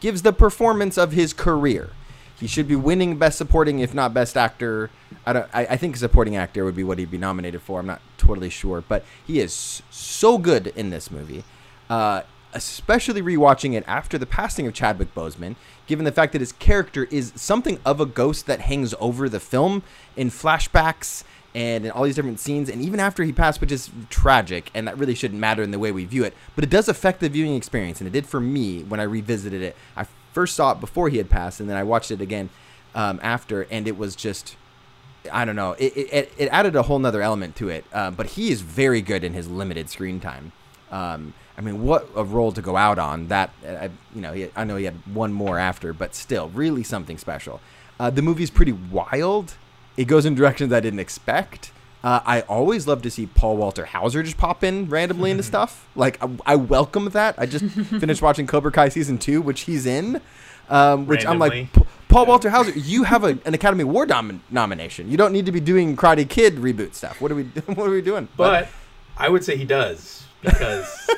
gives 0.00 0.22
the 0.22 0.32
performance 0.32 0.98
of 0.98 1.12
his 1.12 1.32
career. 1.32 1.90
He 2.38 2.46
should 2.46 2.68
be 2.68 2.76
winning 2.76 3.16
Best 3.16 3.38
Supporting, 3.38 3.78
if 3.78 3.94
not 3.94 4.12
Best 4.12 4.36
Actor. 4.36 4.90
I 5.24 5.32
don't. 5.32 5.48
I, 5.54 5.66
I 5.66 5.76
think 5.76 5.96
Supporting 5.96 6.36
Actor 6.36 6.64
would 6.64 6.76
be 6.76 6.84
what 6.84 6.98
he'd 6.98 7.10
be 7.10 7.18
nominated 7.18 7.62
for. 7.62 7.80
I'm 7.80 7.86
not 7.86 8.02
totally 8.18 8.50
sure, 8.50 8.82
but 8.86 9.04
he 9.26 9.40
is 9.40 9.82
so 9.90 10.36
good 10.38 10.68
in 10.68 10.90
this 10.90 11.10
movie. 11.10 11.44
Uh, 11.88 12.22
especially 12.52 13.20
rewatching 13.20 13.74
it 13.74 13.84
after 13.86 14.16
the 14.16 14.26
passing 14.26 14.66
of 14.66 14.72
Chadwick 14.72 15.14
Boseman, 15.14 15.56
given 15.86 16.04
the 16.04 16.12
fact 16.12 16.32
that 16.32 16.40
his 16.40 16.52
character 16.52 17.04
is 17.10 17.32
something 17.36 17.78
of 17.84 18.00
a 18.00 18.06
ghost 18.06 18.46
that 18.46 18.60
hangs 18.60 18.94
over 18.98 19.28
the 19.28 19.40
film 19.40 19.82
in 20.16 20.30
flashbacks 20.30 21.22
and 21.54 21.84
in 21.86 21.90
all 21.90 22.04
these 22.04 22.16
different 22.16 22.40
scenes, 22.40 22.68
and 22.68 22.82
even 22.82 23.00
after 23.00 23.24
he 23.24 23.32
passed, 23.32 23.60
which 23.60 23.72
is 23.72 23.90
tragic, 24.10 24.70
and 24.74 24.86
that 24.86 24.98
really 24.98 25.14
shouldn't 25.14 25.40
matter 25.40 25.62
in 25.62 25.70
the 25.70 25.78
way 25.78 25.90
we 25.90 26.04
view 26.04 26.24
it, 26.24 26.34
but 26.54 26.64
it 26.64 26.70
does 26.70 26.88
affect 26.88 27.20
the 27.20 27.28
viewing 27.28 27.54
experience, 27.54 28.00
and 28.00 28.06
it 28.06 28.12
did 28.12 28.26
for 28.26 28.40
me 28.40 28.82
when 28.82 29.00
I 29.00 29.04
revisited 29.04 29.62
it. 29.62 29.76
I 29.96 30.06
first 30.36 30.54
saw 30.54 30.72
it 30.72 30.80
before 30.80 31.08
he 31.08 31.16
had 31.16 31.30
passed, 31.30 31.60
and 31.60 31.68
then 31.70 31.78
I 31.78 31.82
watched 31.82 32.10
it 32.10 32.20
again 32.20 32.50
um, 32.94 33.18
after, 33.22 33.62
and 33.70 33.88
it 33.88 33.96
was 33.96 34.14
just. 34.14 34.56
I 35.32 35.44
don't 35.44 35.56
know. 35.56 35.72
It, 35.72 35.96
it, 35.96 36.32
it 36.38 36.48
added 36.52 36.76
a 36.76 36.82
whole 36.82 37.00
nother 37.00 37.20
element 37.20 37.56
to 37.56 37.68
it, 37.68 37.84
uh, 37.92 38.12
but 38.12 38.26
he 38.26 38.52
is 38.52 38.60
very 38.60 39.00
good 39.00 39.24
in 39.24 39.32
his 39.32 39.48
limited 39.48 39.88
screen 39.90 40.20
time. 40.20 40.52
Um, 40.92 41.34
I 41.58 41.62
mean, 41.62 41.82
what 41.82 42.08
a 42.14 42.22
role 42.22 42.52
to 42.52 42.62
go 42.62 42.76
out 42.76 42.98
on. 42.98 43.26
That 43.28 43.50
I, 43.66 43.90
you 44.14 44.20
know, 44.20 44.32
he, 44.32 44.50
I 44.54 44.62
know 44.64 44.76
he 44.76 44.84
had 44.84 44.94
one 45.12 45.32
more 45.32 45.58
after, 45.58 45.92
but 45.92 46.14
still, 46.14 46.48
really 46.50 46.84
something 46.84 47.18
special. 47.18 47.60
Uh, 47.98 48.10
the 48.10 48.22
movie's 48.22 48.50
pretty 48.50 48.72
wild. 48.72 49.54
It 49.96 50.04
goes 50.04 50.26
in 50.26 50.34
directions 50.36 50.72
I 50.72 50.80
didn't 50.80 51.00
expect. 51.00 51.72
Uh, 52.06 52.20
I 52.24 52.42
always 52.42 52.86
love 52.86 53.02
to 53.02 53.10
see 53.10 53.26
Paul 53.26 53.56
Walter 53.56 53.84
Hauser 53.84 54.22
just 54.22 54.36
pop 54.36 54.62
in 54.62 54.88
randomly 54.88 55.32
into 55.32 55.42
stuff. 55.52 55.88
Like 55.96 56.22
I, 56.22 56.28
I 56.46 56.54
welcome 56.54 57.10
that. 57.10 57.34
I 57.36 57.46
just 57.46 57.64
finished 58.00 58.22
watching 58.22 58.46
Cobra 58.46 58.70
Kai 58.70 58.90
season 58.90 59.18
two, 59.18 59.42
which 59.42 59.62
he's 59.62 59.86
in. 59.86 60.20
Um, 60.68 61.06
which 61.08 61.26
I'm 61.26 61.40
like, 61.40 61.66
Paul 62.08 62.26
Walter 62.26 62.50
Hauser, 62.50 62.70
you 62.78 63.02
have 63.02 63.24
a, 63.24 63.38
an 63.44 63.54
Academy 63.54 63.82
Award 63.82 64.08
nom- 64.10 64.40
nomination. 64.50 65.10
You 65.10 65.16
don't 65.16 65.32
need 65.32 65.46
to 65.46 65.52
be 65.52 65.58
doing 65.58 65.96
Karate 65.96 66.28
Kid 66.28 66.56
reboot 66.56 66.94
stuff. 66.94 67.20
What 67.20 67.32
are 67.32 67.34
we? 67.34 67.42
What 67.66 67.88
are 67.88 67.90
we 67.90 68.02
doing? 68.02 68.28
But 68.36 68.68
I 69.16 69.28
would 69.28 69.42
say 69.42 69.56
he 69.56 69.64
does 69.64 70.24
because 70.42 71.10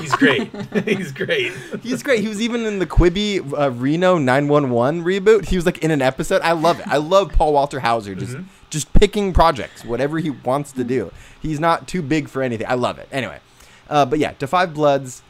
he's 0.00 0.16
great. 0.16 0.50
he's 0.88 1.12
great. 1.12 1.52
He's 1.84 2.02
great. 2.02 2.20
He 2.20 2.26
was 2.26 2.40
even 2.40 2.66
in 2.66 2.80
the 2.80 2.86
Quibi 2.86 3.40
uh, 3.56 3.70
Reno 3.70 4.18
911 4.18 5.04
reboot. 5.04 5.44
He 5.44 5.54
was 5.54 5.66
like 5.66 5.78
in 5.78 5.92
an 5.92 6.02
episode. 6.02 6.42
I 6.42 6.52
love 6.52 6.80
it. 6.80 6.88
I 6.88 6.96
love 6.96 7.30
Paul 7.32 7.52
Walter 7.52 7.78
Hauser 7.78 8.16
just 8.16 8.36
just 8.70 8.92
picking 8.92 9.32
projects, 9.32 9.84
whatever 9.84 10.18
he 10.18 10.30
wants 10.30 10.72
to 10.72 10.84
do. 10.84 11.12
He's 11.42 11.60
not 11.60 11.86
too 11.88 12.02
big 12.02 12.28
for 12.28 12.42
anything. 12.42 12.66
I 12.68 12.74
love 12.74 12.98
it. 12.98 13.08
Anyway, 13.12 13.40
uh, 13.88 14.06
but 14.06 14.18
yeah, 14.18 14.32
To 14.32 14.46
Five 14.46 14.72
Bloods, 14.74 15.22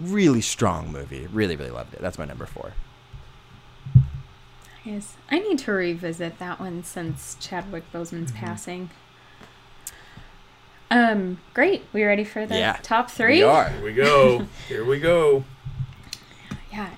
really 0.00 0.40
strong 0.40 0.90
movie. 0.90 1.26
Really, 1.32 1.56
really 1.56 1.70
loved 1.70 1.94
it. 1.94 2.00
That's 2.00 2.18
my 2.18 2.24
number 2.24 2.46
four. 2.46 2.72
Yes, 4.84 5.14
I 5.30 5.40
need 5.40 5.58
to 5.60 5.72
revisit 5.72 6.38
that 6.38 6.60
one 6.60 6.84
since 6.84 7.36
Chadwick 7.40 7.84
Boseman's 7.92 8.32
Mm-hmm. 8.32 8.44
passing. 8.44 8.90
Um, 10.90 11.38
great. 11.52 11.82
We 11.92 12.04
ready 12.04 12.22
for 12.24 12.46
the 12.46 12.56
Yeah, 12.56 12.78
top 12.82 13.10
three? 13.10 13.38
We 13.38 13.42
are. 13.42 13.70
Here 13.70 13.82
we 13.84 13.92
go. 13.92 14.46
Here 14.68 14.84
we 14.84 15.00
go. 15.00 15.44
Yeah. 16.70 16.90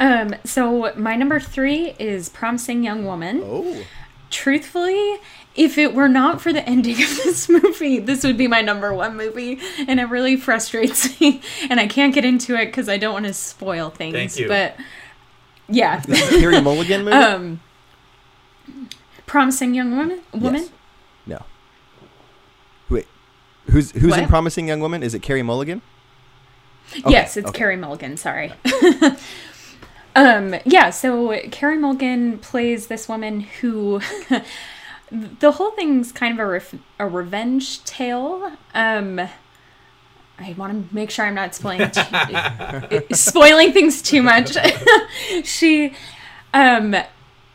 Um, 0.00 0.34
so 0.44 0.92
my 0.96 1.14
number 1.16 1.38
three 1.38 1.94
is 1.98 2.30
Promising 2.30 2.82
Young 2.82 3.04
Woman. 3.04 3.42
Oh, 3.44 3.82
Truthfully, 4.30 5.18
if 5.56 5.78
it 5.78 5.94
were 5.94 6.08
not 6.08 6.40
for 6.40 6.52
the 6.52 6.68
ending 6.68 6.94
of 6.94 7.16
this 7.22 7.48
movie, 7.48 7.98
this 8.00 8.24
would 8.24 8.36
be 8.36 8.46
my 8.48 8.60
number 8.60 8.92
one 8.92 9.16
movie, 9.16 9.60
and 9.86 10.00
it 10.00 10.04
really 10.04 10.36
frustrates 10.36 11.20
me. 11.20 11.40
And 11.70 11.78
I 11.80 11.86
can't 11.86 12.12
get 12.14 12.24
into 12.24 12.54
it 12.56 12.66
because 12.66 12.88
I 12.88 12.96
don't 12.98 13.12
want 13.12 13.26
to 13.26 13.32
spoil 13.34 13.90
things. 13.90 14.14
Thank 14.14 14.36
you. 14.38 14.48
But 14.48 14.76
yeah, 15.68 16.00
Carrie 16.02 16.60
Mulligan 16.62 17.04
movie. 17.04 17.16
um, 17.16 17.60
Promising 19.26 19.74
Young 19.74 19.96
Woman. 19.96 20.20
Woman. 20.32 20.62
Yes. 20.62 20.70
No. 21.26 21.42
Wait, 22.90 23.06
who's 23.70 23.92
who's 23.92 24.16
in 24.16 24.26
Promising 24.28 24.68
Young 24.68 24.80
Woman? 24.80 25.02
Is 25.02 25.14
it 25.14 25.20
Carrie 25.22 25.42
Mulligan? 25.42 25.82
yes, 27.06 27.36
it's 27.36 27.48
okay. 27.48 27.58
Carrie 27.58 27.76
Mulligan. 27.76 28.16
Sorry. 28.18 28.52
um, 30.16 30.54
yeah, 30.64 30.90
so 30.90 31.38
Carrie 31.50 31.78
Mulligan 31.78 32.38
plays 32.38 32.88
this 32.88 33.08
woman 33.08 33.40
who. 33.40 34.00
The 35.10 35.52
whole 35.52 35.70
thing's 35.72 36.12
kind 36.12 36.34
of 36.34 36.40
a, 36.40 36.46
ref- 36.46 36.74
a 36.98 37.06
revenge 37.06 37.84
tale. 37.84 38.52
Um, 38.74 39.20
I 40.38 40.52
want 40.56 40.88
to 40.88 40.94
make 40.94 41.10
sure 41.10 41.24
I'm 41.24 41.34
not 41.34 41.54
spoiling 41.54 41.90
too, 41.90 43.02
spoiling 43.14 43.72
things 43.72 44.02
too 44.02 44.22
much. 44.22 44.56
she, 45.44 45.94
um, 46.52 46.96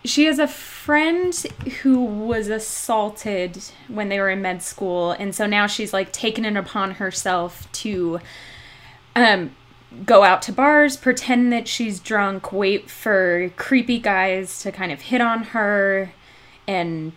she 0.06 0.26
has 0.26 0.40
a 0.40 0.48
friend 0.48 1.34
who 1.82 2.02
was 2.02 2.48
assaulted 2.48 3.64
when 3.90 4.10
they 4.10 4.20
were 4.20 4.30
in 4.30 4.42
med 4.42 4.64
school, 4.64 5.12
and 5.12 5.36
so 5.36 5.46
now 5.46 5.68
she's 5.68 5.92
like 5.92 6.14
taken 6.14 6.46
it 6.46 6.56
upon 6.56 6.92
herself 6.92 7.70
to, 7.74 8.20
um, 9.16 9.52
go 10.06 10.24
out 10.24 10.42
to 10.44 10.54
bars, 10.54 10.96
pretend 10.96 11.52
that 11.52 11.68
she's 11.68 12.00
drunk, 12.00 12.54
wait 12.54 12.90
for 12.90 13.52
creepy 13.58 14.00
guys 14.00 14.60
to 14.62 14.72
kind 14.72 14.92
of 14.92 15.02
hit 15.02 15.20
on 15.20 15.44
her, 15.46 16.14
and 16.68 17.12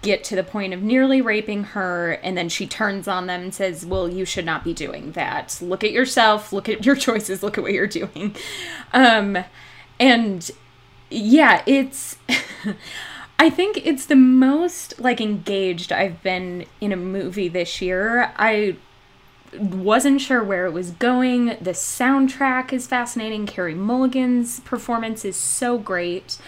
get 0.00 0.24
to 0.24 0.34
the 0.34 0.42
point 0.42 0.72
of 0.72 0.82
nearly 0.82 1.20
raping 1.20 1.62
her 1.64 2.12
and 2.22 2.36
then 2.36 2.48
she 2.48 2.66
turns 2.66 3.06
on 3.06 3.26
them 3.26 3.42
and 3.42 3.54
says 3.54 3.84
well 3.84 4.08
you 4.08 4.24
should 4.24 4.44
not 4.44 4.64
be 4.64 4.72
doing 4.72 5.12
that. 5.12 5.58
Look 5.60 5.84
at 5.84 5.92
yourself. 5.92 6.52
Look 6.52 6.68
at 6.68 6.86
your 6.86 6.96
choices. 7.06 7.42
Look 7.42 7.58
at 7.58 7.62
what 7.62 7.72
you're 7.72 7.86
doing. 7.86 8.34
Um 8.92 9.38
and 10.00 10.50
yeah 11.10 11.62
it's 11.66 12.18
i 13.38 13.48
think 13.48 13.78
it's 13.86 14.06
the 14.06 14.16
most 14.16 14.98
like 14.98 15.20
engaged 15.20 15.92
i've 15.92 16.20
been 16.22 16.66
in 16.80 16.92
a 16.92 16.96
movie 16.96 17.48
this 17.48 17.80
year. 17.80 18.32
I 18.36 18.76
wasn't 19.58 20.20
sure 20.20 20.42
where 20.42 20.66
it 20.66 20.72
was 20.72 20.90
going. 20.92 21.46
The 21.60 21.72
soundtrack 21.72 22.72
is 22.72 22.86
fascinating. 22.86 23.46
Carrie 23.46 23.74
mulligan's 23.74 24.60
performance 24.60 25.24
is 25.24 25.36
so 25.36 25.78
great 25.78 26.38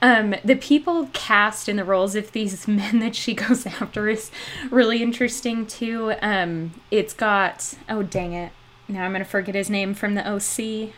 um, 0.00 0.34
the 0.44 0.54
people 0.56 1.08
cast 1.12 1.68
in 1.68 1.76
the 1.76 1.84
roles 1.84 2.14
of 2.14 2.32
these 2.32 2.66
men 2.68 2.98
that 3.00 3.14
she 3.16 3.34
goes 3.34 3.66
after 3.66 4.08
is 4.08 4.30
really 4.70 5.02
interesting 5.02 5.66
too. 5.66 6.14
Um, 6.22 6.72
it's 6.90 7.12
got 7.14 7.74
oh 7.88 8.02
dang 8.02 8.32
it, 8.32 8.52
now 8.88 9.04
I'm 9.04 9.12
gonna 9.12 9.24
forget 9.24 9.54
his 9.54 9.68
name 9.70 9.94
from 9.94 10.14
the 10.14 10.22
OC. 10.28 10.92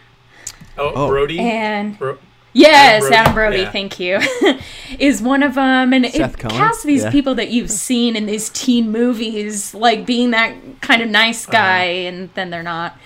Oh, 0.79 0.93
Oh. 0.95 1.09
Brody. 1.09 1.39
And 1.39 1.99
Bro- 1.99 2.19
yes, 2.53 3.03
Brody, 3.03 3.15
Adam 3.17 3.35
Brody, 3.35 3.57
yeah. 3.59 3.71
thank 3.71 4.01
you, 4.01 4.19
is 4.99 5.21
one 5.23 5.43
of 5.43 5.55
them. 5.55 5.93
And 5.93 6.05
Seth 6.07 6.35
it 6.35 6.39
Cohen? 6.39 6.57
casts 6.57 6.83
these 6.83 7.05
Yeah. 7.05 7.11
people 7.11 7.35
that 7.37 7.51
you've 7.51 7.71
seen 7.71 8.17
in 8.17 8.27
these 8.27 8.49
teen 8.51 8.91
movies, 8.93 9.75
like 9.75 10.05
being 10.07 10.31
that 10.33 10.55
kind 10.81 11.03
of 11.03 11.09
nice 11.09 11.47
Uh-huh. 11.49 11.53
guy, 11.59 11.83
and 11.85 12.31
then 12.35 12.51
they're 12.51 12.63
not. 12.63 12.97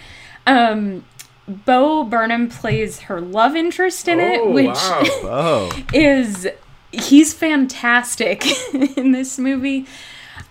Um, 0.46 1.04
Bo 1.46 2.04
Burnham 2.04 2.48
plays 2.48 3.00
her 3.00 3.20
love 3.20 3.54
interest 3.54 4.08
in 4.08 4.20
it, 4.20 4.40
oh, 4.40 4.50
which 4.50 4.66
wow. 4.66 5.02
Oh, 5.24 5.84
is 5.92 6.48
he's 6.92 7.34
fantastic 7.34 8.44
in 8.96 9.12
this 9.12 9.38
movie. 9.38 9.86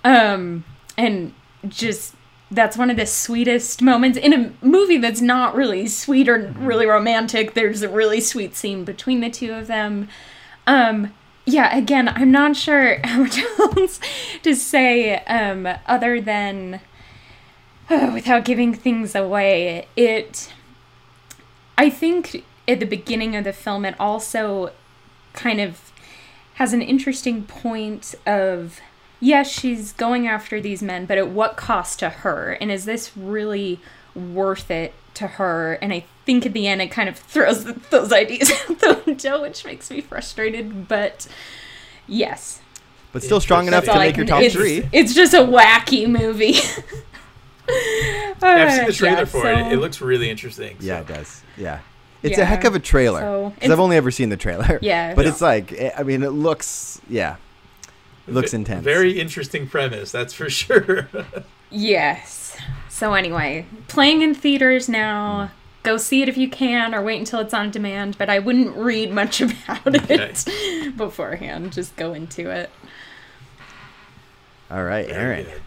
Um 0.03 0.63
and 0.97 1.33
just 1.67 2.15
that's 2.51 2.77
one 2.77 2.91
of 2.91 2.97
the 2.97 3.07
sweetest 3.07 3.81
moments 3.81 4.17
in 4.17 4.33
a 4.33 4.53
movie 4.65 4.97
that's 4.97 5.21
not 5.21 5.55
really 5.55 5.87
sweet 5.87 6.29
or 6.29 6.53
really 6.59 6.85
romantic. 6.85 7.55
There's 7.55 7.81
a 7.81 7.89
really 7.89 8.21
sweet 8.21 8.55
scene 8.55 8.83
between 8.83 9.21
the 9.21 9.29
two 9.29 9.53
of 9.53 9.67
them. 9.67 10.07
Um 10.67 11.13
yeah 11.45 11.75
again 11.75 12.07
i'm 12.09 12.31
not 12.31 12.55
sure 12.55 12.99
how 13.03 13.19
much 13.19 13.39
else 13.59 13.99
to 14.41 14.55
say 14.55 15.17
um 15.25 15.67
other 15.85 16.21
than 16.21 16.79
without 17.89 18.45
giving 18.45 18.73
things 18.73 19.15
away 19.15 19.87
it 19.95 20.53
I 21.83 21.89
think 21.89 22.45
at 22.65 22.79
the 22.79 22.85
beginning 22.85 23.35
of 23.35 23.43
the 23.43 23.51
film, 23.51 23.83
it 23.83 23.93
also 23.99 24.71
kind 25.33 25.59
of 25.59 25.91
has 26.53 26.71
an 26.71 26.81
interesting 26.81 27.43
point 27.43 28.15
of 28.25 28.79
yes, 29.19 29.51
she's 29.51 29.91
going 29.91 30.25
after 30.25 30.61
these 30.61 30.81
men, 30.81 31.05
but 31.05 31.17
at 31.17 31.27
what 31.27 31.57
cost 31.57 31.99
to 31.99 32.09
her? 32.09 32.53
And 32.53 32.71
is 32.71 32.85
this 32.85 33.17
really 33.17 33.81
worth 34.15 34.71
it 34.71 34.93
to 35.15 35.27
her? 35.27 35.73
And 35.81 35.91
I 35.91 36.05
think 36.25 36.45
at 36.45 36.53
the 36.53 36.67
end, 36.67 36.81
it 36.81 36.87
kind 36.87 37.09
of 37.09 37.17
throws 37.19 37.65
those 37.89 38.13
ideas 38.13 38.49
out 38.49 38.79
the 38.79 39.03
window, 39.05 39.41
which 39.41 39.65
makes 39.65 39.91
me 39.91 39.99
frustrated. 39.99 40.87
But 40.87 41.27
yes, 42.07 42.61
But 43.11 43.23
still 43.23 43.41
strong 43.41 43.67
enough 43.67 43.83
to 43.83 43.95
make 43.95 44.15
your 44.15 44.25
top 44.25 44.41
it's, 44.41 44.55
three. 44.55 44.87
It's 44.93 45.13
just 45.13 45.33
a 45.33 45.39
wacky 45.39 46.07
movie. 46.07 46.55
I've 48.41 48.73
seen 48.73 48.85
the 48.87 48.93
trailer 48.93 49.19
Yeah, 49.19 49.25
for 49.25 49.49
it. 49.51 49.57
so- 49.65 49.69
It 49.71 49.77
looks 49.77 50.01
really 50.01 50.29
interesting. 50.29 50.77
Yeah, 50.79 50.99
it 50.99 51.07
does. 51.07 51.41
Yeah. 51.57 51.79
It's 52.21 52.37
a 52.37 52.45
heck 52.45 52.63
of 52.63 52.73
a 52.75 52.79
trailer. 52.79 53.19
So, 53.19 53.53
'Cause 53.59 53.69
I've 53.69 53.79
only 53.81 53.97
ever 53.97 54.09
seen 54.11 54.29
the 54.29 54.37
trailer. 54.37 54.79
Yeah. 54.81 55.13
But 55.15 55.25
Yeah. 55.25 55.31
it's 55.31 55.41
like, 55.41 55.73
eh, 55.73 55.91
I 55.97 56.03
mean, 56.03 56.23
it 56.23 56.29
looks, 56.29 57.01
yeah. 57.09 57.35
It 58.27 58.33
looks 58.33 58.51
V- 58.51 58.57
intense. 58.57 58.83
Very 58.83 59.19
interesting 59.19 59.67
premise, 59.67 60.11
that's 60.11 60.33
for 60.33 60.49
sure. 60.61 61.09
Yes. 61.69 62.55
So 62.87 63.13
anyway, 63.13 63.65
playing 63.87 64.21
in 64.21 64.33
theaters 64.35 64.87
now. 64.87 65.51
Go 65.83 65.97
see 65.97 66.21
it 66.21 66.29
if 66.29 66.37
you 66.37 66.47
can, 66.49 66.95
or 66.95 67.01
wait 67.01 67.19
until 67.19 67.39
it's 67.41 67.53
on 67.53 67.69
demand. 67.69 68.17
But 68.17 68.29
I 68.29 68.39
wouldn't 68.39 68.73
read 68.77 69.11
much 69.11 69.41
about 69.41 69.81
it 70.09 70.95
beforehand. 70.95 71.73
Just 71.73 71.97
go 71.97 72.13
into 72.13 72.49
it. 72.49 72.69
All 74.71 74.83
right, 74.83 75.05
Very 75.07 75.41
Aaron. 75.43 75.61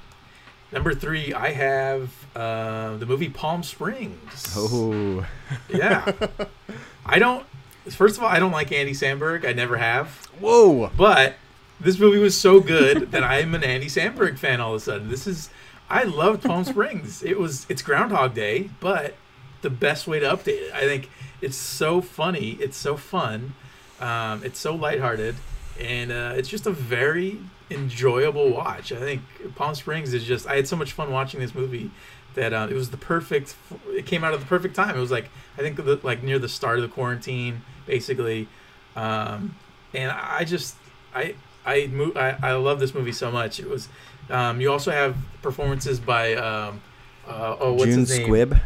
Number 0.73 0.95
three, 0.95 1.33
I 1.33 1.53
have 1.53 2.11
uh, 2.35 2.97
the 2.97 3.07
movie 3.07 3.29
Palm 3.29 3.63
Springs. 3.63 4.53
Oh, 4.57 5.27
Yeah. 5.69 6.13
I 7.07 7.19
don't. 7.19 7.47
First 7.89 8.19
of 8.19 8.25
all, 8.25 8.29
I 8.29 8.41
don't 8.41 8.51
like 8.51 8.73
Andy 8.73 8.93
Samberg. 8.93 9.47
I 9.47 9.53
never 9.53 9.77
have. 9.77 10.09
whoa. 10.41 10.91
But 10.97 11.37
this 11.79 11.99
movie 12.01 12.19
was 12.19 12.39
so 12.39 12.61
good 12.61 13.13
that 13.13 13.23
I'm 13.23 13.55
an 13.55 13.63
Andy 13.63 13.87
Samberg 13.87 14.39
fan 14.39 14.61
all 14.61 14.75
of 14.75 14.83
a 14.83 14.85
sudden. 14.85 15.09
This 15.09 15.27
is. 15.27 15.51
I 15.89 16.03
loved 16.03 16.43
Palm 16.43 16.65
Springs. 16.65 17.23
It 17.23 17.39
was. 17.39 17.65
It's 17.69 17.81
Groundhog 17.83 18.35
Day, 18.35 18.71
but 18.81 19.15
the 19.63 19.71
best 19.71 20.09
way 20.09 20.19
to 20.19 20.27
update 20.27 20.69
it. 20.69 20.75
I 20.75 20.81
think 20.81 21.09
it's 21.41 21.57
so 21.57 22.01
funny. 22.01 22.53
It's 22.61 22.77
so 22.77 22.97
fun. 22.97 23.55
Um, 24.01 24.43
it's 24.45 24.59
so 24.59 24.75
lighthearted, 24.75 25.37
and 25.81 26.11
uh, 26.11 26.35
it's 26.37 26.49
just 26.49 26.67
a 26.67 26.71
very 26.73 27.39
enjoyable 27.71 28.51
watch. 28.51 28.93
I 28.93 28.97
think 28.97 29.23
Palm 29.55 29.75
Springs 29.75 30.15
is 30.15 30.25
just. 30.25 30.47
I 30.47 30.57
had 30.57 30.69
so 30.69 30.77
much 30.77 30.93
fun 30.93 31.11
watching 31.11 31.41
this 31.41 31.55
movie 31.55 31.91
that 32.35 32.53
uh, 32.53 32.69
it 32.71 32.75
was 32.75 32.91
the 32.91 32.97
perfect. 32.97 33.57
It 33.89 34.07
came 34.07 34.23
out 34.23 34.35
at 34.35 34.41
the 34.41 34.47
perfect 34.47 34.77
time. 34.77 34.97
It 34.97 35.01
was 35.01 35.11
like 35.11 35.31
I 35.59 35.63
think 35.63 35.77
the, 35.77 36.01
like 36.03 36.23
near 36.23 36.39
the 36.39 36.49
start 36.49 36.79
of 36.79 36.83
the 36.83 36.89
quarantine, 36.89 37.63
basically, 37.87 38.49
um, 38.95 39.57
and 39.93 40.11
I 40.11 40.45
just 40.45 40.77
I 41.15 41.35
I, 41.65 41.89
mo- 41.89 42.13
I 42.15 42.37
I 42.43 42.53
love 42.53 42.79
this 42.79 42.95
movie 42.95 43.13
so 43.13 43.31
much. 43.31 43.59
It 43.59 43.69
was. 43.69 43.89
Um, 44.29 44.61
you 44.61 44.73
also 44.73 44.91
have 44.91 45.17
performances 45.41 46.01
by 46.01 46.35
um, 46.35 46.81
uh, 47.29 47.57
oh 47.61 47.73
what's 47.73 47.85
June 47.85 48.01
his 48.01 48.19
name? 48.19 48.29
Squibb. 48.29 48.61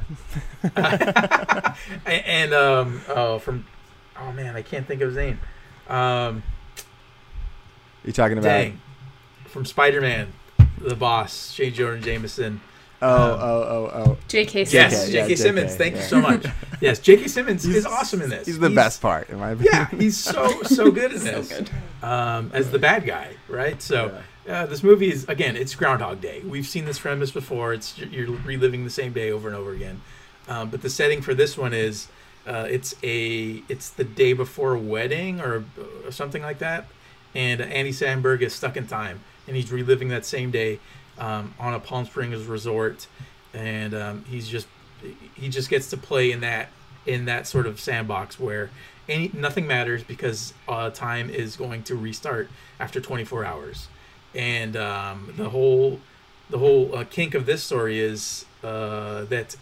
and, 2.07 2.25
and 2.27 2.55
um, 2.55 3.01
oh, 3.09 3.39
from 3.39 3.67
oh 4.19 4.33
man, 4.33 4.57
I 4.57 4.63
can't 4.63 4.87
think 4.87 5.01
of 5.03 5.09
his 5.09 5.17
name. 5.17 5.39
Um, 5.89 6.43
You're 8.05 8.13
talking 8.13 8.39
about. 8.39 8.49
dang, 8.49 8.81
from 9.51 9.65
Spider 9.65 10.01
Man, 10.01 10.33
the 10.79 10.97
boss, 10.97 11.55
J. 11.55 11.71
Jonah 11.71 12.01
Jameson. 12.01 12.61
Oh, 13.03 13.33
Um, 13.33 13.41
oh, 13.41 13.63
oh, 13.63 13.91
oh. 14.11 14.19
J.K. 14.29 14.67
Yes, 14.69 14.71
Simmons. 14.71 15.09
JK, 15.09 15.13
yeah, 15.15 15.23
J.K. 15.23 15.37
Simmons. 15.37 15.73
JK, 15.73 15.77
Thank 15.79 15.95
yeah. 15.95 16.03
you 16.03 16.07
so 16.09 16.21
much. 16.21 16.47
Yes, 16.83 16.99
J.K. 16.99 17.29
Simmons 17.29 17.67
is 17.67 17.85
awesome 17.85 18.23
in 18.23 18.31
this. 18.31 18.47
He's 18.47 18.59
the 18.59 18.71
best 18.71 19.03
part, 19.03 19.29
in 19.29 19.39
my 19.39 19.51
opinion. 19.51 19.75
Yeah, 19.75 19.87
he's 19.99 20.17
so 20.17 20.63
so 20.63 20.91
good 20.91 21.13
in 21.13 21.19
So 21.21 21.25
this. 21.43 21.49
good. 21.49 21.71
Um, 22.03 22.51
as 22.55 22.71
the 22.71 22.79
bad 22.79 23.05
guy, 23.07 23.35
right? 23.49 23.81
So. 23.83 24.19
Uh, 24.49 24.65
this 24.67 24.83
movie 24.83 25.13
is 25.13 25.29
again, 25.29 25.55
it's 25.55 25.75
Groundhog 25.77 26.21
Day. 26.23 26.41
We've 26.41 26.67
seen 26.67 26.85
this 26.87 26.99
premise 26.99 27.31
before. 27.31 27.73
It's 27.75 27.97
you're 27.99 28.31
reliving 28.39 28.83
the 28.85 28.91
same 28.91 29.13
day 29.13 29.31
over 29.31 29.47
and 29.47 29.57
over 29.57 29.73
again. 29.73 30.01
Um, 30.49 30.71
but 30.71 30.81
the 30.83 30.89
setting 30.91 31.21
for 31.21 31.35
this 31.35 31.57
one 31.59 31.73
is 31.75 32.09
uh, 32.47 32.67
it's 32.69 32.95
a 33.05 33.63
it's 33.69 33.91
the 33.91 34.03
day 34.03 34.33
before 34.33 34.75
a 34.75 34.79
wedding 34.81 35.41
or, 35.41 35.65
or 36.05 36.11
something 36.11 36.41
like 36.43 36.59
that, 36.61 36.87
and 37.35 37.61
Andy 37.61 37.93
Samberg 37.93 38.41
is 38.41 38.55
stuck 38.55 38.77
in 38.79 38.87
time, 38.89 39.21
and 39.51 39.57
he's 39.57 39.73
reliving 39.73 40.11
that 40.11 40.25
same 40.25 40.53
day 40.53 40.79
um, 41.19 41.53
on 41.59 41.75
a 41.75 41.81
Palm 41.81 42.05
Springs 42.05 42.47
resort, 42.47 43.09
and 43.53 43.93
um, 43.95 44.25
he's 44.31 44.49
just 44.49 44.69
he 45.35 45.49
just 45.49 45.69
gets 45.69 45.91
to 45.91 45.97
play 45.97 46.31
in 46.31 46.41
that 46.41 46.69
in 47.05 47.25
that 47.25 47.49
sort 47.49 47.67
of 47.67 47.81
sandbox 47.81 48.39
where 48.39 48.71
any 49.09 49.29
nothing 49.35 49.67
matters 49.67 50.05
because 50.05 50.55
uh, 50.69 50.89
time 50.91 51.29
is 51.29 51.57
going 51.57 51.83
to 51.83 51.97
restart 51.97 52.49
after 52.79 53.01
24 53.01 53.45
hours, 53.45 53.89
and 54.37 54.77
um, 54.77 55.35
the 55.37 55.49
whole 55.49 55.99
the 56.49 56.59
whole 56.59 56.95
uh, 56.95 57.05
kink 57.11 57.35
of 57.35 57.45
this 57.45 57.61
story 57.61 57.99
is 57.99 58.45
uh, 58.63 59.25
that 59.25 59.57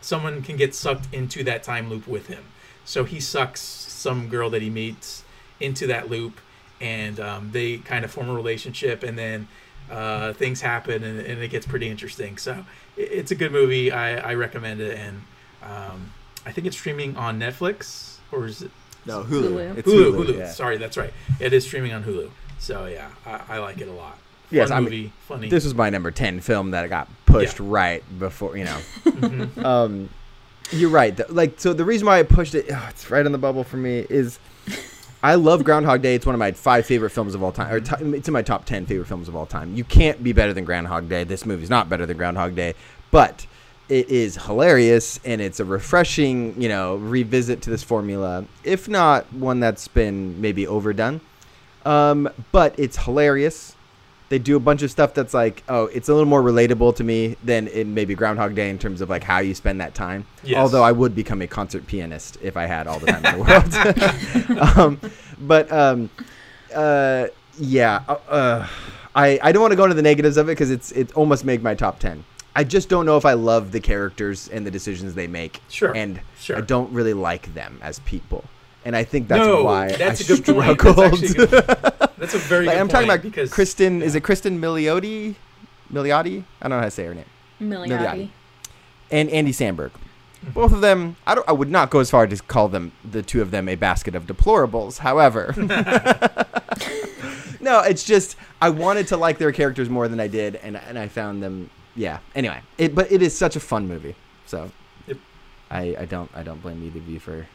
someone 0.00 0.42
can 0.42 0.56
get 0.56 0.76
sucked 0.76 1.12
into 1.12 1.42
that 1.42 1.64
time 1.64 1.90
loop 1.90 2.06
with 2.06 2.28
him. 2.28 2.44
So 2.84 3.02
he 3.02 3.18
sucks 3.18 3.60
some 3.60 4.28
girl 4.28 4.48
that 4.50 4.62
he 4.62 4.70
meets 4.70 5.24
into 5.58 5.88
that 5.88 6.08
loop, 6.08 6.38
and 6.84 7.18
um, 7.20 7.50
they 7.52 7.78
kind 7.78 8.04
of 8.04 8.10
form 8.10 8.28
a 8.28 8.34
relationship, 8.34 9.02
and 9.02 9.16
then 9.18 9.48
uh, 9.90 10.32
things 10.34 10.60
happen, 10.60 11.02
and, 11.02 11.20
and 11.20 11.42
it 11.42 11.48
gets 11.48 11.66
pretty 11.66 11.88
interesting. 11.88 12.36
So 12.38 12.52
i- 12.52 12.64
it's 13.00 13.30
a 13.30 13.34
good 13.34 13.52
movie. 13.52 13.90
I, 13.92 14.30
I 14.30 14.34
recommend 14.34 14.80
it, 14.80 14.98
and 14.98 15.22
um, 15.62 16.12
I 16.46 16.52
think 16.52 16.66
it's 16.66 16.76
streaming 16.76 17.16
on 17.16 17.38
Netflix 17.40 18.16
or 18.32 18.46
is 18.46 18.62
it 18.62 18.70
No, 19.06 19.22
Hulu. 19.22 19.50
Hulu. 19.52 19.76
It's 19.78 19.88
Hulu? 19.88 20.12
Hulu. 20.12 20.26
Hulu. 20.26 20.38
yeah. 20.38 20.50
Sorry, 20.50 20.76
that's 20.76 20.96
right. 20.96 21.12
It 21.40 21.52
is 21.52 21.64
streaming 21.64 21.92
on 21.92 22.02
Hulu. 22.04 22.30
So 22.58 22.86
yeah, 22.86 23.08
I, 23.26 23.56
I 23.56 23.58
like 23.58 23.80
it 23.80 23.88
a 23.88 23.92
lot. 23.92 24.12
Fun 24.14 24.20
Yes, 24.50 24.70
I 24.70 24.80
mean, 24.80 25.12
funny. 25.28 25.48
This 25.48 25.64
was 25.64 25.74
my 25.74 25.88
number 25.90 26.10
10 26.10 26.40
film 26.40 26.70
that 26.72 26.88
got 26.90 27.08
pushed 27.26 27.58
Yeah. 27.60 27.66
right 27.68 28.18
before, 28.18 28.56
you 28.56 28.64
know. 28.64 28.78
Mhm. 29.04 29.64
um, 29.64 30.08
you're 30.70 30.90
right. 30.90 31.16
The- 31.16 31.26
Like, 31.30 31.60
so 31.60 31.72
the 31.72 31.84
reason 31.84 32.06
why 32.06 32.18
I 32.18 32.22
pushed 32.24 32.54
it, 32.54 32.66
oh, 32.70 32.86
it's 32.90 33.10
right 33.10 33.24
on 33.24 33.32
the 33.32 33.38
bubble 33.38 33.64
for 33.64 33.76
me, 33.76 34.06
is 34.10 34.38
I 35.24 35.36
love 35.36 35.64
Groundhog 35.64 36.02
Day. 36.02 36.14
It's 36.14 36.26
one 36.26 36.34
of 36.34 36.38
my 36.38 36.52
five 36.52 36.84
favorite 36.84 37.08
films 37.08 37.34
of 37.34 37.42
all 37.42 37.50
time, 37.50 37.72
or 37.72 37.80
t- 37.80 37.94
it's 38.14 38.28
in 38.28 38.34
my 38.34 38.42
top 38.42 38.66
10 38.66 38.84
favorite 38.84 39.06
films 39.06 39.26
of 39.26 39.34
all 39.34 39.46
time. 39.46 39.74
You 39.74 39.82
can't 39.82 40.22
be 40.22 40.34
better 40.34 40.52
than 40.52 40.66
Groundhog 40.66 41.08
Day. 41.08 41.24
This 41.24 41.46
movie's 41.46 41.70
not 41.70 41.88
better 41.88 42.04
than 42.04 42.18
Groundhog 42.18 42.54
Day, 42.54 42.74
but 43.10 43.46
it 43.88 44.10
is 44.10 44.36
hilarious 44.36 45.18
and 45.24 45.40
it's 45.40 45.60
a 45.60 45.64
refreshing, 45.64 46.60
you 46.60 46.68
know, 46.68 46.96
revisit 46.96 47.62
to 47.62 47.70
this 47.70 47.82
formula, 47.82 48.44
if 48.64 48.86
not 48.86 49.32
one 49.32 49.60
that's 49.60 49.88
been 49.88 50.38
maybe 50.42 50.66
overdone. 50.66 51.22
Um, 51.86 52.28
but 52.52 52.78
it's 52.78 52.98
hilarious. 52.98 53.73
They 54.30 54.38
do 54.38 54.56
a 54.56 54.60
bunch 54.60 54.82
of 54.82 54.90
stuff 54.90 55.14
that's 55.14 55.34
like, 55.34 55.62
oh, 55.68 55.84
it's 55.86 56.08
a 56.08 56.14
little 56.14 56.28
more 56.28 56.42
relatable 56.42 56.96
to 56.96 57.04
me 57.04 57.36
than 57.44 57.68
it 57.68 57.86
maybe 57.86 58.14
Groundhog 58.14 58.54
Day 58.54 58.70
in 58.70 58.78
terms 58.78 59.00
of 59.00 59.10
like 59.10 59.22
how 59.22 59.38
you 59.38 59.54
spend 59.54 59.80
that 59.80 59.94
time. 59.94 60.26
Yes. 60.42 60.58
Although 60.58 60.82
I 60.82 60.92
would 60.92 61.14
become 61.14 61.42
a 61.42 61.46
concert 61.46 61.86
pianist 61.86 62.38
if 62.42 62.56
I 62.56 62.66
had 62.66 62.86
all 62.86 62.98
the 62.98 63.06
time 63.06 63.24
in 63.24 63.38
the 63.38 64.58
world. 64.58 64.78
um, 64.78 65.00
but 65.40 65.70
um, 65.70 66.10
uh, 66.74 67.26
yeah, 67.58 68.02
uh, 68.08 68.16
uh, 68.28 68.68
I 69.14 69.38
I 69.42 69.52
don't 69.52 69.60
want 69.60 69.72
to 69.72 69.76
go 69.76 69.84
into 69.84 69.94
the 69.94 70.02
negatives 70.02 70.36
of 70.36 70.48
it 70.48 70.52
because 70.52 70.70
it's 70.70 70.90
it 70.92 71.12
almost 71.12 71.44
made 71.44 71.62
my 71.62 71.74
top 71.74 71.98
ten. 71.98 72.24
I 72.56 72.64
just 72.64 72.88
don't 72.88 73.04
know 73.04 73.16
if 73.16 73.24
I 73.24 73.32
love 73.32 73.72
the 73.72 73.80
characters 73.80 74.48
and 74.48 74.64
the 74.64 74.70
decisions 74.70 75.14
they 75.14 75.26
make. 75.26 75.60
Sure, 75.68 75.94
And 75.94 76.20
sure. 76.38 76.56
I 76.56 76.60
don't 76.60 76.92
really 76.92 77.14
like 77.14 77.52
them 77.52 77.78
as 77.82 77.98
people. 78.00 78.44
And 78.84 78.94
I 78.94 79.04
think 79.04 79.28
that's 79.28 79.46
no, 79.46 79.64
why 79.64 79.92
that's 79.92 80.20
I 80.20 80.34
a 80.34 80.36
good 80.36 80.44
point. 80.54 80.80
struggled. 80.80 80.96
That's, 80.96 81.22
actually 81.22 81.44
a 81.44 81.46
good- 81.46 82.10
that's 82.18 82.34
a 82.34 82.38
very 82.52 82.66
Like, 82.66 82.74
good 82.76 82.80
I'm 82.80 82.88
talking 82.88 83.08
point 83.08 83.20
about 83.20 83.22
because 83.22 83.52
Kristen. 83.52 84.02
Is 84.02 84.14
it 84.14 84.20
Kristen 84.22 84.60
Milioti? 84.60 85.34
Milioti? 85.92 86.44
I 86.60 86.68
don't 86.68 86.70
know 86.70 86.78
how 86.78 86.84
to 86.84 86.90
say 86.90 87.04
her 87.06 87.14
name. 87.14 87.24
Milioti. 87.60 87.88
Milioti. 87.88 88.28
And 89.10 89.30
Andy 89.30 89.52
Samberg. 89.52 89.90
Both 90.52 90.72
of 90.74 90.82
them. 90.82 91.16
I 91.26 91.34
don't. 91.34 91.48
I 91.48 91.52
would 91.52 91.70
not 91.70 91.88
go 91.88 92.00
as 92.00 92.10
far 92.10 92.26
to 92.26 92.36
call 92.36 92.68
them 92.68 92.92
the 93.10 93.22
two 93.22 93.40
of 93.40 93.50
them 93.50 93.66
a 93.68 93.76
basket 93.76 94.14
of 94.14 94.26
deplorables. 94.26 94.98
However, 94.98 95.54
no, 97.60 97.80
it's 97.80 98.04
just 98.04 98.36
I 98.60 98.70
wanted 98.70 99.06
to 99.08 99.16
like 99.16 99.38
their 99.38 99.52
characters 99.52 99.88
more 99.88 100.08
than 100.08 100.20
I 100.20 100.28
did, 100.28 100.56
and 100.56 100.76
and 100.76 100.98
I 100.98 101.08
found 101.08 101.42
them. 101.42 101.70
Yeah. 101.96 102.18
Anyway, 102.34 102.60
it 102.76 102.94
but 102.94 103.10
it 103.10 103.22
is 103.22 103.36
such 103.36 103.56
a 103.56 103.60
fun 103.60 103.88
movie. 103.88 104.16
So, 104.46 104.70
Yep. 105.06 105.16
I 105.70 105.96
I 106.00 106.04
don't 106.04 106.30
I 106.34 106.42
don't 106.42 106.60
blame 106.60 106.82
either 106.84 106.98
of 106.98 107.08
you 107.08 107.20
for 107.20 107.46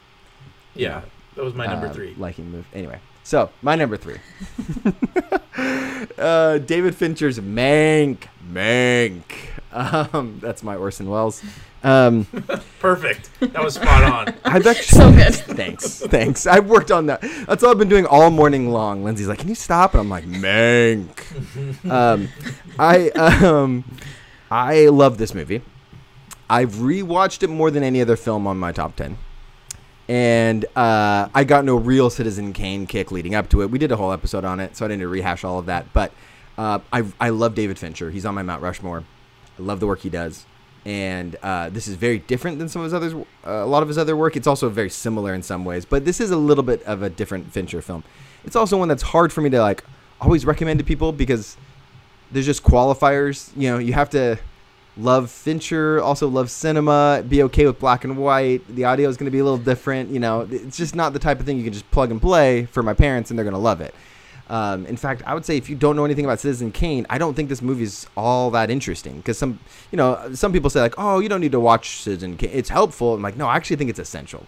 Yeah, 0.74 1.02
that 1.40 1.46
was 1.46 1.56
my 1.56 1.66
number 1.68 1.88
uh, 1.88 1.94
three. 1.94 2.14
liking 2.18 2.52
the 2.52 2.58
movie. 2.58 2.68
Anyway, 2.74 3.00
so 3.24 3.50
my 3.62 3.76
number 3.76 3.96
three. 3.96 4.18
uh, 6.18 6.58
David 6.58 6.94
Fincher's 6.96 7.40
Mank. 7.40 8.28
Mank. 8.52 9.24
Um, 9.72 10.40
that's 10.42 10.64
my 10.64 10.76
Orson 10.76 11.10
Welles. 11.10 11.42
Um, 11.82 12.26
Perfect. 12.82 13.30
That 13.40 13.64
was 13.64 13.76
spot 13.76 14.04
on. 14.04 14.36
I've 14.44 14.68
actually 14.68 14.98
So 15.00 15.12
good. 15.14 15.34
Thanks, 15.56 16.00
thanks. 16.02 16.46
I've 16.46 16.68
worked 16.68 16.92
on 16.92 17.06
that. 17.06 17.22
That's 17.48 17.64
all 17.64 17.72
I've 17.72 17.78
been 17.78 17.88
doing 17.88 18.06
all 18.06 18.32
morning 18.32 18.70
long. 18.70 19.06
Lindsay's 19.06 19.30
like, 19.30 19.40
"Can 19.40 19.48
you 19.48 19.56
stop?" 19.56 19.94
And 19.94 20.02
I'm 20.02 20.10
like, 20.10 20.26
"Mank." 20.26 21.90
um, 21.90 22.28
I 22.78 23.12
um, 23.12 23.86
I 24.52 24.88
love 24.88 25.18
this 25.18 25.34
movie. 25.34 25.62
I've 26.50 26.74
rewatched 26.74 27.44
it 27.44 27.50
more 27.50 27.72
than 27.72 27.82
any 27.82 28.02
other 28.02 28.18
film 28.18 28.46
on 28.46 28.58
my 28.58 28.74
top 28.74 28.98
ten. 28.98 29.18
And 30.10 30.66
uh, 30.76 31.30
I 31.36 31.44
got 31.44 31.64
no 31.66 31.76
real 31.76 32.10
Citizen 32.10 32.52
Kane 32.52 32.88
kick 32.88 33.12
leading 33.12 33.36
up 33.36 33.48
to 33.50 33.62
it. 33.62 33.70
We 33.70 33.78
did 33.78 33.92
a 33.92 33.96
whole 33.96 34.12
episode 34.12 34.44
on 34.44 34.60
it, 34.60 34.76
so 34.76 34.84
I 34.84 34.88
didn't 34.88 35.08
rehash 35.08 35.44
all 35.44 35.60
of 35.60 35.68
that. 35.68 35.94
But 35.94 36.12
uh, 36.58 36.80
I 36.92 37.06
I 37.20 37.30
love 37.30 37.54
David 37.54 37.78
Fincher. 37.78 38.10
He's 38.10 38.26
on 38.26 38.34
my 38.34 38.42
Mount 38.42 38.64
Rushmore. 38.64 39.04
I 39.58 39.62
love 39.62 39.80
the 39.80 39.86
work 39.86 40.00
he 40.00 40.10
does, 40.10 40.48
and 40.84 41.36
uh, 41.44 41.70
this 41.70 41.88
is 41.88 41.94
very 41.94 42.18
different 42.18 42.58
than 42.58 42.68
some 42.68 42.82
of 42.82 42.86
his 42.86 42.94
others. 42.94 43.14
Uh, 43.14 43.52
a 43.52 43.68
lot 43.68 43.84
of 43.84 43.88
his 43.88 44.00
other 44.00 44.18
work. 44.18 44.36
It's 44.36 44.48
also 44.48 44.68
very 44.68 44.90
similar 44.90 45.32
in 45.32 45.44
some 45.44 45.64
ways, 45.64 45.86
but 45.86 46.06
this 46.06 46.20
is 46.20 46.32
a 46.32 46.38
little 46.38 46.64
bit 46.64 46.82
of 46.84 47.04
a 47.04 47.10
different 47.10 47.54
Fincher 47.54 47.82
film. 47.82 48.04
It's 48.44 48.56
also 48.56 48.78
one 48.78 48.88
that's 48.88 49.04
hard 49.04 49.32
for 49.32 49.42
me 49.42 49.52
to 49.52 49.62
like 49.62 49.84
always 50.20 50.44
recommend 50.44 50.80
to 50.80 50.86
people 50.86 51.12
because 51.12 51.56
there's 52.32 52.48
just 52.48 52.64
qualifiers. 52.64 53.52
You 53.56 53.70
know, 53.70 53.78
you 53.78 53.94
have 53.94 54.10
to 54.10 54.40
love 55.00 55.32
Fincher, 55.32 56.02
also 56.02 56.28
love 56.28 56.52
cinema, 56.52 57.24
be 57.28 57.44
okay 57.44 57.66
with 57.66 57.80
black 57.80 58.04
and 58.04 58.18
white. 58.18 58.62
The 58.76 58.84
audio 58.86 59.08
is 59.10 59.18
going 59.18 59.26
to 59.26 59.32
be 59.32 59.40
a 59.40 59.44
little 59.44 59.58
different. 59.58 60.10
You 60.10 60.20
know, 60.20 60.48
it's 60.50 60.78
just 60.78 60.96
not 60.96 61.14
the 61.14 61.20
type 61.20 61.40
of 61.40 61.46
thing 61.46 61.58
you 61.58 61.64
can 61.64 61.74
just 61.74 61.90
plug 61.92 62.12
and 62.12 62.22
play 62.22 62.66
for 62.66 62.84
my 62.84 62.94
parents 62.94 63.30
and 63.30 63.38
they're 63.40 63.44
going 63.46 63.54
to 63.54 63.60
love 63.60 63.82
it. 63.82 63.94
Um, 64.50 64.88
in 64.88 64.98
fact, 64.98 65.22
I 65.28 65.36
would 65.36 65.46
say 65.46 65.58
if 65.58 65.70
you 65.70 65.76
don't 65.76 65.96
know 65.96 66.06
anything 66.06 66.26
about 66.26 66.40
Citizen 66.40 66.72
Kane, 66.72 67.06
I 67.10 67.20
don't 67.20 67.36
think 67.36 67.50
this 67.50 67.62
movie 67.62 67.84
is 67.84 68.08
all 68.18 68.50
that 68.52 68.72
interesting 68.72 69.18
because 69.18 69.38
some, 69.38 69.60
you 69.92 69.98
know, 69.98 70.32
some 70.34 70.52
people 70.52 70.72
say 70.72 70.82
like, 70.82 70.96
oh, 70.98 71.20
you 71.20 71.30
don't 71.30 71.42
need 71.42 71.52
to 71.52 71.60
watch 71.60 72.02
Citizen 72.02 72.36
Kane. 72.36 72.50
It's 72.52 72.70
helpful. 72.70 73.14
I'm 73.14 73.22
like, 73.22 73.38
no, 73.38 73.48
I 73.48 73.56
actually 73.56 73.76
think 73.76 73.92
it's 73.92 74.00
essential 74.00 74.48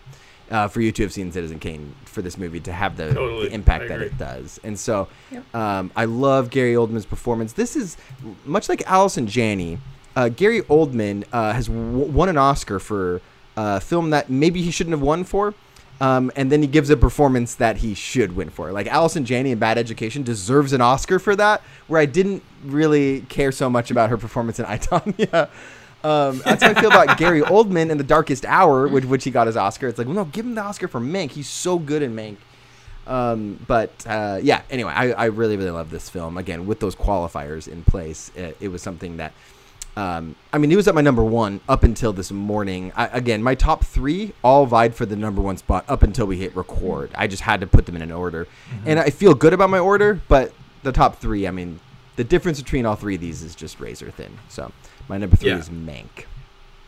uh, 0.50 0.68
for 0.68 0.82
you 0.82 0.92
to 0.92 1.04
have 1.04 1.14
seen 1.14 1.32
Citizen 1.32 1.60
Kane 1.60 1.94
for 2.06 2.24
this 2.24 2.36
movie 2.36 2.60
to 2.62 2.74
have 2.74 2.98
the, 2.98 3.14
Totally. 3.14 3.48
the 3.50 3.54
impact 3.54 3.90
that 3.90 4.02
it 4.02 4.18
does. 4.18 4.60
And 4.64 4.78
so, 4.80 5.08
Yep. 5.32 5.56
um, 5.56 5.92
I 5.96 6.06
love 6.06 6.50
Gary 6.50 6.74
Oldman's 6.74 7.06
performance. 7.06 7.54
This 7.54 7.76
is 7.76 7.96
much 8.44 8.70
like 8.70 8.82
Allison 8.88 9.28
Janney. 9.28 9.78
Uh, 10.16 10.30
Gary 10.30 10.62
Oldman 10.64 11.26
uh, 11.32 11.54
has 11.54 11.68
w- 11.68 12.06
won 12.06 12.30
an 12.30 12.38
Oscar 12.38 12.80
for 12.80 13.22
a 13.58 13.80
film 13.80 14.10
that 14.12 14.30
maybe 14.30 14.62
he 14.62 14.72
shouldn't 14.72 14.94
have 14.94 15.02
won 15.02 15.24
for. 15.24 15.54
Um, 16.02 16.32
and 16.36 16.52
then 16.52 16.64
he 16.64 16.68
gives 16.68 16.90
a 16.90 16.98
performance 16.98 17.54
that 17.56 17.78
he 17.78 17.94
should 17.94 18.36
win 18.36 18.50
for. 18.50 18.72
Like 18.72 18.88
Allison 18.88 19.24
Janney 19.24 19.52
in 19.52 19.60
Bad 19.60 19.78
Education 19.78 20.24
deserves 20.24 20.74
an 20.74 20.82
Oscar 20.82 21.20
for 21.20 21.36
that, 21.36 21.62
where 21.88 22.02
I 22.02 22.08
didn't 22.08 22.42
really 22.66 23.22
care 23.30 23.52
so 23.52 23.70
much 23.70 23.92
about 23.92 24.10
her 24.10 24.18
performance 24.18 24.60
in 24.60 24.66
I, 24.68 24.80
Tonya. 24.80 25.48
Um, 26.04 26.42
that's 26.44 26.64
how 26.64 26.72
I 26.72 26.74
feel 26.74 26.90
about 26.90 27.20
Gary 27.20 27.42
Oldman 27.42 27.92
in 27.92 28.00
The 28.00 28.04
Darkest 28.04 28.46
Hour, 28.46 28.88
with 28.88 29.06
which 29.06 29.24
he 29.24 29.30
got 29.30 29.46
his 29.46 29.56
Oscar. 29.56 29.88
It's 29.88 30.00
like, 30.00 30.08
well, 30.08 30.16
no, 30.16 30.26
give 30.26 30.44
him 30.44 30.56
the 30.56 30.62
Oscar 30.62 30.88
for 30.88 31.00
Mank. 31.00 31.32
He's 31.32 31.48
so 31.48 31.78
good 31.78 32.02
in 32.02 32.16
Mank. 32.16 32.38
Um, 33.06 33.64
but 33.68 33.92
uh, 34.08 34.40
yeah, 34.42 34.62
anyway, 34.72 34.94
I, 34.94 35.12
I 35.12 35.26
really, 35.26 35.58
really 35.58 35.70
love 35.70 35.92
this 35.92 36.10
film. 36.10 36.38
Again, 36.38 36.66
with 36.66 36.80
those 36.80 36.96
qualifiers 36.96 37.68
in 37.68 37.84
place, 37.84 38.32
it, 38.36 38.58
it 38.60 38.68
was 38.70 38.82
something 38.82 39.18
that, 39.18 39.34
um, 39.98 40.36
I 40.54 40.58
mean, 40.58 40.70
he 40.70 40.76
was 40.76 40.88
at 40.88 40.96
my 40.96 41.02
number 41.02 41.24
one 41.24 41.60
up 41.68 41.84
until 41.84 42.14
this 42.14 42.32
morning. 42.32 42.92
I, 42.96 43.08
again, 43.08 43.44
my 43.44 43.56
top 43.56 43.84
three 43.84 44.34
all 44.44 44.66
vied 44.66 44.96
for 44.96 45.06
the 45.06 45.16
number 45.16 45.42
one 45.42 45.58
spot 45.58 45.84
up 45.88 46.02
until 46.04 46.26
we 46.26 46.38
hit 46.38 46.56
record. 46.56 47.12
I 47.16 47.28
just 47.28 47.44
had 47.44 47.60
to 47.62 47.68
put 47.68 47.86
them 47.86 47.96
in 47.96 48.02
an 48.02 48.12
order. 48.12 48.48
And 48.86 49.00
I 49.00 49.10
feel 49.10 49.34
good 49.34 49.54
about 49.54 49.70
my 49.70 49.80
order, 49.80 50.22
but 50.30 50.54
the 50.84 50.92
top 50.92 51.18
three, 51.18 51.46
I 51.48 51.52
mean, 51.52 51.80
the 52.16 52.24
difference 52.24 52.62
between 52.62 52.86
all 52.86 52.96
three 52.96 53.16
of 53.16 53.22
these 53.22 53.42
is 53.42 53.54
just 53.56 53.80
razor 53.80 54.12
thin. 54.12 54.38
So 54.50 54.72
my 55.10 55.18
number 55.18 55.36
three 55.36 55.50
Yeah. 55.50 55.58
is 55.58 55.70
Mank. 55.70 56.26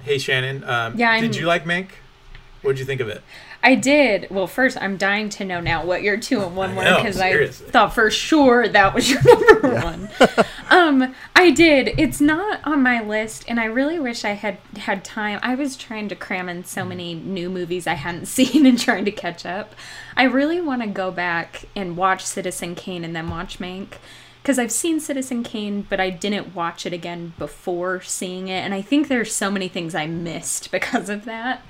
Hey 0.03 0.17
Shannon, 0.17 0.63
um, 0.63 0.97
Yeah, 0.97 1.13
did 1.19 1.31
I'm- 1.31 1.39
you 1.41 1.45
like 1.45 1.65
Mank? 1.65 1.87
What'd 2.63 2.79
you 2.79 2.85
think 2.85 3.01
of 3.01 3.09
it? 3.09 3.21
I 3.61 3.75
did. 3.75 4.27
Well, 4.29 4.47
first, 4.47 4.77
I'm 4.81 4.97
dying 4.97 5.29
to 5.29 5.45
know 5.45 5.59
now 5.59 5.85
what 5.85 6.01
your 6.01 6.17
two 6.17 6.41
and 6.41 6.55
one 6.55 6.75
were 6.75 6.83
because 6.83 7.19
I 7.19 7.47
thought 7.47 7.93
for 7.93 8.09
sure 8.09 8.67
that 8.67 8.93
was 8.93 9.09
your 9.09 9.21
number 9.61 9.75
one. 9.75 10.09
um, 10.69 11.13
I 11.35 11.51
did. 11.51 11.93
It's 11.97 12.21
not 12.21 12.61
on 12.63 12.81
my 12.81 13.01
list, 13.01 13.43
and 13.47 13.59
I 13.59 13.65
really 13.65 13.99
wish 13.99 14.23
I 14.23 14.31
had 14.31 14.57
had 14.77 15.03
time. 15.03 15.39
I 15.43 15.55
was 15.55 15.75
trying 15.75 16.07
to 16.09 16.15
cram 16.15 16.47
in 16.47 16.63
so 16.63 16.85
many 16.85 17.13
new 17.13 17.49
movies 17.49 17.85
I 17.85 17.93
hadn't 17.95 18.25
seen 18.27 18.65
and 18.65 18.79
trying 18.79 19.05
to 19.05 19.11
catch 19.11 19.45
up. 19.45 19.75
I 20.15 20.23
really 20.23 20.61
want 20.61 20.81
to 20.81 20.87
go 20.87 21.11
back 21.11 21.65
and 21.75 21.97
watch 21.97 22.25
Citizen 22.25 22.75
Kane 22.75 23.03
and 23.03 23.15
then 23.15 23.29
watch 23.29 23.59
Mank. 23.59 23.95
Because 24.41 24.59
I've 24.59 24.73
seen 24.73 24.99
Citizen 24.99 25.41
Kane, 25.41 25.87
but 25.89 26.01
I 26.01 26.09
didn't 26.09 26.53
watch 26.53 26.85
it 26.85 26.91
again 26.91 27.31
before 27.37 28.01
seeing 28.01 28.49
it, 28.49 28.59
and 28.59 28.73
I 28.73 28.81
think 28.81 29.07
there's 29.07 29.33
so 29.33 29.49
many 29.49 29.69
things 29.69 29.95
I 29.95 30.05
missed 30.07 30.69
because 30.71 31.09
of 31.09 31.25
that. 31.25 31.61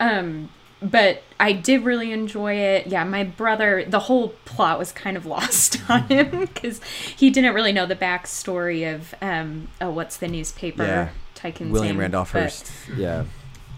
Um, 0.00 0.48
but 0.82 1.22
I 1.38 1.52
did 1.52 1.84
really 1.84 2.10
enjoy 2.10 2.54
it. 2.54 2.86
Yeah, 2.86 3.04
my 3.04 3.22
brother, 3.22 3.84
the 3.86 3.98
whole 4.00 4.30
plot 4.46 4.78
was 4.78 4.92
kind 4.92 5.16
of 5.16 5.26
lost 5.36 5.78
on 5.90 6.04
him 6.08 6.40
because 6.40 6.82
he 7.16 7.30
didn't 7.30 7.54
really 7.54 7.72
know 7.72 7.86
the 7.86 7.94
backstory 7.96 8.92
of 8.92 9.14
um, 9.20 9.68
oh, 9.80 9.90
what's 9.90 10.16
the 10.16 10.26
newspaper 10.28 10.82
Yeah. 10.84 11.08
tycoon's 11.34 11.70
William 11.72 11.96
name? 11.96 12.00
Randolph 12.00 12.32
But- 12.32 12.40
Hearst. 12.44 12.72
Yeah. 12.96 13.24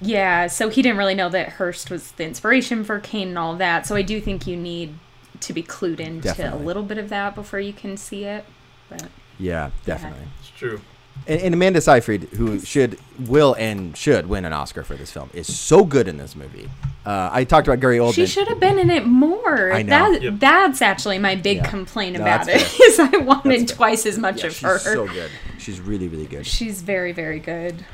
Yeah, 0.04 0.48
so 0.48 0.68
he 0.68 0.82
didn't 0.82 0.98
really 0.98 1.14
know 1.14 1.28
that 1.28 1.50
Hearst 1.50 1.88
was 1.90 2.10
the 2.12 2.24
inspiration 2.24 2.82
for 2.82 2.98
Kane 2.98 3.28
and 3.28 3.38
all 3.38 3.54
that. 3.56 3.86
So 3.86 3.94
I 3.94 4.02
do 4.02 4.20
think 4.20 4.48
you 4.48 4.56
need 4.56 4.94
to 5.40 5.52
be 5.52 5.62
clued 5.62 6.00
into 6.00 6.22
Definitely. 6.22 6.60
a 6.62 6.66
little 6.66 6.82
bit 6.82 6.98
of 6.98 7.08
that 7.10 7.36
before 7.36 7.60
you 7.60 7.72
can 7.72 7.96
see 7.96 8.24
it. 8.24 8.44
But 8.88 9.06
Yeah, 9.38 9.70
definitely. 9.84 10.26
It's 10.40 10.50
true. 10.50 10.80
And, 11.26 11.40
and 11.40 11.55
Amanda 11.55 11.80
Seyfried, 11.80 12.24
who 12.34 12.59
should, 12.60 12.98
will, 13.18 13.55
and 13.55 13.97
should 13.97 14.28
win 14.28 14.44
an 14.44 14.52
Oscar 14.52 14.82
for 14.82 14.94
this 14.97 15.10
film, 15.12 15.30
is 15.32 15.55
so 15.56 15.84
good 15.84 16.09
in 16.09 16.16
this 16.16 16.34
movie. 16.34 16.68
Uh, 17.06 17.30
I 17.32 17.44
talked 17.44 17.66
about 17.68 17.80
Gary 17.80 17.98
Oldman. 17.98 18.14
she 18.14 18.26
should 18.26 18.48
have 18.48 18.59
been 18.60 18.78
in 18.78 18.90
it 18.90 19.06
more. 19.06 19.72
I 19.72 19.82
know. 19.82 20.12
That 20.12 20.22
Yep. 20.22 20.34
that's 20.39 20.82
actually 20.82 21.18
my 21.18 21.34
big 21.36 21.59
Yeah. 21.59 21.70
complaint 21.70 22.16
No, 22.16 22.22
about 22.22 22.43
it 22.48 22.59
that's 22.59 22.76
fair. 22.76 22.86
is 23.09 23.14
I 23.14 23.16
wanted 23.18 23.68
twice 23.68 24.05
as 24.06 24.18
much 24.18 24.40
Yeah, 24.40 24.47
of 24.48 24.52
she's 24.55 24.62
her. 24.62 24.78
She's 24.78 24.84
so 24.93 25.06
good. 25.06 25.30
She's 25.59 25.80
really, 25.80 26.09
really 26.09 26.26
good. 26.26 26.47
She's 26.47 26.82
very, 26.82 27.12
very 27.12 27.39
good. 27.40 27.84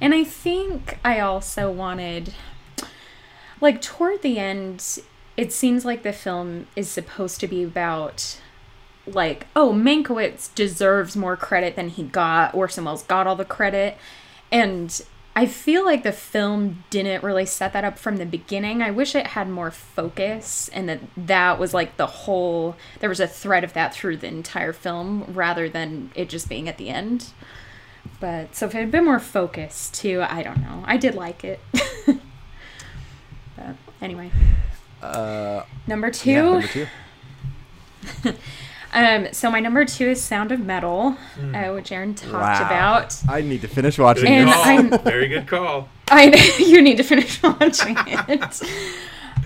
And 0.00 0.14
I 0.14 0.24
think 0.24 0.98
I 1.04 1.20
also 1.20 1.70
wanted, 1.70 2.34
like, 3.60 3.80
toward 3.80 4.22
the 4.22 4.38
end, 4.38 5.00
it 5.36 5.52
seems 5.52 5.84
like 5.84 6.02
the 6.02 6.12
film 6.12 6.66
is 6.76 6.88
supposed 6.88 7.40
to 7.40 7.46
be 7.46 7.62
about, 7.62 8.38
like, 9.06 9.46
oh, 9.54 9.72
Mankiewicz 9.72 10.54
deserves 10.54 11.16
more 11.16 11.36
credit 11.36 11.76
than 11.76 11.88
he 11.90 12.02
got. 12.02 12.54
Orson 12.54 12.84
Welles 12.84 13.02
got 13.04 13.26
all 13.26 13.36
the 13.36 13.44
credit. 13.44 13.96
And 14.50 15.00
I 15.34 15.46
feel 15.46 15.84
like 15.84 16.02
the 16.02 16.12
film 16.12 16.84
didn't 16.90 17.22
really 17.22 17.44
set 17.46 17.72
that 17.74 17.84
up 17.84 17.98
from 17.98 18.16
the 18.16 18.24
beginning. 18.26 18.80
I 18.82 18.90
wish 18.90 19.14
it 19.14 19.28
had 19.28 19.48
more 19.48 19.70
focus 19.70 20.68
and 20.72 20.88
that 20.88 21.00
that 21.16 21.58
was 21.58 21.74
like 21.74 21.96
the 21.98 22.06
whole, 22.06 22.74
there 23.00 23.08
was 23.10 23.20
a 23.20 23.26
thread 23.28 23.62
of 23.62 23.72
that 23.74 23.92
through 23.94 24.16
the 24.16 24.28
entire 24.28 24.72
film 24.72 25.24
rather 25.34 25.68
than 25.68 26.10
it 26.14 26.28
just 26.28 26.48
being 26.48 26.68
at 26.68 26.78
the 26.78 26.88
end. 26.88 27.26
But 28.18 28.56
so 28.56 28.66
if 28.66 28.74
it 28.74 28.78
had 28.78 28.90
been 28.90 29.04
more 29.04 29.20
focused 29.20 29.94
too, 29.94 30.24
I 30.26 30.42
don't 30.42 30.62
know. 30.62 30.84
I 30.86 30.96
did 30.96 31.14
like 31.14 31.44
it. 31.44 31.60
but 32.06 33.76
anyway, 34.00 34.30
Uh, 35.02 35.64
number 35.86 36.10
two. 36.10 36.30
yeah, 36.30 36.42
number 36.52 36.66
two. 36.68 36.86
Um, 38.96 39.28
so 39.32 39.50
my 39.50 39.60
number 39.60 39.84
two 39.84 40.08
is 40.08 40.22
Sound 40.22 40.50
of 40.52 40.60
Metal, 40.60 41.16
uh, 41.54 41.68
which 41.72 41.92
Aaron 41.92 42.14
talked 42.14 42.32
Wow. 42.32 42.66
about. 42.66 43.14
I 43.28 43.42
need 43.42 43.60
to 43.60 43.68
finish 43.68 43.98
watching 43.98 44.24
Good 44.24 44.32
And 44.32 44.50
call. 44.50 44.64
I'm- 44.64 44.98
Very 45.04 45.28
good 45.28 45.46
call. 45.46 45.88
I 46.08 46.54
you 46.58 46.80
need 46.80 46.96
to 46.96 47.02
finish 47.02 47.42
watching 47.42 47.96
it. 48.06 48.62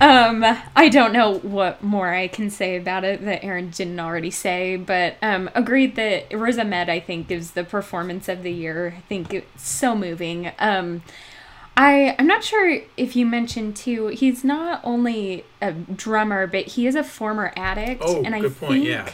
Um, 0.00 0.44
I 0.76 0.88
don't 0.88 1.12
know 1.12 1.38
what 1.40 1.82
more 1.82 2.14
I 2.14 2.28
can 2.28 2.48
say 2.48 2.76
about 2.76 3.02
it 3.04 3.22
that 3.24 3.44
Aaron 3.44 3.70
didn't 3.70 3.98
already 4.00 4.30
say, 4.30 4.76
but 4.76 5.16
um, 5.20 5.50
agreed 5.54 5.96
that 5.96 6.32
Riz 6.32 6.58
Ahmed 6.58 6.88
I 6.88 7.00
think 7.00 7.26
gives 7.28 7.50
the 7.50 7.64
performance 7.64 8.28
of 8.28 8.42
the 8.44 8.52
year. 8.52 8.94
I 8.96 9.00
think 9.08 9.34
it's 9.34 9.68
so 9.68 9.94
moving. 9.96 10.52
Um, 10.60 11.02
I 11.76 12.14
I'm 12.18 12.26
not 12.26 12.44
sure 12.44 12.80
if 12.96 13.14
you 13.16 13.26
mentioned 13.26 13.76
too. 13.76 14.06
He's 14.08 14.42
not 14.44 14.80
only 14.84 15.44
a 15.60 15.72
drummer, 15.72 16.46
but 16.46 16.66
he 16.66 16.86
is 16.86 16.94
a 16.94 17.04
former 17.04 17.52
addict, 17.56 18.02
Oh, 18.04 18.22
and 18.24 18.34
I 18.34 18.40
good 18.40 18.58
point. 18.58 18.72
think 18.72 18.86
Yeah. 18.86 19.10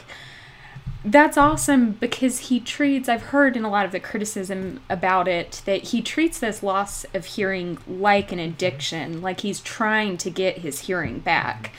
That's 1.07 1.37
awesome 1.37 1.93
because 1.93 2.39
he 2.49 2.59
treats 2.59 3.09
i've 3.09 3.23
heard 3.23 3.57
in 3.57 3.65
a 3.65 3.71
lot 3.71 3.87
of 3.87 3.93
the 3.93 4.01
criticism 4.01 4.81
about 4.91 5.29
it 5.29 5.63
that 5.65 5.85
he 5.85 6.03
treats 6.03 6.41
this 6.41 6.63
loss 6.63 7.05
of 7.15 7.25
hearing 7.25 7.79
like 7.87 8.33
an 8.33 8.41
addiction 8.41 9.23
like 9.23 9.41
he's 9.41 9.61
trying 9.61 10.17
to 10.17 10.31
get 10.31 10.59
his 10.59 10.81
hearing 10.81 11.19
back. 11.19 11.73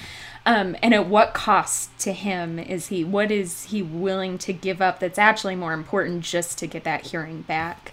Um, 0.45 0.77
and 0.81 0.93
at 0.93 1.07
what 1.07 1.33
cost 1.33 1.97
to 1.99 2.13
him 2.13 2.57
is 2.57 2.87
he 2.87 3.03
what 3.03 3.31
is 3.31 3.65
he 3.65 3.81
willing 3.81 4.37
to 4.39 4.53
give 4.53 4.81
up 4.81 4.99
that's 4.99 5.19
actually 5.19 5.55
more 5.55 5.73
important 5.73 6.23
just 6.23 6.57
to 6.59 6.67
get 6.67 6.83
that 6.85 7.07
hearing 7.07 7.41
back? 7.41 7.91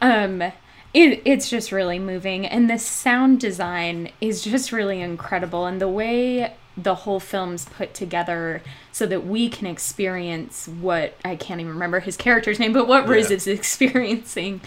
Um 0.00 0.42
it, 0.92 1.22
it's 1.24 1.48
just 1.48 1.70
really 1.70 2.00
moving 2.00 2.44
and 2.44 2.68
the 2.68 2.78
sound 2.78 3.38
design 3.38 4.10
is 4.20 4.42
just 4.42 4.72
really 4.72 5.00
incredible 5.00 5.66
and 5.66 5.80
the 5.80 5.88
way 5.88 6.52
the 6.82 6.94
whole 6.94 7.20
film's 7.20 7.64
put 7.66 7.92
together 7.94 8.62
so 8.92 9.06
that 9.06 9.26
we 9.26 9.48
can 9.48 9.66
experience 9.66 10.66
what 10.68 11.14
i 11.24 11.34
can't 11.36 11.60
even 11.60 11.72
remember 11.72 12.00
his 12.00 12.16
character's 12.16 12.58
name 12.58 12.72
but 12.72 12.86
what 12.86 13.06
riz 13.08 13.30
Yeah. 13.30 13.36
is 13.36 13.46
experiencing 13.58 14.60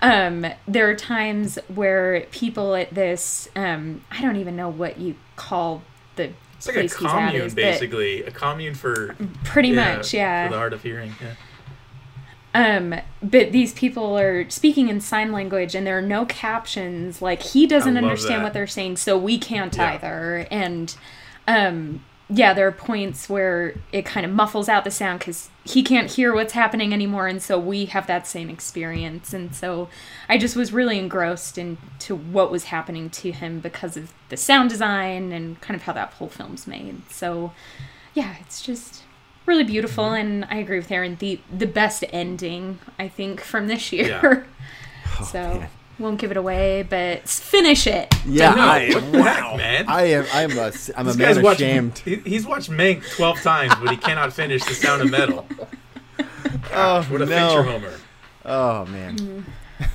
um, 0.00 0.44
there 0.66 0.90
are 0.90 0.96
times 0.96 1.58
where 1.72 2.22
people 2.32 2.74
at 2.74 2.92
this 2.94 3.48
um, 3.54 4.02
i 4.10 4.20
don't 4.22 4.36
even 4.36 4.56
know 4.56 4.68
what 4.68 4.98
you 4.98 5.14
call 5.36 5.82
the 6.16 6.30
It's 6.56 6.66
like 6.66 6.76
a 6.76 6.80
place 6.80 6.96
he's 6.96 7.06
at 7.08 7.26
commune, 7.28 7.46
is 7.46 7.54
basically. 7.54 8.22
A 8.24 8.30
commune 8.30 8.74
for 8.74 9.14
pretty 9.44 9.72
much 9.72 10.12
yeah 10.12 10.46
for 10.48 10.52
the 10.52 10.58
hard 10.58 10.72
of 10.72 10.82
hearing. 10.82 11.12
Yeah. 11.20 11.34
Um, 12.54 12.94
but 13.22 13.50
these 13.52 13.72
people 13.72 14.18
are 14.18 14.48
speaking 14.50 14.88
in 14.90 15.00
sign 15.00 15.32
language 15.32 15.74
and 15.74 15.86
there 15.86 15.96
are 15.96 16.02
no 16.02 16.26
captions. 16.26 17.22
Like 17.22 17.42
he 17.42 17.66
doesn't 17.66 17.96
understand 17.96 18.40
that. 18.40 18.44
what 18.44 18.52
they're 18.52 18.66
saying, 18.66 18.98
so 18.98 19.16
we 19.16 19.38
can't 19.38 19.74
Yeah. 19.74 19.92
either. 19.94 20.46
And 20.50 20.94
um, 21.48 22.04
yeah, 22.28 22.54
there 22.54 22.66
are 22.66 22.72
points 22.72 23.28
where 23.28 23.74
it 23.92 24.04
kind 24.06 24.24
of 24.24 24.32
muffles 24.32 24.68
out 24.68 24.84
the 24.84 24.90
sound 24.90 25.18
because 25.18 25.50
he 25.64 25.82
can't 25.82 26.10
hear 26.10 26.34
what's 26.34 26.54
happening 26.54 26.92
anymore, 26.94 27.26
and 27.26 27.42
so 27.42 27.58
we 27.58 27.84
have 27.86 28.06
that 28.06 28.26
same 28.26 28.48
experience. 28.48 29.34
And 29.34 29.54
so 29.54 29.88
I 30.28 30.38
just 30.38 30.56
was 30.56 30.72
really 30.72 30.98
engrossed 30.98 31.58
into 31.58 32.14
what 32.16 32.50
was 32.50 32.64
happening 32.64 33.10
to 33.10 33.32
him 33.32 33.60
because 33.60 33.96
of 33.96 34.12
the 34.30 34.36
sound 34.36 34.70
design 34.70 35.30
and 35.32 35.60
kind 35.60 35.76
of 35.76 35.82
how 35.82 35.92
that 35.92 36.14
whole 36.14 36.28
film's 36.28 36.66
made. 36.66 37.02
So 37.10 37.52
yeah, 38.14 38.36
it's 38.40 38.62
just 38.62 39.02
really 39.44 39.64
beautiful, 39.64 40.04
Mm-hmm. 40.04 40.14
and 40.14 40.44
I 40.46 40.56
agree 40.56 40.78
with 40.78 40.90
Aaron. 40.90 41.16
the 41.18 41.40
The 41.54 41.66
best 41.66 42.04
ending 42.12 42.78
I 42.98 43.08
think 43.08 43.40
from 43.40 43.66
this 43.66 43.92
year. 43.92 44.46
so 45.24 45.38
man. 45.58 45.68
Won't 46.02 46.18
give 46.20 46.30
it 46.30 46.36
away, 46.36 46.82
but 46.82 47.28
finish 47.28 47.86
it. 47.86 48.14
Yeah, 48.26 48.54
No, 48.54 48.62
I, 48.62 48.90
what 48.92 49.12
the 49.12 49.22
heck, 49.22 49.56
man? 49.56 49.84
I 49.88 50.02
am. 50.02 50.26
I'm 50.32 50.58
a. 50.58 50.72
I'm 50.96 51.08
a 51.08 51.14
man 51.14 51.42
watched, 51.42 51.60
ashamed. 51.60 51.98
he, 52.00 52.16
he's 52.16 52.46
watched 52.46 52.70
Mank 52.70 53.08
12 53.16 53.40
times, 53.42 53.74
but 53.76 53.90
he 53.90 53.96
cannot 53.96 54.32
finish 54.32 54.64
The 54.64 54.74
Sound 54.74 55.02
of 55.02 55.10
Metal. 55.10 55.46
Oh 56.74 57.02
What 57.10 57.20
a 57.22 57.26
no. 57.26 57.26
Fincher 57.26 57.62
homer. 57.70 57.92
Oh 58.44 58.86
man. 58.86 59.16
Mm-hmm. 59.16 59.50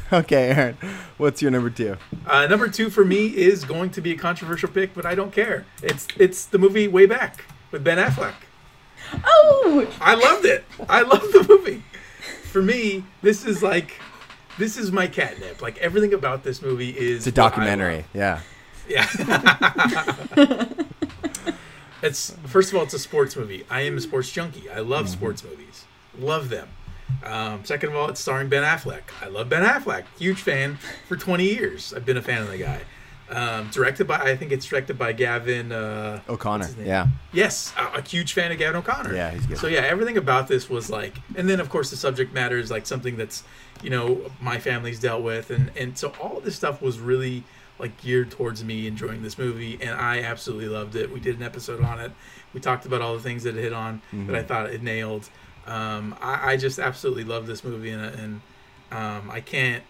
okay, 0.16 0.50
Aaron. 0.50 0.78
What's 1.18 1.42
your 1.42 1.50
number 1.52 1.70
two? 1.70 1.98
Uh, 2.26 2.46
number 2.48 2.68
two 2.68 2.90
for 2.90 3.04
me 3.06 3.28
is 3.28 3.64
going 3.64 3.90
to 3.92 4.02
be 4.02 4.12
a 4.12 4.18
controversial 4.18 4.70
pick, 4.70 4.94
but 4.94 5.06
I 5.06 5.16
don't 5.16 5.32
care. 5.32 5.66
It's 5.82 6.08
it's 6.18 6.46
the 6.46 6.58
movie 6.60 6.88
Way 6.88 7.06
Back 7.08 7.46
with 7.72 7.84
Ben 7.84 7.98
Affleck. 7.98 8.34
Oh, 9.26 9.88
I 10.02 10.14
loved 10.16 10.46
it. 10.46 10.66
I 10.90 11.02
loved 11.02 11.34
the 11.34 11.46
movie. 11.48 11.84
For 12.52 12.62
me, 12.62 13.04
this 13.22 13.46
is 13.46 13.64
like 13.64 14.00
this 14.58 14.78
is 14.78 14.92
my 14.92 15.08
catnip. 15.08 15.62
Like 15.62 15.78
everything 15.78 16.14
about 16.14 16.44
this 16.44 16.62
movie 16.62 16.90
is 16.90 17.20
It's 17.20 17.28
a 17.28 17.32
documentary. 17.32 18.06
Yeah. 18.14 18.42
Yeah. 18.88 19.08
it's 22.02 22.36
first 22.46 22.72
of 22.72 22.78
all, 22.78 22.84
it's 22.84 22.94
a 22.94 23.00
sports 23.00 23.36
movie. 23.36 23.66
I 23.70 23.82
am 23.82 23.98
a 23.98 24.02
sports 24.02 24.32
junkie. 24.32 24.70
I 24.70 24.80
love 24.80 25.10
sports 25.10 25.44
movies. 25.44 25.86
Love 26.18 26.50
them. 26.50 26.70
Um, 27.24 27.64
second 27.66 27.90
of 27.90 27.96
all, 27.96 28.10
it's 28.10 28.20
starring 28.20 28.50
Ben 28.50 28.64
Affleck. 28.64 29.04
I 29.22 29.28
love 29.28 29.50
Ben 29.50 29.64
Affleck. 29.64 30.06
Huge 30.18 30.42
fan 30.42 30.78
for 31.08 31.16
20 31.16 31.44
years. 31.44 31.94
I've 31.94 32.06
been 32.06 32.18
a 32.18 32.22
fan 32.22 32.42
of 32.42 32.50
the 32.50 32.58
guy. 32.58 32.82
Um, 33.30 33.70
directed 33.72 34.08
by, 34.08 34.20
I 34.22 34.38
think 34.38 34.54
it's 34.54 34.66
directed 34.66 34.98
by 34.98 35.12
Gavin. 35.12 35.72
Uh, 35.74 36.22
O'Connor. 36.30 36.60
what's 36.60 36.68
his 36.70 36.78
name? 36.78 36.88
Yeah. 36.88 37.08
Yes, 37.34 37.74
a, 37.78 37.98
a 37.98 38.02
huge 38.02 38.32
fan 38.34 38.52
of 38.54 38.58
Gavin 38.58 38.78
O'Connor. 38.78 39.14
Yeah, 39.14 39.32
he's 39.32 39.46
good. 39.46 39.58
So 39.58 39.68
yeah, 39.68 39.82
everything 39.82 40.16
about 40.18 40.48
this 40.48 40.70
was 40.70 40.90
like, 40.90 41.18
and 41.36 41.50
then 41.50 41.60
of 41.60 41.70
course 41.70 41.90
the 41.90 41.98
subject 41.98 42.34
matter 42.34 42.58
is 42.58 42.72
like 42.72 42.86
something 42.86 43.18
that's, 43.18 43.44
you 43.84 43.90
know, 43.90 44.32
my 44.40 44.60
family's 44.60 45.00
dealt 45.00 45.24
with, 45.24 45.50
and 45.52 45.72
and 45.76 45.98
so 45.98 46.14
all 46.22 46.38
of 46.38 46.46
this 46.46 46.56
stuff 46.56 46.82
was 46.82 47.00
really 47.00 47.44
like 47.80 48.00
geared 48.02 48.32
towards 48.32 48.64
me 48.64 48.88
enjoying 48.88 49.22
this 49.24 49.38
movie, 49.38 49.78
and 49.82 49.92
I 49.92 50.22
absolutely 50.22 50.68
loved 50.70 50.96
it. 50.96 51.12
We 51.12 51.20
did 51.20 51.36
an 51.38 51.44
episode 51.44 51.84
on 51.84 52.00
it. 52.00 52.12
We 52.54 52.60
talked 52.60 52.86
about 52.86 53.02
all 53.02 53.14
the 53.14 53.22
things 53.22 53.44
that 53.44 53.56
it 53.58 53.62
hit 53.62 53.74
on 53.74 54.02
that 54.14 54.36
I 54.36 54.42
thought 54.42 54.70
it 54.72 54.82
nailed. 54.82 55.30
Um, 55.68 56.16
I, 56.22 56.54
I 56.54 56.58
just 56.58 56.80
absolutely 56.80 57.24
love 57.26 57.46
this 57.46 57.64
movie, 57.64 57.92
and, 57.92 58.02
and 58.04 58.42
um, 58.92 59.30
I 59.30 59.42
can't, 59.42 59.84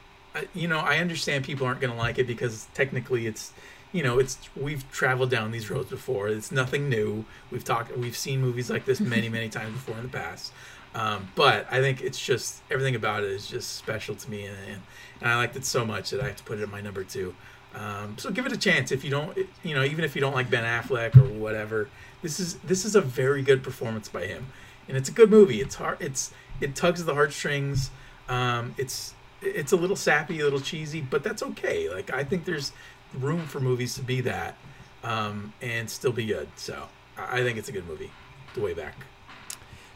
you 0.54 0.68
know, 0.68 0.80
I 0.80 0.98
understand 0.98 1.46
people 1.46 1.68
aren't 1.68 1.82
going 1.82 1.92
to 1.92 1.98
like 1.98 2.18
it 2.20 2.28
because 2.28 2.68
technically 2.74 3.28
it's, 3.28 3.54
you 3.92 4.04
know, 4.04 4.20
it's 4.20 4.38
we've 4.56 4.90
traveled 4.92 5.30
down 5.30 5.52
these 5.52 5.70
roads 5.70 5.90
before. 5.90 6.28
It's 6.28 6.52
nothing 6.52 6.90
new. 6.90 7.26
We've 7.52 7.64
talked, 7.64 7.96
we've 7.98 8.18
seen 8.18 8.42
movies 8.42 8.70
like 8.70 8.86
this 8.86 9.00
many, 9.00 9.30
many 9.30 9.50
times 9.50 9.74
before 9.74 9.98
in 9.98 10.04
the 10.04 10.10
past. 10.10 10.52
Um, 10.98 11.30
but 11.36 11.68
I 11.70 11.80
think 11.80 12.02
it's 12.02 12.24
just 12.24 12.62
everything 12.72 12.96
about 12.96 13.24
it 13.24 13.32
is 13.32 13.48
just 13.48 13.76
special 13.76 14.16
to 14.16 14.32
me, 14.32 14.46
and, 14.46 14.58
and, 15.22 15.30
I 15.30 15.36
liked 15.36 15.56
it 15.56 15.66
so 15.66 15.86
much 15.86 16.10
that 16.10 16.22
I 16.22 16.28
have 16.28 16.38
to 16.38 16.44
put 16.44 16.60
it 16.60 16.64
at 16.64 16.72
my 16.72 16.82
number 16.82 17.04
two. 17.04 17.36
Um, 17.76 18.18
so 18.18 18.32
give 18.32 18.46
it 18.48 18.52
a 18.52 18.58
chance 18.58 18.92
if 18.92 19.04
you 19.04 19.12
don't, 19.12 19.38
you 19.64 19.76
know, 19.76 19.84
even 19.84 20.04
if 20.04 20.16
you 20.16 20.22
don't 20.22 20.34
like 20.34 20.50
Ben 20.50 20.64
Affleck 20.64 21.16
or 21.16 21.28
whatever. 21.40 21.90
This 22.24 22.40
is 22.40 22.56
this 22.60 22.84
is 22.84 22.96
a 22.96 23.02
very 23.02 23.44
good 23.44 23.62
performance 23.62 24.10
by 24.10 24.26
him, 24.26 24.48
and 24.88 24.98
it's 24.98 25.10
a 25.10 25.12
good 25.12 25.30
movie. 25.30 25.62
It's 25.62 25.76
hard. 25.76 26.02
It's 26.02 26.32
it 26.62 26.76
tugs 26.76 27.00
at 27.00 27.06
the 27.06 27.14
heartstrings. 27.14 27.92
Um, 28.28 28.74
it's 28.78 29.14
it's 29.56 29.72
a 29.72 29.78
little 29.78 29.96
sappy, 29.96 30.40
a 30.40 30.44
little 30.44 30.60
cheesy, 30.60 31.02
but 31.02 31.24
that's 31.24 31.44
okay. 31.44 31.90
Like 31.90 32.12
I 32.12 32.24
think 32.24 32.46
there's 32.46 32.72
room 33.14 33.46
for 33.48 33.60
movies 33.60 33.96
to 33.96 34.02
be 34.02 34.22
that 34.22 34.56
um, 35.04 35.54
and 35.62 35.90
still 35.90 36.12
be 36.12 36.26
good. 36.26 36.50
So 36.56 36.88
I 37.18 37.42
think 37.44 37.58
it's 37.58 37.70
a 37.70 37.72
good 37.72 37.88
movie. 37.88 38.12
The 38.54 38.62
way 38.62 38.74
back. 38.74 38.96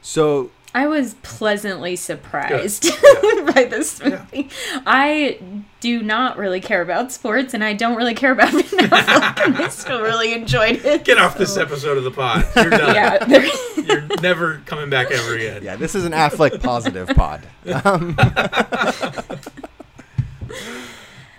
So 0.01 0.49
I 0.73 0.87
was 0.87 1.15
pleasantly 1.21 1.95
surprised 1.97 2.83
Good. 2.83 3.45
by 3.55 3.65
this 3.65 3.99
Yeah. 4.03 4.25
movie. 4.33 4.49
I 4.85 5.39
do 5.81 6.01
not 6.01 6.37
really 6.37 6.61
care 6.61 6.81
about 6.81 7.11
sports, 7.11 7.53
and 7.53 7.61
I 7.63 7.73
don't 7.73 7.97
really 7.97 8.13
care 8.15 8.31
about 8.31 8.51
Ben 8.53 8.61
Affleck, 8.63 9.59
I 9.59 9.67
still 9.69 10.01
really 10.01 10.33
enjoyed 10.33 10.83
it. 10.85 11.03
Get 11.03 11.17
off 11.17 11.37
this 11.37 11.57
episode 11.57 11.97
of 11.97 12.03
the 12.05 12.11
pod. 12.11 12.45
You're 12.55 12.69
done. 12.69 12.95
Yeah, 12.95 13.49
You're 13.83 14.07
never 14.21 14.61
coming 14.65 14.89
back 14.89 15.11
ever 15.11 15.35
again. 15.35 15.61
yeah, 15.63 15.75
this 15.75 15.93
is 15.95 16.05
an 16.05 16.13
Affleck 16.13 16.61
positive 16.63 17.09
pod. 17.09 17.41
Um, 17.83 18.15
uh, 18.17 19.11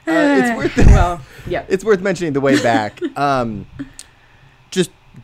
it's 0.06 0.56
worth 0.76 0.86
well, 0.88 1.20
yeah. 1.46 1.64
it's 1.68 1.84
worth 1.84 2.00
mentioning 2.00 2.32
the 2.32 2.40
way 2.40 2.60
back. 2.62 3.00
Um, 3.16 3.66
just 3.78 3.88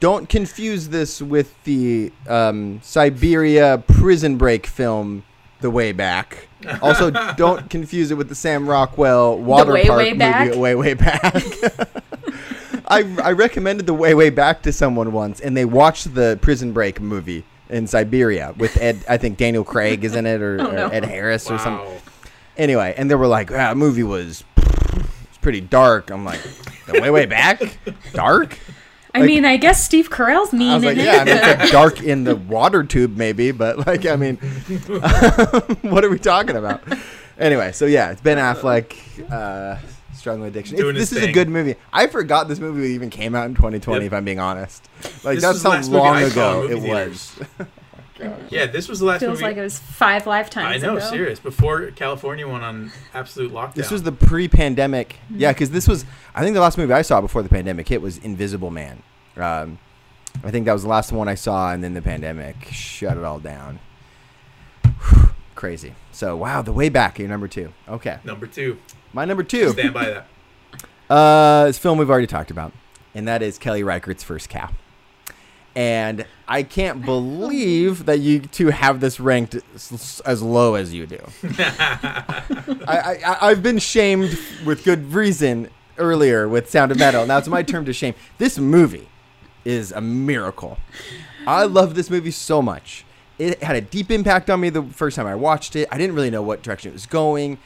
don't 0.01 0.29
confuse 0.29 0.89
this 0.89 1.21
with 1.23 1.55
the 1.65 2.13
um, 2.29 2.81
Siberia 2.83 3.83
prison 3.87 4.37
break 4.37 4.67
film, 4.67 5.25
The 5.61 5.71
Way 5.71 5.93
Back. 5.93 6.45
Also, 6.83 7.13
don't 7.37 7.71
confuse 7.71 8.11
it 8.11 8.17
with 8.17 8.29
the 8.29 8.35
Sam 8.35 8.69
Rockwell 8.69 9.39
water 9.39 9.73
Way, 9.73 9.87
park 9.87 9.99
Way 9.99 10.13
Back? 10.13 10.49
movie, 10.49 10.59
Way 10.59 10.75
Way 10.75 10.95
Back. 10.95 11.33
I, 12.89 13.05
I 13.23 13.33
recommended 13.33 13.87
The 13.87 13.95
Way 13.95 14.15
Way 14.15 14.31
Back 14.31 14.63
to 14.63 14.73
someone 14.73 15.13
once, 15.13 15.41
and 15.41 15.57
they 15.57 15.65
watched 15.65 16.15
the 16.15 16.39
prison 16.43 16.73
break 16.73 17.01
movie 17.01 17.45
in 17.69 17.87
Siberia 17.87 18.55
with 18.57 18.77
Ed. 18.81 19.05
I 19.09 19.19
think 19.19 19.37
Daniel 19.37 19.63
Craig 19.63 20.05
is 20.05 20.17
in 20.17 20.27
it, 20.27 20.41
or, 20.43 20.59
Oh, 20.61 20.71
no. 20.71 20.87
or 20.89 20.93
Ed 20.95 21.05
Harris 21.05 21.49
or 21.51 21.59
something 21.59 21.87
anyway, 22.57 22.95
and 22.97 23.11
they 23.11 23.15
were 23.15 23.27
like, 23.29 23.51
"Ah, 23.53 23.57
that 23.57 23.77
movie 23.77 24.03
was 24.03 24.43
it's 24.57 25.39
pretty 25.41 25.61
dark." 25.61 26.11
I'm 26.11 26.25
like, 26.25 26.41
"The 26.87 27.01
way 27.01 27.11
way 27.11 27.27
back, 27.27 27.61
dark." 28.15 28.59
I 29.19 29.21
like- 29.21 29.27
mean, 29.29 29.45
I 29.45 29.57
guess 29.57 29.85
Steve 29.85 30.11
Carell's 30.11 30.53
mean 30.53 30.71
I 30.71 30.75
was 30.75 30.83
in 30.85 30.89
like, 30.89 30.99
it. 30.99 31.05
"Yeah, 31.05 31.13
I 31.21 31.25
mean, 31.25 31.37
it's 31.37 31.47
like 31.47 31.71
dark 31.73 32.03
in 32.03 32.25
the 32.25 32.37
water 32.37 32.83
tube, 32.85 33.17
maybe, 33.17 33.51
but 33.53 33.87
like, 33.87 34.07
I 34.07 34.17
mean, 34.17 34.37
what 35.83 36.05
are 36.05 36.11
we 36.11 36.19
talking 36.19 36.57
about?" 36.57 36.83
Anyway, 37.39 37.73
so 37.73 37.87
yeah, 37.87 38.11
it's 38.11 38.21
Ben 38.21 38.39
Affleck, 38.39 38.97
uh, 39.31 39.79
struggling 40.15 40.49
addiction. 40.49 40.75
It's- 40.77 40.85
Doing 40.85 40.97
his 40.97 41.11
this 41.11 41.19
is 41.23 41.29
a 41.29 41.33
good 41.33 41.49
movie. 41.49 41.77
I 41.93 42.07
forgot 42.09 42.49
this 42.49 42.59
movie 42.59 42.89
even 42.95 43.11
came 43.11 43.35
out 43.35 43.47
in 43.47 43.55
2020. 43.55 44.01
Yep. 44.01 44.07
If 44.07 44.13
I'm 44.17 44.25
being 44.25 44.41
honest, 44.41 44.89
like 45.25 45.37
This 45.37 45.43
that's 45.43 45.65
was 45.65 45.89
how 45.89 45.93
long 45.93 46.23
ago 46.23 46.65
it 46.65 46.71
movie 46.71 46.89
was. 46.91 47.39
Yeah, 48.51 48.67
this 48.67 48.89
was 48.89 48.99
the 48.99 49.05
last 49.05 49.21
movie. 49.21 49.31
Feels 49.31 49.41
movie. 49.41 49.51
like 49.51 49.57
it 49.59 49.63
was 49.63 49.79
five 49.79 50.27
lifetimes. 50.27 50.83
I 50.83 50.85
know, 50.85 50.97
ago. 50.97 51.09
serious. 51.09 51.39
Before 51.39 51.93
California 51.93 52.49
went 52.49 52.65
on 52.65 52.91
absolute 53.15 53.53
lockdown. 53.53 53.75
This 53.75 53.93
was 53.93 54.03
the 54.03 54.11
pre-pandemic, 54.11 55.17
yeah, 55.31 55.53
because 55.53 55.71
this 55.71 55.87
was. 55.87 56.05
I 56.35 56.43
think 56.43 56.55
the 56.55 56.61
last 56.61 56.79
movie 56.79 56.93
I 56.93 57.03
saw 57.03 57.21
before 57.21 57.45
the 57.45 57.49
pandemic 57.49 57.89
hit 57.89 58.03
was 58.03 58.19
Invisible 58.19 58.71
Man. 58.71 59.05
Um, 59.41 59.79
I 60.45 60.51
think 60.51 60.67
that 60.67 60.73
was 60.73 60.83
the 60.83 60.89
last 60.89 61.11
one 61.13 61.29
I 61.29 61.35
saw, 61.35 61.73
and 61.73 61.83
then 61.83 61.95
the 61.95 62.03
pandemic 62.03 62.65
shut 62.67 63.17
it 63.17 63.25
all 63.25 63.41
down. 63.41 63.81
Crazy. 65.55 65.95
So 66.13 66.37
wow, 66.37 66.63
the 66.63 66.73
way 66.73 66.89
back. 66.89 67.19
You're 67.19 67.29
number 67.29 67.49
two. 67.49 67.73
Okay, 67.89 68.19
number 68.25 68.47
two. 68.47 68.79
my 69.13 69.25
number 69.25 69.43
two. 69.43 69.71
Stand 69.71 69.95
by 69.95 70.07
that. 70.07 70.27
Uh, 71.11 71.69
a 71.71 71.73
film 71.73 71.97
we've 71.97 72.11
already 72.11 72.27
talked 72.27 72.51
about, 72.51 72.71
and 73.15 73.27
that 73.27 73.41
is 73.41 73.57
Kelly 73.57 73.83
Reichardt's 73.83 74.23
First 74.23 74.51
Cow. 74.51 74.69
And 75.75 76.27
I 76.47 76.65
can't 76.65 77.03
believe 77.03 78.05
that 78.05 78.19
you 78.19 78.41
two 78.41 78.67
have 78.67 79.01
this 79.01 79.19
ranked 79.19 79.57
as 80.27 80.43
low 80.43 80.75
as 80.75 80.93
you 80.93 81.07
do. 81.07 81.19
I, 81.59 83.19
I, 83.27 83.39
I've 83.41 83.63
been 83.63 83.79
shamed 83.79 84.39
with 84.67 84.85
good 84.85 85.15
reason 85.15 85.71
earlier 85.97 86.47
with 86.47 86.69
Sound 86.69 86.93
of 86.93 86.99
Metal. 86.99 87.25
Now 87.25 87.39
it's 87.39 87.49
my 87.49 87.63
turn 87.63 87.87
to 87.87 87.95
shame. 87.95 88.15
This 88.37 88.59
movie 88.59 89.09
is 89.65 89.93
a 89.93 90.01
miracle. 90.01 90.79
I 91.47 91.65
love 91.65 91.95
this 91.95 92.11
movie 92.11 92.31
so 92.31 92.63
much. 92.63 93.05
It 93.39 93.63
had 93.63 93.77
a 93.77 93.81
deep 93.81 94.11
impact 94.11 94.51
on 94.51 94.61
me 94.61 94.71
the 94.71 94.83
first 94.83 95.17
time 95.17 95.27
I 95.27 95.35
watched 95.35 95.77
it. 95.77 95.89
I 95.93 95.99
didn't 95.99 96.15
really 96.17 96.31
know 96.31 96.43
what 96.43 96.63
direction 96.63 96.91
it 96.91 96.95
was 96.95 97.07
going. 97.07 97.59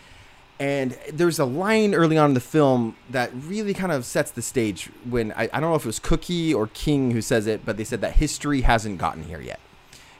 And 0.60 0.96
there's 1.12 1.38
a 1.38 1.44
line 1.44 1.94
early 1.94 2.16
on 2.16 2.30
in 2.30 2.34
the 2.34 2.40
film 2.40 2.94
that 3.10 3.30
really 3.34 3.74
kind 3.74 3.90
of 3.90 4.04
sets 4.04 4.30
the 4.30 4.42
stage 4.42 4.90
when 5.08 5.32
I, 5.32 5.48
I 5.52 5.60
don't 5.60 5.70
know 5.70 5.74
if 5.74 5.82
it 5.82 5.86
was 5.86 5.98
Cookie 5.98 6.54
or 6.54 6.68
King 6.68 7.10
who 7.10 7.22
says 7.22 7.46
it, 7.46 7.64
but 7.64 7.76
they 7.76 7.84
said 7.84 8.00
that 8.02 8.14
history 8.14 8.60
hasn't 8.60 8.98
gotten 8.98 9.24
here 9.24 9.40
yet. 9.40 9.58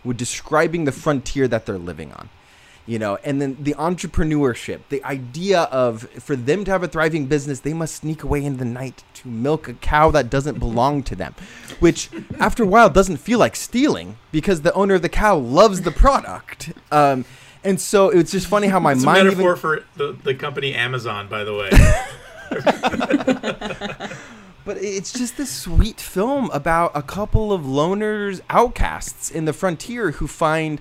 With 0.03 0.16
describing 0.16 0.85
the 0.85 0.90
frontier 0.90 1.47
that 1.47 1.66
they're 1.66 1.78
living 1.78 2.12
on. 2.12 2.28
You 2.84 2.98
know, 2.98 3.16
and 3.22 3.40
then 3.40 3.56
the 3.60 3.74
entrepreneurship, 3.74 4.80
the 4.88 5.04
idea 5.04 5.62
of 5.62 6.02
for 6.10 6.34
them 6.34 6.64
to 6.64 6.72
have 6.72 6.82
a 6.82 6.88
thriving 6.88 7.26
business, 7.26 7.60
they 7.60 7.72
must 7.72 7.94
sneak 7.94 8.24
away 8.24 8.44
in 8.44 8.56
the 8.56 8.64
night 8.64 9.04
to 9.14 9.28
milk 9.28 9.68
a 9.68 9.74
cow 9.74 10.10
that 10.10 10.28
doesn't 10.28 10.59
belong 10.59 11.04
to 11.04 11.14
them, 11.14 11.32
which 11.78 12.10
after 12.40 12.64
a 12.64 12.66
while 12.66 12.90
doesn't 12.90 13.18
feel 13.18 13.38
like 13.38 13.54
stealing 13.54 14.16
because 14.32 14.62
the 14.62 14.72
owner 14.74 14.94
of 14.94 15.02
the 15.02 15.09
cow 15.09 15.36
loves 15.36 15.82
the 15.82 15.92
product. 15.92 16.72
Um, 16.90 17.24
And 17.64 17.80
so 17.80 18.10
it's 18.10 18.32
just 18.32 18.48
funny 18.48 18.66
how 18.66 18.80
my 18.80 18.90
It's 18.90 19.04
a 19.04 19.06
mind 19.06 19.28
metaphor 19.28 19.50
even 19.50 19.60
for 19.60 19.84
the, 19.96 20.16
the 20.24 20.34
company 20.34 20.74
Amazon, 20.74 21.28
by 21.28 21.44
the 21.44 21.54
way. 21.54 21.70
But 24.64 24.76
it's 24.78 25.12
just 25.12 25.36
this 25.36 25.50
sweet 25.50 26.00
film 26.00 26.48
about 26.52 26.92
a 26.94 27.02
couple 27.02 27.52
of 27.52 27.62
loners, 27.62 28.40
outcasts 28.48 29.30
in 29.30 29.44
the 29.44 29.52
frontier 29.52 30.12
who 30.12 30.28
find 30.28 30.80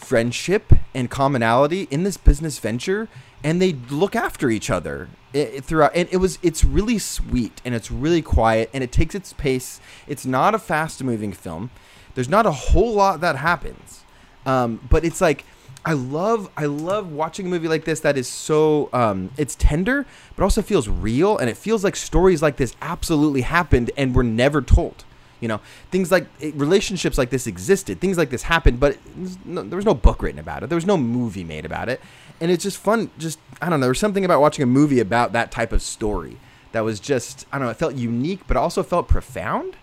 friendship 0.00 0.72
and 0.94 1.10
commonality 1.10 1.86
in 1.90 2.02
this 2.02 2.16
business 2.16 2.58
venture, 2.58 3.08
and 3.44 3.60
they 3.60 3.72
look 3.90 4.16
after 4.16 4.50
each 4.50 4.70
other 4.70 5.08
i- 5.34 5.60
throughout. 5.62 5.92
And 5.94 6.08
it 6.10 6.16
was 6.16 6.38
it's 6.42 6.64
really 6.64 6.98
sweet 6.98 7.60
and 7.64 7.74
it's 7.74 7.90
really 7.90 8.22
quiet 8.22 8.70
and 8.72 8.82
it 8.82 8.90
takes 8.92 9.14
its 9.14 9.32
pace. 9.32 9.80
It's 10.08 10.26
not 10.26 10.54
a 10.54 10.58
fast 10.58 11.02
moving 11.04 11.32
film. 11.32 11.70
There's 12.14 12.28
not 12.28 12.46
a 12.46 12.50
whole 12.52 12.94
lot 12.94 13.20
that 13.20 13.36
happens, 13.36 14.04
um, 14.44 14.80
but 14.90 15.04
it's 15.04 15.20
like 15.20 15.44
I 15.84 15.92
love 15.92 16.50
I 16.56 16.64
love 16.66 17.12
watching 17.12 17.46
a 17.46 17.48
movie 17.48 17.68
like 17.68 17.84
this 17.84 18.00
that 18.00 18.18
is 18.18 18.28
so 18.28 18.88
um, 18.92 19.30
it's 19.36 19.54
tender 19.54 20.06
but 20.36 20.42
also 20.42 20.60
feels 20.62 20.88
real 20.88 21.38
and 21.38 21.48
it 21.48 21.56
feels 21.56 21.84
like 21.84 21.96
stories 21.96 22.42
like 22.42 22.56
this 22.56 22.74
absolutely 22.82 23.42
happened 23.42 23.90
and 23.96 24.14
were 24.14 24.24
never 24.24 24.60
told. 24.60 25.04
You 25.40 25.48
know, 25.48 25.60
things 25.90 26.10
like 26.10 26.26
eh, 26.42 26.52
relationships 26.54 27.18
like 27.18 27.30
this 27.30 27.46
existed, 27.46 28.00
things 28.00 28.18
like 28.18 28.30
this 28.30 28.42
happened, 28.42 28.78
but 28.78 28.98
no, 29.44 29.62
there 29.62 29.76
was 29.76 29.86
no 29.86 29.94
book 29.94 30.22
written 30.22 30.38
about 30.38 30.62
it. 30.62 30.68
There 30.68 30.76
was 30.76 30.86
no 30.86 30.96
movie 30.96 31.44
made 31.44 31.64
about 31.64 31.88
it, 31.88 32.00
and 32.40 32.50
it's 32.50 32.62
just 32.62 32.78
fun. 32.78 33.10
Just 33.18 33.38
I 33.60 33.68
don't 33.68 33.80
know. 33.80 33.86
There's 33.86 33.98
something 33.98 34.24
about 34.24 34.40
watching 34.40 34.62
a 34.62 34.66
movie 34.66 35.00
about 35.00 35.32
that 35.32 35.50
type 35.50 35.72
of 35.72 35.82
story 35.82 36.36
that 36.72 36.80
was 36.80 37.00
just 37.00 37.46
I 37.52 37.58
don't 37.58 37.66
know. 37.66 37.70
It 37.70 37.76
felt 37.76 37.94
unique, 37.94 38.46
but 38.46 38.56
also 38.56 38.82
felt 38.82 39.08
profound. 39.08 39.76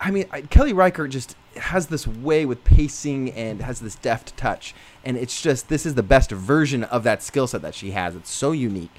I 0.00 0.10
mean, 0.10 0.26
I, 0.30 0.42
Kelly 0.42 0.72
Reichardt 0.72 1.10
just 1.10 1.36
has 1.56 1.88
this 1.88 2.06
way 2.06 2.46
with 2.46 2.64
pacing 2.64 3.32
and 3.32 3.60
has 3.60 3.80
this 3.80 3.96
deft 3.96 4.36
touch, 4.36 4.74
and 5.04 5.16
it's 5.16 5.42
just 5.42 5.68
this 5.68 5.84
is 5.84 5.94
the 5.94 6.02
best 6.02 6.30
version 6.30 6.84
of 6.84 7.02
that 7.04 7.22
skill 7.22 7.46
set 7.46 7.62
that 7.62 7.74
she 7.74 7.90
has. 7.90 8.16
It's 8.16 8.30
so 8.30 8.52
unique, 8.52 8.94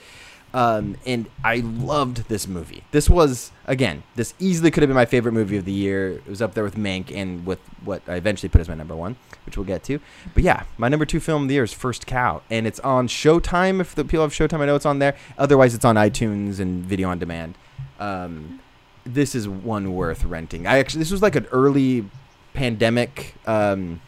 um, 0.53 0.97
and 1.05 1.27
I 1.43 1.57
loved 1.57 2.27
this 2.27 2.47
movie. 2.47 2.83
This 2.91 3.09
was 3.09 3.51
again, 3.65 4.03
this 4.15 4.33
easily 4.39 4.71
could 4.71 4.83
have 4.83 4.89
been 4.89 4.95
my 4.95 5.05
favorite 5.05 5.31
movie 5.31 5.57
of 5.57 5.65
the 5.65 5.71
year. 5.71 6.13
It 6.13 6.27
was 6.27 6.41
up 6.41 6.53
there 6.53 6.63
with 6.63 6.75
Mank 6.75 7.15
and 7.15 7.45
with 7.45 7.59
what 7.83 8.01
I 8.07 8.15
eventually 8.15 8.49
put 8.49 8.61
as 8.61 8.67
my 8.67 8.75
number 8.75 8.95
one, 8.95 9.15
which 9.45 9.57
we'll 9.57 9.65
get 9.65 9.83
to. 9.85 9.99
But 10.33 10.43
yeah, 10.43 10.63
my 10.77 10.89
number 10.89 11.05
two 11.05 11.19
film 11.19 11.43
of 11.43 11.47
the 11.47 11.55
year 11.55 11.63
is 11.63 11.73
First 11.73 12.05
Cow, 12.05 12.41
and 12.49 12.67
it's 12.67 12.79
on 12.81 13.07
Showtime. 13.07 13.79
If 13.79 13.95
the 13.95 14.03
people 14.03 14.21
have 14.21 14.33
Showtime, 14.33 14.59
I 14.59 14.65
know 14.65 14.75
it's 14.75 14.85
on 14.85 14.99
there. 14.99 15.15
Otherwise, 15.37 15.73
it's 15.73 15.85
on 15.85 15.95
iTunes 15.95 16.59
and 16.59 16.83
video 16.83 17.09
on 17.09 17.19
demand. 17.19 17.55
Um, 17.99 18.59
this 19.05 19.35
is 19.35 19.47
one 19.47 19.93
worth 19.93 20.25
renting. 20.25 20.67
I 20.67 20.79
actually 20.79 20.99
this 20.99 21.11
was 21.11 21.21
like 21.21 21.35
an 21.35 21.47
early 21.51 22.05
pandemic 22.53 23.33
um 23.47 24.01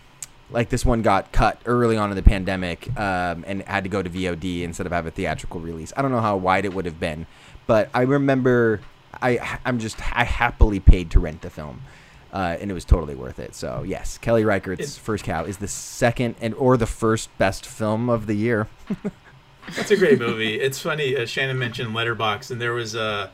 like 0.54 0.70
this 0.70 0.86
one 0.86 1.02
got 1.02 1.32
cut 1.32 1.60
early 1.66 1.98
on 1.98 2.10
in 2.12 2.16
the 2.16 2.24
pandemic 2.24 2.88
um, 2.98 3.44
and 3.48 3.64
had 3.64 3.84
to 3.84 3.90
go 3.90 4.02
to 4.02 4.10
VOD 4.10 4.62
instead 4.62 4.86
of 4.86 4.92
have 4.92 5.06
a 5.06 5.12
theatrical 5.12 5.60
release. 5.60 5.92
I 5.98 6.02
don't 6.02 6.12
know 6.12 6.22
how 6.22 6.38
wide 6.38 6.66
it 6.66 6.74
would 6.74 6.86
have 6.86 7.00
been, 7.00 7.26
but 7.68 7.90
I 7.94 8.04
remember 8.04 8.80
I 9.22 9.60
I'm 9.66 9.80
just 9.80 10.00
I 10.16 10.24
happily 10.24 10.80
paid 10.80 11.12
to 11.12 11.20
rent 11.20 11.42
the 11.42 11.50
film. 11.50 11.82
Uh, 12.32 12.58
and 12.60 12.72
it 12.72 12.74
was 12.74 12.84
totally 12.84 13.14
worth 13.14 13.38
it. 13.38 13.54
So 13.54 13.84
yes, 13.86 14.18
Kelly 14.18 14.44
Reichardt's 14.44 14.98
It- 14.98 15.00
First 15.02 15.24
Cow 15.24 15.44
is 15.44 15.58
the 15.58 15.68
second 15.68 16.34
and 16.42 16.56
or 16.56 16.78
the 16.78 16.88
first 16.88 17.36
best 17.38 17.64
film 17.64 18.10
of 18.10 18.26
the 18.26 18.34
year. 18.34 18.68
that's 19.76 19.92
a 19.92 19.96
great 19.98 20.18
movie. 20.18 20.60
It's 20.60 20.80
funny. 20.80 21.16
Uh, 21.16 21.28
Shannon 21.28 21.60
mentioned 21.60 21.96
Letterboxd, 21.96 22.50
and 22.50 22.60
there 22.60 22.74
was 22.74 22.96
uh, 22.96 23.30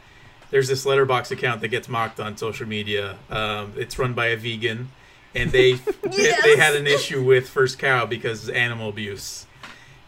there's 0.51 0.67
this 0.67 0.85
Letterboxd 0.85 1.31
account 1.31 1.61
that 1.61 1.69
gets 1.69 1.87
mocked 1.87 2.19
on 2.19 2.35
social 2.35 2.67
media. 2.67 3.17
Um, 3.29 3.71
it's 3.77 3.97
run 3.97 4.13
by 4.13 4.27
a 4.27 4.35
vegan, 4.37 4.89
and 5.35 5.51
they 5.51 5.73
they, 6.03 6.33
they 6.43 6.57
had 6.57 6.75
an 6.75 6.87
issue 6.87 7.23
with 7.23 7.49
First 7.49 7.79
Cow 7.79 8.05
because 8.05 8.47
of 8.49 8.55
animal 8.55 8.89
abuse. 8.89 9.45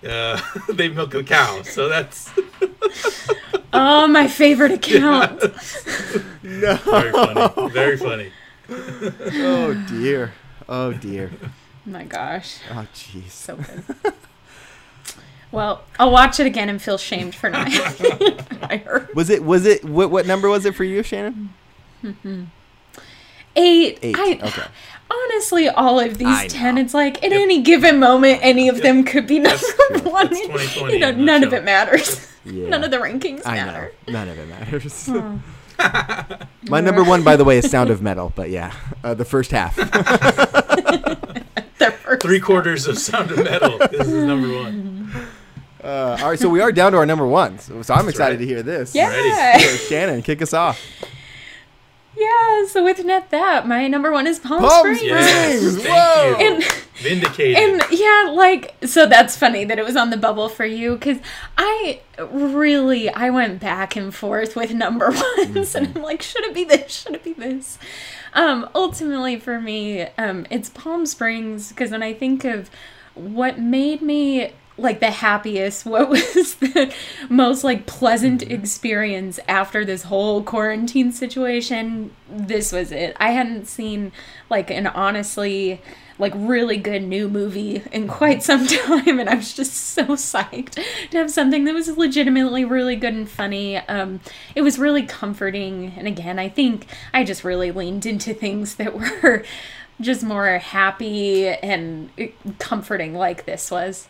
Uh, 0.07 0.41
they 0.69 0.89
milk 0.89 1.13
a 1.13 1.23
cow, 1.23 1.61
so 1.61 1.87
that's 1.87 2.31
Oh, 3.73 4.05
my 4.07 4.27
favorite 4.27 4.71
account. 4.71 5.41
No. 6.43 6.75
very 6.75 7.11
funny. 7.11 7.69
Very 7.69 7.97
funny. 7.97 8.31
oh 8.69 9.85
dear. 9.87 10.33
Oh 10.67 10.91
dear. 10.93 11.31
my 11.85 12.03
gosh, 12.03 12.57
Oh 12.71 12.85
jeez. 12.93 13.29
so 13.29 13.55
good. 13.57 13.83
Well, 15.51 15.83
I'll 15.99 16.11
watch 16.11 16.39
it 16.39 16.45
again 16.47 16.69
and 16.69 16.81
feel 16.81 16.97
shamed 16.97 17.35
for 17.35 17.49
not. 17.49 17.67
I 17.69 18.81
heard 18.85 19.13
Was 19.13 19.29
it? 19.29 19.43
Was 19.43 19.65
it? 19.65 19.83
What? 19.83 20.09
What 20.09 20.25
number 20.25 20.47
was 20.49 20.65
it 20.65 20.75
for 20.75 20.83
you, 20.85 21.03
Shannon? 21.03 21.53
eight. 23.55 23.99
Eight. 24.01 24.15
I, 24.17 24.39
okay. 24.47 24.63
Honestly, 25.11 25.67
all 25.67 25.99
of 25.99 26.17
these 26.17 26.27
I 26.27 26.47
ten, 26.47 26.77
it's 26.77 26.93
like 26.93 27.23
at 27.23 27.33
any 27.33 27.61
given 27.61 27.99
moment, 27.99 28.39
any 28.41 28.69
of 28.69 28.81
them 28.81 29.03
could 29.03 29.27
be 29.27 29.39
number 29.39 29.57
true. 29.57 29.99
one. 30.11 30.27
That's 30.29 30.75
You 30.77 30.99
know, 30.99 31.09
in 31.09 31.19
a 31.19 31.23
none 31.23 31.43
of 31.43 31.53
it 31.53 31.63
matters. 31.63 32.27
Yeah. 32.45 32.69
None 32.69 32.83
of 32.83 32.91
the 32.91 32.97
rankings 32.97 33.41
I 33.45 33.55
matter. 33.55 33.91
know. 34.07 34.13
None 34.13 34.29
of 34.29 34.37
it 34.39 34.47
matters. 34.47 35.09
Oh. 35.83 36.37
My 36.69 36.79
number 36.79 37.03
one, 37.03 37.23
by 37.23 37.35
the 37.35 37.43
way, 37.43 37.57
is 37.57 37.67
Sound 37.71 37.89
of 37.95 38.03
Metal. 38.03 38.31
But 38.35 38.51
yeah, 38.51 38.71
uh, 39.03 39.15
the 39.15 39.25
first 39.25 39.49
half. 39.49 39.75
They're 41.79 41.91
first. 41.91 42.21
Three 42.21 42.39
quarters 42.39 42.87
of 42.87 42.99
Sound 42.99 43.31
of 43.31 43.37
Metal. 43.43 43.79
This 43.89 44.07
is 44.07 44.23
number 44.23 44.47
one. 44.53 45.11
Uh, 45.83 46.17
all 46.21 46.29
right, 46.29 46.37
so 46.39 46.49
we 46.49 46.61
are 46.61 46.71
down 46.71 46.91
to 46.91 46.99
our 46.99 47.05
number 47.07 47.25
ones. 47.25 47.63
So, 47.63 47.81
so 47.81 47.95
I'm 47.95 48.07
excited 48.07 48.35
right. 48.39 48.41
to 48.41 48.45
hear 48.45 48.61
this. 48.61 48.93
Yeah. 48.93 49.57
So, 49.57 49.65
Shannon, 49.87 50.21
kick 50.21 50.43
us 50.43 50.53
off. 50.53 50.79
Yeah, 52.17 52.65
so 52.67 52.83
with 52.83 53.03
net 53.05 53.29
that, 53.31 53.67
my 53.67 53.87
number 53.87 54.11
one 54.11 54.27
is 54.27 54.37
Palm, 54.39 54.61
Palm 54.61 54.95
Springs. 54.95 54.99
Springs. 54.99 55.83
Yes, 55.83 55.85
Whoa. 55.87 56.29
you. 56.29 56.45
And 56.45 56.63
Vindicated. 56.95 57.57
and 57.57 57.81
yeah, 57.91 58.31
like 58.31 58.75
so 58.85 59.05
that's 59.05 59.37
funny 59.37 59.63
that 59.65 59.79
it 59.79 59.85
was 59.85 59.95
on 59.95 60.09
the 60.09 60.17
bubble 60.17 60.49
for 60.49 60.65
you 60.65 60.95
because 60.95 61.17
I 61.57 62.01
really 62.19 63.09
I 63.09 63.29
went 63.29 63.59
back 63.59 63.95
and 63.95 64.13
forth 64.13 64.55
with 64.55 64.73
number 64.73 65.09
ones 65.37 65.73
and 65.73 65.95
I'm 65.95 66.03
like, 66.03 66.21
should 66.21 66.43
it 66.43 66.53
be 66.53 66.63
this? 66.65 66.91
Should 66.91 67.15
it 67.15 67.23
be 67.23 67.33
this? 67.33 67.79
Um, 68.33 68.69
ultimately 68.75 69.39
for 69.39 69.59
me, 69.59 70.01
um, 70.17 70.45
it's 70.49 70.69
Palm 70.69 71.05
Springs 71.05 71.69
because 71.69 71.91
when 71.91 72.03
I 72.03 72.13
think 72.13 72.43
of 72.43 72.69
what 73.15 73.59
made 73.59 74.01
me 74.01 74.53
like 74.77 74.99
the 74.99 75.11
happiest, 75.11 75.85
what 75.85 76.09
was 76.09 76.55
the 76.55 76.93
most 77.29 77.63
like 77.63 77.85
pleasant 77.85 78.43
experience 78.43 79.39
after 79.47 79.85
this 79.85 80.03
whole 80.03 80.43
quarantine 80.43 81.11
situation, 81.11 82.13
this 82.29 82.71
was 82.71 82.91
it. 82.91 83.15
I 83.19 83.31
hadn't 83.31 83.65
seen 83.65 84.11
like 84.49 84.69
an 84.69 84.87
honestly 84.87 85.81
like 86.19 86.33
really 86.35 86.77
good 86.77 87.01
new 87.01 87.27
movie 87.27 87.81
in 87.91 88.07
quite 88.07 88.43
some 88.43 88.67
time 88.67 89.19
and 89.19 89.27
I 89.27 89.35
was 89.35 89.53
just 89.53 89.73
so 89.73 90.03
psyched 90.05 90.77
to 91.09 91.17
have 91.17 91.31
something 91.31 91.63
that 91.63 91.73
was 91.73 91.97
legitimately 91.97 92.63
really 92.63 92.95
good 92.95 93.13
and 93.13 93.27
funny. 93.27 93.77
Um 93.77 94.21
it 94.53 94.61
was 94.61 94.77
really 94.77 95.03
comforting 95.03 95.93
and 95.97 96.07
again, 96.07 96.37
I 96.37 96.47
think 96.47 96.85
I 97.11 97.23
just 97.23 97.43
really 97.43 97.71
leaned 97.71 98.05
into 98.05 98.35
things 98.35 98.75
that 98.75 98.93
were 99.23 99.43
just 99.99 100.23
more 100.23 100.57
happy 100.59 101.47
and 101.47 102.09
comforting 102.59 103.13
like 103.13 103.45
this 103.45 103.71
was. 103.71 104.07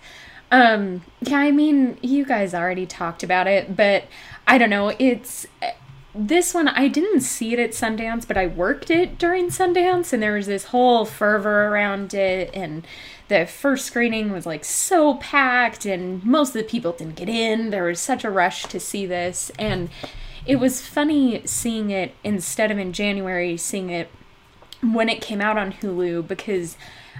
Um 0.51 1.03
yeah, 1.21 1.37
I 1.37 1.51
mean, 1.51 1.97
you 2.01 2.25
guys 2.25 2.53
already 2.53 2.85
talked 2.85 3.23
about 3.23 3.47
it, 3.47 3.75
but 3.75 4.05
I 4.47 4.57
don't 4.57 4.69
know, 4.69 4.93
it's 4.99 5.47
this 6.13 6.53
one 6.53 6.67
I 6.67 6.89
didn't 6.89 7.21
see 7.21 7.53
it 7.53 7.59
at 7.59 7.71
Sundance, 7.71 8.27
but 8.27 8.37
I 8.37 8.47
worked 8.47 8.89
it 8.89 9.17
during 9.17 9.47
Sundance, 9.47 10.11
and 10.11 10.21
there 10.21 10.33
was 10.33 10.47
this 10.47 10.65
whole 10.65 11.05
fervor 11.05 11.67
around 11.67 12.13
it, 12.13 12.49
and 12.53 12.85
the 13.29 13.45
first 13.45 13.85
screening 13.85 14.31
was 14.31 14.45
like 14.45 14.65
so 14.65 15.15
packed, 15.15 15.85
and 15.85 16.23
most 16.25 16.49
of 16.49 16.61
the 16.61 16.63
people 16.63 16.91
didn't 16.91 17.15
get 17.15 17.29
in. 17.29 17.69
There 17.69 17.85
was 17.85 17.99
such 17.99 18.25
a 18.25 18.29
rush 18.29 18.63
to 18.65 18.79
see 18.79 19.05
this, 19.05 19.51
and 19.57 19.89
it 20.45 20.57
was 20.57 20.85
funny 20.85 21.41
seeing 21.45 21.91
it 21.91 22.13
instead 22.23 22.71
of 22.71 22.77
in 22.77 22.91
January, 22.91 23.55
seeing 23.55 23.89
it 23.89 24.09
when 24.81 25.07
it 25.07 25.21
came 25.21 25.39
out 25.41 25.57
on 25.57 25.71
Hulu 25.71 26.27
because 26.27 26.75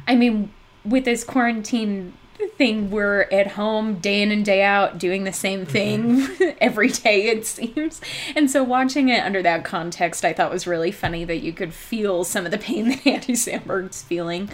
I 0.08 0.16
mean 0.16 0.52
with 0.84 1.06
this 1.06 1.24
quarantine 1.24 2.14
thing 2.50 2.92
we're 2.92 3.22
at 3.32 3.48
home 3.48 3.96
day 3.96 4.22
in 4.22 4.32
and 4.32 4.46
day 4.46 4.64
out 4.64 4.98
doing 4.98 5.24
the 5.24 5.34
same 5.34 5.66
thing 5.66 6.28
every 6.62 6.90
day 6.90 7.28
it 7.28 7.46
seems. 7.46 8.02
And 8.36 8.50
so 8.50 8.64
watching 8.64 9.10
it 9.10 9.24
under 9.24 9.42
that 9.42 9.64
context 9.64 10.26
I 10.26 10.34
thought 10.34 10.52
was 10.52 10.68
really 10.68 10.92
funny 10.92 11.26
that 11.26 11.42
you 11.42 11.54
could 11.54 11.74
feel 11.74 12.24
some 12.24 12.46
of 12.46 12.52
the 12.52 12.58
pain 12.58 12.90
that 12.90 13.08
Andy 13.08 13.34
Samberg's 13.34 14.02
feeling. 14.02 14.50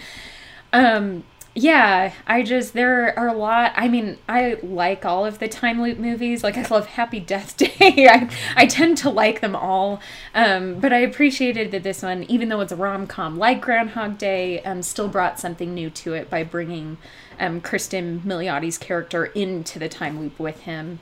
Um 0.72 1.24
yeah 1.54 2.12
i 2.26 2.40
just 2.42 2.72
there 2.72 3.18
are 3.18 3.26
a 3.26 3.32
lot 3.32 3.72
i 3.74 3.88
mean 3.88 4.16
i 4.28 4.56
like 4.62 5.04
all 5.04 5.26
of 5.26 5.38
the 5.40 5.48
time 5.48 5.80
loop 5.82 5.98
movies. 5.98 6.44
Like 6.44 6.56
i 6.56 6.66
love 6.68 6.86
happy 6.86 7.20
death 7.20 7.56
day. 7.56 7.74
I, 8.08 8.30
I 8.54 8.66
tend 8.66 8.98
to 8.98 9.10
like 9.10 9.40
them 9.40 9.56
all. 9.56 10.00
Um, 10.34 10.78
but 10.78 10.92
i 10.92 10.98
appreciated 10.98 11.70
that 11.72 11.82
this 11.82 12.02
one 12.02 12.24
even 12.24 12.48
though 12.48 12.60
it's 12.60 12.72
a 12.72 12.76
rom-com 12.76 13.38
like 13.38 13.60
groundhog 13.60 14.18
day 14.18 14.62
um, 14.62 14.82
still 14.82 15.08
brought 15.08 15.40
something 15.40 15.74
new 15.74 15.90
to 15.90 16.14
it 16.14 16.30
by 16.30 16.44
bringing 16.44 16.98
um, 17.40 17.60
kristen 17.60 18.20
milioti's 18.20 18.78
character 18.78 19.26
into 19.26 19.78
the 19.78 19.88
time 19.88 20.18
loop 20.18 20.38
with 20.38 20.60
him 20.60 20.98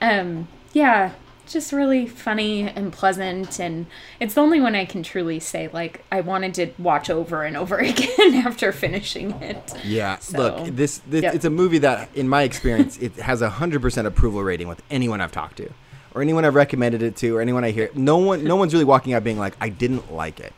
um, 0.00 0.48
yeah 0.72 1.12
just 1.46 1.72
really 1.72 2.06
funny 2.06 2.62
and 2.62 2.92
pleasant 2.92 3.60
and 3.60 3.86
it's 4.20 4.34
the 4.34 4.40
only 4.40 4.60
one 4.60 4.74
I 4.74 4.84
can 4.84 5.02
truly 5.02 5.40
say 5.40 5.68
like 5.72 6.04
I 6.10 6.20
wanted 6.20 6.54
to 6.54 6.70
watch 6.78 7.08
over 7.10 7.44
and 7.44 7.56
over 7.56 7.78
again 7.78 8.34
after 8.34 8.72
finishing 8.72 9.30
it. 9.42 9.74
Yeah, 9.84 10.18
So, 10.18 10.38
look, 10.38 10.74
this, 10.74 10.98
this 11.06 11.22
yeah. 11.22 11.32
it's 11.32 11.44
a 11.44 11.50
movie 11.50 11.78
that, 11.78 12.08
in 12.14 12.28
my 12.28 12.42
experience, 12.42 12.98
it 12.98 13.14
has 13.16 13.42
a 13.42 13.50
hundred 13.50 13.82
percent 13.82 14.06
approval 14.06 14.42
rating 14.42 14.68
with 14.68 14.82
anyone 14.90 15.20
I've 15.20 15.32
talked 15.32 15.56
to, 15.58 15.70
or 16.14 16.22
anyone 16.22 16.44
I've 16.44 16.54
recommended 16.54 17.02
it 17.02 17.16
to, 17.16 17.36
or 17.36 17.40
anyone 17.40 17.64
I 17.64 17.70
hear. 17.70 17.90
No 17.94 18.18
one, 18.18 18.44
no 18.44 18.56
one's 18.56 18.72
really 18.72 18.84
walking 18.84 19.14
out 19.14 19.24
being 19.24 19.38
like, 19.38 19.56
I 19.60 19.68
didn't 19.68 20.12
like 20.12 20.40
it. 20.40 20.54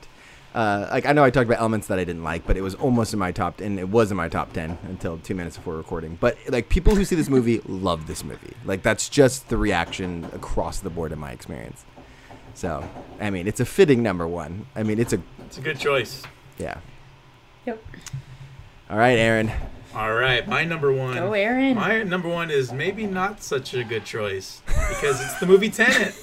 Uh, 0.55 0.89
like 0.91 1.07
I 1.07 1.13
know 1.13 1.23
I 1.25 1.31
talked 1.31 1.47
about 1.47 1.61
elements 1.61 1.87
that 1.89 1.99
I 1.99 2.05
didn't 2.05 2.25
like, 2.25 2.47
but 2.47 2.57
it 2.57 2.63
was 2.63 2.75
almost 2.75 3.13
in 3.13 3.19
my 3.19 3.33
top, 3.33 3.61
and 3.61 3.79
it 3.79 3.89
was 3.89 4.11
in 4.11 4.17
my 4.17 4.29
top 4.29 4.53
ten 4.53 4.79
until 4.85 5.19
two 5.19 5.35
minutes 5.35 5.57
before 5.57 5.77
recording. 5.77 6.17
But 6.21 6.37
like 6.49 6.69
people 6.69 6.95
who 6.95 7.05
see 7.05 7.17
this 7.17 7.29
movie 7.29 7.61
love 7.67 8.07
this 8.07 8.25
movie. 8.25 8.55
Like 8.65 8.83
that's 8.83 9.09
just 9.09 9.49
the 9.51 9.57
reaction 9.57 10.25
across 10.33 10.81
the 10.81 10.91
board 10.91 11.13
in 11.13 11.19
my 11.19 11.31
experience. 11.33 11.85
So, 12.55 12.89
I 13.21 13.31
mean, 13.31 13.47
it's 13.47 13.61
a 13.61 13.65
fitting 13.67 14.03
number 14.03 14.27
one. 14.27 14.67
I 14.75 14.83
mean, 14.83 14.99
it's 14.99 15.13
a 15.13 15.21
It's 15.47 15.59
a 15.59 15.61
good 15.61 15.79
choice. 15.79 16.23
yeah. 16.59 16.79
Yep. 17.67 17.85
All 18.91 18.97
right, 18.99 19.19
Aaron. 19.19 19.53
All 19.95 20.15
right, 20.15 20.47
my 20.49 20.65
number 20.65 20.93
one. 20.93 21.15
Go 21.15 21.35
Aaron. 21.35 21.75
My 21.77 22.03
number 22.03 22.29
one 22.29 22.51
is 22.51 22.73
maybe 22.73 23.07
not 23.07 23.43
such 23.43 23.75
a 23.75 23.85
good 23.85 24.05
choice 24.07 24.63
because 24.67 25.21
it's 25.21 25.39
the 25.41 25.47
movie 25.47 25.71
Tenet, 25.71 26.15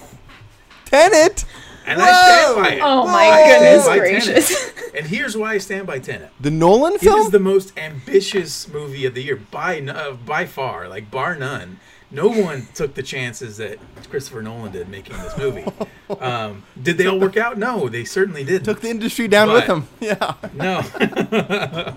Tenet. 0.85 1.45
And 1.85 2.01
I 2.01 2.11
stand 2.11 2.55
by 2.63 2.69
it. 2.75 2.81
Oh 2.83 3.03
Whoa! 3.05 3.11
my 3.11 3.43
goodness 3.47 3.85
By 3.87 3.97
gracious. 3.99 4.71
And 4.95 5.05
here's 5.07 5.35
why 5.35 5.51
I 5.53 5.57
stand 5.57 5.85
by 5.87 5.99
Tenet. 5.99 6.31
The 6.39 6.49
Nolan 6.51 6.93
It 6.93 7.01
film. 7.01 7.19
is 7.19 7.29
the 7.29 7.39
most 7.39 7.77
ambitious 7.77 8.69
movie 8.69 9.05
of 9.05 9.13
the 9.13 9.21
year 9.23 9.35
by 9.35 9.81
uh, 9.81 10.13
by 10.13 10.45
far, 10.45 10.87
like 10.87 11.11
bar 11.11 11.35
none. 11.35 11.81
No 12.11 12.29
one 12.29 12.67
took 12.73 12.93
the 12.93 13.03
chances 13.03 13.57
that 13.57 13.77
Christopher 14.09 14.41
Nolan 14.41 14.71
did 14.71 14.87
making 14.87 15.17
this 15.17 15.37
movie. 15.37 15.65
Um, 16.21 16.61
did 16.79 16.99
they 16.99 17.07
all 17.07 17.19
work 17.19 17.35
out? 17.35 17.57
No, 17.57 17.89
they 17.89 18.05
certainly 18.05 18.43
didn't. 18.43 18.63
took 18.65 18.79
the 18.79 18.89
industry 18.89 19.27
down 19.27 19.51
with 19.51 19.65
them. 19.65 19.87
Yeah. 19.99 20.35
No. 20.53 21.95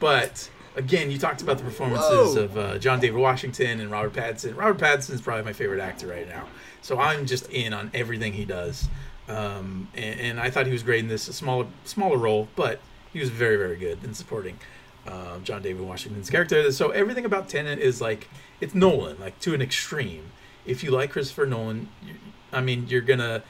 but 0.00 0.48
again, 0.76 1.10
you 1.10 1.18
talked 1.18 1.42
about 1.42 1.58
the 1.58 1.64
performances 1.64 2.34
Whoa. 2.34 2.42
of 2.44 2.58
uh, 2.58 2.78
John 2.78 2.98
David 3.00 3.18
Washington 3.20 3.80
and 3.80 3.90
Robert 3.90 4.14
Pattinson. 4.14 4.56
Robert 4.56 4.78
Pattinson 4.82 5.10
is 5.10 5.20
probably 5.20 5.44
my 5.44 5.52
favorite 5.52 5.80
actor 5.80 6.06
right 6.06 6.28
now. 6.28 6.46
So 6.80 6.98
I'm 6.98 7.26
just 7.26 7.48
in 7.50 7.72
on 7.74 7.90
everything 7.94 8.32
he 8.32 8.44
does. 8.44 8.88
Um, 9.28 9.88
and, 9.94 10.20
and 10.20 10.40
I 10.40 10.50
thought 10.50 10.66
he 10.66 10.72
was 10.72 10.82
great 10.82 11.00
in 11.00 11.08
this 11.08 11.22
smaller 11.22 11.66
smaller 11.84 12.16
role, 12.16 12.48
but 12.56 12.80
he 13.12 13.20
was 13.20 13.30
very 13.30 13.56
very 13.56 13.76
good 13.76 14.02
in 14.04 14.14
supporting 14.14 14.58
uh, 15.06 15.38
John 15.40 15.62
David 15.62 15.86
Washington's 15.86 16.30
character. 16.30 16.70
So 16.72 16.90
everything 16.90 17.24
about 17.24 17.48
Tenet 17.48 17.78
is 17.78 18.00
like 18.00 18.28
it's 18.60 18.74
Nolan, 18.74 19.18
like 19.20 19.38
to 19.40 19.54
an 19.54 19.62
extreme. 19.62 20.32
If 20.64 20.84
you 20.84 20.90
like 20.90 21.10
Christopher 21.10 21.46
Nolan, 21.46 21.88
you, 22.04 22.14
I 22.52 22.60
mean, 22.60 22.86
you're 22.88 23.00
gonna 23.00 23.42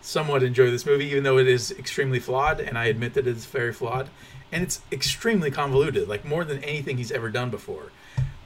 somewhat 0.00 0.42
enjoy 0.42 0.70
this 0.70 0.86
movie, 0.86 1.06
even 1.06 1.24
though 1.24 1.38
it 1.38 1.48
is 1.48 1.70
extremely 1.72 2.18
flawed, 2.18 2.60
and 2.60 2.78
I 2.78 2.86
admit 2.86 3.14
that 3.14 3.26
it's 3.26 3.46
very 3.46 3.72
flawed, 3.72 4.08
and 4.50 4.62
it's 4.62 4.80
extremely 4.90 5.50
convoluted, 5.50 6.08
like 6.08 6.24
more 6.24 6.44
than 6.44 6.62
anything 6.64 6.96
he's 6.96 7.12
ever 7.12 7.30
done 7.30 7.50
before. 7.50 7.92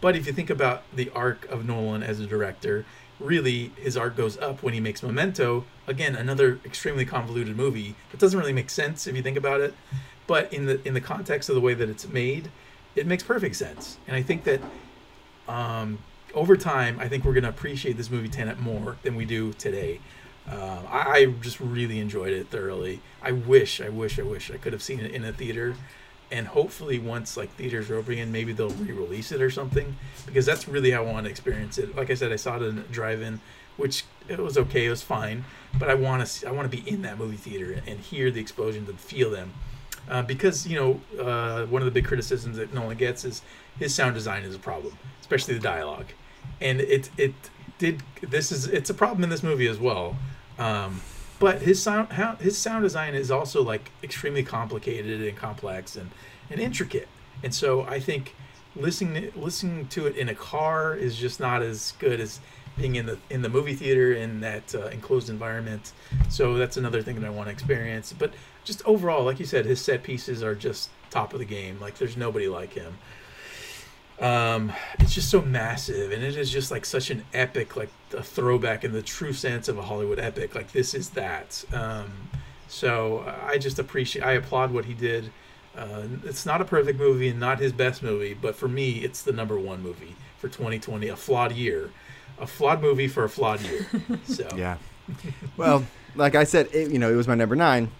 But 0.01 0.17
if 0.17 0.27
you 0.27 0.33
think 0.33 0.51
about 0.51 0.83
the 0.95 1.11
arc 1.15 1.47
of 1.47 1.65
Nolan 1.65 2.03
as 2.03 2.21
a 2.21 2.27
director, 2.27 2.85
really 3.19 3.73
his 3.77 3.97
arc 3.97 4.17
goes 4.17 4.37
up 4.39 4.63
when 4.63 4.75
he 4.75 4.81
makes 4.81 5.03
Memento. 5.03 5.65
Again, 5.87 6.17
another 6.17 6.61
extremely 6.65 7.05
convoluted 7.05 7.57
movie 7.57 7.95
that 8.11 8.21
doesn't 8.21 8.39
really 8.39 8.53
make 8.53 8.71
sense 8.71 9.07
if 9.07 9.15
you 9.17 9.23
think 9.23 9.37
about 9.37 9.61
it. 9.61 9.75
But 10.27 10.53
in 10.53 10.67
the 10.67 10.87
in 10.87 10.95
the 10.95 11.01
context 11.01 11.49
of 11.49 11.55
the 11.55 11.61
way 11.61 11.75
that 11.75 11.89
it's 11.89 12.09
made, 12.09 12.51
it 12.97 13.07
makes 13.07 13.23
perfect 13.23 13.57
sense. 13.57 13.99
And 14.07 14.17
I 14.17 14.23
think 14.23 14.45
that 14.45 14.61
um, 15.49 15.99
over 16.35 16.57
time, 16.57 16.99
I 16.99 17.09
think 17.09 17.25
we're 17.25 17.35
going 17.35 17.45
to 17.45 17.51
appreciate 17.51 17.97
this 17.97 18.11
movie 18.11 18.29
Tenet 18.29 18.59
more 18.59 18.97
than 19.03 19.15
we 19.15 19.25
do 19.25 19.53
today. 19.53 20.01
Um, 20.47 20.87
I, 20.91 21.17
I 21.17 21.27
just 21.41 21.61
really 21.61 22.01
enjoyed 22.01 22.33
it 22.33 22.49
thoroughly. 22.49 23.01
I 23.23 23.33
wish, 23.33 23.81
I 23.81 23.89
wish, 23.89 24.19
I 24.19 24.23
wish 24.23 24.51
I 24.51 24.57
could 24.57 24.73
have 24.73 24.83
seen 24.83 25.01
it 25.01 25.13
in 25.13 25.25
a 25.25 25.33
theater, 25.33 25.75
and 26.31 26.47
hopefully 26.47 26.99
once 26.99 27.37
like 27.37 27.51
theaters 27.53 27.91
are 27.91 27.97
opening, 27.97 28.31
maybe 28.31 28.53
they'll 28.53 28.71
re-release 28.71 29.33
it 29.33 29.41
or 29.41 29.51
something 29.51 29.97
because 30.27 30.45
that's 30.45 30.69
really 30.69 30.91
how 30.91 31.05
I 31.05 31.13
want 31.13 31.25
to 31.25 31.31
experience 31.31 31.79
it. 31.79 31.97
Like 31.97 32.11
I 32.11 32.15
said, 32.15 32.33
I 32.33 32.37
saw 32.37 32.57
it 32.57 32.63
in 32.63 32.79
a 32.79 32.83
drive-in, 32.83 33.41
which 33.77 34.05
it 34.29 34.39
was 34.39 34.59
okay, 34.59 34.87
it 34.87 34.91
was 34.91 35.03
fine, 35.03 35.45
but 35.79 35.91
I 35.91 35.95
want 35.95 36.27
to, 36.27 36.49
I 36.49 36.53
want 36.53 36.71
to 36.71 36.77
be 36.77 36.89
in 36.89 37.03
that 37.03 37.19
movie 37.19 37.37
theater 37.37 37.81
and 37.87 37.99
hear 37.99 38.31
the 38.31 38.41
explosions 38.41 38.89
and 38.89 38.99
feel 38.99 39.31
them. 39.31 39.53
Uh, 40.09 40.23
because 40.23 40.67
you 40.67 40.77
know, 40.77 41.23
uh, 41.23 41.65
one 41.67 41.81
of 41.81 41.87
the 41.87 41.93
big 41.93 42.05
criticisms 42.05 42.57
that 42.59 42.75
Nolan 42.75 42.97
gets 42.97 43.25
is 43.25 43.43
his 43.79 43.95
sound 43.95 44.15
design 44.15 44.43
is 44.43 44.55
a 44.55 44.59
problem, 44.59 44.97
especially 45.21 45.55
the 45.55 45.61
dialogue, 45.61 46.07
and 46.61 46.81
it 46.81 47.11
it 47.17 47.35
did 47.79 48.03
this 48.21 48.53
is 48.53 48.67
it's 48.67 48.91
a 48.91 48.95
problem 48.95 49.25
in 49.25 49.31
this 49.31 49.43
movie 49.43 49.67
as 49.67 49.79
well. 49.79 50.17
Um, 50.59 51.01
but 51.39 51.63
his 51.63 51.83
sound 51.83 52.13
his 52.41 52.59
sound 52.59 52.83
design 52.83 53.15
is 53.15 53.31
also 53.31 53.63
like 53.63 53.91
extremely 54.03 54.43
complicated 54.43 55.23
and 55.23 55.37
complex 55.37 55.97
and, 55.97 56.11
and 56.51 56.61
intricate, 56.61 57.09
and 57.43 57.55
so 57.55 57.83
I 57.83 57.99
think 57.99 58.35
listening 58.77 59.33
listening 59.35 59.87
to 59.89 60.07
it 60.07 60.17
in 60.17 60.29
a 60.29 60.35
car 60.35 60.95
is 60.95 61.17
just 61.17 61.41
not 61.41 61.63
as 61.63 61.95
good 61.99 62.21
as 62.21 62.41
being 62.77 62.97
in 62.97 63.07
the 63.07 63.19
in 63.31 63.43
the 63.43 63.49
movie 63.49 63.75
theater 63.75 64.13
in 64.13 64.41
that 64.41 64.75
uh, 64.75 64.87
enclosed 64.87 65.31
environment. 65.31 65.93
So 66.29 66.55
that's 66.55 66.77
another 66.77 67.03
thing 67.03 67.21
that 67.21 67.27
I 67.27 67.31
want 67.31 67.49
to 67.49 67.53
experience. 67.53 68.13
But 68.13 68.35
just 68.65 68.85
overall, 68.85 69.25
like 69.25 69.39
you 69.39 69.47
said, 69.47 69.67
his 69.67 69.81
set 69.81 70.03
pieces 70.03 70.43
are 70.43 70.55
just 70.55 70.91
top 71.11 71.33
of 71.33 71.39
the 71.39 71.45
game. 71.45 71.79
Like 71.81 71.99
there's 71.99 72.17
nobody 72.17 72.49
like 72.49 72.73
him. 72.73 72.97
Um, 74.21 74.73
it's 75.01 75.13
just 75.13 75.29
so 75.29 75.43
massive, 75.43 76.13
and 76.13 76.23
it 76.23 76.37
is 76.37 76.51
just 76.51 76.71
like 76.71 76.85
such 76.85 77.11
an 77.11 77.25
epic, 77.33 77.77
like 77.77 77.91
a 78.17 78.23
throwback 78.23 78.85
in 78.85 78.93
the 78.93 79.03
true 79.03 79.33
sense 79.33 79.69
of 79.69 79.77
a 79.77 79.83
Hollywood 79.83 80.21
epic. 80.21 80.55
Like 80.55 80.73
this 80.73 80.95
is 80.95 81.11
that. 81.11 81.65
Um, 81.73 82.13
so 82.69 83.19
uh, 83.19 83.35
I 83.45 83.59
just 83.59 83.79
appreciate, 83.79 84.23
I 84.23 84.33
applaud 84.33 84.73
what 84.73 84.85
he 84.85 84.95
did. 84.95 85.31
Uh, 85.77 86.03
it's 86.25 86.47
not 86.47 86.61
a 86.61 86.65
perfect 86.65 86.99
movie 86.99 87.29
and 87.29 87.41
not 87.41 87.59
his 87.59 87.73
best 87.73 88.03
movie, 88.03 88.35
but 88.35 88.55
for 88.55 88.69
me, 88.69 88.99
it's 88.99 89.23
the 89.23 89.33
number 89.33 89.59
one 89.59 89.83
movie 89.83 90.15
for 90.39 90.49
2020, 90.49 91.09
a 91.09 91.17
flawed 91.17 91.53
year, 91.53 91.91
a 92.39 92.47
flawed 92.47 92.81
movie 92.83 93.09
for 93.09 93.25
a 93.25 93.29
flawed 93.29 93.61
year. 93.63 93.87
So 94.27 94.49
Yeah. 94.57 94.77
well, 95.57 95.85
like 96.15 96.35
I 96.35 96.45
said, 96.45 96.69
it, 96.73 96.91
you 96.91 96.99
know, 96.99 97.11
it 97.13 97.17
was 97.17 97.29
my 97.29 97.35
number 97.35 97.55
nine, 97.57 97.91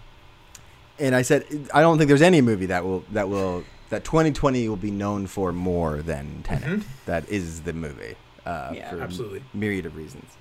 and 0.99 1.15
I 1.15 1.21
said 1.21 1.45
I 1.73 1.81
don't 1.81 1.97
think 1.97 2.07
there's 2.07 2.21
any 2.21 2.41
movie 2.41 2.65
that 2.67 2.83
will 2.83 3.03
that 3.11 3.29
will 3.29 3.63
that 3.89 4.03
2020 4.03 4.67
will 4.67 4.75
be 4.75 4.91
known 4.91 5.27
for 5.27 5.51
more 5.53 6.01
than 6.01 6.41
Tenet. 6.43 6.63
Mhm. 6.81 6.83
That 7.05 7.29
is 7.29 7.61
the 7.61 7.73
movie. 7.73 8.15
Uh, 8.45 8.71
Yeah. 8.73 8.89
for 8.91 9.01
Absolutely. 9.01 9.43
myriad 9.53 9.85
of 9.85 9.95
reasons. 9.95 10.31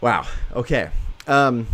Wow. 0.00 0.26
Okay. 0.54 0.90
Um. 1.26 1.66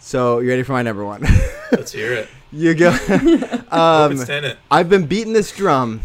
So 0.00 0.38
you 0.40 0.48
ready 0.50 0.62
for 0.62 0.72
my 0.72 0.82
number 0.82 1.04
one? 1.04 1.24
let's 1.72 1.92
hear 1.92 2.12
it. 2.12 2.28
you 2.52 2.74
go. 2.74 2.90
Hope 2.92 3.72
um, 3.72 4.12
it's 4.12 4.26
Tenet. 4.26 4.56
I've 4.70 4.88
been 4.88 5.06
beating 5.06 5.32
this 5.32 5.50
drum, 5.52 6.00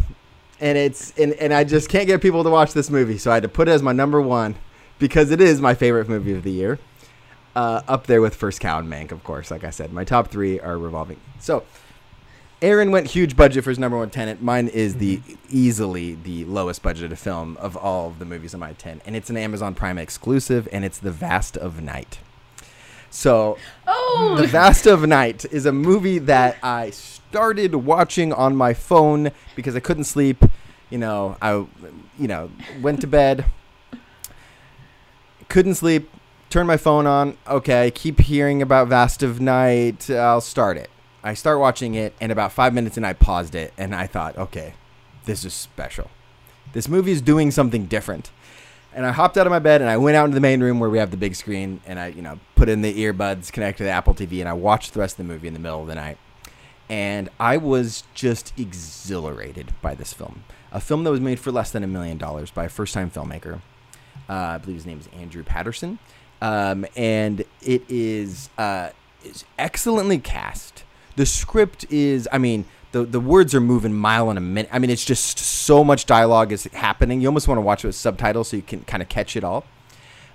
and 0.62 0.78
it's 0.78 1.12
and, 1.18 1.34
and 1.34 1.54
I 1.54 1.64
just 1.64 1.90
can't 1.90 2.08
get 2.08 2.22
people 2.22 2.44
to 2.44 2.50
watch 2.50 2.74
this 2.74 2.90
movie, 2.90 3.18
so 3.18 3.32
I 3.32 3.34
had 3.36 3.44
to 3.44 3.50
put 3.50 3.68
it 3.68 3.72
as 3.72 3.82
my 3.82 3.92
number 3.92 4.22
one 4.22 4.56
because 5.00 5.32
it 5.32 5.42
is 5.42 5.60
my 5.60 5.74
favorite 5.74 6.08
movie 6.08 6.34
of 6.34 6.44
the 6.44 6.52
year. 6.52 6.80
Uh, 7.54 7.82
up 7.88 8.08
there 8.08 8.22
with 8.22 8.34
First 8.34 8.62
Cow 8.62 8.80
and 8.80 8.90
Mank, 8.90 9.12
of 9.12 9.26
course. 9.26 9.52
Like 9.52 9.66
I 9.66 9.72
said, 9.72 9.92
my 9.92 10.06
top 10.06 10.30
three 10.30 10.58
are 10.62 10.78
revolving. 10.78 11.20
So, 11.40 11.66
Aaron 12.62 12.92
went 12.92 13.08
huge 13.08 13.36
budget 13.36 13.66
for 13.66 13.72
his 13.72 13.80
number 13.80 13.98
one 13.98 14.10
Tenet. 14.10 14.42
Mine 14.42 14.70
is 14.70 14.96
the 14.96 15.20
easily 15.50 16.14
the 16.14 16.46
lowest 16.46 16.82
budgeted 16.82 17.18
film 17.18 17.58
of 17.58 17.76
all 17.76 18.08
of 18.08 18.20
the 18.20 18.26
movies 18.26 18.54
in 18.54 18.60
my 18.60 18.74
ten, 18.74 19.02
and 19.06 19.16
it's 19.16 19.30
an 19.30 19.36
Amazon 19.36 19.76
Prime 19.76 19.98
exclusive, 19.98 20.70
and 20.72 20.86
it's 20.86 21.00
The 21.00 21.12
Vast 21.12 21.58
of 21.58 21.82
Night. 21.82 22.20
So, 23.12 23.58
Oh, 23.86 24.36
the 24.40 24.48
Vast 24.48 24.88
of 24.88 25.06
Night 25.06 25.46
is 25.52 25.66
a 25.66 25.72
movie 25.72 26.18
that 26.20 26.58
I 26.64 26.90
started 26.92 27.76
watching 27.76 28.32
on 28.34 28.56
my 28.56 28.74
phone 28.74 29.32
because 29.56 29.76
I 29.76 29.80
couldn't 29.82 30.06
sleep. 30.06 30.44
You 30.90 30.98
know, 30.98 31.36
I, 31.42 31.52
you 32.18 32.28
know, 32.28 32.50
went 32.82 33.02
to 33.02 33.08
bed, 33.08 33.46
couldn't 35.50 35.76
sleep, 35.76 36.10
turned 36.50 36.68
my 36.68 36.78
phone 36.78 37.06
on. 37.06 37.38
Okay, 37.48 37.92
keep 37.92 38.20
hearing 38.22 38.62
about 38.62 38.88
Vast 38.88 39.24
of 39.24 39.40
Night. 39.42 40.10
I'll 40.10 40.42
start 40.42 40.78
it. 40.78 40.90
I 41.24 41.34
start 41.34 41.60
watching 41.60 41.94
it, 41.96 42.14
and 42.20 42.32
about 42.32 42.52
five 42.52 42.74
minutes 42.74 42.98
in, 42.98 43.06
I 43.06 43.14
paused 43.14 43.54
it, 43.56 43.74
and 43.78 43.94
I 43.94 44.08
thought, 44.08 44.38
okay, 44.38 44.74
this 45.26 45.46
is 45.46 45.54
special. 45.54 46.10
This 46.74 46.88
movie 46.88 47.12
is 47.12 47.22
doing 47.22 47.52
something 47.52 47.86
different. 47.86 48.32
And 48.94 49.06
I 49.06 49.12
hopped 49.12 49.38
out 49.38 49.48
of 49.48 49.52
my 49.52 49.60
bed 49.60 49.82
and 49.82 49.90
I 49.90 49.98
went 49.98 50.18
out 50.18 50.26
into 50.26 50.36
the 50.36 50.42
main 50.42 50.62
room 50.62 50.80
where 50.80 50.90
we 50.90 50.98
have 50.98 51.12
the 51.12 51.18
big 51.18 51.36
screen 51.36 51.80
and 51.86 52.00
I, 52.00 52.08
you 52.08 52.22
know, 52.22 52.40
put 52.56 52.68
in 52.68 52.82
the 52.82 52.94
earbuds, 52.94 53.52
connected 53.52 53.80
to 53.80 53.84
the 53.86 53.90
Apple 53.90 54.14
TV, 54.14 54.40
and 54.40 54.50
I 54.50 54.54
watched 54.54 54.94
the 54.94 55.00
rest 55.00 55.14
of 55.14 55.26
the 55.26 55.34
movie 55.34 55.48
in 55.48 55.54
the 55.54 55.60
middle 55.60 55.82
of 55.82 55.88
the 55.88 55.96
night. 55.96 56.18
And 56.90 57.30
I 57.40 57.56
was 57.56 58.04
just 58.14 58.54
exhilarated 58.60 59.74
by 59.82 59.96
this 59.96 60.12
film. 60.12 60.44
A 60.74 60.82
film 60.82 61.06
that 61.06 61.12
was 61.12 61.22
made 61.22 61.40
for 61.40 61.52
less 61.52 61.72
than 61.72 61.84
a 61.84 61.88
million 61.88 62.18
dollars 62.18 62.52
by 62.52 62.66
a 62.66 62.70
first 62.70 62.94
time 62.94 63.10
filmmaker. 63.10 63.62
Uh, 64.30 64.34
I 64.34 64.58
believe 64.58 64.76
his 64.76 64.86
name 64.86 65.00
is 65.00 65.08
Andrew 65.14 65.44
Patterson. 65.44 66.00
Um, 66.42 66.86
and 66.98 67.46
it 67.62 67.84
is, 67.88 68.50
uh, 68.58 68.90
is 69.24 69.46
excellently 69.58 70.18
cast. 70.18 70.84
The 71.16 71.26
script 71.26 71.86
is, 71.90 72.28
I 72.32 72.40
mean, 72.40 72.66
the, 72.92 73.04
the 73.04 73.20
words 73.20 73.56
are 73.56 73.62
moving 73.62 73.94
mile 73.94 74.30
in 74.32 74.38
a 74.38 74.42
minute. 74.42 74.70
I 74.72 74.80
mean, 74.80 74.90
it's 74.90 75.06
just 75.06 75.40
so 75.40 75.84
much 75.84 76.06
dialogue 76.06 76.52
is 76.52 76.66
happening. 76.66 77.22
You 77.22 77.28
almost 77.28 77.48
want 77.48 77.58
to 77.58 77.62
watch 77.62 77.84
it 77.84 77.88
with 77.88 77.96
subtitles 77.96 78.50
so 78.50 78.58
you 78.58 78.64
can 78.64 78.82
kind 78.84 79.02
of 79.02 79.10
catch 79.10 79.36
it 79.36 79.44
all. 79.44 79.66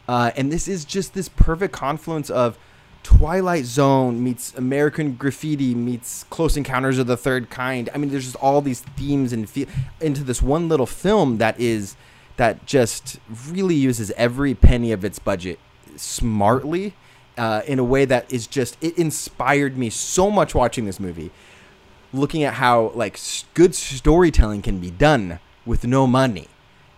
Uh, 0.09 0.31
and 0.37 0.53
this 0.53 0.69
is 0.69 0.85
just 0.85 1.15
this 1.15 1.28
perfect 1.28 1.73
confluence 1.73 2.31
of 2.31 2.59
Twilight 3.03 3.66
Zone 3.66 4.23
meets 4.23 4.55
American 4.55 5.15
Graffiti 5.15 5.74
meets 5.74 6.24
Close 6.24 6.57
Encounters 6.57 6.99
of 6.99 7.07
the 7.07 7.16
Third 7.16 7.51
Kind. 7.51 7.89
I 7.95 7.99
mean, 7.99 8.11
there's 8.11 8.24
just 8.24 8.37
all 8.37 8.61
these 8.61 8.81
themes 8.81 9.33
and 9.33 9.49
fe- 9.49 9.66
into 10.01 10.24
this 10.24 10.43
one 10.43 10.69
little 10.69 10.87
film 10.87 11.39
that 11.39 11.59
is 11.61 11.95
that 12.37 12.66
just 12.66 13.19
really 13.49 13.74
uses 13.74 14.11
every 14.12 14.55
penny 14.55 14.93
of 14.93 15.05
its 15.05 15.19
budget 15.19 15.59
smartly 15.97 16.95
uh, 17.39 17.62
in 17.66 17.78
a 17.78 17.85
way 17.85 18.05
that 18.05 18.31
is 18.33 18.47
just 18.47 18.77
it 18.81 18.97
inspired 18.99 19.77
me 19.77 19.91
so 19.91 20.31
much 20.31 20.55
watching 20.55 20.85
this 20.85 20.99
movie 20.99 21.31
looking 22.19 22.43
at 22.45 22.55
how 22.55 22.93
like 22.95 23.19
good 23.55 23.75
storytelling 23.75 24.63
can 24.63 24.79
be 24.79 24.91
done 24.91 25.41
with 25.65 25.85
no 25.85 26.07
money. 26.07 26.49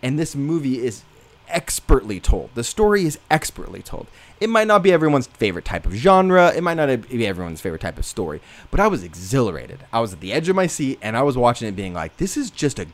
And 0.03 0.19
this 0.19 0.36
movie 0.36 0.78
is 0.85 1.03
expertly 1.49 2.20
told. 2.20 2.51
The 2.55 2.65
story 2.65 3.05
is 3.05 3.19
expertly 3.31 3.82
told. 3.82 4.07
It 4.40 4.49
might 4.49 4.66
not 4.66 4.82
be 4.82 4.93
everyone's 4.93 5.27
favorite 5.27 5.65
type 5.65 5.86
of 5.86 5.95
genre. 5.95 6.53
It 6.55 6.62
might 6.62 6.74
not 6.74 7.09
be 7.09 7.27
everyone's 7.27 7.61
favorite 7.61 7.81
type 7.81 7.99
of 7.99 8.05
story. 8.05 8.40
But 8.70 8.81
i 8.81 8.86
was 8.86 9.03
exhilarated. 9.03 9.85
I 9.93 10.01
was 10.01 10.12
at 10.12 10.20
the 10.20 10.32
edge 10.32 10.49
of 10.49 10.57
my 10.57 10.66
seat 10.66 10.99
and 11.03 11.16
i 11.16 11.23
was 11.23 11.36
watching 11.36 11.69
it 11.69 11.77
being 11.77 11.95
like 11.95 12.16
this 12.19 12.36
is 12.36 12.51
just 12.51 12.78
a 12.78 12.86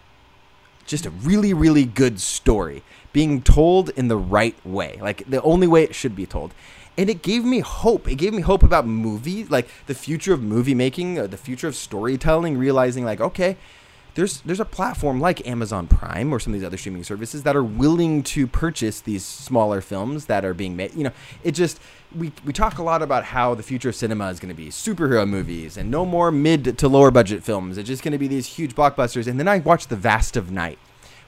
just 0.86 1.06
a 1.06 1.10
really 1.10 1.54
really 1.54 1.84
good 1.84 2.20
story 2.20 2.82
being 3.12 3.42
told 3.42 3.90
in 3.90 4.08
the 4.08 4.16
right 4.16 4.56
way. 4.66 4.98
Like 5.00 5.28
the 5.28 5.42
only 5.42 5.66
way 5.66 5.84
it 5.84 5.94
should 5.94 6.16
be 6.16 6.26
told 6.26 6.54
and 6.96 7.10
it 7.10 7.22
gave 7.22 7.44
me 7.44 7.60
hope 7.60 8.08
it 8.08 8.16
gave 8.16 8.32
me 8.32 8.42
hope 8.42 8.62
about 8.62 8.86
movie 8.86 9.44
like 9.44 9.68
the 9.86 9.94
future 9.94 10.32
of 10.32 10.42
movie 10.42 10.74
making 10.74 11.18
uh, 11.18 11.26
the 11.26 11.36
future 11.36 11.68
of 11.68 11.74
storytelling 11.74 12.56
realizing 12.56 13.04
like 13.04 13.20
okay 13.20 13.56
there's 14.14 14.40
there's 14.42 14.60
a 14.60 14.64
platform 14.64 15.20
like 15.20 15.46
Amazon 15.46 15.86
Prime 15.86 16.32
or 16.32 16.38
some 16.38 16.52
of 16.52 16.60
these 16.60 16.66
other 16.66 16.76
streaming 16.76 17.04
services 17.04 17.42
that 17.42 17.56
are 17.56 17.64
willing 17.64 18.22
to 18.22 18.46
purchase 18.46 19.00
these 19.00 19.24
smaller 19.24 19.80
films 19.80 20.26
that 20.26 20.44
are 20.44 20.54
being 20.54 20.76
made. 20.76 20.94
You 20.94 21.04
know, 21.04 21.12
it 21.42 21.52
just 21.52 21.80
we 22.14 22.32
we 22.44 22.52
talk 22.52 22.78
a 22.78 22.82
lot 22.82 23.02
about 23.02 23.24
how 23.24 23.54
the 23.54 23.62
future 23.62 23.88
of 23.88 23.96
cinema 23.96 24.28
is 24.28 24.38
going 24.38 24.54
to 24.54 24.54
be 24.54 24.68
superhero 24.68 25.28
movies 25.28 25.76
and 25.76 25.90
no 25.90 26.06
more 26.06 26.30
mid 26.30 26.78
to 26.78 26.88
lower 26.88 27.10
budget 27.10 27.42
films. 27.42 27.76
It's 27.76 27.88
just 27.88 28.02
going 28.02 28.12
to 28.12 28.18
be 28.18 28.28
these 28.28 28.46
huge 28.46 28.74
blockbusters. 28.74 29.26
And 29.26 29.38
then 29.38 29.48
I 29.48 29.58
watched 29.58 29.88
The 29.88 29.96
Vast 29.96 30.36
of 30.36 30.50
Night, 30.50 30.78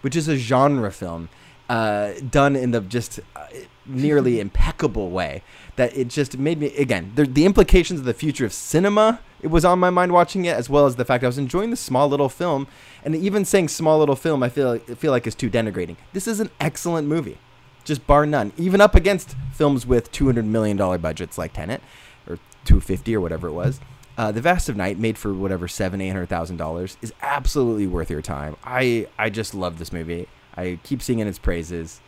which 0.02 0.14
is 0.14 0.28
a 0.28 0.36
genre 0.36 0.93
film 0.93 1.28
uh, 1.68 2.12
done 2.30 2.55
in 2.55 2.70
the 2.70 2.80
just 2.80 3.18
uh, 3.34 3.47
nearly 3.88 4.40
impeccable 4.40 5.10
way 5.10 5.42
that 5.76 5.96
it 5.96 6.08
just 6.08 6.38
made 6.38 6.58
me 6.58 6.74
again 6.76 7.12
the, 7.14 7.24
the 7.24 7.44
implications 7.44 8.00
of 8.00 8.06
the 8.06 8.14
future 8.14 8.44
of 8.44 8.52
cinema 8.52 9.20
it 9.42 9.48
was 9.48 9.64
on 9.64 9.78
my 9.78 9.90
mind 9.90 10.12
watching 10.12 10.44
it 10.44 10.56
as 10.56 10.68
well 10.68 10.86
as 10.86 10.96
the 10.96 11.04
fact 11.04 11.22
I 11.22 11.26
was 11.26 11.38
enjoying 11.38 11.70
the 11.70 11.76
small 11.76 12.08
little 12.08 12.28
film 12.28 12.66
and 13.04 13.14
even 13.14 13.44
saying 13.44 13.68
small 13.68 13.98
little 13.98 14.16
film 14.16 14.42
I 14.42 14.48
feel 14.48 14.72
I 14.72 14.78
feel 14.78 15.12
like 15.12 15.26
is 15.26 15.34
too 15.34 15.50
denigrating 15.50 15.96
this 16.12 16.26
is 16.26 16.40
an 16.40 16.50
excellent 16.60 17.08
movie 17.08 17.38
just 17.84 18.06
bar 18.06 18.26
none 18.26 18.52
even 18.56 18.80
up 18.80 18.94
against 18.94 19.36
films 19.52 19.86
with 19.86 20.10
200 20.12 20.44
million 20.44 20.76
dollar 20.76 20.98
budgets 20.98 21.38
like 21.38 21.52
Tenet 21.52 21.82
or 22.28 22.36
250 22.64 23.14
or 23.14 23.20
whatever 23.20 23.48
it 23.48 23.52
was 23.52 23.80
uh, 24.18 24.32
the 24.32 24.40
Vast 24.40 24.68
of 24.68 24.76
Night, 24.76 24.98
made 24.98 25.18
for 25.18 25.34
whatever 25.34 25.68
seven, 25.68 26.00
eight 26.00 26.08
hundred 26.08 26.28
thousand 26.28 26.56
dollars, 26.56 26.96
is 27.02 27.12
absolutely 27.20 27.86
worth 27.86 28.10
your 28.10 28.22
time. 28.22 28.56
I 28.64 29.08
I 29.18 29.28
just 29.28 29.54
love 29.54 29.78
this 29.78 29.92
movie. 29.92 30.26
I 30.56 30.78
keep 30.82 31.02
singing 31.02 31.26
its 31.26 31.38
praises. 31.38 32.00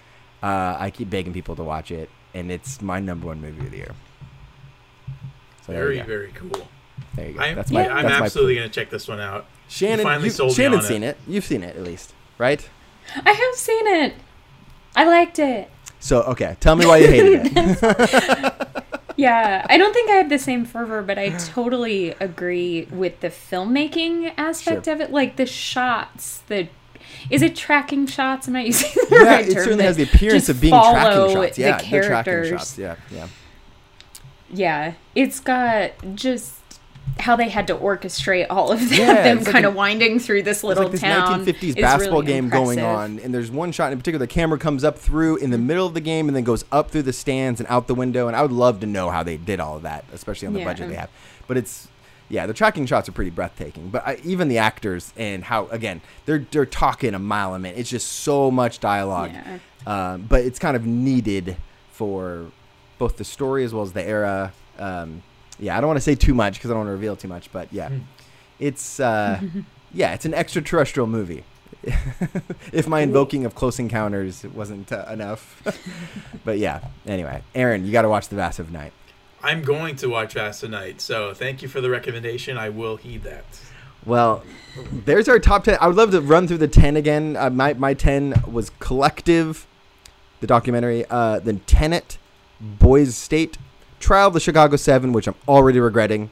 Uh, 0.42 0.76
I 0.78 0.90
keep 0.90 1.10
begging 1.10 1.32
people 1.32 1.56
to 1.56 1.62
watch 1.62 1.90
it, 1.90 2.10
and 2.34 2.50
it's 2.50 2.80
my 2.80 3.00
number 3.00 3.26
one 3.26 3.40
movie 3.40 3.64
of 3.66 3.70
the 3.70 3.76
year. 3.78 3.94
So 5.66 5.72
Very, 5.72 6.00
very 6.02 6.32
cool. 6.32 6.68
There 7.14 7.28
you 7.28 7.34
go. 7.34 7.40
I'm, 7.40 7.54
That's 7.56 7.70
my. 7.70 7.88
I'm 7.88 8.04
that's 8.04 8.22
absolutely 8.22 8.54
my. 8.54 8.60
going 8.60 8.70
to 8.70 8.74
check 8.74 8.90
this 8.90 9.08
one 9.08 9.20
out. 9.20 9.46
Shannon, 9.68 9.98
you 9.98 10.04
finally 10.04 10.24
you, 10.28 10.30
sold 10.30 10.50
me 10.50 10.54
Shannon's 10.54 10.84
on 10.84 10.88
seen 10.88 11.02
it. 11.02 11.16
You've 11.26 11.44
seen 11.44 11.62
it 11.62 11.76
at 11.76 11.82
least, 11.82 12.14
right? 12.38 12.66
I 13.24 13.32
have 13.32 13.54
seen 13.54 13.86
it. 13.86 14.14
I 14.96 15.04
liked 15.04 15.38
it. 15.38 15.70
So 16.00 16.22
okay, 16.22 16.56
tell 16.60 16.76
me 16.76 16.86
why 16.86 16.98
you 16.98 17.08
hated 17.08 17.52
it. 17.56 18.54
Yeah, 19.18 19.66
I 19.68 19.78
don't 19.78 19.92
think 19.92 20.08
I 20.10 20.14
had 20.14 20.28
the 20.28 20.38
same 20.38 20.64
fervor, 20.64 21.02
but 21.02 21.18
I 21.18 21.30
totally 21.30 22.10
agree 22.20 22.84
with 22.84 23.18
the 23.18 23.30
filmmaking 23.30 24.32
aspect 24.36 24.84
Sure. 24.84 24.94
of 24.94 25.00
it. 25.00 25.10
Like 25.10 25.34
the 25.34 25.44
shots, 25.44 26.38
the 26.46 26.68
is 27.30 27.42
it 27.42 27.56
tracking 27.56 28.06
shots? 28.06 28.48
Am 28.48 28.56
I 28.56 28.62
using 28.64 28.90
the 28.94 29.16
yeah, 29.16 29.24
right 29.24 29.48
it 29.48 29.54
term? 29.54 29.64
certainly 29.64 29.76
that 29.78 29.84
has 29.84 29.96
the 29.96 30.04
appearance 30.04 30.48
of 30.48 30.60
being 30.60 30.72
tracking 30.72 31.34
shots. 31.34 31.58
Yeah, 31.58 31.78
the 31.78 31.90
they're 31.90 32.02
tracking 32.04 32.32
characters. 32.32 32.60
shots. 32.60 32.78
Yeah, 32.78 32.96
yeah. 33.10 33.28
Yeah, 34.50 34.94
it's 35.14 35.40
got 35.40 35.92
just 36.14 36.54
how 37.18 37.36
they 37.36 37.48
had 37.48 37.66
to 37.66 37.74
orchestrate 37.74 38.46
all 38.48 38.70
of 38.70 38.80
that, 38.90 38.92
Yeah, 38.98 39.22
them 39.22 39.38
like 39.38 39.46
kind 39.46 39.64
a- 39.64 39.68
of 39.68 39.74
winding 39.74 40.18
through 40.18 40.42
this 40.42 40.58
It's 40.58 40.64
little 40.64 40.84
like 40.84 40.92
this 40.92 41.00
town. 41.00 41.44
1950s 41.44 41.80
basketball 41.80 42.20
really 42.20 42.32
game 42.32 42.48
going 42.48 42.80
on, 42.80 43.18
and 43.18 43.34
there's 43.34 43.50
one 43.50 43.72
shot 43.72 43.92
in 43.92 43.98
particular. 43.98 44.24
The 44.24 44.32
camera 44.32 44.58
comes 44.58 44.84
up 44.84 44.98
through 44.98 45.36
in 45.36 45.50
the 45.50 45.56
mm-hmm. 45.56 45.66
middle 45.66 45.86
of 45.86 45.94
the 45.94 46.00
game 46.00 46.28
and 46.28 46.36
then 46.36 46.44
goes 46.44 46.64
up 46.70 46.90
through 46.90 47.02
the 47.02 47.12
stands 47.12 47.60
and 47.60 47.68
out 47.68 47.86
the 47.86 47.94
window. 47.94 48.28
And 48.28 48.36
I 48.36 48.42
would 48.42 48.52
love 48.52 48.80
to 48.80 48.86
know 48.86 49.10
how 49.10 49.22
they 49.22 49.36
did 49.36 49.60
all 49.60 49.76
of 49.76 49.82
that, 49.82 50.04
especially 50.12 50.48
on 50.48 50.54
the 50.54 50.60
Yeah. 50.60 50.64
budget 50.66 50.88
they 50.88 50.94
have. 50.96 51.10
But 51.46 51.56
it's 51.56 51.88
yeah, 52.28 52.46
the 52.46 52.54
tracking 52.54 52.86
shots 52.86 53.08
are 53.08 53.12
pretty 53.12 53.30
breathtaking. 53.30 53.88
But 53.90 54.06
I, 54.06 54.18
even 54.24 54.48
the 54.48 54.58
actors 54.58 55.12
and 55.16 55.44
how 55.44 55.66
again 55.68 56.00
they're 56.26 56.46
they're 56.50 56.66
talking 56.66 57.14
a 57.14 57.18
mile 57.18 57.54
a 57.54 57.58
minute. 57.58 57.78
It's 57.78 57.90
just 57.90 58.08
so 58.10 58.50
much 58.50 58.80
dialogue. 58.80 59.32
Yeah. 59.32 59.58
Um, 59.86 60.22
but 60.28 60.42
it's 60.44 60.58
kind 60.58 60.76
of 60.76 60.84
needed 60.86 61.56
for 61.92 62.46
both 62.98 63.16
the 63.16 63.24
story 63.24 63.64
as 63.64 63.72
well 63.72 63.82
as 63.82 63.92
the 63.92 64.02
era. 64.06 64.52
Um, 64.78 65.22
yeah, 65.58 65.76
I 65.76 65.80
don't 65.80 65.88
want 65.88 65.96
to 65.98 66.02
say 66.02 66.14
too 66.14 66.34
much 66.34 66.54
because 66.54 66.70
I 66.70 66.74
don't 66.74 66.80
want 66.80 66.88
to 66.88 66.92
reveal 66.92 67.16
too 67.16 67.28
much. 67.28 67.50
But 67.52 67.72
yeah, 67.72 67.88
Hmm. 67.88 67.98
it's 68.58 69.00
uh, 69.00 69.40
yeah, 69.94 70.12
it's 70.14 70.24
an 70.24 70.34
extraterrestrial 70.34 71.06
movie. 71.06 71.44
if 72.72 72.88
my 72.88 73.00
invoking 73.00 73.44
of 73.44 73.54
Close 73.54 73.78
Encounters 73.78 74.44
wasn't 74.44 74.90
uh, 74.92 75.06
enough, 75.10 75.62
but 76.44 76.58
yeah. 76.58 76.80
Anyway, 77.06 77.42
Aaron, 77.54 77.86
you 77.86 77.92
got 77.92 78.02
to 78.02 78.08
watch 78.08 78.28
The 78.28 78.36
Vast 78.36 78.58
of 78.58 78.70
Night. 78.72 78.92
I'm 79.42 79.62
going 79.62 79.96
to 79.96 80.08
watch 80.08 80.34
Fast 80.34 80.60
tonight, 80.60 81.00
so 81.00 81.32
thank 81.32 81.62
you 81.62 81.68
for 81.68 81.80
the 81.80 81.90
recommendation. 81.90 82.58
I 82.58 82.70
will 82.70 82.96
heed 82.96 83.22
that. 83.22 83.44
Well, 84.04 84.42
there's 84.90 85.28
our 85.28 85.38
top 85.38 85.64
10. 85.64 85.78
I 85.80 85.86
would 85.86 85.96
love 85.96 86.10
to 86.10 86.20
run 86.20 86.48
through 86.48 86.58
the 86.58 86.68
10 86.68 86.96
again. 86.96 87.36
Uh, 87.36 87.50
my, 87.50 87.74
my 87.74 87.94
10 87.94 88.44
was 88.50 88.70
Collective, 88.80 89.66
the 90.40 90.46
documentary, 90.46 91.04
uh, 91.08 91.38
then 91.38 91.60
Tenet, 91.66 92.18
Boys 92.60 93.16
State, 93.16 93.58
Trial 94.00 94.28
of 94.28 94.34
the 94.34 94.40
Chicago 94.40 94.76
7, 94.76 95.12
which 95.12 95.28
I'm 95.28 95.36
already 95.46 95.78
regretting. 95.78 96.30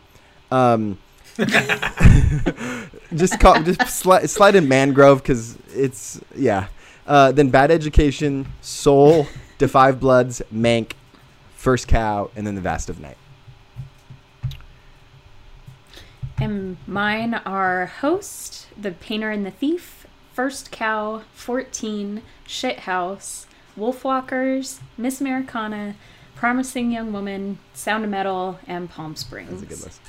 Um, 0.50 0.98
just 1.36 3.38
call, 3.38 3.62
just 3.62 3.80
sli- 3.80 4.28
slide 4.28 4.56
in 4.56 4.66
Mangrove 4.66 5.22
because 5.22 5.56
it's, 5.74 6.20
yeah. 6.34 6.68
Uh, 7.06 7.30
then 7.30 7.50
Bad 7.50 7.70
Education, 7.70 8.48
Soul, 8.62 9.28
Five 9.58 10.00
Bloods, 10.00 10.42
Mank, 10.52 10.92
First 11.66 11.88
Cow, 11.88 12.30
and 12.36 12.46
then 12.46 12.54
The 12.54 12.60
Vast 12.60 12.88
of 12.88 13.00
Night. 13.00 13.16
And 16.38 16.76
mine 16.86 17.34
are 17.34 17.86
Host, 17.86 18.68
The 18.80 18.92
Painter 18.92 19.32
and 19.32 19.44
the 19.44 19.50
Thief, 19.50 20.06
First 20.32 20.70
Cow, 20.70 21.22
14, 21.34 22.22
Shithouse, 22.46 23.46
Wolfwalkers, 23.76 24.78
Miss 24.96 25.20
Americana, 25.20 25.96
Promising 26.36 26.92
Young 26.92 27.12
Woman, 27.12 27.58
Sound 27.74 28.04
of 28.04 28.10
Metal, 28.10 28.60
and 28.68 28.88
Palm 28.88 29.16
Springs. 29.16 29.60
That's 29.60 29.62
a 29.62 29.66
good 29.66 29.84
list. 29.86 30.00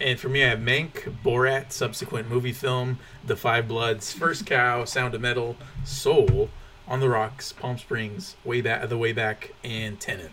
And 0.00 0.18
for 0.18 0.28
me, 0.28 0.44
I 0.44 0.48
have 0.48 0.58
Mank, 0.58 1.18
Borat, 1.22 1.70
subsequent 1.70 2.28
movie 2.28 2.52
film, 2.52 2.98
The 3.24 3.36
Five 3.36 3.68
Bloods, 3.68 4.12
First 4.12 4.44
Cow, 4.44 4.84
Sound 4.84 5.14
of 5.14 5.20
Metal, 5.20 5.56
Soul, 5.84 6.50
On 6.88 6.98
the 6.98 7.08
Rocks, 7.08 7.52
Palm 7.52 7.78
Springs, 7.78 8.34
Way 8.44 8.60
Back, 8.60 8.88
The 8.88 8.98
Way 8.98 9.12
Back, 9.12 9.54
and 9.62 10.00
Tenet. 10.00 10.32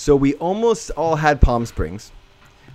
So 0.00 0.16
we 0.16 0.32
almost 0.36 0.90
all 0.92 1.16
had 1.16 1.42
Palm 1.42 1.66
Springs. 1.66 2.10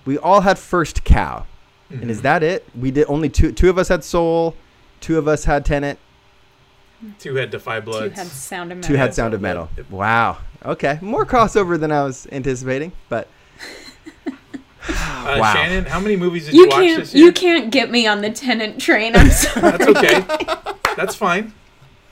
We 0.04 0.16
all 0.16 0.42
had 0.42 0.60
First 0.60 1.02
Cow. 1.02 1.44
And 1.90 2.08
is 2.08 2.22
that 2.22 2.44
it? 2.44 2.64
We 2.78 2.92
did 2.92 3.04
only 3.08 3.28
two 3.28 3.50
two 3.50 3.68
of 3.68 3.78
us 3.78 3.88
had 3.88 4.04
Soul, 4.04 4.54
two 5.00 5.18
of 5.18 5.26
us 5.26 5.44
had 5.44 5.64
Tenet, 5.64 5.98
Two 7.18 7.34
had 7.34 7.50
The 7.50 7.58
Five 7.58 7.82
Two 7.84 7.90
Bloods. 7.90 8.14
had 8.16 8.28
Sound 8.28 8.70
of 8.70 8.78
Metal. 8.78 8.88
two 8.88 8.94
had 8.96 9.12
Sound 9.12 9.34
of 9.34 9.40
Metal. 9.40 9.68
Wow. 9.90 10.38
Okay. 10.64 11.00
More 11.02 11.26
crossover 11.26 11.78
than 11.80 11.90
I 11.90 12.04
was 12.04 12.28
anticipating, 12.30 12.92
but 13.08 13.26
Uh, 14.88 15.38
Wow. 15.40 15.52
Shannon, 15.52 15.84
how 15.86 15.98
many 15.98 16.14
movies 16.14 16.46
did 16.46 16.54
you, 16.54 16.62
You 16.62 16.68
watch 16.68 16.96
this 16.98 17.12
year? 17.14 17.24
you 17.26 17.32
can't 17.32 17.72
get 17.72 17.90
me 17.90 18.06
on 18.06 18.20
the 18.22 18.30
Tenet 18.30 18.78
train. 18.78 19.16
I'm 19.16 19.30
sorry. 19.32 19.62
That's 19.76 19.86
okay. 19.88 20.24
That's 20.96 21.16
fine. 21.16 21.52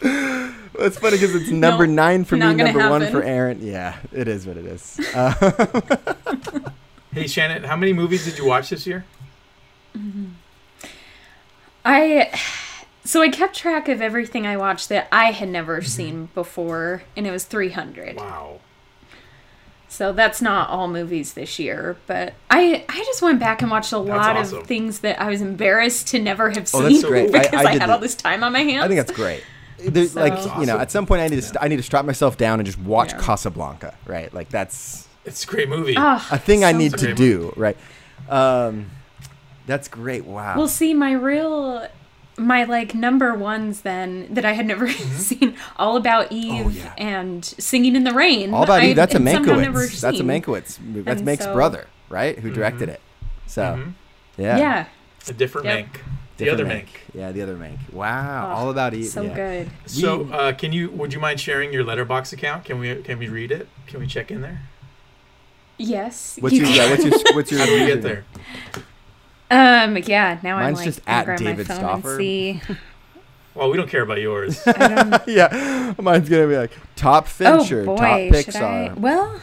it's 0.78 0.98
funny 0.98 1.16
because 1.16 1.34
it's 1.34 1.50
number 1.66 1.86
No, 1.86 1.94
nine 1.94 2.24
for 2.24 2.36
me, 2.36 2.40
not 2.40 2.56
gonna 2.56 2.72
number 2.72 2.90
one 2.90 3.10
for 3.10 3.22
Aaron. 3.22 3.58
Yeah, 3.66 3.96
it 4.12 4.28
is 4.28 4.46
what 4.46 4.56
it 4.56 4.66
is. 4.66 5.00
Uh, 5.14 6.10
Hey, 7.12 7.28
Shannon, 7.28 7.62
how 7.62 7.76
many 7.76 7.92
movies 7.92 8.24
did 8.24 8.38
you 8.38 8.44
watch 8.44 8.70
this 8.70 8.86
year? 8.88 9.04
I 11.84 12.30
so 13.04 13.20
I 13.22 13.28
kept 13.28 13.54
track 13.56 13.88
of 13.88 14.00
everything 14.00 14.46
I 14.46 14.56
watched 14.56 14.88
that 14.88 15.08
I 15.12 15.32
had 15.32 15.48
never 15.48 15.78
Mm-hmm. 15.78 15.86
seen 15.88 16.28
before, 16.34 17.02
and 17.16 17.26
it 17.26 17.30
was 17.30 17.44
300. 17.44 18.16
Wow. 18.16 18.60
So 19.88 20.12
that's 20.12 20.42
not 20.42 20.70
all 20.70 20.88
movies 20.88 21.34
this 21.34 21.58
year, 21.58 21.96
but 22.08 22.34
I 22.50 22.84
I 22.88 22.98
just 23.04 23.22
went 23.22 23.38
back 23.38 23.62
and 23.62 23.70
watched 23.70 23.92
a 23.92 23.98
lot 23.98 24.36
awesome. 24.36 24.58
of 24.58 24.66
things 24.66 25.00
that 25.00 25.20
I 25.20 25.28
was 25.30 25.40
embarrassed 25.40 26.08
to 26.08 26.18
never 26.20 26.50
have 26.50 26.68
Oh, 26.74 26.80
seen 26.88 26.94
that's 26.94 27.04
great. 27.04 27.34
I- 27.34 27.42
because 27.42 27.54
I 27.54 27.68
I, 27.68 27.72
did 27.74 27.80
had 27.82 27.88
the- 27.90 27.94
all 27.94 28.00
this 28.00 28.14
time 28.16 28.42
on 28.42 28.52
my 28.52 28.62
hands. 28.62 28.82
I 28.84 28.88
think 28.88 28.98
that's 29.06 29.12
great. 29.16 29.44
There's 29.92 30.12
So- 30.12 30.20
like 30.20 30.34
That's 30.34 30.58
you 30.60 30.66
know, 30.66 30.78
at 30.78 30.90
some 30.90 31.06
point 31.06 31.20
I 31.22 31.28
need 31.28 31.36
to 31.36 31.42
st- 31.42 31.58
I 31.60 31.68
need 31.68 31.76
to 31.76 31.82
strap 31.82 32.04
myself 32.04 32.36
down 32.36 32.60
and 32.60 32.66
just 32.66 32.78
watch 32.78 33.12
Yeah. 33.12 33.20
Casablanca, 33.20 33.94
right? 34.06 34.32
Like 34.32 34.48
that's 34.48 35.06
It's 35.24 35.44
a 35.44 35.46
great 35.46 35.68
movie. 35.68 35.94
Ah, 35.96 36.26
a 36.30 36.38
thing 36.38 36.64
I 36.64 36.72
need 36.72 36.92
to 36.98 37.06
great 37.06 37.16
do, 37.16 37.52
right? 37.56 37.76
Um, 38.28 38.90
that's 39.66 39.88
great. 39.88 40.24
Wow. 40.24 40.56
Well, 40.56 40.68
see, 40.68 40.92
my 40.94 41.12
real, 41.12 41.86
my 42.36 42.64
like 42.64 42.94
number 42.94 43.34
ones 43.34 43.80
then 43.82 44.26
that 44.30 44.44
I 44.44 44.52
had 44.52 44.66
never 44.66 44.90
seen, 44.92 45.54
All 45.76 45.96
About 45.96 46.30
Eve 46.32 46.66
Oh, 46.66 46.68
yeah. 46.70 46.92
and 46.98 47.44
Singing 47.44 47.96
in 47.96 48.04
the 48.04 48.12
Rain. 48.12 48.52
All 48.52 48.62
about 48.64 48.82
I 48.82 48.86
you. 48.86 48.94
That's 48.94 49.14
a 49.14 49.18
had 49.22 49.30
somehow 49.44 49.56
never 49.60 49.80
Mankiewicz. 49.80 50.00
That's 50.00 50.14
a 50.16 50.18
seen. 50.18 50.26
Mankiewicz. 50.28 50.80
movie. 50.80 51.00
That's 51.02 51.18
And 51.20 51.26
Mank's 51.28 51.44
so- 51.44 51.54
brother, 51.54 51.86
right? 52.08 52.38
Who 52.38 52.50
directed 52.50 52.88
it. 52.88 53.00
So, 53.46 53.62
Mhm. 53.62 53.92
yeah. 54.36 54.58
Yeah, 54.58 54.84
A 55.28 55.32
different 55.32 55.66
Yep. 55.66 55.86
Mank. 55.86 56.00
The 56.36 56.50
other 56.50 56.64
Mank. 56.66 56.70
Mank. 56.84 56.86
Yeah, 57.14 57.30
the 57.32 57.42
other 57.42 57.56
Mank. 57.56 57.78
Wow. 57.92 58.50
Oh, 58.50 58.54
All 58.56 58.70
about 58.70 58.92
Eve. 58.94 59.06
so 59.06 59.22
yeah. 59.22 59.34
good. 59.34 59.70
So, 59.86 60.24
uh, 60.32 60.52
can 60.52 60.72
you? 60.72 60.90
Would 60.90 61.12
you 61.12 61.20
mind 61.20 61.38
sharing 61.40 61.72
your 61.72 61.84
Letterboxd 61.84 62.32
account? 62.32 62.64
Can 62.64 62.78
we? 62.80 62.96
Can 63.02 63.18
we 63.18 63.28
read 63.28 63.52
it? 63.52 63.68
Can 63.86 64.00
we 64.00 64.06
check 64.06 64.30
in 64.32 64.40
there? 64.40 64.62
Yes. 65.78 66.36
What's 66.40 66.54
you 66.54 66.64
your, 66.66 66.70
yeah, 66.74 66.90
what's 66.90 67.04
your 67.04 67.34
what's 67.36 67.50
your 67.52 67.60
How 67.60 67.66
do 67.66 67.72
we 67.80 67.86
get 67.86 68.02
there? 68.02 68.24
Um. 69.50 69.96
Yeah. 69.98 70.38
Now 70.42 70.56
I'm 70.56 70.62
Mine's 70.74 70.76
like 70.78 70.84
just 70.86 71.00
at 71.06 71.24
grab 71.26 71.38
David 71.38 71.68
my 71.68 71.74
phone 71.74 71.76
Stauffer. 71.78 72.10
and 72.10 72.18
see. 72.18 72.60
Well, 73.54 73.70
we 73.70 73.76
don't 73.76 73.88
care 73.88 74.02
about 74.02 74.20
yours. 74.20 74.60
Yeah, 75.28 75.94
mine's 76.00 76.28
gonna 76.28 76.48
be 76.48 76.56
like 76.56 76.72
top 76.96 77.28
Fincher, 77.28 77.82
oh 77.82 77.96
boy, 77.96 78.30
top 78.32 78.44
should 78.44 78.56
I? 78.56 78.92
Well, 78.96 79.40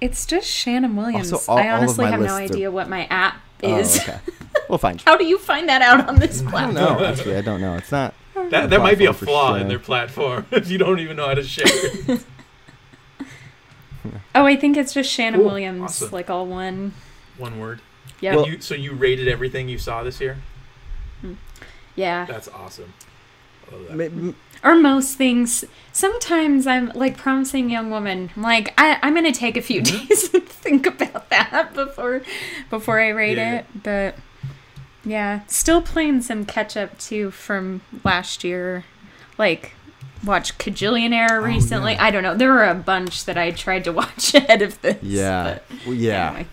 it's 0.00 0.24
just 0.24 0.48
Shannon 0.48 0.96
Williams. 0.96 1.30
Also, 1.32 1.52
all- 1.52 1.58
I 1.58 1.68
honestly 1.70 2.06
have 2.06 2.20
no 2.20 2.26
lists 2.26 2.38
are- 2.50 2.54
idea 2.54 2.70
what 2.70 2.88
my 2.88 3.04
app 3.06 3.36
Oh, 3.62 3.76
is. 3.78 3.98
okay. 4.00 4.18
We'll 4.68 4.78
find 4.78 4.98
you. 5.00 5.04
How 5.06 5.16
do 5.16 5.24
you 5.24 5.38
find 5.38 5.68
that 5.68 5.82
out 5.82 6.08
on 6.08 6.16
this 6.16 6.40
I 6.40 6.42
don't 6.42 6.50
platform? 6.50 6.74
know. 6.74 7.04
Actually, 7.04 7.36
I 7.36 7.40
don't 7.42 7.60
know. 7.60 7.74
It's 7.74 7.92
not. 7.92 8.14
That 8.50 8.70
that 8.70 8.80
might 8.80 8.98
be 8.98 9.04
a 9.06 9.12
Platform 9.12 9.14
for 9.14 9.24
flaw 9.26 9.54
in 9.54 9.68
their 9.68 9.78
platform 9.78 10.46
if 10.50 10.70
you 10.70 10.76
don't 10.78 10.98
even 10.98 11.16
know 11.16 11.26
how 11.28 11.34
to 11.34 11.42
share. 11.44 11.66
Oh, 14.34 14.44
I 14.44 14.56
think 14.56 14.76
it's 14.76 14.92
just 14.92 15.10
Shannon 15.10 15.40
Cool. 15.40 15.48
Williams, 15.48 15.82
Awesome. 15.82 16.10
like 16.10 16.28
all 16.28 16.46
one. 16.46 16.92
One 17.38 17.58
word. 17.58 17.80
Yeah. 18.20 18.36
Well- 18.36 18.46
you, 18.48 18.60
so 18.60 18.74
you 18.74 18.92
rated 18.92 19.28
everything 19.28 19.68
you 19.68 19.78
saw 19.78 20.02
this 20.02 20.20
year. 20.20 20.36
yeah. 21.96 22.26
That's 22.26 22.48
awesome. 22.48 22.92
That. 23.90 24.34
Or 24.62 24.74
most 24.76 25.16
things. 25.16 25.64
Sometimes 25.92 26.66
I'm 26.66 26.90
like 26.90 27.16
promising 27.16 27.70
young 27.70 27.90
woman. 27.90 28.30
I'm 28.36 28.42
like, 28.42 28.74
I, 28.78 28.98
I'm 29.02 29.14
gonna 29.14 29.32
take 29.32 29.56
a 29.56 29.62
few 29.62 29.80
Mm-hmm. 29.80 30.06
days 30.08 30.28
to 30.30 30.40
think 30.40 30.86
about 30.86 31.30
that 31.30 31.72
before 31.72 32.22
before 32.68 33.00
I 33.00 33.08
rate 33.08 33.38
Yeah. 33.38 33.60
it. 33.60 33.66
But 33.82 34.16
yeah, 35.04 35.40
still 35.46 35.82
playing 35.82 36.22
some 36.22 36.44
catch 36.44 36.76
up 36.76 36.98
too 36.98 37.30
from 37.30 37.82
last 38.04 38.44
year. 38.44 38.84
Like 39.38 39.72
watched 40.24 40.58
Kajillionaire 40.58 41.42
recently. 41.42 41.92
Oh, 41.92 41.96
yeah. 41.96 42.04
I 42.04 42.10
don't 42.10 42.22
know. 42.22 42.34
There 42.34 42.50
were 42.50 42.64
a 42.64 42.74
bunch 42.74 43.24
that 43.24 43.36
I 43.36 43.50
tried 43.50 43.84
to 43.84 43.92
watch 43.92 44.34
ahead 44.34 44.62
of 44.62 44.80
this. 44.80 45.02
Yeah. 45.02 45.58
Well, 45.84 45.94
yeah. 45.94 46.28
anyway. 46.28 46.46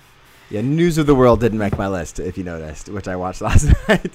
Yeah. 0.49 0.61
News 0.61 0.98
of 0.98 1.06
the 1.06 1.15
World 1.15 1.40
didn't 1.40 1.60
make 1.60 1.78
my 1.78 1.88
list, 1.88 2.19
if 2.19 2.38
you 2.38 2.44
noticed, 2.44 2.90
which 2.90 3.07
I 3.07 3.15
watched 3.15 3.41
last 3.41 3.68
night. 3.88 4.11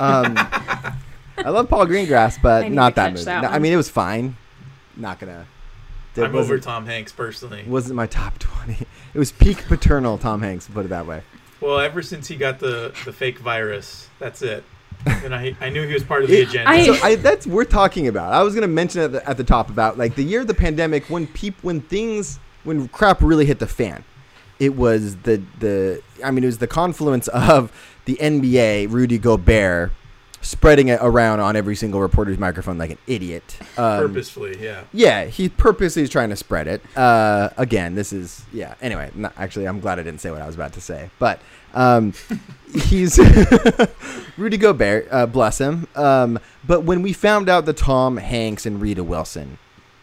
Um, 0.00 0.34
I 0.36 1.50
love 1.50 1.68
Paul 1.68 1.86
Greengrass, 1.86 2.40
but 2.42 2.70
not 2.70 2.94
that 2.96 3.08
catch 3.08 3.12
movie. 3.14 3.24
that 3.24 3.42
No, 3.42 3.48
I 3.48 3.58
mean, 3.58 3.72
it 3.72 3.76
was 3.76 3.88
fine. 3.88 4.36
Not 4.96 5.18
gonna. 5.20 5.46
It 6.16 6.24
I'm 6.24 6.34
over 6.34 6.58
Tom 6.58 6.84
Hanks 6.86 7.12
personally. 7.12 7.62
wasn't 7.64 7.94
my 7.94 8.06
top 8.06 8.40
twenty. 8.40 8.86
It 9.14 9.18
was 9.18 9.30
peak 9.30 9.64
paternal 9.68 10.18
Tom 10.18 10.42
Hanks, 10.42 10.66
put 10.66 10.84
it 10.84 10.88
that 10.88 11.06
way. 11.06 11.22
Well, 11.60 11.80
ever 11.80 12.02
since 12.02 12.28
he 12.28 12.36
got 12.36 12.58
the 12.58 12.92
the 13.04 13.12
fake 13.12 13.38
virus, 13.38 14.08
that's 14.18 14.42
it. 14.42 14.64
And 15.24 15.34
I 15.34 15.56
I 15.60 15.68
knew 15.70 15.86
he 15.86 15.94
was 15.94 16.02
part 16.04 16.22
of 16.24 16.28
the 16.28 16.40
It- 16.40 16.48
agenda. 16.48 16.68
I- 16.70 16.84
So 16.84 16.94
I, 17.02 17.14
that's 17.14 17.46
worth 17.46 17.68
talking 17.68 18.08
about. 18.08 18.32
I 18.32 18.42
was 18.42 18.54
gonna 18.54 18.66
mention 18.68 19.00
at 19.02 19.12
the, 19.12 19.28
at 19.28 19.36
the 19.36 19.44
top 19.44 19.70
about 19.70 19.96
like 19.98 20.14
the 20.16 20.24
year 20.24 20.40
of 20.40 20.46
the 20.46 20.54
pandemic 20.54 21.08
when 21.08 21.26
peop 21.26 21.54
when 21.62 21.80
things 21.82 22.38
when 22.64 22.88
crap 22.88 23.22
really 23.22 23.44
hit 23.46 23.58
the 23.60 23.66
fan. 23.66 24.04
It 24.58 24.74
was 24.76 25.16
the 25.18 25.40
the 25.60 26.02
I 26.24 26.30
mean 26.32 26.42
it 26.44 26.48
was 26.48 26.58
the 26.58 26.66
confluence 26.66 27.28
of 27.28 27.70
the 28.06 28.16
NBA 28.20 28.90
Rudy 28.90 29.18
Gobert 29.18 29.92
spreading 30.40 30.88
it 30.88 30.98
around 31.02 31.40
on 31.40 31.56
every 31.56 31.74
single 31.74 32.00
reporter's 32.00 32.38
microphone 32.38 32.78
like 32.78 32.90
an 32.90 32.98
idiot. 33.06 33.58
Um, 33.76 34.08
purposefully, 34.08 34.56
yeah. 34.62 34.84
Yeah, 34.92 35.24
he 35.24 35.48
purposely 35.48 36.02
is 36.02 36.10
trying 36.10 36.30
to 36.30 36.36
spread 36.36 36.66
it. 36.66 36.82
Uh, 36.96 37.50
again, 37.56 37.94
this 37.94 38.12
is 38.12 38.44
yeah. 38.52 38.74
Anyway, 38.80 39.10
not, 39.14 39.32
actually, 39.36 39.66
I'm 39.66 39.80
glad 39.80 39.98
I 39.98 40.02
didn't 40.02 40.20
say 40.20 40.30
what 40.30 40.40
I 40.40 40.46
was 40.46 40.54
about 40.54 40.72
to 40.74 40.80
say, 40.80 41.10
but 41.18 41.40
um, 41.74 42.12
he's 42.74 43.18
Rudy 44.36 44.56
Gobert, 44.56 45.08
uh, 45.10 45.26
bless 45.26 45.58
him. 45.58 45.86
Um, 45.94 46.38
but 46.66 46.82
when 46.82 47.02
we 47.02 47.12
found 47.12 47.48
out 47.48 47.66
the 47.66 47.72
Tom 47.72 48.16
Hanks 48.16 48.66
and 48.66 48.80
Rita 48.80 49.02
Wilson, 49.04 49.58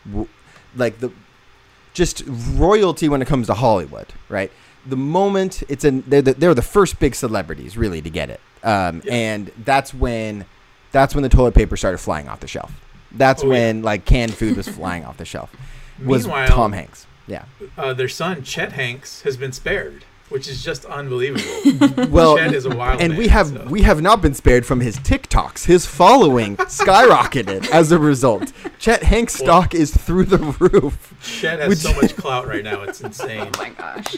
w- 0.05 0.27
like 0.75 0.99
the 0.99 1.11
just 1.93 2.23
royalty 2.27 3.07
when 3.07 3.21
it 3.21 3.27
comes 3.27 3.47
to 3.47 3.53
Hollywood, 3.53 4.07
right? 4.29 4.51
The 4.85 4.97
moment 4.97 5.63
it's 5.69 5.83
an 5.83 6.03
they're 6.05 6.21
the, 6.21 6.33
they're 6.33 6.53
the 6.53 6.61
first 6.61 6.99
big 6.99 7.15
celebrities 7.15 7.77
really 7.77 8.01
to 8.01 8.09
get 8.09 8.29
it, 8.29 8.41
um, 8.65 9.01
Yeah. 9.05 9.13
and 9.13 9.51
that's 9.63 9.93
when 9.93 10.45
that's 10.91 11.13
when 11.15 11.23
the 11.23 11.29
toilet 11.29 11.53
paper 11.55 11.77
started 11.77 11.99
flying 11.99 12.27
off 12.27 12.39
the 12.41 12.47
shelf. 12.47 12.71
That's 13.11 13.43
Oh, 13.43 13.47
yeah. 13.47 13.51
when 13.53 13.81
like 13.83 14.03
canned 14.05 14.33
food 14.33 14.57
was 14.57 14.67
flying 14.79 15.05
off 15.05 15.17
the 15.17 15.25
shelf. 15.25 15.55
Was 16.03 16.25
Meanwhile, 16.25 16.47
Tom 16.49 16.73
Hanks? 16.73 17.07
Yeah. 17.27 17.45
Uh, 17.77 17.93
their 17.93 18.09
son 18.09 18.43
Chet 18.43 18.73
Hanks 18.73 19.21
has 19.23 19.35
been 19.37 19.51
spared, 19.51 20.03
which 20.29 20.47
is 20.47 20.63
just 20.63 20.85
unbelievable. 20.85 21.43
Well, 22.09 22.37
Chet 22.37 22.53
is 22.53 22.65
a 22.65 22.69
wild 22.75 23.01
and 23.01 23.13
man, 23.13 23.17
we 23.19 23.27
have 23.29 23.47
so- 23.47 23.65
we 23.69 23.81
have 23.81 24.01
not 24.01 24.21
been 24.21 24.33
spared 24.33 24.65
from 24.65 24.79
his 24.79 24.97
TikToks. 24.99 25.65
His 25.65 25.85
following 25.85 26.55
skyrocketed 27.05 27.69
as 27.71 27.91
a 27.91 27.99
result. 27.99 28.51
Chet 28.79 29.03
Hanks 29.03 29.39
Well- 29.39 29.45
stock 29.63 29.73
is 29.75 29.95
through 29.95 30.25
the 30.25 30.37
roof. 30.59 31.13
Chet 31.21 31.59
has 31.59 31.69
Would 31.69 31.77
so 31.79 31.93
much 32.01 32.15
clout 32.15 32.47
right 32.47 32.63
now; 32.63 32.83
it's 32.83 33.01
insane. 33.01 33.49
Oh 33.53 33.57
my 33.57 33.69
gosh. 33.69 34.15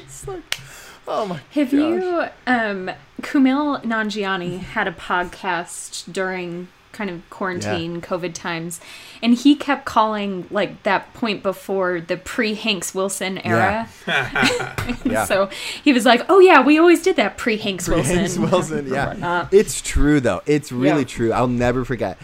Oh 1.07 1.25
my! 1.25 1.39
Have 1.51 1.71
you 1.73 2.25
um 2.45 2.91
Kumail 3.21 3.81
Nanjiani 3.83 4.59
had 4.59 4.87
a 4.87 4.91
podcast 4.91 6.11
during 6.11 6.67
kind 6.91 7.09
of 7.11 7.21
quarantine 7.29 8.01
COVID 8.01 8.33
times 8.33 8.81
and 9.21 9.35
he 9.35 9.55
kept 9.55 9.85
calling 9.85 10.47
like 10.49 10.81
that 10.81 11.13
point 11.13 11.43
before 11.43 12.01
the 12.01 12.17
pre 12.17 12.55
Hanks 12.55 12.95
Wilson 12.95 13.37
era. 13.39 13.87
Yeah. 15.03 15.25
So 15.25 15.49
he 15.83 15.93
was 15.93 16.05
like, 16.05 16.23
"Oh 16.29 16.39
yeah, 16.39 16.61
we 16.61 16.77
always 16.79 17.01
did 17.03 17.17
that 17.17 17.37
pre 17.37 17.57
Hanks 17.57 17.87
Wilson." 17.87 18.15
Hanks 18.17 18.37
Wilson, 18.37 18.87
yeah. 18.91 19.47
It's 19.51 19.81
true 19.81 20.19
though. 20.19 20.41
It's 20.45 20.71
really 20.71 21.01
Yeah. 21.01 21.07
true. 21.07 21.33
I'll 21.33 21.47
never 21.47 21.85
forget. 21.85 22.17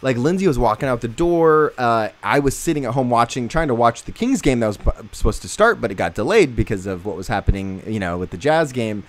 Like 0.00 0.16
Lindsay 0.16 0.46
was 0.46 0.58
walking 0.58 0.88
out 0.88 1.00
the 1.00 1.08
door. 1.08 1.72
Uh, 1.76 2.10
I 2.22 2.38
was 2.38 2.56
sitting 2.56 2.84
at 2.84 2.94
home 2.94 3.10
watching, 3.10 3.48
trying 3.48 3.68
to 3.68 3.74
watch 3.74 4.04
the 4.04 4.12
Kings 4.12 4.40
game 4.40 4.60
that 4.60 4.66
was 4.68 4.76
p- 4.76 4.90
supposed 5.12 5.42
to 5.42 5.48
start, 5.48 5.80
but 5.80 5.90
it 5.90 5.96
got 5.96 6.14
delayed 6.14 6.54
because 6.54 6.86
of 6.86 7.04
what 7.04 7.16
was 7.16 7.26
happening, 7.28 7.82
you 7.86 7.98
know, 7.98 8.16
with 8.16 8.30
the 8.30 8.36
Jazz 8.38 8.72
game. 8.72 9.02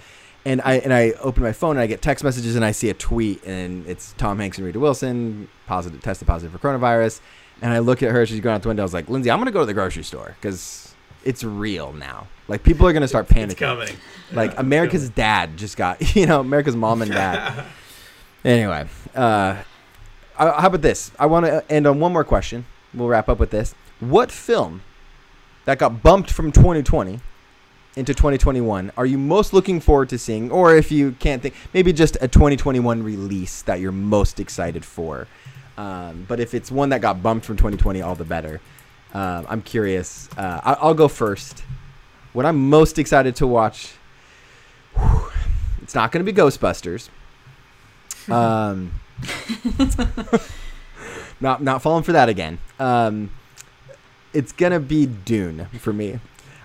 And 0.45 0.61
I 0.61 0.76
and 0.76 0.94
I 0.94 1.11
open 1.22 1.44
my 1.44 1.52
phone 1.52 1.72
and 1.72 1.80
I 1.82 1.86
get 1.88 2.02
text 2.02 2.24
messages 2.24 2.56
and 2.56 2.64
I 2.66 2.72
see 2.72 2.90
a 2.90 2.94
tweet 2.94 3.44
and 3.45 3.86
it's 3.86 4.14
Tom 4.18 4.40
Hanks 4.40 4.57
and 4.57 4.66
Rita 4.66 4.80
Wilson 4.80 5.48
positive 5.68 6.02
tested 6.02 6.28
positive 6.28 6.52
for 6.52 6.66
coronavirus. 6.66 7.20
And 7.61 7.74
I 7.74 7.80
look 7.80 8.02
at 8.02 8.11
her. 8.11 8.26
She's 8.26 8.40
going 8.40 8.56
out 8.56 8.61
the 8.64 8.70
window. 8.70 8.82
I 8.84 8.86
was 8.86 8.94
like, 8.94 9.10
Lindsay, 9.10 9.30
I'm 9.30 9.38
gonna 9.38 9.52
go 9.52 9.60
to 9.60 9.66
the 9.66 9.74
grocery 9.74 10.03
store 10.03 10.36
because 10.40 10.95
it's 11.26 11.44
real 11.44 11.91
now. 11.91 12.26
Like 12.48 12.64
people 12.64 12.88
are 12.88 12.94
gonna 12.94 13.07
start 13.10 13.28
panicking. 13.28 13.52
It's 13.52 13.60
coming. 13.60 13.95
Like 14.32 14.53
Yeah, 14.53 14.61
America's 14.61 15.02
coming. 15.03 15.14
dad 15.16 15.57
just 15.57 15.76
got, 15.78 16.16
you 16.16 16.26
know, 16.26 16.40
America's 16.40 16.76
mom 16.76 17.02
and 17.02 17.11
dad. 17.11 17.66
anyway, 18.45 18.88
uh, 19.14 19.57
how 20.48 20.68
about 20.68 20.82
this? 20.82 21.11
I 21.20 21.26
want 21.26 21.45
to 21.45 21.70
end 21.70 21.86
on 21.86 21.99
one 21.99 22.14
more 22.14 22.24
question. 22.24 22.66
We'll 22.94 23.07
wrap 23.07 23.30
up 23.30 23.40
with 23.40 23.52
this. 23.52 23.76
What 23.99 24.32
film 24.32 24.82
that 25.66 25.78
got 25.78 26.02
bumped 26.02 26.32
from 26.32 26.52
2020 26.52 27.20
into 27.95 28.14
2021 28.14 28.91
are 28.95 29.06
you 29.06 29.18
most 29.18 29.52
looking 29.52 29.80
forward 29.80 30.10
to 30.10 30.18
seeing? 30.18 30.52
Or 30.52 30.76
if 30.76 30.91
you 30.91 31.11
can't 31.20 31.41
think, 31.41 31.56
maybe 31.74 31.91
just 31.91 32.18
a 32.22 32.28
2021 32.28 33.03
release 33.03 33.61
that 33.64 33.80
you're 33.80 33.91
most 33.91 34.40
excited 34.40 34.86
for. 34.86 35.28
Um, 35.78 36.26
but 36.28 36.40
if 36.40 36.53
it's 36.53 36.72
one 36.72 36.90
that 36.90 37.02
got 37.02 37.22
bumped 37.22 37.45
from 37.45 37.57
2020, 37.57 38.02
all 38.02 38.16
the 38.16 38.26
better. 38.26 38.61
Um, 39.14 39.45
I'm 39.49 39.61
curious. 39.61 40.30
Uh, 40.38 40.61
I, 40.64 40.74
I'll 40.74 40.94
go 40.94 41.07
first. 41.07 41.64
What 42.34 42.45
I'm 42.45 42.70
most 42.70 42.99
excited 42.99 43.36
to 43.38 43.48
watch. 43.48 43.94
It's 45.82 45.95
not 45.95 46.11
going 46.11 46.26
to 46.26 46.32
be 46.32 46.38
Ghostbusters. 46.38 47.10
Um, 48.30 48.91
not 51.41 51.61
not 51.63 51.81
falling 51.81 52.03
for 52.03 52.11
that 52.11 52.29
again. 52.29 52.59
Um, 52.79 53.31
it's 54.33 54.51
gonna 54.51 54.79
be 54.79 55.05
Dune 55.05 55.65
for 55.79 55.93
me. 55.93 56.19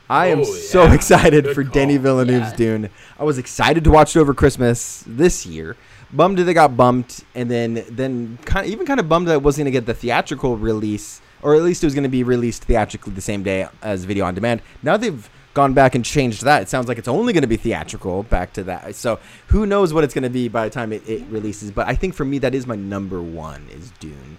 I 0.08 0.26
am 0.26 0.40
Oh, 0.40 0.44
so 0.44 0.92
excited 0.92 1.44
Good 1.44 1.54
for 1.54 1.62
call. 1.64 1.72
Denis 1.72 1.96
Villeneuve's 2.02 2.50
Yeah. 2.50 2.56
Dune. 2.56 2.90
I 3.18 3.24
was 3.24 3.38
excited 3.38 3.84
to 3.84 3.90
watch 3.90 4.14
it 4.14 4.20
over 4.20 4.34
Christmas 4.34 5.02
this 5.06 5.46
year. 5.46 5.76
Bummed 6.12 6.38
that 6.38 6.46
it 6.48 6.54
got 6.54 6.76
bumped, 6.76 7.24
and 7.34 7.50
then 7.50 7.84
then 7.90 8.38
kind 8.44 8.66
of, 8.66 8.72
even 8.72 8.86
kind 8.86 9.00
of 9.00 9.08
bummed 9.08 9.26
that 9.28 9.32
it 9.34 9.42
wasn't 9.42 9.64
gonna 9.64 9.70
get 9.72 9.86
the 9.86 9.94
theatrical 9.94 10.56
release, 10.56 11.20
or 11.42 11.54
at 11.54 11.62
least 11.62 11.82
it 11.82 11.86
was 11.86 11.94
gonna 11.94 12.08
be 12.08 12.22
released 12.22 12.64
theatrically 12.64 13.14
the 13.14 13.20
same 13.22 13.42
day 13.42 13.66
as 13.82 14.04
video 14.04 14.24
on 14.26 14.34
demand. 14.34 14.60
Now 14.82 14.96
they've 14.96 15.28
gone 15.54 15.72
back 15.72 15.94
and 15.94 16.04
changed 16.04 16.42
that. 16.42 16.62
It 16.62 16.68
sounds 16.68 16.88
like 16.88 16.98
it's 16.98 17.08
only 17.08 17.32
gonna 17.32 17.46
be 17.46 17.56
theatrical. 17.56 18.24
Back 18.24 18.52
to 18.54 18.64
that. 18.64 18.94
So 18.96 19.18
who 19.48 19.64
knows 19.66 19.92
what 19.94 20.04
it's 20.04 20.12
gonna 20.14 20.28
be 20.30 20.48
by 20.48 20.64
the 20.64 20.70
time 20.70 20.92
it, 20.92 21.08
it 21.08 21.24
releases? 21.30 21.70
But 21.70 21.88
I 21.88 21.94
think 21.94 22.14
for 22.14 22.24
me 22.24 22.38
that 22.38 22.54
is 22.54 22.66
my 22.66 22.76
number 22.76 23.22
one 23.22 23.66
is 23.72 23.90
Dune. 24.00 24.38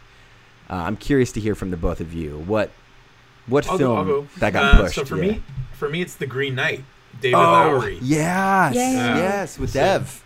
Uh, 0.69 0.75
I'm 0.75 0.97
curious 0.97 1.31
to 1.33 1.39
hear 1.39 1.55
from 1.55 1.71
the 1.71 1.77
both 1.77 1.99
of 2.01 2.13
you. 2.13 2.39
What 2.39 2.71
what 3.47 3.67
I'll 3.69 3.77
film 3.77 3.97
I'll 3.97 4.05
go. 4.05 4.27
that 4.39 4.53
got 4.53 4.75
Uh, 4.75 4.81
pushed? 4.81 4.95
So 4.95 5.05
for 5.05 5.15
yeah. 5.17 5.33
me, 5.33 5.43
for 5.73 5.87
me, 5.89 6.01
it's 6.01 6.15
The 6.15 6.25
Green 6.25 6.55
Knight, 6.55 6.83
David 7.21 7.35
oh, 7.35 7.41
Lowery 7.41 7.99
yes, 8.01 8.73
Yeah. 8.75 9.17
yes, 9.17 9.59
with 9.59 9.69
So- 9.71 9.79
Dev. 9.79 10.23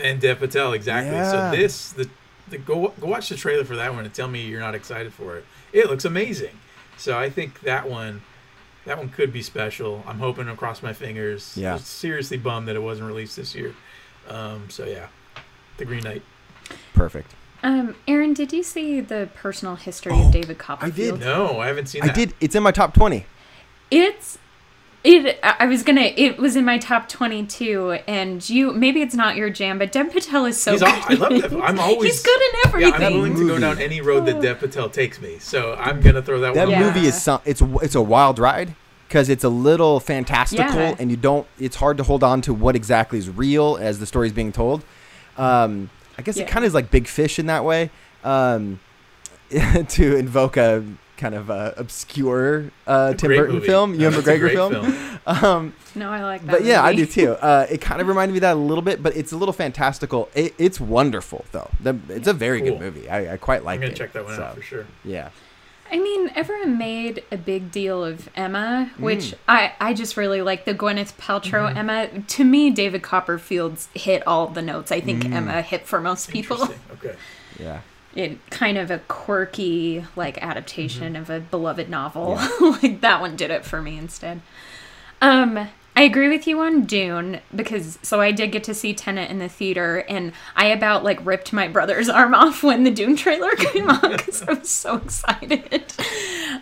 and 0.00 0.20
Dev 0.20 0.38
Patel. 0.38 0.72
Exactly. 0.72 1.12
Yeah. 1.12 1.50
So 1.50 1.56
this, 1.56 1.90
the, 1.92 2.08
the 2.48 2.58
go 2.58 2.92
go 3.00 3.06
watch 3.08 3.28
the 3.28 3.34
trailer 3.36 3.64
for 3.64 3.74
that 3.76 3.92
one 3.92 4.04
and 4.04 4.14
tell 4.14 4.28
me 4.28 4.46
you're 4.46 4.60
not 4.60 4.74
excited 4.76 5.12
for 5.12 5.36
it. 5.36 5.44
It 5.72 5.88
looks 5.90 6.04
amazing. 6.04 6.56
So 6.96 7.18
I 7.18 7.28
think 7.28 7.60
that 7.62 7.90
one, 7.90 8.22
that 8.86 8.96
one 8.98 9.08
could 9.10 9.32
be 9.32 9.42
special. 9.42 10.02
I'm 10.06 10.18
hoping 10.18 10.48
across 10.48 10.82
my 10.82 10.92
fingers. 10.92 11.54
Yeah. 11.56 11.72
I 11.72 11.74
was 11.74 11.84
seriously 11.84 12.38
bummed 12.38 12.68
that 12.68 12.76
it 12.76 12.82
wasn't 12.82 13.08
released 13.08 13.36
this 13.36 13.54
year. 13.54 13.74
Um, 14.28 14.68
so 14.70 14.84
yeah, 14.84 15.08
The 15.76 15.84
Green 15.84 16.02
Knight. 16.02 16.22
Perfect. 16.94 17.32
Um, 17.62 17.94
Aaron, 18.08 18.32
did 18.34 18.52
you 18.52 18.62
see 18.62 19.00
the 19.00 19.28
personal 19.34 19.76
history 19.76 20.12
Oh, 20.14 20.26
of 20.26 20.32
David 20.32 20.58
Copperfield? 20.58 21.14
I 21.14 21.18
did. 21.18 21.24
No, 21.26 21.58
I 21.60 21.66
haven't 21.68 21.86
seen 21.86 22.02
I 22.02 22.06
that. 22.06 22.14
did. 22.16 22.34
It's 22.40 22.54
in 22.54 22.62
my 22.62 22.70
top 22.72 22.94
twenty. 22.94 23.26
It's 23.90 24.38
it. 25.06 25.38
I 25.42 25.56
I 25.60 25.66
was 25.66 25.82
gonna. 25.82 26.12
It 26.16 26.38
was 26.38 26.56
in 26.56 26.64
my 26.64 26.78
top 26.78 27.08
twenty-two, 27.08 27.98
and 28.06 28.48
you. 28.50 28.72
Maybe 28.72 29.00
it's 29.02 29.14
not 29.14 29.36
your 29.36 29.48
jam, 29.50 29.78
but 29.78 29.92
Dev 29.92 30.12
Patel 30.12 30.44
is 30.46 30.60
so 30.60 30.72
He's 30.72 30.80
good. 30.82 30.88
all, 30.90 31.02
I 31.08 31.14
love 31.14 31.42
that. 31.50 31.52
I'm 31.62 31.78
always 31.78 32.12
He's 32.14 32.22
good 32.22 32.40
in 32.40 32.48
Yeah, 32.54 32.60
everything. 32.88 33.06
I'm 33.06 33.14
willing 33.14 33.36
to 33.36 33.46
go 33.46 33.58
down 33.58 33.78
any 33.80 34.00
road 34.00 34.26
that 34.26 34.40
Dev 34.42 34.58
Patel 34.58 34.90
takes 34.90 35.20
me. 35.20 35.38
So 35.38 35.74
I'm 35.78 36.00
gonna 36.00 36.22
throw 36.22 36.40
that, 36.40 36.54
That 36.54 36.68
one. 36.68 36.70
Yeah. 36.72 36.86
movie 36.92 37.06
is 37.06 37.20
some, 37.22 37.40
it's 37.44 37.62
it's 37.82 37.94
a 37.94 38.02
wild 38.02 38.38
ride 38.38 38.74
because 39.08 39.28
it's 39.28 39.44
a 39.44 39.48
little 39.48 40.00
fantastical 40.00 40.64
Yeah. 40.74 40.96
and 40.98 41.10
you 41.10 41.16
don't. 41.16 41.46
It's 41.58 41.76
hard 41.76 41.96
to 41.98 42.02
hold 42.02 42.22
on 42.24 42.40
to 42.42 42.52
what 42.54 42.74
exactly 42.76 43.18
is 43.18 43.28
real 43.30 43.78
as 43.80 43.98
the 44.00 44.06
story 44.06 44.26
is 44.26 44.32
being 44.32 44.52
told. 44.52 44.84
Um, 45.38 45.90
I 46.18 46.22
guess 46.22 46.36
it 46.38 46.48
kind 46.48 46.64
of 46.64 46.68
is 46.68 46.74
like 46.74 46.90
Big 46.90 47.06
Fish 47.08 47.38
in 47.38 47.46
that 47.46 47.64
way. 47.64 47.90
Um, 48.24 48.80
to 49.50 50.16
invoke 50.16 50.56
a 50.56 50.82
kind 51.16 51.34
of 51.34 51.50
uh, 51.50 51.72
obscure 51.76 52.70
uh, 52.86 53.14
Tim 53.14 53.30
Burton 53.30 53.54
movie. 53.56 53.66
film, 53.66 53.94
Ewan 53.94 54.12
That's 54.14 54.26
McGregor 54.26 54.38
great 54.40 54.54
film. 54.54 55.18
Um, 55.26 55.74
no, 55.96 56.08
I 56.12 56.22
like 56.22 56.42
that. 56.46 56.52
but 56.52 56.64
yeah, 56.64 56.84
I 56.84 56.94
do 56.94 57.04
too. 57.04 57.32
Uh, 57.32 57.66
it 57.68 57.80
kind 57.80 58.00
of 58.00 58.06
reminded 58.06 58.32
me 58.32 58.38
of 58.38 58.42
that 58.42 58.54
a 58.54 58.60
little 58.60 58.80
bit, 58.82 59.02
but 59.02 59.16
it's 59.16 59.32
a 59.32 59.36
little 59.36 59.52
fantastical. 59.52 60.28
It, 60.36 60.54
it's 60.56 60.78
wonderful 60.80 61.44
though. 61.50 61.68
The, 61.80 61.98
it's 62.08 62.28
a 62.28 62.32
very 62.32 62.60
Cool. 62.60 62.70
good 62.72 62.80
movie. 62.80 63.10
I, 63.10 63.32
I 63.32 63.36
quite 63.36 63.64
like 63.64 63.80
it. 63.80 63.84
I'm 63.86 63.88
gonna 63.88 63.92
it. 63.92 63.96
check 63.96 64.12
that 64.12 64.24
one 64.24 64.36
So, 64.36 64.42
out 64.44 64.54
for 64.54 64.62
sure. 64.62 64.86
Yeah. 65.04 65.30
I 65.90 65.98
mean, 65.98 66.30
everyone 66.36 66.78
made 66.78 67.24
a 67.32 67.36
big 67.36 67.72
deal 67.72 68.04
of 68.04 68.28
Emma, 68.36 68.90
which 68.98 69.32
Mm. 69.32 69.34
I, 69.48 69.72
I 69.80 69.94
just 69.94 70.16
really 70.16 70.42
like 70.42 70.64
the 70.64 70.74
Gwyneth 70.74 71.14
Paltrow 71.16 71.68
Mm-hmm. 71.70 71.78
Emma. 71.78 72.08
To 72.22 72.44
me, 72.44 72.70
David 72.70 73.02
Copperfield's 73.02 73.88
hit 73.94 74.24
all 74.28 74.46
the 74.46 74.62
notes. 74.62 74.92
I 74.92 75.00
think 75.00 75.24
Mm. 75.24 75.32
Emma 75.32 75.62
hit 75.62 75.86
for 75.88 76.00
most 76.00 76.30
people. 76.30 76.62
Okay. 76.92 77.16
Yeah. 77.58 77.80
It 78.16 78.38
kind 78.50 78.76
of 78.78 78.90
a 78.90 78.98
quirky 79.00 80.04
like 80.16 80.42
adaptation 80.42 81.12
Mm-hmm. 81.14 81.22
of 81.22 81.30
a 81.30 81.38
beloved 81.40 81.88
novel. 81.88 82.40
like 82.60 83.00
that 83.02 83.20
one 83.20 83.36
did 83.36 83.50
it 83.50 83.64
for 83.64 83.80
me 83.82 83.96
instead. 83.98 84.40
Um, 85.22 85.68
I 85.98 86.02
agree 86.02 86.28
with 86.28 86.46
you 86.46 86.60
on 86.60 86.84
Dune 86.84 87.40
because 87.54 87.98
so 88.02 88.20
I 88.20 88.30
did 88.30 88.52
get 88.52 88.64
to 88.64 88.74
see 88.74 88.92
Tenet 88.92 89.30
in 89.30 89.38
the 89.38 89.48
theater 89.48 90.04
and 90.10 90.32
I 90.54 90.66
about 90.66 91.04
like 91.04 91.24
ripped 91.24 91.52
my 91.54 91.68
brother's 91.68 92.08
arm 92.10 92.34
off 92.42 92.62
when 92.62 92.84
the 92.84 92.90
Dune 92.90 93.16
trailer 93.16 93.50
came 93.52 93.88
on 93.88 94.12
because 94.12 94.42
I 94.42 94.52
was 94.54 94.68
so 94.68 94.96
excited. 94.96 95.92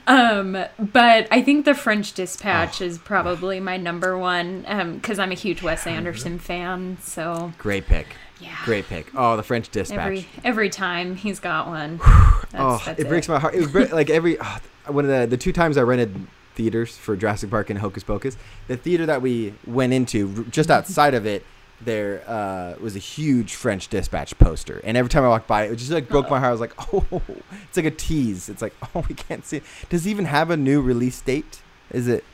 Um, 0.07 0.53
but 0.79 1.29
I 1.31 1.41
think 1.43 1.65
the 1.65 1.75
French 1.75 2.13
Dispatch 2.13 2.83
Oh. 2.83 2.85
is 2.85 2.99
probably 2.99 3.59
my 3.61 3.77
number 3.79 4.19
one 4.19 4.63
because 4.97 5.19
I'm 5.19 5.31
a 5.31 5.35
huge 5.37 5.63
Wes 5.63 5.87
Anderson 5.87 6.39
fan. 6.39 6.99
So 7.01 7.53
Great 7.59 7.87
pick. 7.87 8.09
Yeah, 8.45 8.57
Great 8.65 8.87
pick. 8.87 9.11
Oh, 9.15 9.37
the 9.37 9.43
French 9.43 9.71
Dispatch. 9.71 9.99
Every 9.99 10.27
every 10.45 10.71
time 10.71 11.17
he's 11.17 11.41
got 11.41 11.67
one. 11.67 12.01
oh, 12.05 12.47
That's, 12.51 12.85
that's 12.85 13.01
it 13.01 13.09
breaks 13.09 13.29
my 13.29 13.39
heart. 13.39 13.55
It 13.55 13.73
was 13.73 13.93
like 13.93 14.11
every 14.11 14.39
oh, 14.41 14.59
one 14.87 15.05
of 15.05 15.11
the 15.11 15.27
the 15.27 15.37
two 15.37 15.53
times 15.53 15.77
I 15.77 15.83
rented 15.83 16.27
theaters 16.55 16.97
for 16.97 17.17
Jurassic 17.17 17.51
Park 17.51 17.71
and 17.71 17.79
Hocus 17.79 18.05
Pocus. 18.05 18.37
The 18.69 18.77
theater 18.77 19.07
that 19.07 19.23
we 19.23 19.55
went 19.67 19.93
into, 19.93 20.45
just 20.47 20.71
outside 20.71 21.15
of 21.15 21.27
it, 21.27 21.45
there 21.81 22.23
uh, 22.29 22.75
was 22.81 22.97
a 22.97 23.01
huge 23.01 23.55
French 23.55 23.89
Dispatch 23.89 24.37
poster, 24.39 24.81
and 24.85 24.97
every 24.97 25.09
time 25.09 25.25
I 25.25 25.29
walked 25.29 25.49
by, 25.49 25.65
it 25.65 25.73
it 25.73 25.77
just 25.77 25.91
like 25.91 26.09
broke 26.09 26.31
my 26.31 26.39
heart. 26.39 26.49
I 26.49 26.53
was 26.53 26.61
like, 26.61 26.95
oh, 26.95 27.23
it's 27.69 27.77
like 27.77 27.87
a 27.87 27.91
tease. 27.91 28.49
It's 28.49 28.63
like, 28.63 28.75
oh, 28.95 29.05
we 29.09 29.15
can't 29.15 29.45
see. 29.45 29.59
It. 29.59 29.65
Does 29.89 30.07
it 30.07 30.11
even 30.11 30.27
have 30.27 30.51
a 30.51 30.57
new 30.57 30.81
release 30.81 31.21
date? 31.21 31.63
Is 31.91 32.09
it? 32.09 32.25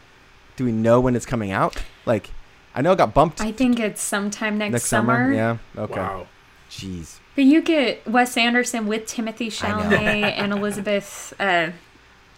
Do 0.57 0.65
we 0.65 0.73
know 0.73 1.01
when 1.01 1.17
it's 1.17 1.27
coming 1.27 1.51
out? 1.51 1.83
Like, 2.05 2.31
I 2.75 2.83
know 2.83 2.93
it 2.93 2.97
got 2.99 3.13
bumped 3.15 3.41
I 3.41 3.53
think 3.53 3.81
it's 3.81 4.01
sometime 4.01 4.59
next, 4.59 4.73
next 4.73 4.87
summer. 4.87 5.15
summer. 5.15 5.33
Yeah. 5.35 5.57
Okay. 5.77 6.01
Wow. 6.01 6.27
Jeez. 6.71 7.19
But 7.35 7.45
you 7.45 7.63
get 7.63 8.07
Wes 8.07 8.37
Anderson 8.37 8.87
with 8.87 9.07
Timothy 9.07 9.47
I. 9.47 9.51
Chalamet 9.51 10.23
and 10.39 10.53
Elizabeth. 10.53 11.33
Uh, 11.41 11.71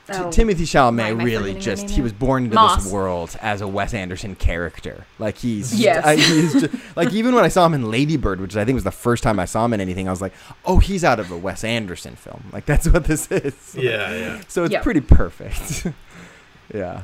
T- 0.09 0.15
oh, 0.19 0.33
Timothy 0.33 0.65
why 0.65 0.67
Chalamet 0.67 1.23
really 1.23 1.55
just 1.55 1.89
he 1.89 2.01
was 2.01 2.13
born 2.13 2.45
into 2.45 2.57
Moss. 2.57 2.83
this 2.83 2.93
world 2.93 3.37
as 3.41 3.61
a 3.61 3.69
Wes 3.69 3.95
Anderson 3.95 4.35
character. 4.35 5.07
Like 5.21 5.39
he's 5.39 5.79
Yes. 5.79 6.05
I, 6.05 6.17
he's 6.17 6.53
just, 6.61 6.75
like 6.97 7.13
even 7.13 7.35
when 7.37 7.45
I 7.45 7.49
saw 7.49 7.65
him 7.67 7.73
in 7.75 7.89
Lady 7.89 8.17
Bird, 8.17 8.41
which 8.41 8.57
I 8.57 8.65
think 8.65 8.75
was 8.75 8.83
the 8.85 8.91
first 8.91 9.23
time 9.23 9.39
I 9.39 9.45
saw 9.45 9.65
him 9.65 9.73
in 9.75 9.81
anything, 9.81 10.09
I 10.09 10.11
was 10.11 10.21
like, 10.21 10.33
"Oh, 10.65 10.79
he's 10.79 11.05
out 11.05 11.21
of 11.21 11.31
a 11.31 11.37
Wes 11.37 11.63
Anderson 11.63 12.17
film." 12.17 12.47
Like 12.53 12.67
that's 12.67 12.89
what 12.89 13.05
this 13.05 13.31
is. 13.31 13.77
Yeah, 13.77 14.13
yeah. 14.17 14.41
So 14.49 14.65
it's 14.65 14.73
Yep. 14.73 14.83
pretty 14.83 15.01
perfect. 15.03 15.87
yeah. 16.75 17.03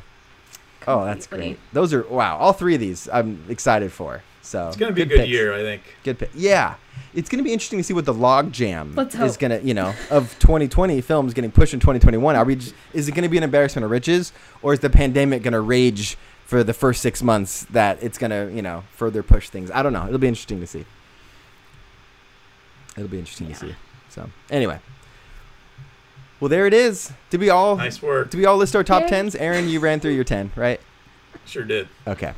Oh, 0.89 1.05
that's 1.05 1.27
great. 1.27 1.59
Those 1.73 1.93
are 1.93 2.03
wow. 2.09 2.37
All 2.39 2.53
three 2.53 2.75
of 2.75 2.81
these 2.81 3.09
I'm 3.13 3.45
excited 3.49 3.93
for. 3.93 4.23
So 4.43 4.69
It's 4.69 4.77
gonna 4.77 4.93
be 4.93 5.03
a 5.03 5.05
good 5.05 5.11
good 5.11 5.19
picks. 5.21 5.31
year, 5.31 5.53
I 5.53 5.61
think. 5.63 5.83
Good 6.03 6.19
pick. 6.19 6.31
Yeah. 6.35 6.75
It's 7.15 7.29
going 7.29 7.39
to 7.39 7.45
be 7.45 7.53
interesting 7.53 7.79
to 7.79 7.83
see 7.83 7.95
what 7.95 8.05
the 8.05 8.13
log 8.13 8.53
jam 8.53 8.99
is 8.99 9.37
going 9.37 9.51
to, 9.51 9.67
you 9.67 9.73
know, 9.73 9.95
of 10.11 10.37
2020 10.41 11.01
films 11.01 11.33
getting 11.33 11.51
pushed 11.51 11.73
in 11.73 11.81
2021. 11.81 12.37
Are 12.37 12.45
we 12.45 12.57
just, 12.57 12.75
is 12.93 13.09
it 13.09 13.13
going 13.13 13.23
to 13.23 13.29
be 13.29 13.39
an 13.39 13.43
embarrassment 13.45 13.85
of 13.85 13.91
riches 13.91 14.33
or 14.63 14.75
is 14.75 14.81
the 14.81 14.91
pandemic 14.91 15.43
going 15.43 15.53
to 15.53 15.61
rage 15.61 16.19
for 16.45 16.63
the 16.63 16.75
first 16.75 17.01
6 17.03 17.23
months 17.23 17.65
that 17.71 18.03
it's 18.03 18.19
going 18.19 18.31
to, 18.31 18.55
you 18.55 18.63
know, 18.63 18.85
further 18.95 19.23
push 19.23 19.49
things? 19.49 19.71
I 19.71 19.83
don't 19.83 19.93
know. 19.93 20.07
It'll 20.07 20.19
be 20.19 20.29
interesting 20.29 20.61
to 20.61 20.67
see. 20.67 20.85
It'll 22.97 23.09
be 23.09 23.19
interesting 23.19 23.49
to 23.49 23.55
see. 23.55 23.75
So, 24.11 24.29
anyway. 24.51 24.79
Well, 26.41 26.49
there 26.49 26.67
it 26.67 26.75
is. 26.75 27.13
Did 27.31 27.41
we 27.41 27.51
all 27.51 27.77
Nice 27.77 28.01
work. 28.01 28.31
did 28.31 28.39
we 28.39 28.47
all 28.47 28.57
list 28.57 28.77
our 28.77 28.85
top 28.85 29.03
Yay. 29.03 29.09
10s? 29.09 29.37
Aaron, 29.39 29.69
you 29.69 29.81
ran 29.81 29.99
through 30.01 30.13
your 30.13 30.25
10, 30.25 30.53
right? 30.55 30.81
Sure 31.47 31.65
did. 31.65 31.89
Okay. 32.07 32.33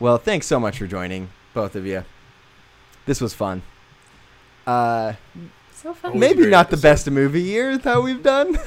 Well, 0.00 0.16
thanks 0.18 0.46
so 0.46 0.58
much 0.58 0.78
for 0.78 0.86
joining, 0.86 1.28
both 1.52 1.76
of 1.76 1.86
you. 1.86 2.04
This 3.06 3.20
was 3.20 3.34
fun. 3.34 3.62
Uh, 4.66 5.14
so 5.72 5.92
fun. 5.92 6.12
Always 6.12 6.20
maybe 6.20 6.42
great 6.42 6.50
not 6.50 6.70
the 6.70 6.76
best 6.78 7.10
movie 7.10 7.42
year 7.42 7.76
that 7.76 8.02
we've 8.02 8.22
done. 8.22 8.58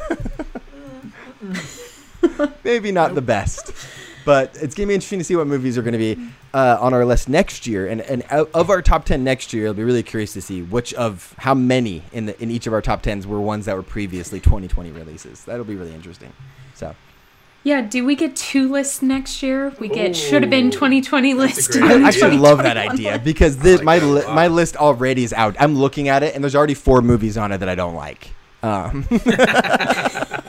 maybe 2.63 2.91
not 2.91 3.15
the 3.15 3.21
best, 3.21 3.71
but 4.27 4.57
it's 4.61 4.75
gonna 4.75 4.87
be 4.87 4.93
interesting 4.93 5.19
to 5.19 5.23
see 5.23 5.37
what 5.37 5.47
movies 5.47 5.77
are 5.77 5.81
gonna 5.81 5.97
be 5.97 6.19
uh, 6.53 6.77
on 6.81 6.93
our 6.93 7.05
list 7.05 7.29
next 7.29 7.65
year. 7.65 7.87
And 7.87 8.01
and 8.01 8.25
out 8.29 8.49
of 8.53 8.69
our 8.69 8.81
top 8.81 9.05
ten 9.05 9.23
next 9.23 9.53
year, 9.53 9.67
I'll 9.67 9.73
be 9.73 9.85
really 9.85 10.03
curious 10.03 10.33
to 10.33 10.41
see 10.41 10.61
which 10.61 10.93
of 10.95 11.33
how 11.37 11.53
many 11.53 12.03
in 12.11 12.25
the 12.25 12.43
in 12.43 12.51
each 12.51 12.67
of 12.67 12.73
our 12.73 12.81
top 12.81 13.01
tens 13.01 13.25
were 13.25 13.39
ones 13.39 13.67
that 13.67 13.75
were 13.77 13.83
previously 13.83 14.41
2020 14.41 14.91
releases. 14.91 15.45
That'll 15.45 15.63
be 15.63 15.77
really 15.77 15.93
interesting. 15.93 16.33
So 16.75 16.93
Yeah, 17.63 17.79
do 17.79 18.03
we 18.03 18.15
get 18.15 18.35
two 18.35 18.69
lists 18.69 19.01
next 19.01 19.41
year? 19.41 19.73
We 19.79 19.87
get 19.87 20.13
should 20.13 20.43
have 20.43 20.49
been 20.49 20.71
2020 20.71 21.31
that's 21.33 21.55
list. 21.55 21.77
I 21.81 21.93
and 21.93 22.05
actually 22.05 22.37
love 22.37 22.57
that 22.63 22.75
idea 22.75 23.13
list. 23.13 23.23
because 23.23 23.57
this 23.59 23.77
like 23.77 23.85
my 23.85 23.99
li- 23.99 24.27
my 24.27 24.47
list 24.49 24.75
already 24.75 25.23
is 25.23 25.31
out. 25.31 25.55
I'm 25.57 25.75
looking 25.75 26.09
at 26.09 26.21
it 26.21 26.35
and 26.35 26.43
there's 26.43 26.55
already 26.55 26.73
four 26.73 27.01
movies 27.01 27.37
on 27.37 27.53
it 27.53 27.59
that 27.59 27.69
I 27.69 27.75
don't 27.75 27.95
like. 27.95 28.31
Um, 28.61 29.07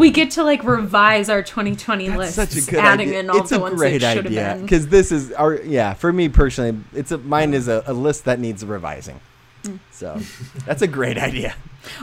We 0.00 0.10
get 0.10 0.32
to 0.32 0.42
like 0.44 0.64
revise 0.64 1.28
our 1.28 1.42
2020 1.42 2.08
That's 2.08 2.18
lists, 2.18 2.34
such 2.36 2.56
a 2.56 2.70
good 2.70 2.80
adding 2.80 3.08
idea. 3.08 3.20
in 3.20 3.30
all 3.30 3.38
it's 3.40 3.50
the 3.50 3.60
ones 3.60 3.76
great 3.76 4.00
that 4.00 4.16
should 4.16 4.26
idea 4.26 4.42
have 4.44 4.56
been. 4.58 4.66
because 4.66 4.88
this 4.88 5.12
is 5.12 5.30
our 5.32 5.54
yeah. 5.56 5.94
For 5.94 6.12
me 6.12 6.28
personally, 6.28 6.78
it's 6.94 7.12
a 7.12 7.18
mine 7.18 7.54
is 7.54 7.68
a, 7.68 7.82
a 7.86 7.92
list 7.92 8.24
that 8.24 8.40
needs 8.40 8.64
revising. 8.64 9.20
Hmm. 9.64 9.76
So 9.90 10.18
that's 10.66 10.82
a 10.82 10.86
great 10.88 11.18
idea. 11.18 11.54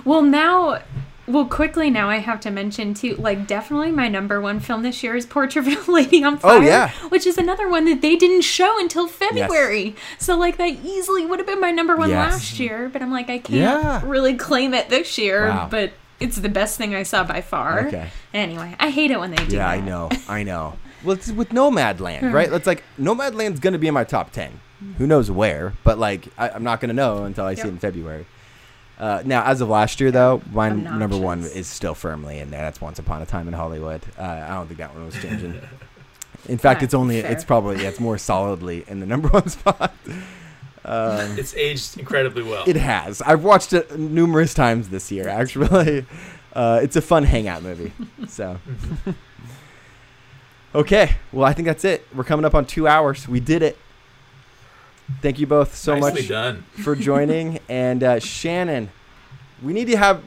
Well, 0.05 0.21
now, 0.21 0.81
well, 1.27 1.45
quickly 1.45 1.89
now 1.89 2.09
I 2.09 2.17
have 2.17 2.39
to 2.41 2.51
mention 2.51 2.93
too, 2.93 3.15
like 3.15 3.47
definitely 3.47 3.91
my 3.91 4.07
number 4.07 4.39
one 4.39 4.59
film 4.59 4.83
this 4.83 5.01
year 5.03 5.15
is 5.15 5.25
Portrait 5.25 5.67
of 5.67 5.87
a 5.87 5.91
Lady 5.91 6.23
on 6.23 6.37
Fire. 6.37 6.57
Oh, 6.59 6.61
yeah. 6.61 6.91
which 7.09 7.25
is 7.25 7.37
another 7.37 7.67
one 7.67 7.85
that 7.85 8.01
they 8.01 8.15
didn't 8.15 8.41
show 8.43 8.79
until 8.79 9.07
February. 9.07 9.95
So 10.19 10.37
like 10.37 10.57
that 10.57 10.69
easily 10.83 11.25
would 11.25 11.39
have 11.39 11.47
been 11.47 11.59
my 11.59 11.71
number 11.71 11.95
one 11.95 12.09
Yes. 12.09 12.31
last 12.31 12.59
year, 12.59 12.89
but 12.89 13.01
I'm 13.01 13.11
like 13.11 13.29
I 13.29 13.39
can't 13.39 13.49
Yeah. 13.49 14.01
really 14.05 14.35
claim 14.35 14.73
it 14.73 14.89
this 14.89 15.17
year. 15.17 15.47
Wow. 15.47 15.67
But 15.69 15.93
it's 16.19 16.37
the 16.37 16.49
best 16.49 16.77
thing 16.77 16.95
I 16.95 17.03
saw 17.03 17.23
by 17.23 17.41
far. 17.41 17.87
Okay. 17.87 18.09
Anyway, 18.33 18.75
I 18.79 18.89
hate 18.89 19.11
it 19.11 19.19
when 19.19 19.31
they 19.31 19.37
do 19.37 19.45
that. 19.45 19.51
Yeah, 19.51 19.75
that. 19.75 19.83
I 19.83 19.85
know, 19.85 20.09
I 20.27 20.43
know. 20.43 20.77
Well, 21.03 21.15
it's 21.15 21.31
with 21.31 21.49
Nomadland, 21.49 22.33
right? 22.33 22.51
It's 22.51 22.67
like 22.67 22.83
Nomadland's 22.99 23.59
gonna 23.59 23.77
be 23.77 23.87
in 23.87 23.93
my 23.93 24.03
top 24.03 24.31
ten. 24.31 24.59
Who 24.97 25.07
knows 25.07 25.29
where? 25.31 25.73
But 25.83 25.97
like, 25.99 26.27
I, 26.37 26.49
I'm 26.49 26.63
not 26.63 26.79
gonna 26.81 26.93
know 26.93 27.23
until 27.23 27.45
I 27.45 27.53
see 27.55 27.61
it 27.67 27.67
in 27.67 27.79
February. 27.79 28.25
Uh, 28.99 29.21
now, 29.25 29.43
as 29.43 29.61
of 29.61 29.69
last 29.69 29.99
year, 29.99 30.09
though, 30.09 30.41
my 30.51 30.69
number 30.69 31.17
one 31.17 31.41
is 31.41 31.67
still 31.67 31.93
firmly 31.93 32.39
in 32.39 32.49
there. 32.49 32.61
That's 32.61 32.81
Once 32.81 32.97
Upon 32.97 33.21
a 33.21 33.27
Time 33.27 33.47
in 33.47 33.53
Hollywood. 33.53 34.01
Uh, 34.17 34.23
I 34.23 34.49
don't 34.55 34.65
think 34.67 34.79
that 34.79 34.93
one 34.95 35.05
was 35.05 35.13
changing. 35.21 35.53
In 36.47 36.57
fact, 36.57 36.77
Right, 36.77 36.83
it's 36.83 36.93
only 36.93 37.21
fair. 37.21 37.31
it's 37.31 37.43
probably 37.43 37.81
yeah, 37.83 37.89
it's 37.89 37.99
more 37.99 38.17
solidly 38.17 38.85
in 38.87 38.99
the 39.01 39.05
number 39.05 39.27
one 39.39 39.49
spot. 39.49 39.93
It's 40.87 41.53
aged 41.55 41.97
incredibly 41.99 42.43
well. 42.43 42.63
It 42.67 42.75
has. 42.77 43.21
I've 43.21 43.43
watched 43.43 43.73
it 43.73 43.97
numerous 43.97 44.53
times 44.53 44.89
this 44.89 45.11
year. 45.11 45.27
Actually, 45.29 46.05
uh, 46.53 46.79
it's 46.81 46.95
a 46.95 47.01
fun 47.01 47.23
hangout 47.23 47.61
movie. 47.63 47.91
So, 48.27 48.59
okay. 50.75 51.15
Well, 51.31 51.45
I 51.47 51.53
think 51.53 51.65
that's 51.67 51.85
it. 51.85 52.05
We're 52.13 52.23
coming 52.23 52.45
up 52.45 52.55
on 52.55 52.65
two 52.65 52.87
hours. 52.87 53.27
We 53.27 53.39
did 53.39 53.61
it. 53.61 53.77
Thank 55.21 55.39
you 55.39 55.47
both 55.47 55.73
so 55.75 55.95
Nicely 55.95 56.21
much 56.21 56.27
done. 56.27 56.63
for 56.83 56.95
joining. 56.95 57.59
and 57.69 58.03
uh, 58.03 58.19
Shannon, 58.19 58.89
we 59.63 59.71
need 59.73 59.87
to 59.87 59.97
have, 59.97 60.21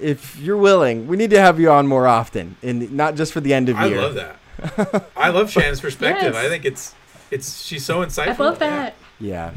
if 0.00 0.38
you're 0.38 0.56
willing, 0.56 1.08
we 1.08 1.16
need 1.16 1.30
to 1.30 1.40
have 1.40 1.58
you 1.58 1.70
on 1.70 1.86
more 1.88 2.06
often, 2.06 2.56
and 2.62 2.92
not 2.92 3.16
just 3.16 3.32
for 3.32 3.40
the 3.40 3.52
end 3.52 3.68
of 3.68 3.76
I 3.76 3.86
year. 3.86 3.98
I 3.98 4.02
love 4.02 4.14
that. 4.14 5.10
I 5.16 5.30
love 5.30 5.50
Shannon's 5.50 5.80
perspective. 5.88 6.34
Yes. 6.34 6.44
I 6.44 6.48
think 6.48 6.64
it's 6.64 6.94
it's 7.32 7.62
she's 7.64 7.84
so 7.84 8.04
insightful. 8.04 8.38
I 8.40 8.44
love 8.44 8.58
Yeah. 8.60 8.70
that. 8.70 8.94
Yeah. 9.18 9.50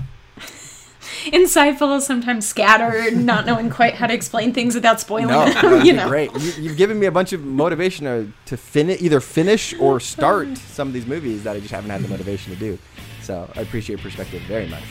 Insightful, 1.32 2.02
sometimes 2.02 2.48
scattered, 2.48 3.16
not 3.18 3.46
knowing 3.46 3.70
quite 3.70 3.96
how 3.96 4.08
to 4.08 4.14
explain 4.14 4.54
things 4.54 4.76
without 4.76 5.00
spoiling 5.00 5.28
No, 5.28 5.46
them. 5.50 5.82
you 5.86 5.94
know. 5.94 6.08
great. 6.08 6.32
You, 6.34 6.52
you've 6.64 6.78
given 6.78 7.00
me 7.00 7.06
a 7.08 7.12
bunch 7.12 7.34
of 7.34 7.44
motivation 7.44 8.06
to, 8.06 8.32
to 8.46 8.58
finish, 8.58 9.02
either 9.02 9.20
finish 9.20 9.74
or 9.80 10.00
start 10.00 10.58
some 10.58 10.88
of 10.88 10.94
these 10.94 11.06
movies 11.06 11.44
that 11.44 11.56
I 11.56 11.60
just 11.60 11.72
haven't 11.72 11.90
had 11.90 12.02
the 12.02 12.08
motivation 12.08 12.54
to 12.54 12.60
do. 12.60 12.78
So 13.22 13.50
I 13.56 13.62
appreciate 13.62 13.98
your 14.00 14.04
perspective 14.04 14.42
very 14.44 14.68
much. 14.68 14.84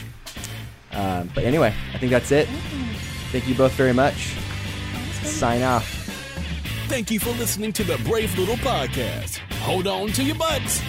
Um, 0.91 1.29
but 1.33 1.43
anyway, 1.43 1.73
I 1.93 1.97
think 1.97 2.11
that's 2.11 2.31
it. 2.31 2.47
Thank 3.31 3.47
you 3.47 3.55
both 3.55 3.73
very 3.73 3.93
much. 3.93 4.33
Sign 5.23 5.61
off. 5.63 5.85
Thank 6.87 7.11
you 7.11 7.19
for 7.19 7.31
listening 7.31 7.73
to 7.73 7.83
the 7.83 7.97
Brave 8.05 8.37
Little 8.37 8.55
Podcast. 8.55 9.39
Hold 9.59 9.87
on 9.87 10.07
to 10.13 10.23
your 10.23 10.35
butts. 10.37 10.81